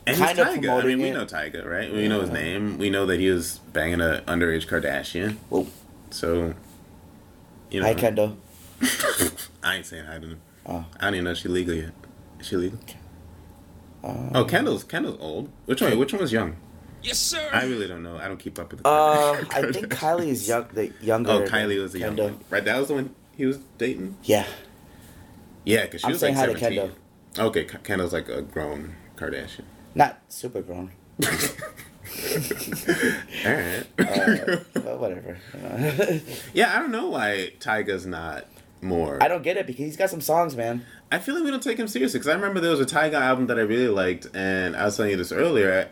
And 0.07 0.17
kind 0.17 0.37
he's 0.37 0.47
of 0.47 0.53
Tyga. 0.55 0.83
I 0.83 0.87
mean, 0.87 0.99
we 0.99 1.09
it. 1.09 1.13
know 1.13 1.25
Tyga, 1.25 1.65
right? 1.65 1.91
We 1.91 2.07
know 2.07 2.21
his 2.21 2.29
name. 2.29 2.77
We 2.77 2.89
know 2.89 3.05
that 3.05 3.19
he 3.19 3.29
was 3.29 3.59
banging 3.73 4.01
a 4.01 4.23
underage 4.27 4.67
Kardashian. 4.67 5.37
Well, 5.49 5.67
So, 6.09 6.53
you 7.69 7.81
know, 7.81 7.87
hi, 7.87 7.93
Kendall. 7.93 8.37
I 9.63 9.75
ain't 9.77 9.85
saying 9.85 10.05
hi 10.05 10.19
to 10.19 10.27
him. 10.27 10.41
Oh. 10.65 10.85
I 10.99 11.05
don't 11.05 11.15
even 11.15 11.25
know 11.25 11.31
if 11.31 11.37
she 11.37 11.49
legal 11.49 11.73
yet. 11.75 11.91
Is 12.39 12.47
she 12.47 12.55
legal? 12.55 12.79
Uh, 14.03 14.29
oh, 14.33 14.45
Kendall's 14.45 14.83
Kendall's 14.83 15.17
old. 15.19 15.49
Which 15.65 15.81
one? 15.81 15.97
Which 15.99 16.13
one 16.13 16.21
was 16.21 16.31
young? 16.31 16.55
Yes, 17.03 17.19
sir. 17.19 17.49
I 17.51 17.65
really 17.65 17.87
don't 17.87 18.03
know. 18.03 18.17
I 18.17 18.27
don't 18.27 18.37
keep 18.37 18.57
up 18.59 18.71
with 18.71 18.81
the. 18.83 18.87
Uh, 18.89 19.43
I 19.51 19.71
think 19.71 19.87
Kylie 19.89 20.27
is 20.27 20.47
young, 20.47 20.67
the 20.73 20.91
younger. 21.01 21.31
Oh, 21.31 21.41
Kylie 21.47 21.81
was 21.81 21.93
the 21.93 21.99
young 21.99 22.09
Kendall. 22.15 22.25
one, 22.29 22.39
right? 22.49 22.63
That 22.65 22.77
was 22.79 22.87
the 22.89 22.95
one 22.95 23.15
he 23.41 23.47
was 23.47 23.57
dating. 23.79 24.15
Yeah, 24.23 24.45
Yeah, 25.65 25.85
because 25.85 26.01
she 26.01 26.05
I'm 26.05 26.11
was 26.11 26.19
saying 26.19 26.35
like 26.35 26.47
hi 26.47 26.53
to 26.53 26.59
seventeen. 26.59 26.95
Okay, 27.39 27.65
Kendall's 27.65 28.13
like 28.13 28.29
a 28.29 28.43
grown 28.43 28.95
Kardashian. 29.15 29.63
not 29.95 30.19
super 30.29 30.61
grown. 30.61 30.91
All 33.45 33.53
right. 33.53 33.85
Uh, 33.97 34.57
but 34.73 34.99
whatever. 34.99 35.39
yeah, 36.53 36.75
I 36.75 36.79
don't 36.79 36.91
know 36.91 37.07
why 37.09 37.53
Tyga's 37.59 38.05
not 38.05 38.45
more. 38.81 39.17
I 39.23 39.27
don't 39.27 39.41
get 39.41 39.57
it 39.57 39.65
because 39.65 39.85
he's 39.85 39.97
got 39.97 40.11
some 40.11 40.21
songs, 40.21 40.55
man. 40.55 40.85
I 41.11 41.17
feel 41.17 41.33
like 41.33 41.43
we 41.43 41.49
don't 41.49 41.63
take 41.63 41.79
him 41.79 41.87
seriously 41.87 42.19
because 42.19 42.29
I 42.29 42.35
remember 42.35 42.59
there 42.59 42.69
was 42.69 42.79
a 42.79 42.85
Tyga 42.85 43.13
album 43.15 43.47
that 43.47 43.57
I 43.57 43.61
really 43.61 43.87
liked, 43.87 44.27
and 44.35 44.75
I 44.75 44.85
was 44.85 44.97
telling 44.97 45.11
you 45.11 45.17
this 45.17 45.31
earlier. 45.31 45.89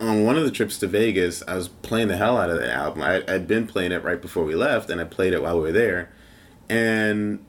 On 0.00 0.24
one 0.24 0.36
of 0.36 0.44
the 0.44 0.50
trips 0.52 0.78
to 0.78 0.86
Vegas, 0.86 1.42
I 1.48 1.54
was 1.56 1.68
playing 1.68 2.06
the 2.08 2.16
hell 2.16 2.36
out 2.36 2.50
of 2.50 2.58
that 2.60 2.70
album. 2.70 3.02
I, 3.02 3.22
I'd 3.26 3.48
been 3.48 3.66
playing 3.66 3.90
it 3.92 4.04
right 4.04 4.20
before 4.20 4.44
we 4.44 4.54
left, 4.54 4.90
and 4.90 5.00
I 5.00 5.04
played 5.04 5.32
it 5.32 5.42
while 5.42 5.56
we 5.56 5.62
were 5.62 5.72
there. 5.72 6.10
And 6.70 7.44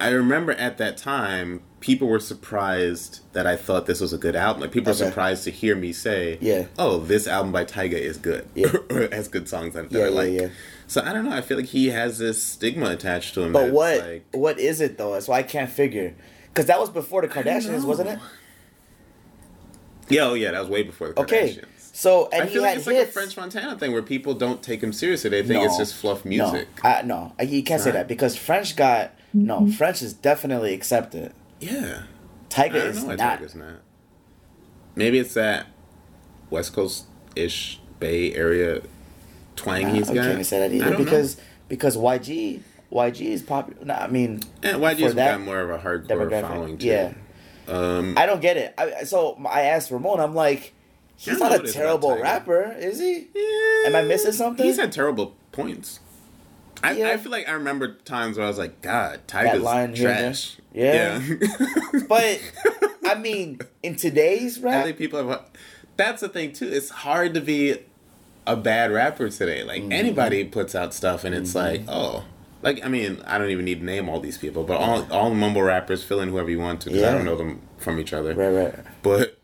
I 0.00 0.08
remember 0.10 0.52
at 0.52 0.78
that 0.78 0.96
time, 0.96 1.62
people 1.80 2.08
were 2.08 2.20
surprised 2.20 3.20
that 3.32 3.46
I 3.46 3.56
thought 3.56 3.86
this 3.86 4.00
was 4.00 4.12
a 4.12 4.18
good 4.18 4.34
album. 4.36 4.62
Like 4.62 4.72
people 4.72 4.92
Okay. 4.92 5.02
were 5.04 5.08
surprised 5.10 5.44
to 5.44 5.50
hear 5.50 5.76
me 5.76 5.92
say, 5.92 6.38
Yeah. 6.40 6.66
oh, 6.78 6.98
this 7.00 7.26
album 7.26 7.52
by 7.52 7.64
Tyga 7.64 7.92
is 7.94 8.16
good, 8.16 8.48
Yeah. 8.54 8.72
or 8.90 9.00
it 9.02 9.12
has 9.12 9.28
good 9.28 9.48
songs 9.48 9.74
that, 9.74 9.90
that 9.90 9.98
Yeah, 9.98 10.04
I 10.06 10.08
yeah, 10.08 10.14
like." 10.14 10.32
yeah. 10.32 10.48
So 10.86 11.02
I 11.02 11.12
don't 11.12 11.24
know. 11.24 11.32
I 11.32 11.40
feel 11.40 11.56
like 11.56 11.66
he 11.66 11.88
has 11.88 12.18
this 12.18 12.42
stigma 12.42 12.90
attached 12.90 13.34
to 13.34 13.42
him. 13.42 13.52
But 13.52 13.70
what 13.72 14.00
Like, 14.00 14.24
what 14.32 14.58
is 14.58 14.80
it 14.80 14.98
though? 14.98 15.12
That's 15.12 15.28
why 15.28 15.38
I 15.38 15.42
can't 15.42 15.70
figure. 15.70 16.14
Because 16.52 16.66
that 16.66 16.78
was 16.78 16.90
before 16.90 17.22
the 17.22 17.28
Kardashians, 17.28 17.84
wasn't 17.84 18.10
it? 18.10 18.18
Yeah, 20.08 20.22
oh 20.26 20.34
yeah, 20.34 20.50
that 20.52 20.60
was 20.60 20.68
way 20.68 20.82
before 20.82 21.08
the 21.08 21.14
Kardashians. 21.14 21.58
Okay. 21.58 21.60
Kardashians. 21.94 21.96
So 21.96 22.28
and 22.32 22.42
I 22.42 22.46
he 22.46 22.52
feel 22.52 22.62
like 22.62 22.68
had 22.70 22.78
it's 22.78 22.86
like 22.86 22.96
a. 22.96 23.06
French 23.06 23.36
Montana 23.36 23.78
thing 23.78 23.92
where 23.92 24.02
people 24.02 24.34
don't 24.34 24.62
take 24.62 24.82
him 24.82 24.92
seriously. 24.92 25.30
They 25.30 25.42
think 25.42 25.64
it's 25.64 25.76
just 25.78 25.94
fluff 25.94 26.24
music. 26.24 26.68
No, 26.82 26.90
I, 26.90 27.02
no, 27.02 27.32
I- 27.38 27.42
you 27.44 27.62
can't 27.62 27.80
say 27.80 27.90
Right. 27.90 27.96
that 27.98 28.08
because 28.08 28.36
French 28.36 28.76
got 28.76 29.12
no. 29.32 29.66
French 29.70 30.02
is 30.02 30.12
definitely 30.12 30.74
accepted. 30.74 31.32
Yeah, 31.60 32.02
I 32.02 32.48
Tyga 32.50 32.72
don't 32.72 32.86
is 32.88 33.02
know 33.02 33.08
why 33.08 33.14
not. 33.16 33.40
Tyga's 33.40 33.54
not. 33.54 33.80
Maybe 34.96 35.18
it's 35.18 35.34
that 35.34 35.66
West 36.50 36.72
Coast 36.72 37.04
ish 37.34 37.80
Bay 38.00 38.34
Area 38.34 38.82
twang 39.56 39.82
Nah, 39.84 39.88
he's 39.94 40.10
I 40.10 40.14
got. 40.14 40.22
can't 40.24 40.46
say 40.46 40.58
that 40.60 40.70
I 40.70 40.74
either 40.74 40.84
don't 40.90 40.98
know. 40.98 41.04
because 41.04 41.36
because 41.68 41.96
YG 41.96 42.60
YG 42.92 43.20
is 43.22 43.42
popular. 43.42 43.84
Nah, 43.84 43.94
I 43.94 44.06
mean, 44.08 44.40
yeah, 44.62 44.72
YG's 44.74 45.00
for 45.02 45.12
that 45.14 45.38
got 45.38 45.40
more 45.40 45.60
of 45.60 45.70
a 45.70 45.78
hardcore 45.78 46.06
demographic, 46.06 46.48
following 46.48 46.78
too. 46.78 46.86
yeah. 46.86 47.12
Um, 47.66 48.14
I 48.18 48.26
don't 48.26 48.40
get 48.42 48.56
it. 48.56 48.74
I, 48.76 49.04
so 49.04 49.40
I 49.48 49.62
asked 49.62 49.90
Ramon. 49.90 50.20
I'm 50.20 50.34
like, 50.34 50.73
he's 51.16 51.38
not 51.38 51.52
a 51.52 51.54
what 51.56 51.60
it 51.60 51.66
is 51.68 51.74
terrible 51.74 52.18
rapper, 52.18 52.74
is 52.78 52.98
he? 53.00 53.28
yeah, 53.34 53.88
Am 53.88 53.96
I 53.96 54.02
missing 54.02 54.32
something? 54.32 54.64
He's 54.64 54.78
had 54.78 54.92
terrible 54.92 55.34
points. 55.52 56.00
I, 56.82 56.92
Yeah. 56.92 57.10
I 57.10 57.16
feel 57.16 57.30
like 57.32 57.48
I 57.48 57.52
remember 57.52 57.94
times 58.04 58.36
where 58.36 58.44
I 58.46 58.48
was 58.48 58.58
like, 58.58 58.82
God, 58.82 59.20
Tyga's 59.26 59.62
line 59.62 59.94
here 59.94 60.08
trash. 60.08 60.56
there. 60.72 61.20
yeah. 61.20 61.36
But 62.08 62.40
I 63.06 63.14
mean, 63.14 63.60
in 63.82 63.96
today's 63.96 64.58
I 64.58 64.62
rap, 64.62 64.84
think 64.84 64.98
people 64.98 65.26
have. 65.26 65.44
That's 65.96 66.20
the 66.20 66.28
thing 66.28 66.52
too. 66.52 66.68
It's 66.68 66.90
hard 66.90 67.34
to 67.34 67.40
be 67.40 67.78
a 68.46 68.56
bad 68.56 68.90
rapper 68.90 69.30
today. 69.30 69.62
Like 69.62 69.82
Mm-hmm. 69.82 69.92
anybody 69.92 70.44
puts 70.44 70.74
out 70.74 70.92
stuff, 70.92 71.24
and 71.24 71.34
it's 71.34 71.54
like, 71.54 71.82
oh, 71.88 72.24
like 72.62 72.84
I 72.84 72.88
mean, 72.88 73.22
I 73.26 73.38
don't 73.38 73.50
even 73.50 73.64
need 73.64 73.78
to 73.80 73.84
name 73.86 74.08
all 74.08 74.20
these 74.20 74.36
people, 74.36 74.64
but 74.64 74.76
all 74.78 75.10
all 75.12 75.30
the 75.30 75.36
mumble 75.36 75.62
rappers, 75.62 76.02
fill 76.02 76.20
in 76.20 76.28
whoever 76.28 76.50
you 76.50 76.58
want 76.58 76.80
to, 76.82 76.90
because 76.90 77.04
I 77.04 77.12
don't 77.12 77.24
know 77.24 77.36
them 77.36 77.62
from 77.78 77.98
each 78.00 78.12
other. 78.12 78.34
right, 78.34 78.48
right, 78.48 78.74
But 79.02 79.38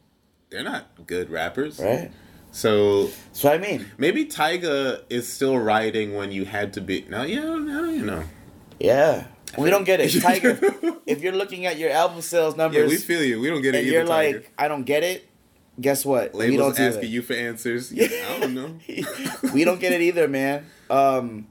they're 0.51 0.65
not 0.65 0.87
good 1.07 1.31
rappers. 1.31 1.79
right. 1.79 2.11
So 2.53 3.05
That's 3.07 3.45
what 3.45 3.55
I 3.55 3.59
mean. 3.59 3.87
maybe 3.97 4.25
Tyga 4.27 5.03
is 5.09 5.33
still 5.33 5.57
writing 5.57 6.15
when 6.17 6.33
you 6.33 6.45
had 6.45 6.73
to 6.73 6.81
be. 6.81 7.07
No, 7.09 7.23
yeah, 7.23 7.43
I 7.43 7.45
don't 7.45 8.05
know. 8.07 8.25
Yeah, 8.81 9.27
we 9.57 9.71
don't 9.71 9.85
get 9.85 10.01
it, 10.01 10.11
Tyga. 10.11 10.97
if 11.07 11.23
you're 11.23 11.33
looking 11.35 11.67
at 11.67 11.79
your 11.79 11.91
album 11.91 12.21
sales 12.23 12.57
numbers, 12.57 12.83
Yeah, 12.83 12.89
we 12.89 12.97
feel 12.97 13.23
you. 13.23 13.41
We 13.41 13.49
don't 13.51 13.63
get 13.63 13.75
it 13.77 13.79
and 13.79 13.87
either. 13.87 13.97
you're 13.99 14.05
Tyga. 14.05 14.09
like, 14.35 14.53
I 14.59 14.67
don't 14.67 14.83
get 14.85 15.05
it. 15.05 15.29
Guess 15.81 16.05
what? 16.05 16.35
we 16.35 16.41
don't 16.49 16.51
labels 16.59 16.77
do 16.77 16.83
asking 16.83 17.05
it. 17.05 17.09
you 17.09 17.23
for 17.23 17.35
answers. 17.35 17.93
Yeah, 17.93 18.09
I 18.37 18.41
don't 18.41 18.55
know. 18.55 18.79
we 19.55 19.63
don't 19.65 19.79
get 19.81 19.93
it 19.93 20.01
either, 20.01 20.27
man. 20.27 20.67
Um, 20.91 21.47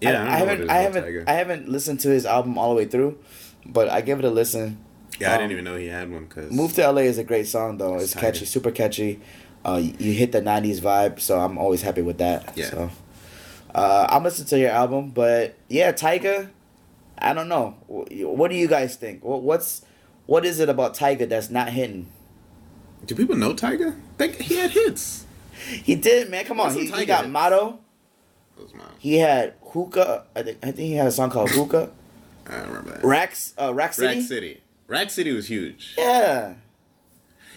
Yeah, 0.00 0.10
I, 0.10 0.12
I, 0.12 0.16
don't 0.16 0.28
I 0.28 0.36
haven't, 0.36 0.60
is 0.62 0.68
I 0.68 0.74
haven't, 0.76 1.04
Tyga. 1.04 1.24
I 1.28 1.32
haven't 1.32 1.68
listened 1.70 2.00
to 2.00 2.10
his 2.10 2.26
album 2.26 2.58
all 2.58 2.68
the 2.70 2.76
way 2.76 2.84
through, 2.84 3.18
but 3.64 3.88
I 3.88 4.02
give 4.02 4.18
it 4.18 4.24
a 4.26 4.30
listen. 4.30 4.78
Yeah, 5.18 5.30
I 5.30 5.34
Um, 5.34 5.40
didn't 5.40 5.52
even 5.52 5.64
know 5.64 5.76
he 5.76 5.86
had 5.86 6.10
one. 6.12 6.26
Cause 6.26 6.50
Move 6.50 6.74
to 6.74 6.90
LA 6.90 7.02
is 7.02 7.18
a 7.18 7.24
great 7.24 7.46
song 7.46 7.78
though. 7.78 7.96
It's 7.96 8.14
Tyga. 8.14 8.20
catchy, 8.20 8.44
super 8.44 8.70
catchy. 8.70 9.20
Uh, 9.64 9.82
you, 9.98 10.12
hit 10.12 10.30
the 10.32 10.40
'90s 10.40 10.80
vibe, 10.80 11.18
so 11.18 11.40
I'm 11.40 11.58
always 11.58 11.82
happy 11.82 12.02
with 12.02 12.18
that. 12.18 12.52
Yeah. 12.56 12.70
So, 12.70 12.90
uh, 13.74 14.06
I'm 14.10 14.22
listening 14.22 14.46
to 14.48 14.58
your 14.58 14.70
album, 14.70 15.10
but 15.10 15.56
yeah, 15.68 15.92
Tyga. 15.92 16.50
I 17.18 17.32
don't 17.32 17.48
know. 17.48 17.70
What 17.88 18.50
do 18.50 18.56
you 18.56 18.68
guys 18.68 18.94
think? 18.96 19.20
What's 19.24 19.82
what 20.26 20.44
is 20.44 20.60
it 20.60 20.68
about 20.68 20.94
Tyga 20.94 21.28
that's 21.28 21.50
not 21.50 21.70
hitting? 21.70 22.08
Do 23.06 23.14
people 23.14 23.36
know 23.36 23.54
Tyga? 23.54 23.96
Think 24.18 24.36
he 24.40 24.56
had 24.56 24.70
hits. 24.70 25.24
He 25.66 25.94
did, 25.94 26.30
man. 26.30 26.44
Come 26.44 26.60
on, 26.60 26.74
he, 26.74 26.86
he 26.90 27.06
got 27.06 27.22
hits? 27.24 27.32
Motto. 27.32 27.80
He 28.98 29.16
had 29.16 29.54
Hookah. 29.62 30.24
I 30.36 30.42
think 30.42 30.58
I 30.62 30.66
think 30.66 30.78
he 30.88 30.92
had 30.92 31.06
a 31.06 31.10
song 31.10 31.30
called 31.30 31.50
Hookah. 31.50 31.90
I 32.46 32.50
don't 32.58 32.68
remember 32.68 32.92
that. 32.92 33.04
Rax, 33.04 33.54
uh, 33.60 33.72
Rack 33.74 33.94
City. 33.94 34.18
Rack 34.20 34.26
City. 34.28 34.60
Rack 34.88 35.10
City 35.10 35.32
was 35.32 35.48
huge. 35.48 35.94
Yeah. 35.98 36.54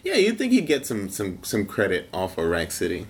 Yeah, 0.04 0.16
you'd 0.16 0.38
think 0.38 0.52
he'd 0.54 0.66
get 0.68 0.86
some 0.86 1.10
some 1.10 1.40
some 1.44 1.66
credit 1.66 2.10
off 2.14 2.38
of 2.38 2.46
Rack 2.50 2.72
City. 2.72 3.06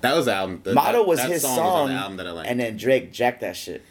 That 0.00 0.14
was 0.16 0.26
the 0.26 0.34
album. 0.34 0.60
The, 0.64 0.74
Motto 0.74 1.04
was 1.04 1.20
his 1.20 1.42
song. 1.42 1.56
song, 1.56 1.82
was 1.84 1.92
the 1.92 1.96
album 1.98 2.16
that 2.18 2.26
I 2.26 2.30
liked. 2.32 2.48
and 2.48 2.58
then 2.60 2.76
Drake 2.76 3.12
jacked 3.12 3.40
that 3.40 3.56
shit 3.56 3.82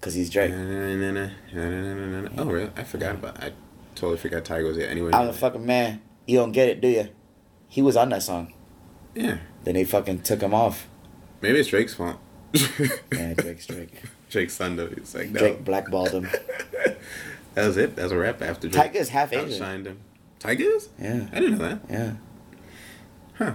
because 0.00 0.14
he's 0.14 0.30
Drake. 0.30 0.52
Oh 0.52 2.44
really? 2.46 2.70
I 2.76 2.84
forgot 2.84 3.14
about. 3.16 3.42
I 3.42 3.52
totally 3.94 4.18
forgot 4.18 4.44
Tyga 4.44 4.66
was 4.66 4.76
there 4.76 4.88
anyway. 4.88 5.10
I'm 5.12 5.26
the 5.26 5.32
fucking 5.32 5.64
man. 5.64 6.00
You 6.26 6.38
don't 6.38 6.52
get 6.52 6.68
it, 6.68 6.80
do 6.80 6.88
you? 6.88 7.08
He 7.68 7.82
was 7.82 7.96
on 7.96 8.08
that 8.10 8.22
song. 8.22 8.52
Yeah, 9.14 9.38
Then 9.64 9.74
they 9.74 9.84
fucking 9.84 10.22
took 10.22 10.40
him 10.40 10.54
off. 10.54 10.88
maybe 11.42 11.58
it's 11.58 11.68
Drake's 11.68 11.92
fault. 11.94 12.16
Yeah, 13.12 13.34
Drake's 13.34 13.66
Drake. 13.66 14.02
Drake's 14.30 14.54
son 14.54 14.76
though. 14.76 14.88
He's 14.88 15.14
like, 15.14 15.30
no. 15.30 15.38
Drake 15.40 15.64
blackballed 15.64 16.10
him. 16.12 16.28
That 17.54 17.66
was 17.66 17.76
it. 17.76 17.96
That 17.96 18.04
was 18.04 18.12
a 18.12 18.18
rap 18.18 18.42
after 18.42 18.68
Drake. 18.68 18.92
Tyga's 18.92 19.08
half 19.10 19.32
Asian. 19.32 19.62
Outshined 19.62 19.86
him. 19.86 20.00
Tyga 20.40 20.60
is? 20.60 20.88
Yeah. 21.00 21.26
I 21.32 21.40
didn't 21.40 21.58
know 21.58 21.68
that. 21.68 21.80
Yeah. 21.88 22.12
Huh. 23.34 23.54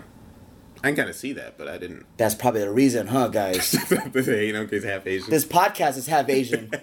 I 0.83 0.87
can 0.89 0.95
kind 0.95 1.09
of 1.09 1.15
see 1.15 1.33
that, 1.33 1.57
but 1.57 1.67
I 1.67 1.77
didn't. 1.77 2.05
That's 2.17 2.35
probably 2.35 2.61
the 2.61 2.71
reason, 2.71 3.07
huh, 3.07 3.29
guys? 3.29 3.73
you 3.91 4.53
know, 4.53 4.67
he's 4.67 4.83
half 4.83 5.07
Asian. 5.07 5.29
this 5.29 5.45
podcast 5.45 5.97
is 5.97 6.07
half 6.07 6.29
Asian. 6.29 6.71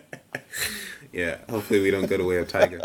Yeah, 1.15 1.37
hopefully 1.49 1.81
we 1.81 1.93
don't 1.93 2.07
go 2.07 2.17
the 2.17 2.25
way 2.25 2.39
of 2.39 2.49
Tyga. 2.49 2.81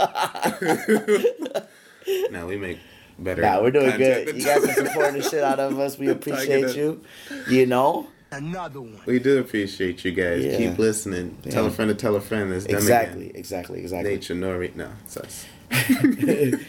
now 2.32 2.46
we 2.46 2.58
make 2.58 2.78
better. 3.18 3.42
nah, 3.42 3.60
we're 3.60 3.72
doing 3.72 3.98
good. 3.98 4.36
You 4.36 4.44
guys 4.46 4.64
are 4.66 4.86
supporting 4.86 5.20
the 5.20 5.28
shit 5.28 5.44
out 5.44 5.60
of 5.60 5.80
us. 5.80 5.98
We 5.98 6.10
appreciate 6.10 6.76
you. 6.76 7.02
You 7.50 7.66
know? 7.66 8.08
Another 8.32 8.82
one. 8.82 9.02
We 9.06 9.18
do 9.20 9.40
appreciate 9.40 10.06
you 10.06 10.12
guys. 10.12 10.44
Yeah. 10.46 10.58
Keep 10.58 10.78
listening. 10.78 11.38
Tell 11.50 11.66
a 11.66 11.72
friend 11.72 11.90
to 11.90 11.96
tell 11.96 12.16
a 12.16 12.22
friend. 12.22 12.54
It's 12.54 12.66
Exactly, 12.66 13.26
again. 13.30 13.36
exactly, 13.36 13.80
exactly. 13.80 14.12
Nature 14.12 14.36
Nori. 14.36 14.76
No, 14.76 14.90
it's 15.06 15.18
us. 15.18 15.46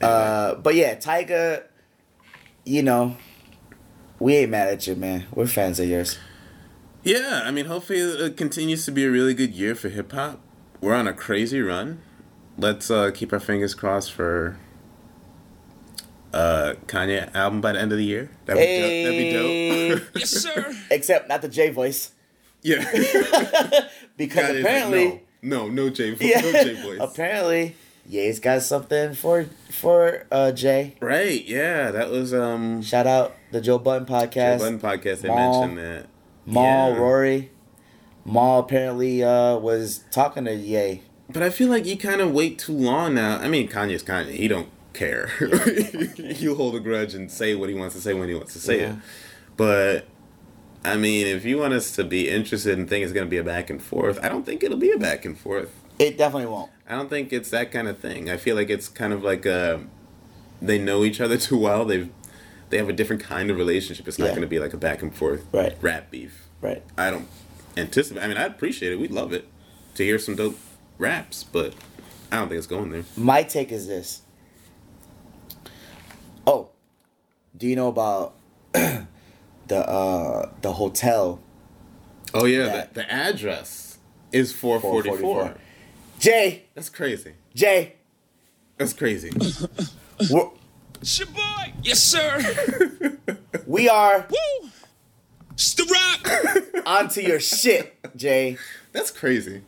Uh, 0.00 0.54
but 0.54 0.76
yeah, 0.76 0.94
Tyga, 0.94 1.64
you 2.64 2.84
know, 2.84 3.16
we 4.20 4.36
ain't 4.36 4.50
mad 4.52 4.68
at 4.68 4.86
you, 4.86 4.94
man. 4.94 5.26
We're 5.34 5.48
fans 5.48 5.80
of 5.80 5.88
yours. 5.88 6.18
Yeah, 7.02 7.42
I 7.44 7.50
mean, 7.50 7.64
hopefully 7.66 7.98
it 7.98 8.36
continues 8.36 8.84
to 8.84 8.92
be 8.92 9.04
a 9.04 9.10
really 9.10 9.34
good 9.34 9.54
year 9.54 9.74
for 9.74 9.88
hip 9.88 10.12
hop. 10.12 10.38
We're 10.80 10.94
on 10.94 11.08
a 11.08 11.12
crazy 11.12 11.60
run. 11.60 12.00
Let's 12.56 12.90
uh, 12.92 13.10
keep 13.12 13.32
our 13.32 13.40
fingers 13.40 13.74
crossed 13.74 14.12
for 14.12 14.56
uh, 16.32 16.74
Kanye 16.86 17.34
album 17.34 17.60
by 17.60 17.72
the 17.72 17.80
end 17.80 17.92
of 17.92 17.98
the 17.98 18.04
year. 18.04 18.30
That'd 18.46 18.60
be, 18.62 18.80
dope. 18.80 19.04
That'd 19.04 19.18
be 19.18 19.94
dope. 20.00 20.08
Yes, 20.16 20.30
sir. 20.30 20.76
Except 20.90 21.28
not 21.28 21.42
the 21.42 21.48
J 21.48 21.70
voice. 21.70 22.12
yeah. 22.62 22.84
Because 24.16 24.50
Kanye's 24.50 24.64
like, 24.64 24.64
apparently, 24.64 25.22
no, 25.42 25.66
no, 25.66 25.68
no 25.68 25.90
J, 25.90 26.16
yeah, 26.20 26.40
no 26.40 26.52
J 26.52 26.82
voice. 26.82 26.98
apparently, 27.00 27.76
Ye's 28.08 28.40
got 28.40 28.62
something 28.62 29.14
for 29.14 29.46
for 29.70 30.26
uh 30.32 30.50
Jay. 30.52 30.96
Right? 31.00 31.44
Yeah, 31.46 31.92
that 31.92 32.10
was 32.10 32.34
um. 32.34 32.82
Shout 32.82 33.06
out 33.06 33.36
the 33.52 33.60
Joe 33.60 33.78
Budden 33.78 34.06
podcast. 34.08 34.58
Joe 34.58 34.78
Budden 34.78 34.80
podcast. 34.80 35.20
They 35.20 35.28
Mal. 35.28 35.60
mentioned 35.68 35.78
that. 35.78 36.06
Mal, 36.46 36.90
Yeah. 36.92 36.98
Rory. 36.98 37.50
Mal 38.24 38.58
apparently 38.58 39.22
uh 39.22 39.56
was 39.58 40.04
talking 40.10 40.44
to 40.46 40.54
Ye. 40.54 41.02
But 41.30 41.42
I 41.44 41.50
feel 41.50 41.68
like 41.68 41.86
you 41.86 41.96
kind 41.96 42.20
of 42.20 42.32
wait 42.32 42.58
too 42.58 42.72
long 42.72 43.14
now. 43.14 43.38
I 43.38 43.46
mean, 43.48 43.68
Kanye's 43.68 44.02
Kanye. 44.02 44.32
He 44.32 44.48
don't 44.48 44.68
care. 44.92 45.28
He'll 46.16 46.54
hold 46.56 46.74
a 46.74 46.80
grudge 46.80 47.14
and 47.14 47.30
say 47.30 47.54
what 47.54 47.68
he 47.68 47.74
wants 47.74 47.94
to 47.94 48.00
say 48.00 48.14
when 48.14 48.28
he 48.28 48.34
wants 48.34 48.52
to 48.54 48.58
say 48.58 48.80
Yeah. 48.80 48.92
it. 48.92 48.96
But 49.56 50.06
I 50.84 50.96
mean, 50.96 51.26
if 51.26 51.44
you 51.44 51.58
want 51.58 51.74
us 51.74 51.92
to 51.96 52.04
be 52.04 52.28
interested 52.28 52.78
and 52.78 52.88
think 52.88 53.04
it's 53.04 53.12
going 53.12 53.26
to 53.26 53.30
be 53.30 53.36
a 53.38 53.44
back 53.44 53.68
and 53.70 53.82
forth, 53.82 54.18
I 54.22 54.28
don't 54.28 54.44
think 54.46 54.62
it'll 54.62 54.78
be 54.78 54.92
a 54.92 54.98
back 54.98 55.24
and 55.24 55.36
forth. 55.38 55.70
It 55.98 56.16
definitely 56.16 56.46
won't. 56.46 56.70
I 56.88 56.94
don't 56.94 57.10
think 57.10 57.32
it's 57.32 57.50
that 57.50 57.70
kind 57.72 57.88
of 57.88 57.98
thing. 57.98 58.30
I 58.30 58.36
feel 58.36 58.54
like 58.56 58.70
it's 58.70 58.88
kind 58.88 59.12
of 59.12 59.22
like 59.24 59.44
uh 59.46 59.78
they 60.62 60.78
know 60.78 61.04
each 61.04 61.20
other 61.20 61.36
too 61.48 61.58
well. 61.58 61.84
They've 61.84 62.08
they 62.70 62.76
have 62.78 62.88
a 62.88 62.92
different 62.92 63.22
kind 63.22 63.50
of 63.50 63.56
relationship. 63.56 64.06
It's 64.06 64.18
not 64.18 64.26
Yeah. 64.26 64.30
going 64.32 64.42
to 64.42 64.46
be 64.48 64.58
like 64.58 64.72
a 64.74 64.76
back 64.78 65.02
and 65.02 65.14
forth 65.14 65.44
Right. 65.52 65.76
rap 65.80 66.10
beef. 66.10 66.46
Right. 66.60 66.82
I 66.96 67.10
don't 67.10 67.28
anticipate. 67.76 68.22
I 68.22 68.28
mean, 68.28 68.36
I'd 68.36 68.50
appreciate 68.52 68.92
it. 68.92 68.96
We'd 69.00 69.10
love 69.10 69.32
it 69.32 69.46
to 69.94 70.04
hear 70.04 70.18
some 70.18 70.36
dope 70.36 70.58
raps, 70.98 71.44
but 71.44 71.74
I 72.30 72.36
don't 72.36 72.48
think 72.48 72.58
it's 72.58 72.66
going 72.66 72.90
there. 72.90 73.04
My 73.16 73.42
take 73.42 73.72
is 73.72 73.86
this. 73.86 74.22
Oh, 76.46 76.68
do 77.58 77.66
you 77.66 77.76
know 77.76 77.88
about 77.88 78.34
the 78.72 79.06
uh 79.76 80.50
the 80.62 80.72
hotel 80.72 81.40
Oh 82.34 82.44
yeah, 82.44 82.64
That- 82.64 82.94
the, 82.94 83.00
the 83.00 83.12
address 83.12 83.98
is 84.32 84.52
444. 84.52 85.18
444. 85.20 85.60
Jay, 86.20 86.64
That's 86.74 86.90
crazy. 86.90 87.32
Jay, 87.54 87.94
That's 88.76 88.92
crazy. 88.92 89.30
we're, 90.30 90.48
It's 91.00 91.18
your 91.18 91.28
boy. 91.28 91.72
Yes, 91.82 92.02
sir. 92.02 93.16
we 93.66 93.88
are 93.88 94.26
Woo. 94.30 94.68
It's 95.52 95.74
the 95.74 95.84
rock. 95.84 96.82
onto 96.86 97.20
your 97.22 97.40
shit, 97.40 97.96
Jay. 98.16 98.58
That's 98.92 99.10
crazy. 99.10 99.62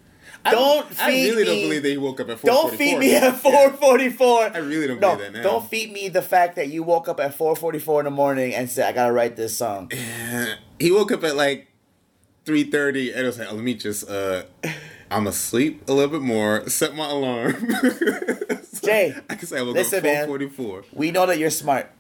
Don't 0.45 0.87
I, 1.01 1.07
I 1.07 1.11
feed 1.11 1.31
really 1.31 1.45
don't 1.45 1.61
believe 1.61 1.83
that 1.83 1.89
he 1.91 1.97
woke 1.97 2.21
up 2.21 2.31
at 2.31 2.39
444. 2.39 2.71
Don't 2.71 2.79
feed 2.79 2.99
me 2.99 3.15
at 3.15 3.37
444. 3.37 4.43
I 4.55 4.59
really 4.59 4.87
don't 4.87 5.01
no, 5.01 5.17
believe 5.17 5.33
that 5.33 5.39
now. 5.39 5.43
Don't 5.43 5.69
feed 5.69 5.93
me 5.93 6.09
the 6.09 6.23
fact 6.23 6.57
that 6.57 6.69
you 6.69 6.83
woke 6.83 7.09
up 7.09 7.21
at 7.21 7.35
444 7.35 8.01
in 8.01 8.05
the 8.05 8.11
morning 8.11 8.55
and 8.55 8.71
said, 8.71 8.89
I 8.89 8.93
gotta 8.93 9.13
write 9.13 9.37
this 9.37 9.57
song. 9.57 9.91
He 10.79 10.91
woke 10.91 11.13
up 11.13 11.23
at 11.25 11.37
like 11.37 11.69
3:30 12.47 13.11
and 13.11 13.21
it 13.21 13.27
was 13.27 13.39
like, 13.39 13.49
oh, 13.51 13.55
let 13.55 13.63
me 13.65 13.75
just 13.75 14.09
uh 14.09 14.45
I'm 15.11 15.27
asleep 15.27 15.89
a 15.89 15.93
little 15.93 16.11
bit 16.11 16.23
more, 16.23 16.67
set 16.71 16.95
my 16.95 17.11
alarm. 17.11 17.53
So 18.63 18.81
Jay, 18.87 19.15
I 19.29 19.35
can 19.35 19.47
say 19.47 19.59
I 19.59 19.63
woke 19.63 19.75
listen, 19.75 19.99
up 19.99 20.05
man. 20.05 20.27
444. 20.27 20.85
We 20.93 21.11
know 21.11 21.27
that 21.27 21.39
you're 21.39 21.51
smart. 21.51 21.91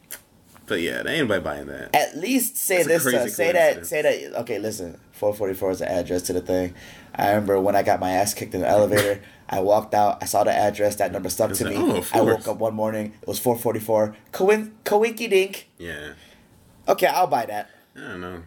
But 0.70 0.82
yeah, 0.82 1.02
they 1.02 1.14
ain't 1.16 1.28
nobody 1.28 1.42
buying 1.42 1.66
that. 1.66 1.96
At 1.96 2.16
least 2.16 2.56
say 2.56 2.84
That's 2.84 3.02
this. 3.02 3.12
Uh, 3.12 3.28
say 3.28 3.50
that. 3.50 3.84
Say 3.84 4.02
that. 4.02 4.40
Okay, 4.42 4.60
listen. 4.60 5.00
444 5.10 5.70
is 5.72 5.78
the 5.80 5.90
address 5.90 6.22
to 6.22 6.32
the 6.32 6.40
thing. 6.40 6.74
I 7.12 7.30
remember 7.30 7.60
when 7.60 7.74
I 7.74 7.82
got 7.82 7.98
my 7.98 8.12
ass 8.12 8.34
kicked 8.34 8.54
in 8.54 8.60
the 8.60 8.68
elevator. 8.68 9.20
I 9.48 9.58
walked 9.62 9.94
out. 9.94 10.22
I 10.22 10.26
saw 10.26 10.44
the 10.44 10.52
address. 10.52 10.94
That 10.94 11.10
number 11.10 11.28
stuck 11.28 11.54
to 11.54 11.64
like, 11.64 11.76
me. 11.76 11.82
oh, 11.82 12.06
I 12.14 12.20
woke 12.20 12.46
up 12.46 12.58
one 12.58 12.74
morning. 12.74 13.14
It 13.20 13.26
was 13.26 13.40
444. 13.40 14.14
Coin, 14.30 14.72
coinky 14.84 15.28
dink. 15.28 15.68
Yeah. 15.76 16.12
Okay, 16.86 17.08
I'll 17.08 17.26
buy 17.26 17.46
that. 17.46 17.68
I 17.96 18.00
don't 18.00 18.20
know. 18.20 18.42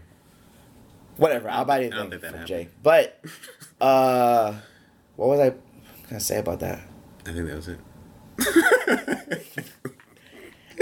Whatever. 1.17 1.49
I'll 1.49 1.65
buy 1.65 1.75
I 1.75 1.79
anything 1.79 1.97
don't 1.97 2.09
think 2.09 2.21
that 2.21 2.31
from 2.31 2.39
happened. 2.39 2.47
Jay. 2.47 2.69
But, 2.81 3.21
uh, 3.81 4.53
what 5.17 5.27
was 5.27 5.39
I 5.41 5.53
gonna 6.07 6.21
say 6.21 6.39
about 6.39 6.61
that? 6.61 6.79
I 7.27 7.33
think 7.33 7.47
that 7.47 7.55
was 7.57 7.67
it. 7.67 9.65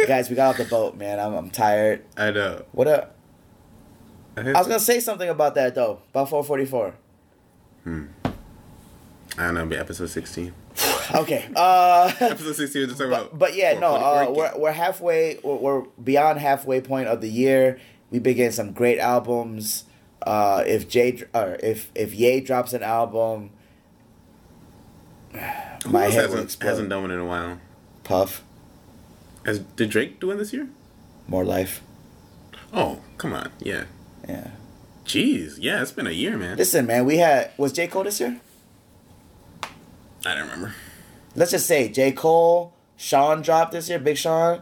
Guys, 0.08 0.30
we 0.30 0.36
got 0.36 0.50
off 0.50 0.58
the 0.58 0.66
boat, 0.66 0.96
man. 0.96 1.20
I'm, 1.20 1.34
I'm 1.34 1.50
tired. 1.50 2.04
I 2.18 2.32
know. 2.32 2.66
What 2.72 2.88
up? 2.88 3.16
I, 4.38 4.42
I 4.42 4.58
was 4.58 4.68
gonna 4.68 4.80
say 4.80 5.00
something 5.00 5.30
about 5.30 5.56
that 5.56 5.76
though. 5.76 6.00
About 6.12 6.30
444. 6.30 6.94
Hmm. 7.84 8.06
I 9.38 9.46
don't 9.46 9.54
know, 9.56 9.66
be 9.66 9.76
episode 9.78 10.10
16. 10.10 10.54
Okay. 11.14 11.50
Uh. 11.58 12.10
Episode 12.22 12.56
16 12.56 12.82
we're 12.82 12.86
just 12.88 12.98
talking 12.98 13.12
about. 13.12 13.38
But 13.38 13.54
yeah, 13.54 13.78
no, 13.78 13.96
uh, 13.96 14.32
we're 14.34 14.58
we're 14.58 14.72
halfway. 14.72 15.40
We're, 15.44 15.56
we're 15.56 15.82
beyond 16.02 16.40
halfway 16.40 16.80
point 16.80 17.10
of 17.10 17.20
the 17.20 17.28
year. 17.28 17.82
We 18.12 18.20
begin 18.20 18.54
some 18.54 18.72
great 18.72 18.98
albums. 18.98 19.84
Uh, 20.26 20.64
if 20.66 20.88
Jay 20.88 21.22
or 21.34 21.58
if 21.62 21.92
if 21.96 22.14
Ye 22.14 22.40
drops 22.40 22.72
an 22.72 22.82
album, 22.82 23.50
Who 25.34 25.90
my 25.90 26.04
head 26.04 26.30
hasn't, 26.30 26.64
hasn't 26.64 26.88
done 26.88 27.02
one 27.02 27.12
in 27.12 27.20
a 27.20 27.26
while. 27.26 27.60
Puff, 28.06 28.42
Has, 29.46 29.60
did 29.60 29.90
Drake 29.90 30.20
do 30.20 30.28
one 30.28 30.38
this 30.38 30.54
year? 30.54 30.68
more 31.28 31.46
life. 31.46 31.82
Oh, 32.74 33.00
come 33.18 33.34
on. 33.34 33.52
Yeah. 33.60 33.86
Yeah. 34.28 34.52
Jeez. 35.06 35.56
Yeah, 35.60 35.82
it's 35.82 35.92
been 35.94 36.08
a 36.08 36.12
year, 36.12 36.38
man. 36.38 36.58
Listen, 36.58 36.86
man, 36.86 37.06
we 37.06 37.18
had 37.18 37.52
was 37.58 37.72
J 37.72 37.88
Cole 37.88 38.04
this 38.04 38.20
year? 38.20 38.40
I 40.26 40.36
don't 40.36 40.44
remember. 40.44 40.74
Let's 41.36 41.52
just 41.52 41.66
say 41.68 41.90
J 41.90 42.12
Cole, 42.12 42.74
Sean 42.98 43.42
dropped 43.42 43.72
this 43.72 43.90
year. 43.90 44.00
Big 44.00 44.18
Sean, 44.18 44.62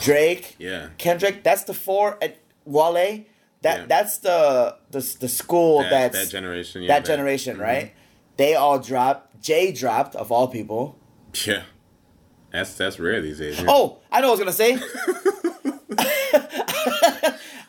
Drake, 0.00 0.56
Yeah. 0.58 0.88
Kendrick. 0.98 1.42
That's 1.44 1.64
the 1.64 1.74
four. 1.74 2.18
And 2.20 2.34
Wale. 2.64 3.24
That 3.62 3.80
Yeah. 3.80 3.86
that's 3.86 4.18
the 4.18 4.76
the 4.90 5.00
the 5.20 5.28
school 5.28 5.80
That, 5.82 5.90
that's 6.12 6.26
that 6.26 6.30
generation. 6.30 6.82
Yeah, 6.82 6.88
that 6.94 7.04
generation, 7.06 7.56
mhm. 7.56 7.62
right? 7.62 7.92
They 8.36 8.54
all 8.54 8.78
dropped. 8.78 9.40
Jay 9.42 9.72
dropped 9.72 10.14
of 10.16 10.30
all 10.32 10.48
people. 10.48 10.96
Yeah. 11.44 11.62
That's 12.50 12.74
that's 12.74 12.98
rare 12.98 13.20
these 13.20 13.38
days. 13.38 13.60
yeah. 13.60 13.66
Oh, 13.68 13.98
I 14.10 14.20
know 14.20 14.30
what 14.32 14.40
I 14.40 14.44
was 14.44 14.58
gonna 14.58 14.62
say. 14.72 14.74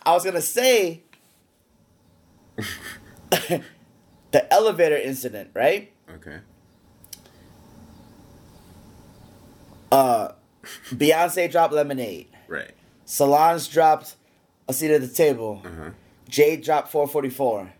I 0.06 0.14
was 0.14 0.24
gonna 0.24 0.42
say 0.42 1.04
the 3.30 4.54
elevator 4.54 4.98
incident, 4.98 5.52
right? 5.54 5.92
Okay. 6.16 6.38
Uh, 9.92 10.32
Beyonce 10.92 11.52
dropped 11.52 11.74
Lemonade. 11.74 12.28
Right. 12.48 12.72
Solange 13.06 13.70
dropped 13.72 14.16
a 14.68 14.74
seat 14.74 14.92
at 14.92 15.02
the 15.02 15.08
table. 15.08 15.62
Uh-huh. 15.66 15.90
Jay 16.28 16.58
dropped 16.58 16.92
444. 16.92 17.74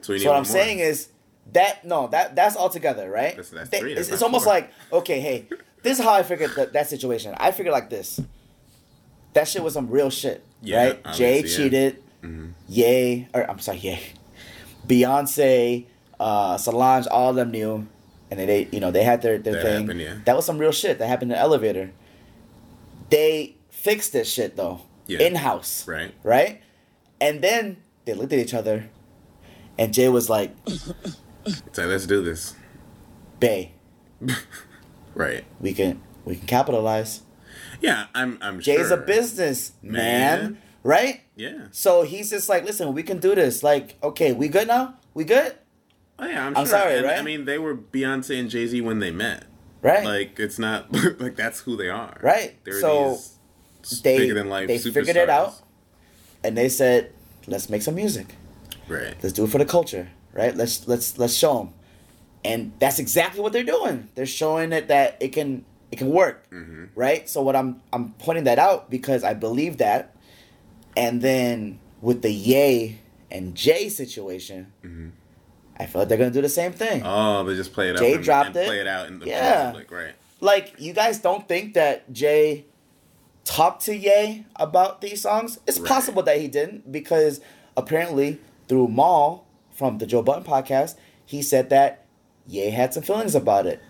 So, 0.00 0.16
So 0.16 0.26
what 0.28 0.36
I'm 0.36 0.42
more. 0.42 0.44
saying 0.44 0.78
is 0.78 1.08
that 1.52 1.84
no, 1.84 2.06
that 2.08 2.36
that's 2.36 2.54
all 2.56 2.70
together, 2.70 3.10
right? 3.10 3.30
That's- 3.36 3.50
that's 3.50 3.70
three, 3.70 3.92
it's 3.92 4.02
that's 4.02 4.12
it's 4.12 4.20
not 4.20 4.26
almost 4.26 4.46
like 4.46 4.70
okay, 4.92 5.20
hey, 5.20 5.48
this 5.82 5.98
is 5.98 6.04
how 6.04 6.12
I 6.14 6.22
figured 6.22 6.52
that, 6.56 6.72
that 6.72 6.88
situation. 6.88 7.34
I 7.38 7.50
figured 7.52 7.72
like 7.72 7.90
this. 7.90 8.20
That 9.34 9.46
shit 9.48 9.62
was 9.62 9.74
some 9.74 9.90
real 9.90 10.10
shit, 10.10 10.42
Yeah, 10.62 10.84
right? 10.84 11.14
Jay 11.14 11.42
cheated. 11.42 12.02
Yay. 12.68 13.28
or 13.32 13.48
I'm 13.48 13.58
sorry, 13.60 13.78
Ye, 13.78 13.98
Beyonce, 14.86 15.86
uh, 16.18 16.56
Solange, 16.58 17.06
all 17.06 17.30
of 17.30 17.36
them 17.36 17.50
knew, 17.52 17.86
and 18.30 18.40
they, 18.40 18.68
you 18.72 18.80
know, 18.80 18.90
they 18.90 19.04
had 19.04 19.22
their, 19.22 19.38
their 19.38 19.54
That 19.54 19.62
thing. 19.62 19.80
happened, 19.82 20.00
yeah. 20.00 20.14
That 20.24 20.34
was 20.36 20.44
some 20.44 20.58
real 20.58 20.72
shit 20.72 20.98
that 20.98 21.06
happened 21.06 21.30
in 21.30 21.36
the 21.36 21.40
elevator. 21.40 21.92
They 23.10 23.56
fixed 23.70 24.12
this 24.12 24.30
shit 24.30 24.56
though, 24.56 24.82
Yeah. 25.06 25.20
in 25.20 25.36
house, 25.36 25.86
Right. 25.86 26.12
right? 26.24 26.60
And 27.20 27.40
then 27.42 27.76
they 28.04 28.14
looked 28.14 28.32
at 28.32 28.38
each 28.40 28.54
other, 28.54 28.90
and 29.78 29.94
Jay 29.94 30.08
was 30.08 30.28
like, 30.28 30.54
So 31.72 31.86
let's 31.86 32.06
do 32.06 32.22
this. 32.22 32.54
"Bey, 33.40 33.72
Right. 35.18 35.44
we 35.60 35.74
can 35.74 36.00
we 36.24 36.36
can 36.36 36.46
capitalize." 36.46 37.22
Yeah, 37.80 38.06
I'm. 38.14 38.38
I'm 38.40 38.60
Jay's 38.60 38.88
sure. 38.88 39.02
a 39.02 39.06
business 39.06 39.72
man, 39.82 39.92
Man. 40.42 40.58
right? 40.82 41.20
Yeah. 41.36 41.66
So 41.70 42.02
he's 42.02 42.30
just 42.30 42.48
like, 42.48 42.64
listen, 42.64 42.92
we 42.94 43.02
can 43.02 43.18
do 43.18 43.34
this. 43.34 43.62
Like, 43.62 43.96
okay, 44.02 44.32
we 44.32 44.48
good 44.48 44.68
now? 44.68 44.94
We 45.14 45.24
good? 45.24 45.54
Oh 46.18 46.26
yeah, 46.26 46.46
I'm, 46.46 46.56
I'm 46.56 46.64
sure. 46.66 46.78
sorry, 46.78 46.96
And, 46.98 47.06
right? 47.06 47.18
I 47.18 47.22
mean, 47.22 47.44
they 47.44 47.58
were 47.58 47.76
Beyonce 47.76 48.38
and 48.40 48.50
Jay 48.50 48.66
Z 48.66 48.80
when 48.80 48.98
they 48.98 49.10
met. 49.12 49.44
Right? 49.82 50.04
Like 50.04 50.38
it's 50.40 50.58
not 50.58 50.92
like 51.20 51.36
that's 51.36 51.60
who 51.60 51.76
they 51.76 51.88
are. 51.88 52.16
Right. 52.20 52.56
They're 52.64 52.80
So, 52.80 53.18
they 54.02 54.18
bigger 54.18 54.34
than 54.34 54.48
life. 54.48 54.66
they 54.66 54.78
figured 54.78 55.16
it 55.16 55.30
out, 55.30 55.54
and 56.42 56.56
they 56.58 56.68
said, 56.68 57.12
let's 57.46 57.70
make 57.70 57.82
some 57.82 57.94
music. 57.94 58.34
Right. 58.88 59.14
Let's 59.22 59.32
do 59.32 59.44
it 59.44 59.50
for 59.50 59.58
the 59.58 59.64
culture, 59.64 60.10
right? 60.32 60.56
Let's 60.56 60.88
let's 60.88 61.16
let's 61.18 61.34
show 61.34 61.58
them, 61.58 61.74
and 62.44 62.72
that's 62.78 62.98
exactly 62.98 63.40
what 63.40 63.52
they're 63.52 63.62
doing. 63.64 64.08
They're 64.14 64.26
showing 64.26 64.72
it 64.72 64.88
that 64.88 65.16
it 65.20 65.28
can 65.28 65.64
it 65.90 65.96
can 65.96 66.10
work, 66.10 66.48
Mm-hmm. 66.50 66.84
right? 66.94 67.28
So 67.28 67.42
what 67.42 67.56
I'm 67.56 67.80
I'm 67.92 68.12
pointing 68.18 68.44
that 68.44 68.58
out 68.58 68.90
because 68.90 69.24
I 69.24 69.34
believe 69.34 69.78
that, 69.78 70.14
and 70.96 71.20
then 71.22 71.80
with 72.00 72.22
the 72.22 72.30
Ye 72.30 72.98
and 73.30 73.54
Jay 73.54 73.88
situation, 73.88 74.72
I 75.80 75.86
feel 75.86 76.02
like 76.02 76.08
they're 76.08 76.18
gonna 76.18 76.30
do 76.30 76.42
the 76.42 76.48
same 76.48 76.72
thing. 76.72 77.00
Mm-hmm. 77.00 77.08
Oh, 77.08 77.44
they 77.44 77.54
just 77.56 77.72
play 77.72 77.90
it 77.90 77.96
Jay 77.96 78.10
up 78.12 78.16
and, 78.16 78.24
dropped 78.24 78.46
and 78.48 78.56
it. 78.56 78.66
play 78.66 78.80
it 78.80 78.86
out 78.86 79.08
in 79.08 79.18
the 79.18 79.26
Yeah. 79.26 79.66
public, 79.70 79.90
right? 79.90 80.14
like 80.40 80.74
you 80.78 80.92
guys 80.92 81.18
don't 81.18 81.48
think 81.48 81.74
that 81.74 82.12
Jay 82.12 82.64
talked 83.44 83.84
to 83.86 83.96
Ye 83.96 84.44
about 84.56 85.00
these 85.00 85.22
songs? 85.22 85.58
It's 85.66 85.80
Right. 85.80 85.88
possible 85.88 86.22
that 86.24 86.40
he 86.40 86.46
didn't 86.48 86.92
because 86.92 87.40
apparently 87.76 88.38
through 88.68 88.88
Mal 88.88 89.44
from 89.72 89.98
the 89.98 90.06
Joe 90.06 90.22
Budden 90.22 90.44
podcast, 90.44 90.94
he 91.26 91.42
said 91.42 91.70
that 91.70 92.04
Ye 92.48 92.70
had 92.70 92.92
some 92.94 93.02
feelings 93.02 93.34
about 93.34 93.66
it. 93.66 93.80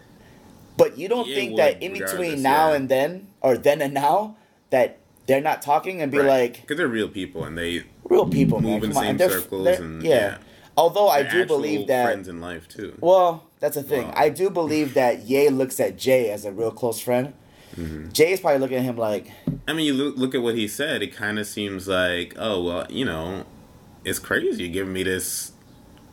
But 0.76 0.98
you 0.98 1.08
don't 1.08 1.26
Ye 1.28 1.34
think 1.34 1.56
that 1.56 1.82
in 1.82 1.92
between 1.92 2.42
now 2.42 2.70
yeah. 2.70 2.76
and 2.76 2.88
then, 2.88 3.28
or 3.40 3.56
then 3.56 3.80
and 3.82 3.94
now, 3.94 4.36
that 4.70 4.98
they're 5.26 5.40
not 5.40 5.62
talking 5.62 6.00
and 6.02 6.10
be 6.12 6.20
like 6.22 6.60
because 6.62 6.76
they're 6.76 6.88
real 6.88 7.08
people 7.08 7.44
and 7.44 7.56
they 7.56 7.84
real 8.04 8.26
people, 8.28 8.60
man. 8.60 8.72
Move 8.74 8.84
in 8.84 8.90
Come 8.90 8.98
on. 8.98 9.04
same 9.04 9.16
they're- 9.16 9.30
circles 9.30 9.64
they're- 9.64 9.82
and- 9.82 10.02
yeah. 10.02 10.14
yeah. 10.14 10.38
Although 10.76 11.08
I 11.08 11.22
they're 11.24 11.42
do 11.42 11.46
believe 11.46 11.88
that 11.88 12.04
friends 12.04 12.28
in 12.28 12.40
life 12.40 12.68
too. 12.68 12.96
well, 13.00 13.44
that's 13.58 13.74
the 13.74 13.82
thing. 13.82 14.06
Wow. 14.06 14.14
I 14.16 14.28
do 14.28 14.48
believe 14.48 14.94
that 14.94 15.22
Ye 15.22 15.48
looks 15.48 15.80
at 15.80 15.98
Jay 15.98 16.30
as 16.30 16.44
a 16.44 16.52
real 16.52 16.70
close 16.70 17.00
friend. 17.00 17.32
Mm-hmm. 17.76 18.10
Jay 18.12 18.30
is 18.32 18.38
probably 18.40 18.60
looking 18.60 18.78
at 18.78 18.84
him 18.84 18.96
like, 18.96 19.30
I 19.66 19.72
mean, 19.72 19.86
you 19.86 19.92
look, 19.94 20.16
look 20.16 20.34
at 20.36 20.42
what 20.42 20.54
he 20.54 20.68
said. 20.68 21.02
It 21.02 21.12
kind 21.14 21.38
of 21.40 21.46
seems 21.48 21.88
like, 21.88 22.34
oh 22.38 22.62
well, 22.62 22.86
you 22.88 23.04
know, 23.04 23.44
it's 24.04 24.20
crazy. 24.20 24.62
You're 24.64 24.72
giving 24.72 24.92
me 24.92 25.02
this, 25.02 25.50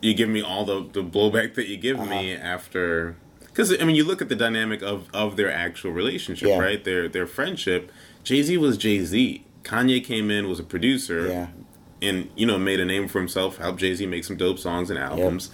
you 0.02 0.14
give 0.14 0.28
me 0.28 0.42
all 0.42 0.64
the 0.64 0.86
the 0.92 1.02
blowback 1.02 1.54
that 1.54 1.68
you 1.68 1.76
give 1.76 1.98
me 1.98 2.34
Uh-huh. 2.34 2.44
after. 2.44 3.16
Because 3.40 3.72
I 3.80 3.84
mean, 3.84 3.96
you 3.96 4.04
look 4.04 4.20
at 4.20 4.28
the 4.28 4.36
dynamic 4.36 4.82
of 4.82 5.08
of 5.14 5.36
their 5.36 5.50
actual 5.52 5.92
relationship, 5.92 6.48
Yeah. 6.48 6.58
right? 6.58 6.82
Their 6.84 7.08
their 7.08 7.26
friendship. 7.26 7.90
Jay 8.24 8.42
Z 8.42 8.56
was 8.58 8.76
Jay 8.76 9.02
Z. 9.04 9.44
Kanye 9.64 10.02
came 10.04 10.30
in 10.30 10.48
was 10.48 10.60
a 10.60 10.62
producer, 10.62 11.26
yeah, 11.28 11.46
and 12.00 12.28
you 12.36 12.46
know 12.46 12.58
made 12.58 12.78
a 12.80 12.84
name 12.84 13.08
for 13.08 13.18
himself. 13.18 13.56
Helped 13.58 13.80
Jay 13.80 13.94
Z 13.94 14.04
make 14.06 14.24
some 14.24 14.36
dope 14.36 14.58
songs 14.58 14.90
and 14.90 14.98
albums. 14.98 15.50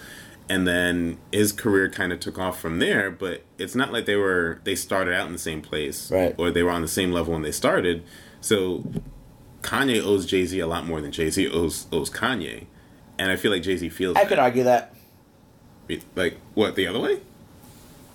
And 0.49 0.67
then 0.67 1.19
his 1.33 1.53
career 1.53 1.89
kind 1.89 2.13
of 2.13 2.19
took 2.21 2.39
off 2.39 2.61
from 2.61 2.79
there, 2.81 3.11
but 3.11 3.43
it's 3.59 3.75
not 3.77 3.93
like 3.93 4.05
they 4.07 4.17
were 4.17 4.59
they 4.65 4.75
started 4.75 5.15
out 5.15 5.27
in 5.29 5.33
the 5.33 5.39
same 5.39 5.63
place, 5.63 6.11
Right. 6.11 6.35
Or 6.37 6.51
they 6.51 6.63
were 6.65 6.73
on 6.73 6.83
the 6.83 6.89
same 6.89 7.13
level 7.13 7.33
when 7.33 7.43
they 7.43 7.53
started. 7.53 8.03
So 8.41 8.85
Kanye 9.63 10.03
owes 10.05 10.27
Jay 10.27 10.45
Z 10.45 10.59
a 10.59 10.67
lot 10.67 10.85
more 10.87 11.01
than 11.01 11.13
Jay 11.13 11.31
Z 11.31 11.49
owes 11.49 11.87
owes 11.93 12.11
Kanye, 12.11 12.67
and 13.23 13.31
I 13.31 13.37
feel 13.37 13.51
like 13.53 13.63
Jay 13.63 13.77
Z 13.77 13.89
feels 13.91 14.17
I 14.17 14.21
that. 14.25 14.29
could 14.29 14.39
argue 14.39 14.65
that. 14.65 14.95
like 16.17 16.37
what 16.55 16.75
the 16.75 16.87
other 16.87 16.99
way, 17.01 17.21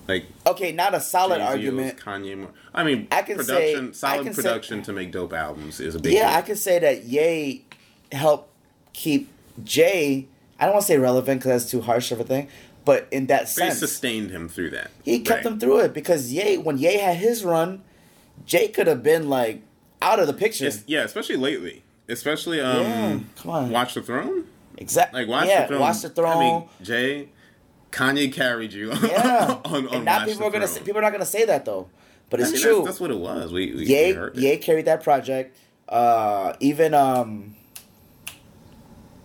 like 0.08 0.26
Okay, 0.46 0.72
not 0.72 0.94
a 0.94 1.00
solid 1.02 1.38
Jay-Z 1.38 1.48
argument. 1.48 1.98
Kanye 2.00 2.38
more. 2.38 2.50
I 2.74 2.84
mean, 2.84 3.08
I 3.12 3.22
can 3.22 3.38
say- 3.44 3.74
production, 3.76 3.90
I 3.90 3.92
solid 3.94 4.24
can 4.26 4.34
say- 4.34 4.42
production 4.42 4.82
to 4.84 4.94
make 4.94 5.12
dope 5.12 5.34
albums 5.34 5.80
is 5.80 5.96
a 5.96 6.00
big 6.00 6.14
Yeah, 6.14 6.30
deal. 6.30 6.38
I 6.38 6.42
could 6.42 6.58
say 6.58 6.80
that 6.80 7.04
Ye 7.06 7.66
helped 8.12 8.50
keep 8.94 9.30
Jay. 9.64 10.28
I 10.60 10.66
don't 10.66 10.74
want 10.74 10.84
to 10.86 10.88
say 10.88 10.98
relevant 10.98 11.40
because 11.42 11.62
that's 11.62 11.72
too 11.72 11.82
harsh 11.82 12.12
of 12.12 12.20
a 12.20 12.24
thing, 12.24 12.48
but 12.84 13.08
in 13.12 13.28
that 13.28 13.42
But 13.42 13.48
he 13.50 13.54
sense, 13.70 13.80
sustained 13.80 14.32
him 14.32 14.50
through 14.50 14.72
that. 14.72 14.90
he 15.04 15.20
kept 15.20 15.46
Right. 15.46 15.54
him 15.54 15.60
through 15.60 15.80
it 15.82 15.94
because 15.94 16.32
Ye, 16.32 16.58
when 16.58 16.78
Ye 16.80 16.98
had 16.98 17.18
his 17.18 17.44
run, 17.44 17.82
Jay 18.46 18.68
could 18.70 18.88
have 18.88 19.04
been 19.04 19.30
like 19.30 19.62
out 20.02 20.20
of 20.20 20.28
the 20.28 20.34
picture. 20.34 20.66
It's- 20.66 20.84
yeah, 20.88 21.04
especially 21.04 21.38
lately. 21.38 21.84
Especially 22.10 22.62
um, 22.62 22.82
Yeah, 22.84 23.20
come 23.36 23.52
on. 23.52 23.70
Watch 23.70 23.94
the 23.94 24.02
Throne. 24.02 24.46
Exactly. 24.78 25.22
Like 25.22 25.30
Watch 25.30 25.48
yeah, 25.48 25.62
the 25.62 25.68
Throne. 25.68 25.80
Watch 25.80 26.02
the 26.02 26.10
Throne. 26.10 26.38
I 26.38 26.40
mean, 26.40 26.70
Jay, 26.82 27.30
Kanye 27.92 28.32
carried 28.32 28.74
you. 28.74 28.94
yeah, 29.04 29.60
on, 29.66 29.88
on 29.88 29.96
and 29.96 30.06
now 30.06 30.26
people 30.26 30.46
are 30.46 30.52
gonna 30.52 30.68
say, 30.68 30.82
people 30.82 31.00
are 31.00 31.04
not 31.04 31.12
gonna 31.12 31.26
say 31.26 31.46
that 31.46 31.66
though, 31.66 31.90
but 32.30 32.40
I 32.40 32.44
it's 32.44 32.54
mean, 32.54 32.62
true. 32.62 32.76
That's, 32.76 32.88
that's 32.88 33.00
what 33.00 33.12
it 33.12 33.18
was. 33.18 33.52
We, 33.52 33.72
we, 33.72 33.78
we 33.78 33.86
Ye 33.86 34.12
it. 34.12 34.36
Ye 34.36 34.58
carried 34.58 34.86
that 34.86 35.04
project. 35.04 35.58
Uh, 35.90 36.54
even 36.60 36.94
um, 36.94 37.56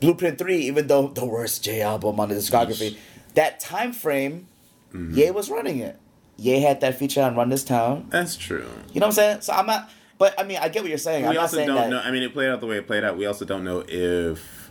Blueprint 0.01 0.39
Three, 0.39 0.59
even 0.67 0.87
though 0.87 1.09
the 1.09 1.25
worst 1.25 1.65
J 1.65 1.83
album 1.83 2.21
on 2.21 2.29
the 2.29 2.35
discography, 2.37 2.97
that 3.35 3.61
time 3.61 3.93
frame, 3.93 4.47
Mm-hmm. 4.93 5.17
Ye 5.19 5.31
was 5.31 5.51
running 5.51 5.79
it. 5.79 5.99
Ye 6.37 6.61
had 6.61 6.81
that 6.81 6.99
feature 6.99 7.23
on 7.23 7.35
Run 7.37 7.49
This 7.49 7.65
Town. 7.65 8.07
That's 8.11 8.37
true. 8.37 8.69
You 8.93 9.01
know 9.01 9.07
what 9.07 9.09
I'm 9.09 9.13
saying? 9.13 9.41
So 9.43 9.53
I'm 9.53 9.67
not. 9.67 9.91
But 10.19 10.39
I 10.39 10.45
mean, 10.45 10.59
I 10.61 10.69
get 10.69 10.83
what 10.83 10.89
you're 10.89 10.99
saying. 10.99 11.25
I'm 11.25 11.31
we 11.31 11.37
not 11.37 11.43
also 11.43 11.57
saying 11.57 11.69
don't 11.69 11.77
that. 11.77 11.91
know. 11.91 12.01
I 12.01 12.11
mean, 12.11 12.23
it 12.23 12.33
played 12.33 12.49
out 12.49 12.61
the 12.61 12.67
way 12.67 12.77
it 12.77 12.87
played 12.87 13.05
out. 13.05 13.17
We 13.17 13.27
also 13.27 13.45
don't 13.45 13.65
know 13.65 13.85
if 13.87 14.62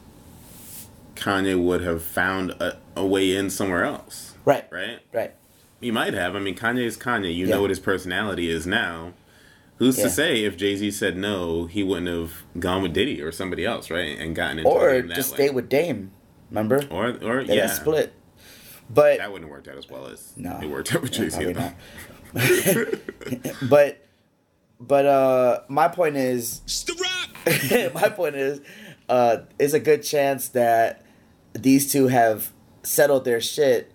Kanye 1.22 1.58
would 1.62 1.82
have 1.82 2.04
found 2.04 2.52
a, 2.52 2.78
a 2.96 3.06
way 3.06 3.36
in 3.36 3.50
somewhere 3.50 3.84
else. 3.84 4.34
Right. 4.44 4.66
Right. 4.72 5.00
Right. 5.14 5.34
He 5.80 5.92
might 5.92 6.14
have. 6.14 6.36
I 6.36 6.40
mean, 6.40 6.56
Kanye 6.56 6.84
is 6.84 6.98
Kanye. 6.98 7.34
You 7.34 7.46
Yeah. 7.48 7.56
know 7.56 7.62
what 7.62 7.70
his 7.70 7.80
personality 7.80 8.50
is 8.50 8.66
now. 8.68 9.14
Who's 9.78 9.98
Yeah. 9.98 10.04
to 10.06 10.10
say 10.10 10.44
if 10.44 10.58
Jay 10.58 10.76
Z 10.76 10.92
said 10.92 11.18
no, 11.18 11.66
he 11.66 11.84
wouldn't 11.84 12.08
have 12.08 12.44
gone 12.60 12.82
with 12.84 12.94
Diddy 12.94 13.22
or 13.22 13.32
somebody 13.32 13.66
else, 13.66 13.90
right? 13.90 14.18
And 14.20 14.36
gotten 14.36 14.60
into 14.60 14.70
the 14.70 14.76
Or 14.76 14.92
game 14.94 15.08
that 15.08 15.16
just 15.16 15.32
way. 15.32 15.36
stay 15.38 15.50
with 15.52 15.70
Dame. 15.70 16.12
Remember? 16.50 16.84
or 16.89 17.18
or 17.24 17.43
They 17.43 17.56
yeah, 17.58 17.68
split. 17.68 18.14
But 18.89 19.20
that 19.20 19.32
wouldn't 19.32 19.50
have 19.50 19.52
worked 19.56 19.68
out 19.70 19.78
as 19.78 19.89
well 19.89 20.08
as 20.08 20.34
No. 20.36 20.60
it 20.62 20.68
worked 20.70 20.93
out 20.93 21.02
with 21.02 21.12
Jay 21.14 21.30
Z. 21.30 21.54
probably 21.54 21.74
but 23.70 24.06
but 24.80 25.06
uh 25.06 25.60
my 25.68 25.88
point 25.88 26.16
is 26.18 26.62
It's 26.66 26.84
the 26.84 26.93
rock. 26.93 27.93
my 27.93 28.10
point 28.10 28.36
is 28.36 28.62
uh 29.10 29.38
is 29.60 29.74
a 29.74 29.80
good 29.80 30.04
chance 30.04 30.50
that 30.50 31.04
these 31.54 31.92
two 31.92 32.08
have 32.08 32.52
settled 32.84 33.26
their 33.26 33.42
shit 33.42 33.92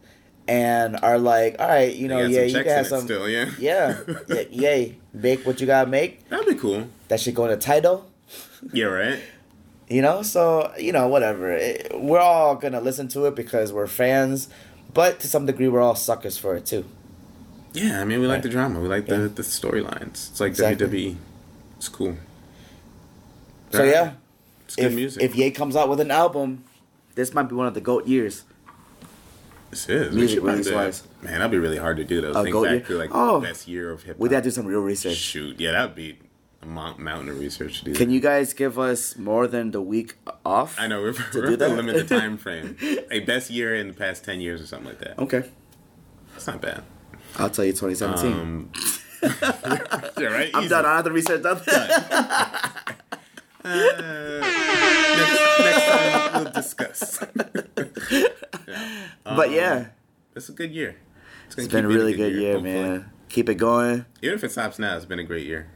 and 0.48 0.96
are 1.02 1.18
like, 1.18 1.56
all 1.58 1.68
right, 1.68 1.94
you 1.94 2.06
know, 2.08 2.20
yeah, 2.20 2.42
you 2.42 2.54
can 2.54 2.66
have 2.66 2.86
some 2.86 3.02
still, 3.02 3.28
yeah. 3.28 3.50
yeah, 3.58 3.98
yeah, 4.28 4.42
Ye, 4.50 4.98
make 5.12 5.44
what 5.46 5.60
you 5.60 5.66
gotta 5.66 5.90
make. 5.90 6.28
That'd 6.28 6.46
be 6.46 6.54
cool. 6.54 6.88
That 7.08 7.20
should 7.20 7.34
go 7.34 7.44
in 7.44 7.50
the 7.50 7.56
title. 7.56 8.08
Yeah, 8.72 8.86
right. 8.86 9.20
You 9.88 10.02
know, 10.02 10.22
so 10.22 10.72
you 10.78 10.92
know, 10.92 11.06
whatever. 11.08 11.52
It, 11.52 11.92
we're 11.94 12.18
all 12.20 12.56
gonna 12.56 12.80
listen 12.80 13.08
to 13.08 13.26
it 13.26 13.34
because 13.36 13.72
we're 13.72 13.86
fans, 13.86 14.48
but 14.92 15.20
to 15.20 15.28
some 15.28 15.46
degree, 15.46 15.68
we're 15.68 15.80
all 15.82 15.94
suckers 15.94 16.36
for 16.38 16.56
it 16.56 16.66
too. 16.66 16.84
Yeah, 17.72 18.00
I 18.00 18.04
mean, 18.04 18.20
we 18.20 18.26
like 18.26 18.42
the 18.42 18.48
drama. 18.48 18.80
We 18.80 18.88
like 18.88 19.06
Yeah. 19.08 19.18
the 19.18 19.28
the 19.28 19.42
storylines. 19.42 20.30
It's 20.30 20.40
like 20.40 20.50
Exactly. 20.50 20.86
WWE. 20.88 21.16
It's 21.76 21.88
cool. 21.88 22.16
So 23.70 23.80
Right. 23.80 23.88
yeah, 23.90 24.12
it's 24.64 24.76
good 24.76 24.84
if 24.86 24.94
music. 24.94 25.22
if 25.22 25.36
Ye 25.36 25.50
comes 25.50 25.76
out 25.76 25.88
with 25.88 26.00
an 26.00 26.10
album, 26.10 26.64
this 27.16 27.34
might 27.34 27.48
be 27.48 27.54
one 27.56 27.66
of 27.66 27.74
the 27.74 27.80
goat 27.80 28.06
years. 28.06 28.44
this 29.70 29.88
is 29.88 30.14
music 30.14 30.42
release 30.42 30.70
wise. 30.70 31.02
Man, 31.22 31.32
that'd 31.40 31.50
be 31.50 31.58
really 31.58 31.78
hard 31.78 31.96
to 31.96 32.04
do 32.04 32.20
though. 32.20 32.30
A 32.32 32.42
Think 32.44 32.54
back 32.54 32.70
year? 32.70 32.80
to 32.80 32.92
like 32.98 33.10
Oh. 33.12 33.40
the 33.40 33.48
best 33.48 33.66
year 33.66 33.90
of 33.90 34.04
hip 34.04 34.14
hop. 34.16 34.20
We 34.20 34.28
gotta 34.28 34.42
do 34.44 34.50
some 34.52 34.66
real 34.66 34.80
research. 34.80 35.16
Shoot, 35.16 35.58
yeah, 35.58 35.72
that'd 35.72 35.94
be 35.96 36.18
a 36.62 36.66
mountain 36.66 37.28
of 37.28 37.38
research 37.38 37.80
to 37.80 37.84
do. 37.86 37.94
Can 37.94 38.10
you 38.10 38.20
guys 38.20 38.52
give 38.54 38.78
us 38.78 39.16
more 39.18 39.46
than 39.46 39.72
the 39.72 39.80
week 39.82 40.14
off? 40.44 40.78
I 40.78 40.86
know 40.86 41.00
we're, 41.02 41.12
do 41.12 41.18
we're 41.34 41.56
that? 41.56 41.68
to 41.68 41.74
limit 41.74 42.08
the 42.08 42.18
time 42.18 42.36
frame. 42.38 42.76
A 43.10 43.20
best 43.20 43.50
year 43.50 43.74
in 43.74 43.88
the 43.88 43.94
past 43.94 44.24
ten 44.24 44.40
years 44.40 44.60
or 44.62 44.66
something 44.66 44.88
like 44.88 45.00
that. 45.00 45.18
Okay, 45.18 45.42
That's 46.32 46.46
not 46.46 46.60
bad. 46.60 46.82
I'll 47.38 47.50
tell 47.50 47.64
you 47.64 47.72
2017. 47.72 48.32
Um, 48.32 48.70
yeah, 49.22 50.26
right. 50.28 50.50
I'm 50.54 50.60
Easy. 50.62 50.68
done. 50.70 50.86
I 50.86 50.96
have 50.96 51.04
to 51.04 51.10
research 51.12 51.42
that. 51.42 52.96
Next, 53.66 55.58
next 55.60 55.84
time 55.86 56.44
we'll 56.44 56.52
discuss. 56.52 57.18
but 59.24 59.50
yeah, 59.50 59.86
It's 60.34 60.48
a 60.48 60.52
good 60.52 60.70
year. 60.72 60.96
gonna 61.54 61.64
it's 61.64 61.72
been 61.72 61.84
a 61.84 61.88
really 61.88 62.14
good 62.14 62.34
year, 62.34 62.54
hopefully. 62.54 62.74
man. 62.74 63.10
Keep 63.28 63.48
it 63.48 63.54
going. 63.56 64.04
Even 64.22 64.36
if 64.36 64.44
it 64.44 64.52
stops 64.52 64.78
now, 64.78 64.96
it's 64.96 65.04
been 65.06 65.18
a 65.18 65.24
great 65.24 65.46
year. 65.46 65.68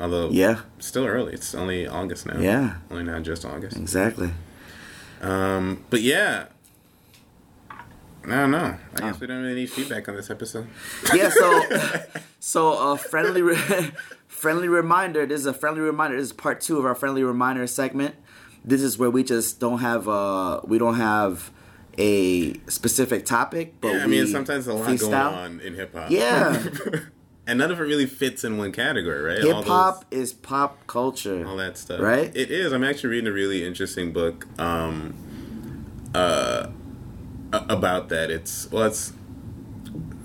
Although, 0.00 0.30
Yeah. 0.30 0.60
still 0.78 1.06
early. 1.06 1.32
It's 1.34 1.54
only 1.54 1.86
August 1.86 2.26
now. 2.26 2.38
Yeah. 2.40 2.76
Only 2.90 3.04
now 3.04 3.20
just 3.20 3.44
August. 3.44 3.76
Exactly. 3.76 4.30
Um, 5.20 5.84
but 5.90 6.00
yeah, 6.02 6.46
I 7.70 7.84
don't 8.24 8.50
know. 8.50 8.76
I 8.96 9.00
guess 9.00 9.20
we 9.20 9.26
don't 9.28 9.42
really 9.42 9.54
need 9.54 9.70
feedback 9.70 10.08
on 10.08 10.16
this 10.16 10.30
episode. 10.30 10.66
yeah, 11.14 11.28
so 11.30 11.62
so 12.40 12.92
a 12.92 12.96
friendly 12.98 13.42
re- 13.42 13.92
friendly 14.32 14.68
reminder. 14.68 15.26
This 15.26 15.40
is 15.40 15.46
a 15.46 15.54
friendly 15.54 15.80
reminder. 15.82 16.16
This 16.16 16.26
is 16.26 16.32
part 16.32 16.60
two 16.60 16.78
of 16.78 16.84
our 16.84 16.94
friendly 16.94 17.22
reminder 17.22 17.66
segment. 17.66 18.14
This 18.64 18.82
is 18.82 18.98
where 18.98 19.10
we 19.10 19.22
just 19.22 19.60
don't 19.60 19.78
have 19.80 20.08
uh 20.08 20.60
we 20.64 20.78
don't 20.78 20.96
have 20.96 21.50
a 21.98 22.54
specific 22.68 23.26
topic, 23.26 23.74
but 23.80 23.88
Yeah, 23.94 24.02
I 24.02 24.06
we 24.06 24.12
mean, 24.12 24.26
sometimes 24.26 24.66
a 24.66 24.72
lot 24.74 24.86
going 24.86 24.98
freestyle. 24.98 25.32
on 25.36 25.60
in 25.60 25.74
hip 25.74 25.94
hop. 25.94 26.10
Yeah, 26.10 26.62
and 27.46 27.58
none 27.58 27.70
of 27.70 27.78
it 27.80 27.82
really 27.84 28.06
fits 28.06 28.44
in 28.44 28.56
one 28.58 28.72
category, 28.72 29.20
right? 29.20 29.44
All 29.44 29.60
hip 29.60 29.68
hop 29.68 30.04
is 30.10 30.32
pop 30.32 30.86
culture. 30.86 31.46
all 31.46 31.56
that 31.58 31.76
stuff. 31.76 32.00
Right? 32.00 32.34
It 32.34 32.50
is. 32.50 32.72
I'm 32.72 32.82
actually 32.84 33.10
reading 33.10 33.28
a 33.28 33.32
really 33.32 33.64
interesting 33.66 34.12
book 34.12 34.46
um, 34.58 35.14
uh, 36.14 36.68
about 37.52 38.08
that. 38.08 38.30
It's 38.30 38.70
well, 38.70 38.84
it's. 38.84 39.12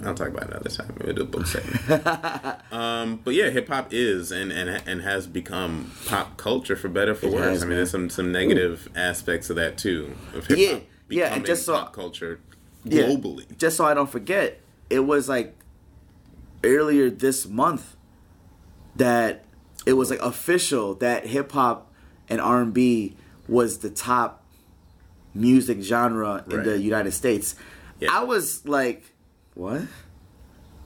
I'll 0.06 0.14
talk 0.14 0.30
about 0.30 0.44
it 0.44 0.49
another 0.52 0.69
time. 0.69 0.94
Maybe 0.99 1.14
do 1.14 1.22
a 1.22 1.26
book 1.26 1.45
segment. 1.48 2.72
um, 2.72 3.19
but 3.24 3.34
yeah, 3.34 3.49
hip 3.49 3.68
hop 3.68 3.88
is 3.91 4.32
and, 4.32 4.52
and 4.52 4.82
and 4.88 5.02
has 5.02 5.28
become 5.28 5.91
pop 6.06 6.38
culture 6.38 6.76
for 6.76 6.88
better 6.90 7.15
for 7.15 7.28
It 7.28 7.34
worse. 7.34 7.45
has, 7.45 7.61
I 7.61 7.65
mean, 7.65 7.69
man. 7.69 7.78
there's 7.78 7.91
some 7.91 8.10
some 8.10 8.32
negative 8.32 8.90
aspects 8.95 9.49
of 9.49 9.56
that 9.56 9.78
too. 9.78 10.15
Of 10.36 10.48
hip 10.48 10.57
Yeah, 10.57 10.74
hop 10.74 10.84
yeah, 11.10 11.34
and 11.36 11.45
just 11.45 11.65
so- 11.65 11.74
pop 11.74 11.94
culture 11.94 12.40
Yeah. 12.84 13.03
globally. 13.03 13.57
Just 13.57 13.78
so 13.78 13.86
I 13.86 13.94
don't 13.94 14.10
forget, 14.10 14.60
it 14.90 14.99
was 15.02 15.28
like 15.28 15.56
earlier 16.64 17.10
this 17.10 17.48
month 17.48 17.95
that 18.95 19.44
it 19.86 19.94
was 19.94 20.10
like 20.10 20.19
official 20.22 20.95
that 20.95 21.28
hip 21.28 21.52
hop 21.52 21.91
and 22.30 22.41
R 22.41 22.61
and 22.61 22.74
B 22.74 23.15
was 23.48 23.80
the 23.80 23.90
top 23.90 24.44
music 25.34 25.82
genre 25.82 26.44
in 26.49 26.64
the 26.64 26.80
United 26.80 27.11
States. 27.11 27.56
Yeah. 27.99 28.10
I 28.11 28.24
was 28.24 28.65
like, 28.68 29.14
what? 29.58 29.82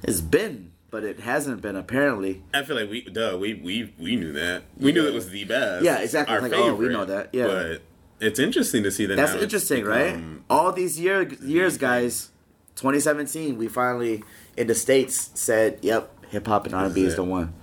It's 0.04 0.22
been, 0.22 0.72
but 0.90 1.04
it 1.04 1.20
hasn't 1.20 1.62
been 1.62 1.76
apparently. 1.76 2.42
I 2.54 2.64
feel 2.64 2.76
like 2.76 2.90
we, 2.90 3.02
duh, 3.02 3.38
we 3.40 3.54
we 3.54 3.94
we 4.00 4.16
knew 4.16 4.34
that. 4.34 4.64
We 4.78 4.92
knew 4.92 5.06
it 5.08 5.14
was 5.14 5.30
the 5.30 5.44
best. 5.46 5.84
Yeah, 5.86 6.00
exactly. 6.00 6.36
Our 6.36 6.42
Like, 6.42 6.54
oh, 6.54 6.74
we 6.76 6.88
know 6.90 7.06
that, 7.06 7.30
yeah. 7.34 7.48
but 7.48 7.82
it's 8.20 8.40
interesting 8.40 8.84
to 8.84 8.92
see 8.92 9.06
that. 9.06 9.16
That's 9.16 9.32
now 9.32 9.36
it's 9.38 9.44
interesting, 9.44 9.84
right? 9.86 10.20
All 10.50 10.72
these 10.72 11.00
year, 11.00 11.24
years, 11.44 11.78
guys. 11.78 12.30
2017, 12.78 13.58
we 13.58 13.68
finally 13.68 14.24
in 14.58 14.68
the 14.68 14.74
states 14.76 15.30
said, 15.36 15.80
"Yep, 15.82 16.26
hip 16.30 16.48
hop 16.48 16.66
and 16.66 16.74
R 16.74 16.86
and 16.86 16.96
B 16.96 17.04
is 17.04 17.14
it. 17.14 17.18
the 17.18 17.24
one." 17.24 17.54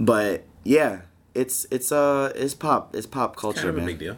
But 0.00 0.44
yeah, 0.64 1.02
it's 1.34 1.66
it's 1.70 1.90
uh 1.92 2.32
it's 2.34 2.54
pop 2.54 2.94
it's 2.94 3.06
pop 3.06 3.36
culture, 3.36 3.62
Kind 3.62 3.68
of 3.70 3.74
a 3.76 3.78
man. 3.78 3.86
big 3.86 3.98
deal. 3.98 4.16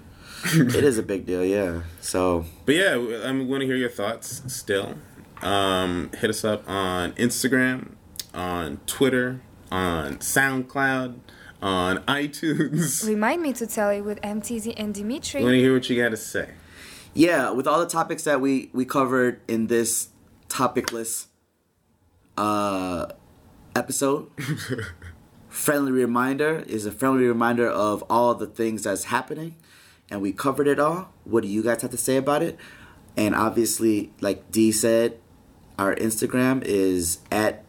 it 0.76 0.84
is 0.84 0.98
a 0.98 1.02
big 1.02 1.26
deal, 1.26 1.44
yeah. 1.44 1.82
So 2.00 2.44
But 2.66 2.76
yeah, 2.76 2.92
I'm 3.24 3.48
going 3.48 3.60
to 3.60 3.66
hear 3.66 3.76
your 3.76 3.90
thoughts 3.90 4.42
still. 4.46 4.94
Um, 5.42 6.10
hit 6.18 6.30
us 6.30 6.44
up 6.44 6.68
on 6.68 7.12
Instagram, 7.12 7.92
on 8.34 8.78
Twitter, 8.86 9.40
on 9.70 10.16
SoundCloud, 10.18 11.18
on 11.62 11.98
iTunes. 12.04 13.06
Remind 13.08 13.42
me 13.42 13.52
to 13.54 13.66
tell 13.66 13.92
you 13.92 14.02
with 14.02 14.20
MTZ 14.22 14.74
and 14.76 14.94
Dimitri. 14.94 15.40
I 15.40 15.44
want 15.44 15.54
to 15.54 15.60
hear 15.60 15.72
what 15.72 15.88
you 15.88 16.00
got 16.00 16.10
to 16.10 16.16
say. 16.16 16.50
yeah, 17.14 17.50
with 17.50 17.66
all 17.66 17.78
the 17.78 17.86
topics 17.88 18.24
that 18.24 18.40
we 18.40 18.70
we 18.72 18.84
covered 18.84 19.40
in 19.48 19.68
this 19.68 20.08
topicless 20.48 21.26
uh 22.36 23.06
episode. 23.74 24.30
friendly 25.48 25.90
reminder 25.90 26.62
is 26.66 26.84
a 26.86 26.92
friendly 26.92 27.24
reminder 27.26 27.68
of 27.68 28.04
all 28.10 28.34
the 28.34 28.46
things 28.46 28.82
that's 28.82 29.04
happening 29.04 29.56
and 30.10 30.20
we 30.20 30.30
covered 30.30 30.68
it 30.68 30.78
all 30.78 31.10
what 31.24 31.42
do 31.42 31.48
you 31.48 31.62
guys 31.62 31.80
have 31.82 31.90
to 31.90 31.96
say 31.96 32.16
about 32.16 32.42
it 32.42 32.56
and 33.16 33.34
obviously 33.34 34.12
like 34.20 34.50
d 34.52 34.70
said 34.70 35.18
our 35.78 35.94
instagram 35.94 36.62
is 36.64 37.18
at 37.30 37.64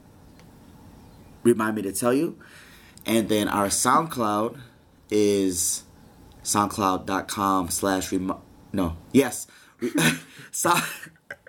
remind 1.44 1.76
me 1.76 1.82
to 1.84 1.92
tell 1.92 2.14
you. 2.14 2.38
And 3.06 3.30
then 3.30 3.48
our 3.48 3.68
soundcloud 3.68 4.60
is 5.10 5.84
soundcloud.com 6.44 7.70
slash 7.70 8.12
remi- 8.12 8.34
no 8.74 8.98
yes. 9.12 9.48
So- 10.52 10.74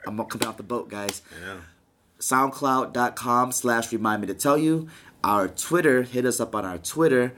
i'm 0.07 0.17
coming 0.25 0.47
off 0.47 0.57
the 0.57 0.63
boat 0.63 0.89
guys. 0.89 1.23
Yeah. 1.45 1.57
soundcloud.com 2.19 3.53
slash 3.53 3.93
remind 3.93 4.21
me 4.23 4.27
to 4.29 4.35
tell 4.35 4.57
you. 4.57 4.89
Our 5.23 5.49
twitter 5.49 6.03
hit 6.03 6.25
us 6.25 6.41
up 6.41 6.55
on 6.55 6.65
our 6.65 6.79
twitter 6.79 7.35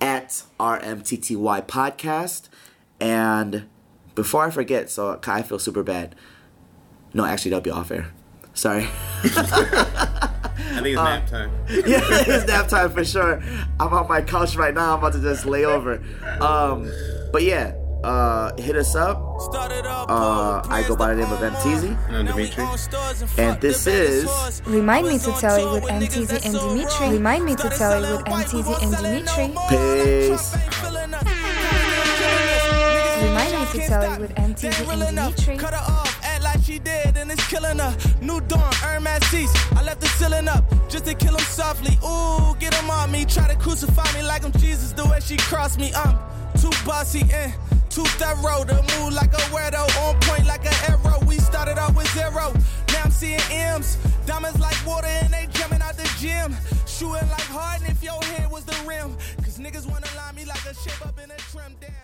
at 0.00 0.42
rmtty 0.60 1.66
podcast. 1.66 2.48
And 3.00 3.68
before 4.14 4.44
i 4.44 4.50
forget 4.50 4.90
so 4.90 5.18
i 5.26 5.42
feel 5.42 5.58
super 5.58 5.82
bad. 5.82 6.14
No 7.12 7.24
actually 7.24 7.50
that'll 7.52 7.62
be 7.62 7.70
off 7.70 7.90
air 7.90 8.12
sorry 8.54 8.86
I 9.24 10.80
think 10.82 10.86
it's 10.86 10.98
Uh, 10.98 11.04
nap 11.04 11.26
time. 11.28 11.50
yeah 11.68 12.00
it's 12.10 12.46
nap 12.46 12.68
time 12.68 12.90
for 12.90 13.04
sure 13.04 13.42
i'm 13.80 13.92
on 13.92 14.08
my 14.08 14.20
couch 14.22 14.56
right 14.56 14.72
now 14.74 14.92
i'm 14.94 14.98
about 14.98 15.12
to 15.14 15.20
just 15.20 15.44
lay 15.46 15.64
over 15.64 16.02
um 16.40 16.90
but 17.32 17.42
yeah 17.42 17.72
uh 18.04 18.52
hit 18.58 18.76
us 18.76 18.94
up 18.94 19.18
Uh, 20.06 20.60
I 20.68 20.84
go 20.86 20.94
by 20.94 21.14
the 21.14 21.22
name 21.24 21.32
of 21.32 21.40
MTZ. 21.40 21.96
I'm 22.12 22.26
Dimitri. 22.26 22.64
And 23.42 23.58
this 23.62 23.86
is 23.86 24.28
Remind 24.66 25.08
me 25.08 25.16
to 25.18 25.32
tell 25.40 25.56
you 25.58 25.70
with 25.72 25.84
MTZ 25.88 26.44
and 26.44 26.54
Dimitri. 26.54 27.08
Remind 27.16 27.46
me 27.46 27.54
to 27.56 27.68
tell 27.70 27.96
you 28.04 28.16
with 28.16 28.26
MTZ 28.28 28.68
and 28.84 28.92
Dimitri. 29.00 29.48
peace 29.72 30.52
Remind 33.24 33.52
me 33.56 33.64
to 33.72 33.78
tell 33.88 34.04
you 34.12 34.20
with 34.20 34.34
MTZ 34.36 34.76
and 34.92 35.00
Dimitri. 35.16 35.56
Cut 35.56 35.72
her 35.72 35.80
off, 35.80 36.20
act 36.22 36.42
like 36.44 36.60
she 36.62 36.78
dead, 36.78 37.06
and 37.06 37.13
it's 37.34 37.46
killing 37.48 37.78
her. 37.78 37.96
New 38.22 38.40
dawn, 38.42 38.72
Hermes 38.74 39.24
cease. 39.26 39.52
I 39.76 39.82
left 39.82 40.00
the 40.00 40.06
ceiling 40.06 40.48
up 40.48 40.64
just 40.88 41.04
to 41.04 41.14
kill 41.14 41.34
him 41.34 41.44
softly. 41.44 41.98
Ooh, 42.06 42.54
get 42.58 42.74
him 42.74 42.88
on 42.90 43.10
me. 43.10 43.24
Try 43.24 43.48
to 43.48 43.56
crucify 43.56 44.10
me 44.16 44.22
like 44.22 44.44
I'm 44.44 44.52
Jesus. 44.52 44.92
The 44.92 45.04
way 45.04 45.20
she 45.20 45.36
crossed 45.36 45.78
me, 45.78 45.92
I'm 45.94 46.16
too 46.60 46.72
bossy 46.86 47.22
and 47.32 47.52
too 47.90 48.04
thorough. 48.20 48.64
To 48.64 48.76
move 48.92 49.12
like 49.12 49.32
a 49.32 49.44
weirdo, 49.52 49.82
on 50.04 50.18
point 50.20 50.46
like 50.46 50.64
an 50.64 50.78
arrow. 50.88 51.18
We 51.26 51.38
started 51.38 51.78
out 51.78 51.94
with 51.94 52.08
zero. 52.14 52.52
Now 52.92 53.02
I'm 53.04 53.10
seeing 53.10 53.40
M's. 53.50 53.98
Diamonds 54.26 54.60
like 54.60 54.78
water, 54.86 55.06
and 55.06 55.32
they 55.32 55.46
jumping 55.52 55.82
out 55.82 55.96
the 55.96 56.08
gym. 56.18 56.56
Shooting 56.86 57.28
like 57.28 57.48
Harden 57.56 57.86
if 57.88 58.02
your 58.02 58.22
head 58.22 58.50
was 58.50 58.64
the 58.64 58.76
rim. 58.86 59.16
Cause 59.42 59.58
niggas 59.58 59.86
wanna 59.90 60.06
line 60.16 60.34
me 60.36 60.44
like 60.44 60.64
a 60.64 60.74
shape 60.74 61.04
up 61.06 61.18
in 61.22 61.30
a 61.30 61.36
trim 61.36 61.74
down. 61.80 62.03